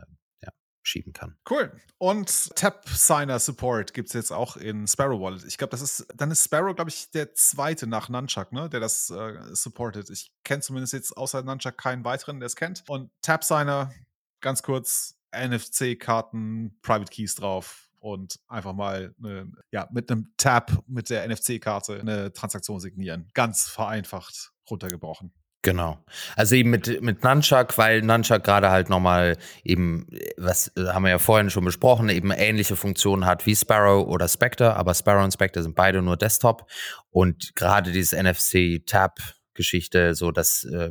ja, 0.42 0.52
schieben 0.82 1.12
kann. 1.12 1.36
Cool. 1.48 1.72
Und 1.98 2.54
Tap 2.56 2.88
Signer 2.88 3.38
Support 3.38 3.92
gibt 3.92 4.08
es 4.08 4.14
jetzt 4.14 4.32
auch 4.32 4.56
in 4.56 4.86
Sparrow 4.86 5.20
Wallet. 5.20 5.44
Ich 5.44 5.58
glaube, 5.58 5.72
das 5.72 5.82
ist, 5.82 6.06
dann 6.14 6.30
ist 6.30 6.44
Sparrow, 6.44 6.74
glaube 6.74 6.90
ich, 6.90 7.10
der 7.10 7.34
zweite 7.34 7.86
nach 7.86 8.08
Nunchuck, 8.08 8.52
ne, 8.52 8.68
der 8.68 8.80
das 8.80 9.10
äh, 9.10 9.54
supportet. 9.54 10.10
Ich 10.10 10.32
kenne 10.44 10.62
zumindest 10.62 10.92
jetzt 10.92 11.16
außer 11.16 11.42
Nunchuck 11.42 11.76
keinen 11.76 12.04
weiteren, 12.04 12.40
der 12.40 12.46
es 12.46 12.56
kennt. 12.56 12.84
Und 12.88 13.10
Tap 13.20 13.44
Signer, 13.44 13.92
ganz 14.40 14.62
kurz, 14.62 15.18
NFC-Karten, 15.34 16.78
Private 16.82 17.10
Keys 17.10 17.34
drauf 17.34 17.91
und 18.02 18.40
einfach 18.48 18.72
mal 18.72 19.14
eine, 19.22 19.50
ja, 19.70 19.88
mit 19.92 20.10
einem 20.10 20.32
Tab 20.36 20.82
mit 20.88 21.08
der 21.08 21.26
NFC-Karte 21.28 22.00
eine 22.00 22.32
Transaktion 22.32 22.80
signieren. 22.80 23.28
Ganz 23.32 23.68
vereinfacht 23.68 24.50
runtergebrochen. 24.68 25.32
Genau. 25.64 26.04
Also 26.34 26.56
eben 26.56 26.70
mit, 26.70 27.00
mit 27.00 27.22
Nunchuck, 27.22 27.78
weil 27.78 28.02
Nunchuck 28.02 28.42
gerade 28.42 28.70
halt 28.70 28.88
nochmal 28.88 29.36
eben, 29.62 30.08
was 30.36 30.72
haben 30.76 31.04
wir 31.04 31.10
ja 31.10 31.20
vorhin 31.20 31.50
schon 31.50 31.64
besprochen, 31.64 32.08
eben 32.08 32.32
ähnliche 32.32 32.74
Funktionen 32.74 33.24
hat 33.24 33.46
wie 33.46 33.54
Sparrow 33.54 34.04
oder 34.08 34.26
Spectre, 34.26 34.74
aber 34.74 34.92
Sparrow 34.94 35.22
und 35.22 35.32
Spectre 35.32 35.62
sind 35.62 35.76
beide 35.76 36.02
nur 36.02 36.16
Desktop 36.16 36.68
und 37.10 37.54
gerade 37.54 37.92
dieses 37.92 38.20
NFC-Tab 38.20 39.20
Geschichte. 39.54 40.14
So, 40.14 40.30
das 40.30 40.64
äh, 40.64 40.90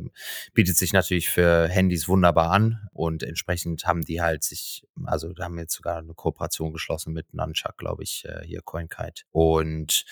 bietet 0.54 0.76
sich 0.76 0.92
natürlich 0.92 1.28
für 1.28 1.68
Handys 1.68 2.08
wunderbar 2.08 2.50
an 2.50 2.88
und 2.92 3.22
entsprechend 3.22 3.84
haben 3.84 4.02
die 4.02 4.20
halt 4.20 4.44
sich, 4.44 4.86
also 5.04 5.32
da 5.32 5.44
haben 5.44 5.58
jetzt 5.58 5.74
sogar 5.74 5.98
eine 5.98 6.14
Kooperation 6.14 6.72
geschlossen 6.72 7.12
mit 7.12 7.34
Nunchuck, 7.34 7.76
glaube 7.76 8.02
ich, 8.02 8.24
äh, 8.26 8.44
hier 8.44 8.62
CoinKite. 8.62 9.22
Und 9.30 10.04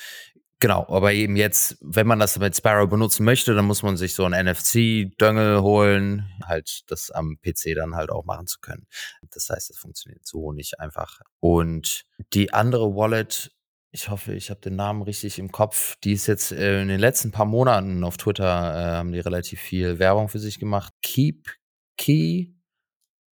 Genau, 0.62 0.86
aber 0.90 1.14
eben 1.14 1.36
jetzt, 1.36 1.78
wenn 1.80 2.07
man 2.07 2.18
das 2.18 2.38
mit 2.38 2.55
Sparrow 2.55 2.86
benutzen 2.86 3.24
möchte, 3.24 3.55
dann 3.55 3.64
muss 3.64 3.82
man 3.82 3.96
sich 3.96 4.12
so 4.12 4.26
ein 4.26 4.32
NFC-Döngel 4.32 5.62
holen, 5.62 6.28
halt 6.44 6.82
das 6.90 7.11
am 7.11 7.38
PC 7.40 7.74
dann 7.74 7.96
halt 7.96 8.11
auch 8.11 8.26
machen 8.26 8.46
zu 8.46 8.61
können. 8.61 8.86
Das 9.30 9.48
heißt, 9.48 9.70
das 9.70 9.78
funktioniert 9.78 10.26
so 10.26 10.53
nicht 10.53 10.78
einfach. 10.78 11.22
Und 11.40 12.05
die 12.34 12.53
andere 12.53 12.94
Wallet, 12.94 13.53
ich 13.93 14.09
hoffe, 14.09 14.34
ich 14.34 14.51
habe 14.51 14.61
den 14.61 14.76
Namen 14.76 15.03
richtig 15.03 15.38
im 15.38 15.51
Kopf. 15.51 15.97
Die 16.05 16.12
ist 16.12 16.26
jetzt 16.26 16.53
äh, 16.53 16.82
in 16.82 16.88
den 16.88 17.01
letzten 17.01 17.32
paar 17.32 17.47
Monaten 17.47 18.05
auf 18.05 18.16
Twitter, 18.16 18.45
äh, 18.45 18.97
haben 18.97 19.12
die 19.12 19.20
relativ 19.20 19.61
viel 19.61 19.99
Werbung 19.99 20.28
für 20.28 20.38
sich 20.38 20.61
gemacht. 20.61 20.93
Keep, 21.03 21.51
Key, 21.97 22.53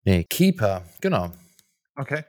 nee, 0.05 0.25
Keeper, 0.25 0.85
genau. 1.01 1.33
Okay. 1.95 2.25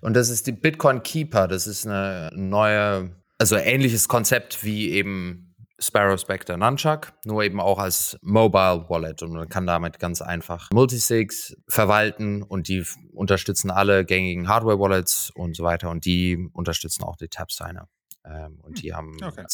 Und 0.00 0.14
das 0.14 0.30
ist 0.30 0.46
die 0.46 0.52
Bitcoin 0.52 1.02
Keeper. 1.02 1.48
Das 1.48 1.66
ist 1.66 1.86
eine 1.86 2.30
neue, 2.34 3.14
also 3.38 3.56
ähnliches 3.56 4.08
Konzept 4.08 4.64
wie 4.64 4.90
eben 4.90 5.49
Sparrow 5.80 6.20
Spectre 6.20 6.58
Nunchuck, 6.58 7.12
nur 7.24 7.42
eben 7.42 7.60
auch 7.60 7.78
als 7.78 8.18
Mobile 8.22 8.86
Wallet 8.88 9.22
und 9.22 9.32
man 9.32 9.48
kann 9.48 9.66
damit 9.66 9.98
ganz 9.98 10.20
einfach 10.20 10.68
Multisigs 10.72 11.56
verwalten 11.68 12.42
und 12.42 12.68
die 12.68 12.84
unterstützen 13.12 13.70
alle 13.70 14.04
gängigen 14.04 14.48
Hardware 14.48 14.78
Wallets 14.78 15.30
und 15.34 15.56
so 15.56 15.64
weiter 15.64 15.90
und 15.90 16.04
die 16.04 16.48
unterstützen 16.52 17.02
auch 17.02 17.16
die 17.16 17.28
Tap 17.28 17.50
Signer. 17.50 17.88
Ähm, 18.24 18.60
und 18.62 18.82
die 18.82 18.94
haben 18.94 19.16
okay. 19.22 19.46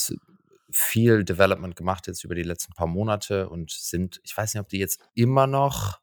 viel 0.70 1.24
Development 1.24 1.76
gemacht 1.76 2.08
jetzt 2.08 2.24
über 2.24 2.34
die 2.34 2.42
letzten 2.42 2.72
paar 2.74 2.88
Monate 2.88 3.48
und 3.48 3.70
sind, 3.70 4.20
ich 4.24 4.36
weiß 4.36 4.54
nicht, 4.54 4.60
ob 4.60 4.68
die 4.68 4.78
jetzt 4.78 5.00
immer 5.14 5.46
noch 5.46 6.00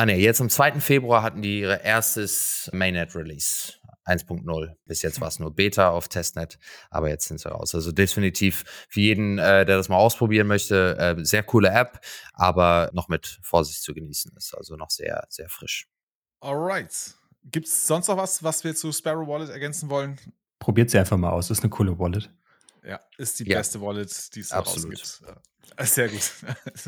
Ah 0.00 0.06
ne, 0.06 0.16
jetzt 0.16 0.40
am 0.40 0.48
2. 0.48 0.80
Februar 0.80 1.22
hatten 1.22 1.42
die 1.42 1.60
ihre 1.60 1.84
erstes 1.84 2.70
Mainnet 2.72 3.14
Release. 3.14 3.74
1.0. 4.10 4.74
Bis 4.86 5.02
jetzt 5.02 5.20
war 5.20 5.28
es 5.28 5.38
nur 5.38 5.54
Beta 5.54 5.90
auf 5.90 6.08
Testnet, 6.08 6.58
aber 6.90 7.08
jetzt 7.08 7.28
sind 7.28 7.40
sie 7.40 7.50
raus. 7.50 7.74
Also 7.74 7.92
definitiv 7.92 8.64
für 8.88 9.00
jeden, 9.00 9.38
äh, 9.38 9.64
der 9.64 9.76
das 9.76 9.88
mal 9.88 9.96
ausprobieren 9.96 10.46
möchte, 10.46 10.96
äh, 10.98 11.24
sehr 11.24 11.42
coole 11.42 11.70
App, 11.70 12.00
aber 12.32 12.90
noch 12.92 13.08
mit 13.08 13.38
Vorsicht 13.42 13.82
zu 13.82 13.94
genießen 13.94 14.32
ist. 14.36 14.54
Also 14.54 14.76
noch 14.76 14.90
sehr, 14.90 15.26
sehr 15.28 15.48
frisch. 15.48 15.88
Alright. 16.40 17.14
Gibt 17.44 17.66
es 17.66 17.86
sonst 17.86 18.08
noch 18.08 18.16
was, 18.16 18.42
was 18.42 18.64
wir 18.64 18.74
zu 18.74 18.92
Sparrow 18.92 19.26
Wallet 19.26 19.50
ergänzen 19.50 19.88
wollen? 19.88 20.18
Probiert 20.58 20.90
sie 20.90 20.98
einfach 20.98 21.16
mal 21.16 21.30
aus. 21.30 21.50
Ist 21.50 21.62
eine 21.62 21.70
coole 21.70 21.98
Wallet. 21.98 22.30
Ja, 22.84 23.00
ist 23.18 23.38
die 23.38 23.44
ja. 23.44 23.58
beste 23.58 23.80
Wallet, 23.80 24.34
die 24.34 24.40
es 24.40 24.52
Absolut. 24.52 24.90
gibt. 24.90 25.22
Sehr 25.80 26.08
gut. 26.08 26.20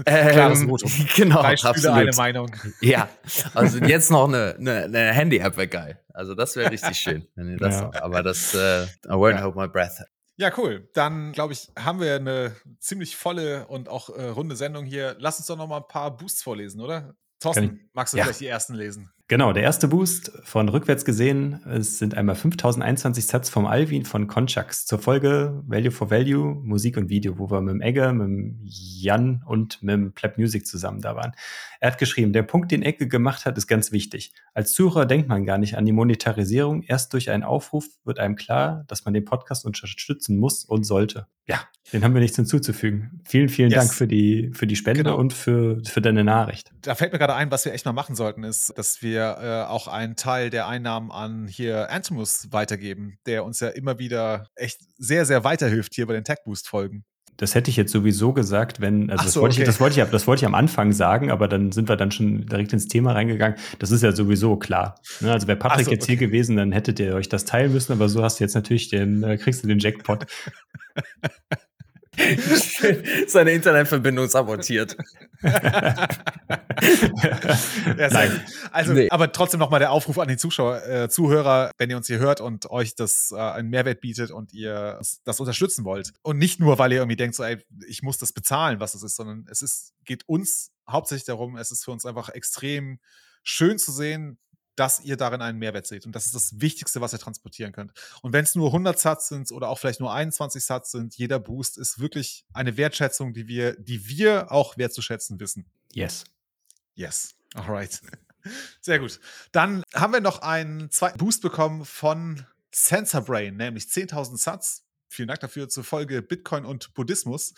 Ähm, 0.06 0.28
Klares 0.30 0.64
Votum. 0.64 0.90
Genau, 1.16 1.42
Drei 1.42 1.54
absolut. 1.54 1.86
eine 1.86 2.12
Meinung. 2.12 2.50
Ja, 2.80 3.08
also 3.54 3.78
jetzt 3.78 4.10
noch 4.10 4.26
eine, 4.26 4.56
eine, 4.58 4.84
eine 4.84 5.12
Handy-App 5.12 5.56
wäre 5.56 5.68
geil. 5.68 6.00
Also 6.14 6.34
das 6.34 6.56
wäre 6.56 6.70
richtig 6.70 6.96
schön. 6.98 7.26
Wenn 7.34 7.50
ihr 7.50 7.58
das 7.58 7.76
ja. 7.76 7.82
noch, 7.82 7.94
aber 7.94 8.22
das, 8.22 8.54
äh, 8.54 8.84
I 8.84 8.88
won't 9.08 9.32
ja. 9.32 9.42
hold 9.42 9.56
my 9.56 9.68
breath. 9.68 10.02
Ja, 10.36 10.50
cool. 10.56 10.88
Dann, 10.94 11.32
glaube 11.32 11.52
ich, 11.52 11.70
haben 11.78 12.00
wir 12.00 12.16
eine 12.16 12.56
ziemlich 12.80 13.16
volle 13.16 13.66
und 13.66 13.88
auch 13.88 14.08
äh, 14.08 14.28
runde 14.28 14.56
Sendung 14.56 14.84
hier. 14.84 15.14
Lass 15.18 15.38
uns 15.38 15.46
doch 15.46 15.56
noch 15.56 15.68
mal 15.68 15.78
ein 15.78 15.88
paar 15.88 16.16
Boosts 16.16 16.42
vorlesen, 16.42 16.80
oder? 16.80 17.14
Thorsten, 17.38 17.90
magst 17.92 18.14
du 18.14 18.18
ja. 18.18 18.24
vielleicht 18.24 18.40
die 18.40 18.46
ersten 18.46 18.74
lesen? 18.74 19.12
Genau, 19.32 19.54
der 19.54 19.62
erste 19.62 19.88
Boost 19.88 20.30
von 20.44 20.68
rückwärts 20.68 21.06
gesehen, 21.06 21.62
es 21.64 21.96
sind 21.96 22.14
einmal 22.14 22.34
5021 22.34 23.24
Sats 23.26 23.48
vom 23.48 23.64
Alvin 23.64 24.04
von 24.04 24.26
Conchax 24.26 24.84
zur 24.84 24.98
Folge 24.98 25.62
Value 25.66 25.90
for 25.90 26.10
Value, 26.10 26.54
Musik 26.62 26.98
und 26.98 27.08
Video, 27.08 27.38
wo 27.38 27.50
wir 27.50 27.62
mit 27.62 27.72
dem 27.72 27.80
Egge, 27.80 28.12
mit 28.12 28.26
dem 28.26 28.60
Jan 28.62 29.42
und 29.46 29.82
mit 29.82 29.94
dem 29.94 30.12
Pleb 30.12 30.36
Music 30.36 30.66
zusammen 30.66 31.00
da 31.00 31.16
waren. 31.16 31.32
Er 31.80 31.92
hat 31.92 31.98
geschrieben, 31.98 32.34
der 32.34 32.42
Punkt, 32.42 32.70
den 32.70 32.82
Egge 32.82 33.08
gemacht 33.08 33.46
hat, 33.46 33.56
ist 33.56 33.66
ganz 33.66 33.90
wichtig. 33.90 34.34
Als 34.52 34.74
Zuhörer 34.74 35.06
denkt 35.06 35.28
man 35.28 35.46
gar 35.46 35.56
nicht 35.56 35.78
an 35.78 35.86
die 35.86 35.92
Monetarisierung. 35.92 36.82
Erst 36.82 37.14
durch 37.14 37.30
einen 37.30 37.42
Aufruf 37.42 37.86
wird 38.04 38.18
einem 38.18 38.36
klar, 38.36 38.84
dass 38.86 39.06
man 39.06 39.14
den 39.14 39.24
Podcast 39.24 39.64
unterstützen 39.64 40.38
muss 40.38 40.62
und 40.62 40.84
sollte. 40.84 41.26
Ja, 41.46 41.60
den 41.92 42.04
haben 42.04 42.14
wir 42.14 42.20
nichts 42.20 42.36
hinzuzufügen. 42.36 43.20
Vielen, 43.24 43.48
vielen 43.48 43.70
yes. 43.70 43.80
Dank 43.80 43.94
für 43.94 44.06
die, 44.06 44.52
für 44.54 44.68
die 44.68 44.76
Spende 44.76 45.02
genau. 45.02 45.16
und 45.16 45.32
für, 45.32 45.82
für 45.84 46.00
deine 46.00 46.22
Nachricht. 46.22 46.70
Da 46.82 46.94
fällt 46.94 47.12
mir 47.12 47.18
gerade 47.18 47.34
ein, 47.34 47.50
was 47.50 47.64
wir 47.64 47.72
echt 47.72 47.84
mal 47.84 47.92
machen 47.92 48.14
sollten, 48.14 48.44
ist, 48.44 48.72
dass 48.78 49.02
wir 49.02 49.21
äh, 49.22 49.68
auch 49.68 49.88
einen 49.88 50.16
Teil 50.16 50.50
der 50.50 50.68
Einnahmen 50.68 51.10
an 51.10 51.46
hier 51.46 51.90
Antimus 51.90 52.48
weitergeben, 52.50 53.18
der 53.26 53.44
uns 53.44 53.60
ja 53.60 53.68
immer 53.68 53.98
wieder 53.98 54.46
echt 54.54 54.80
sehr, 54.98 55.24
sehr 55.26 55.44
weiterhilft 55.44 55.94
hier 55.94 56.06
bei 56.06 56.14
den 56.14 56.24
Tech 56.24 56.38
Boost 56.44 56.68
Folgen. 56.68 57.04
Das 57.38 57.54
hätte 57.54 57.70
ich 57.70 57.76
jetzt 57.76 57.90
sowieso 57.92 58.32
gesagt, 58.32 58.80
wenn, 58.80 59.10
also 59.10 59.24
das, 59.24 59.36
wollte 59.36 59.54
okay. 59.54 59.62
ich, 59.62 59.66
das, 59.66 59.80
wollte 59.80 60.00
ich, 60.00 60.10
das 60.10 60.26
wollte 60.26 60.40
ich 60.40 60.46
am 60.46 60.54
Anfang 60.54 60.92
sagen, 60.92 61.30
aber 61.30 61.48
dann 61.48 61.72
sind 61.72 61.88
wir 61.88 61.96
dann 61.96 62.10
schon 62.10 62.46
direkt 62.46 62.72
ins 62.72 62.88
Thema 62.88 63.12
reingegangen. 63.12 63.58
Das 63.78 63.90
ist 63.90 64.02
ja 64.02 64.12
sowieso 64.12 64.56
klar. 64.56 65.00
Ne? 65.20 65.32
Also 65.32 65.48
wäre 65.48 65.58
Patrick 65.58 65.86
so, 65.86 65.90
jetzt 65.90 66.04
okay. 66.04 66.18
hier 66.18 66.28
gewesen, 66.28 66.56
dann 66.56 66.72
hättet 66.72 67.00
ihr 67.00 67.14
euch 67.14 67.28
das 67.28 67.44
teilen 67.44 67.72
müssen, 67.72 67.92
aber 67.92 68.08
so 68.08 68.22
hast 68.22 68.38
du 68.38 68.44
jetzt 68.44 68.54
natürlich 68.54 68.90
den, 68.90 69.22
äh, 69.22 69.38
kriegst 69.38 69.64
du 69.64 69.66
den 69.68 69.78
Jackpot. 69.78 70.26
Seine 73.26 73.52
Internetverbindung 73.52 74.28
sabotiert. 74.28 74.96
ja, 75.42 76.08
Nein. 78.10 78.40
Also, 78.70 78.92
nee. 78.92 79.08
aber 79.08 79.32
trotzdem 79.32 79.60
nochmal 79.60 79.80
der 79.80 79.92
Aufruf 79.92 80.18
an 80.18 80.28
die 80.28 80.36
Zuschauer, 80.36 80.86
äh, 80.86 81.08
Zuhörer, 81.08 81.70
wenn 81.78 81.88
ihr 81.88 81.96
uns 81.96 82.06
hier 82.06 82.18
hört 82.18 82.42
und 82.42 82.70
euch 82.70 82.94
das 82.94 83.32
äh, 83.34 83.40
einen 83.40 83.70
Mehrwert 83.70 84.00
bietet 84.00 84.30
und 84.30 84.52
ihr 84.52 85.00
das 85.24 85.40
unterstützen 85.40 85.84
wollt. 85.84 86.12
Und 86.22 86.36
nicht 86.38 86.60
nur, 86.60 86.78
weil 86.78 86.92
ihr 86.92 86.98
irgendwie 86.98 87.16
denkt, 87.16 87.34
so, 87.34 87.44
ey, 87.44 87.64
ich 87.86 88.02
muss 88.02 88.18
das 88.18 88.32
bezahlen, 88.32 88.78
was 88.78 88.94
es 88.94 89.02
ist, 89.02 89.16
sondern 89.16 89.46
es 89.50 89.62
ist, 89.62 89.94
geht 90.04 90.28
uns 90.28 90.70
hauptsächlich 90.88 91.24
darum, 91.24 91.56
es 91.56 91.70
ist 91.70 91.84
für 91.84 91.92
uns 91.92 92.04
einfach 92.04 92.28
extrem 92.28 92.98
schön 93.42 93.78
zu 93.78 93.90
sehen, 93.90 94.38
dass 94.76 95.00
ihr 95.00 95.16
darin 95.16 95.42
einen 95.42 95.58
Mehrwert 95.58 95.86
seht. 95.86 96.06
Und 96.06 96.12
das 96.14 96.26
ist 96.26 96.34
das 96.34 96.60
Wichtigste, 96.60 97.00
was 97.00 97.12
ihr 97.12 97.18
transportieren 97.18 97.72
könnt. 97.72 97.92
Und 98.22 98.32
wenn 98.32 98.44
es 98.44 98.54
nur 98.54 98.68
100 98.68 98.98
Satz 98.98 99.28
sind 99.28 99.50
oder 99.52 99.68
auch 99.68 99.78
vielleicht 99.78 100.00
nur 100.00 100.12
21 100.12 100.64
Satz 100.64 100.90
sind, 100.92 101.16
jeder 101.16 101.38
Boost 101.38 101.78
ist 101.78 101.98
wirklich 101.98 102.46
eine 102.52 102.76
Wertschätzung, 102.76 103.32
die 103.32 103.46
wir, 103.48 103.76
die 103.78 104.08
wir 104.08 104.50
auch 104.50 104.78
wertzuschätzen 104.78 105.40
wissen. 105.40 105.66
Yes. 105.92 106.24
Yes. 106.94 107.34
Alright. 107.54 108.00
Sehr 108.80 108.98
gut. 108.98 109.20
Dann 109.52 109.84
haben 109.94 110.12
wir 110.12 110.20
noch 110.20 110.42
einen 110.42 110.90
zweiten 110.90 111.18
Boost 111.18 111.42
bekommen 111.42 111.84
von 111.84 112.46
Sensor 112.72 113.22
Brain, 113.22 113.56
nämlich 113.56 113.84
10.000 113.84 114.38
Satz. 114.38 114.84
Vielen 115.12 115.28
Dank 115.28 115.38
dafür 115.40 115.68
zur 115.68 115.84
Folge 115.84 116.22
Bitcoin 116.22 116.64
und 116.64 116.94
Buddhismus. 116.94 117.52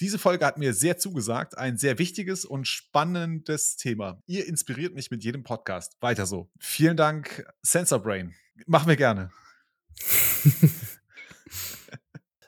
Diese 0.00 0.18
Folge 0.18 0.46
hat 0.46 0.56
mir 0.56 0.72
sehr 0.72 0.96
zugesagt. 0.96 1.58
Ein 1.58 1.76
sehr 1.76 1.98
wichtiges 1.98 2.46
und 2.46 2.66
spannendes 2.66 3.76
Thema. 3.76 4.22
Ihr 4.24 4.48
inspiriert 4.48 4.94
mich 4.94 5.10
mit 5.10 5.22
jedem 5.22 5.42
Podcast. 5.42 5.98
Weiter 6.00 6.24
so. 6.24 6.50
Vielen 6.58 6.96
Dank, 6.96 7.44
Sensor 7.60 7.98
Brain. 7.98 8.34
Machen 8.66 8.88
wir 8.88 8.96
gerne. 8.96 9.30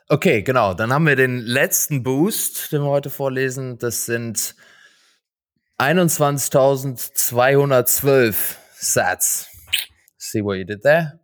okay, 0.07 0.41
genau. 0.41 0.73
Dann 0.73 0.91
haben 0.91 1.05
wir 1.05 1.15
den 1.15 1.37
letzten 1.37 2.01
Boost, 2.01 2.71
den 2.71 2.81
wir 2.81 2.89
heute 2.89 3.11
vorlesen. 3.11 3.77
Das 3.77 4.07
sind 4.07 4.55
21.212 5.77 8.35
Sats. 8.73 9.49
See 10.17 10.43
what 10.43 10.57
you 10.57 10.65
did 10.65 10.81
there? 10.81 11.19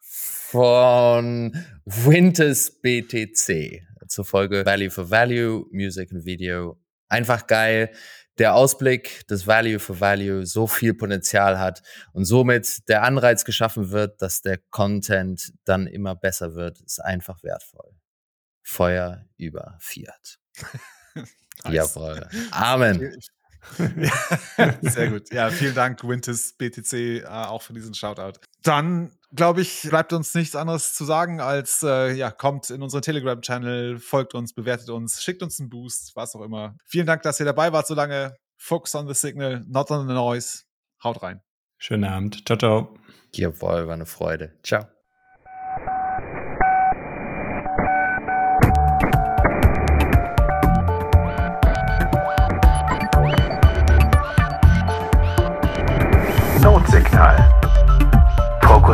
Von 0.00 1.52
Winters 1.86 2.80
BTC 2.82 3.86
zur 4.08 4.24
Folge 4.24 4.66
Value 4.66 4.90
for 4.90 5.08
Value, 5.08 5.66
Music 5.70 6.10
und 6.10 6.24
Video. 6.24 6.80
Einfach 7.08 7.46
geil. 7.46 7.92
Der 8.38 8.56
Ausblick, 8.56 9.22
dass 9.28 9.46
Value 9.46 9.78
for 9.78 10.00
Value 10.00 10.44
so 10.44 10.66
viel 10.66 10.94
Potenzial 10.94 11.60
hat 11.60 11.82
und 12.12 12.24
somit 12.24 12.88
der 12.88 13.04
Anreiz 13.04 13.44
geschaffen 13.44 13.90
wird, 13.90 14.20
dass 14.20 14.42
der 14.42 14.58
Content 14.70 15.52
dann 15.64 15.86
immer 15.86 16.16
besser 16.16 16.56
wird, 16.56 16.80
ist 16.80 16.98
einfach 16.98 17.44
wertvoll. 17.44 17.92
Feuer 18.62 19.24
über 19.36 19.78
Fiat. 19.78 20.40
Jawohl. 21.70 22.28
Amen. 22.50 23.16
sehr 24.82 25.10
gut. 25.10 25.32
Ja, 25.32 25.50
vielen 25.50 25.74
Dank, 25.74 26.02
Winters 26.02 26.52
BTC, 26.52 26.92
äh, 26.92 27.24
auch 27.26 27.62
für 27.62 27.72
diesen 27.72 27.94
Shoutout. 27.94 28.40
Dann, 28.62 29.12
glaube 29.36 29.60
ich, 29.60 29.82
bleibt 29.88 30.12
uns 30.12 30.34
nichts 30.34 30.56
anderes 30.56 30.94
zu 30.94 31.04
sagen, 31.04 31.40
als 31.40 31.82
äh, 31.82 32.12
ja, 32.12 32.30
kommt 32.30 32.70
in 32.70 32.82
unseren 32.82 33.02
Telegram-Channel, 33.02 33.98
folgt 33.98 34.34
uns, 34.34 34.54
bewertet 34.54 34.90
uns, 34.90 35.22
schickt 35.22 35.42
uns 35.42 35.60
einen 35.60 35.68
Boost, 35.68 36.16
was 36.16 36.34
auch 36.34 36.40
immer. 36.40 36.74
Vielen 36.86 37.06
Dank, 37.06 37.22
dass 37.22 37.38
ihr 37.38 37.46
dabei 37.46 37.72
wart 37.72 37.86
so 37.86 37.94
lange. 37.94 38.34
Focus 38.56 38.94
on 38.94 39.06
the 39.06 39.14
signal, 39.14 39.64
not 39.68 39.90
on 39.90 40.08
the 40.08 40.14
noise. 40.14 40.64
Haut 41.04 41.22
rein. 41.22 41.40
Schönen 41.78 42.04
Abend. 42.04 42.46
Ciao, 42.46 42.56
ciao. 42.56 42.94
Jawohl, 43.34 43.86
war 43.86 43.94
eine 43.94 44.06
Freude. 44.06 44.58
Ciao. 44.62 44.86
Notsignal. 56.62 57.45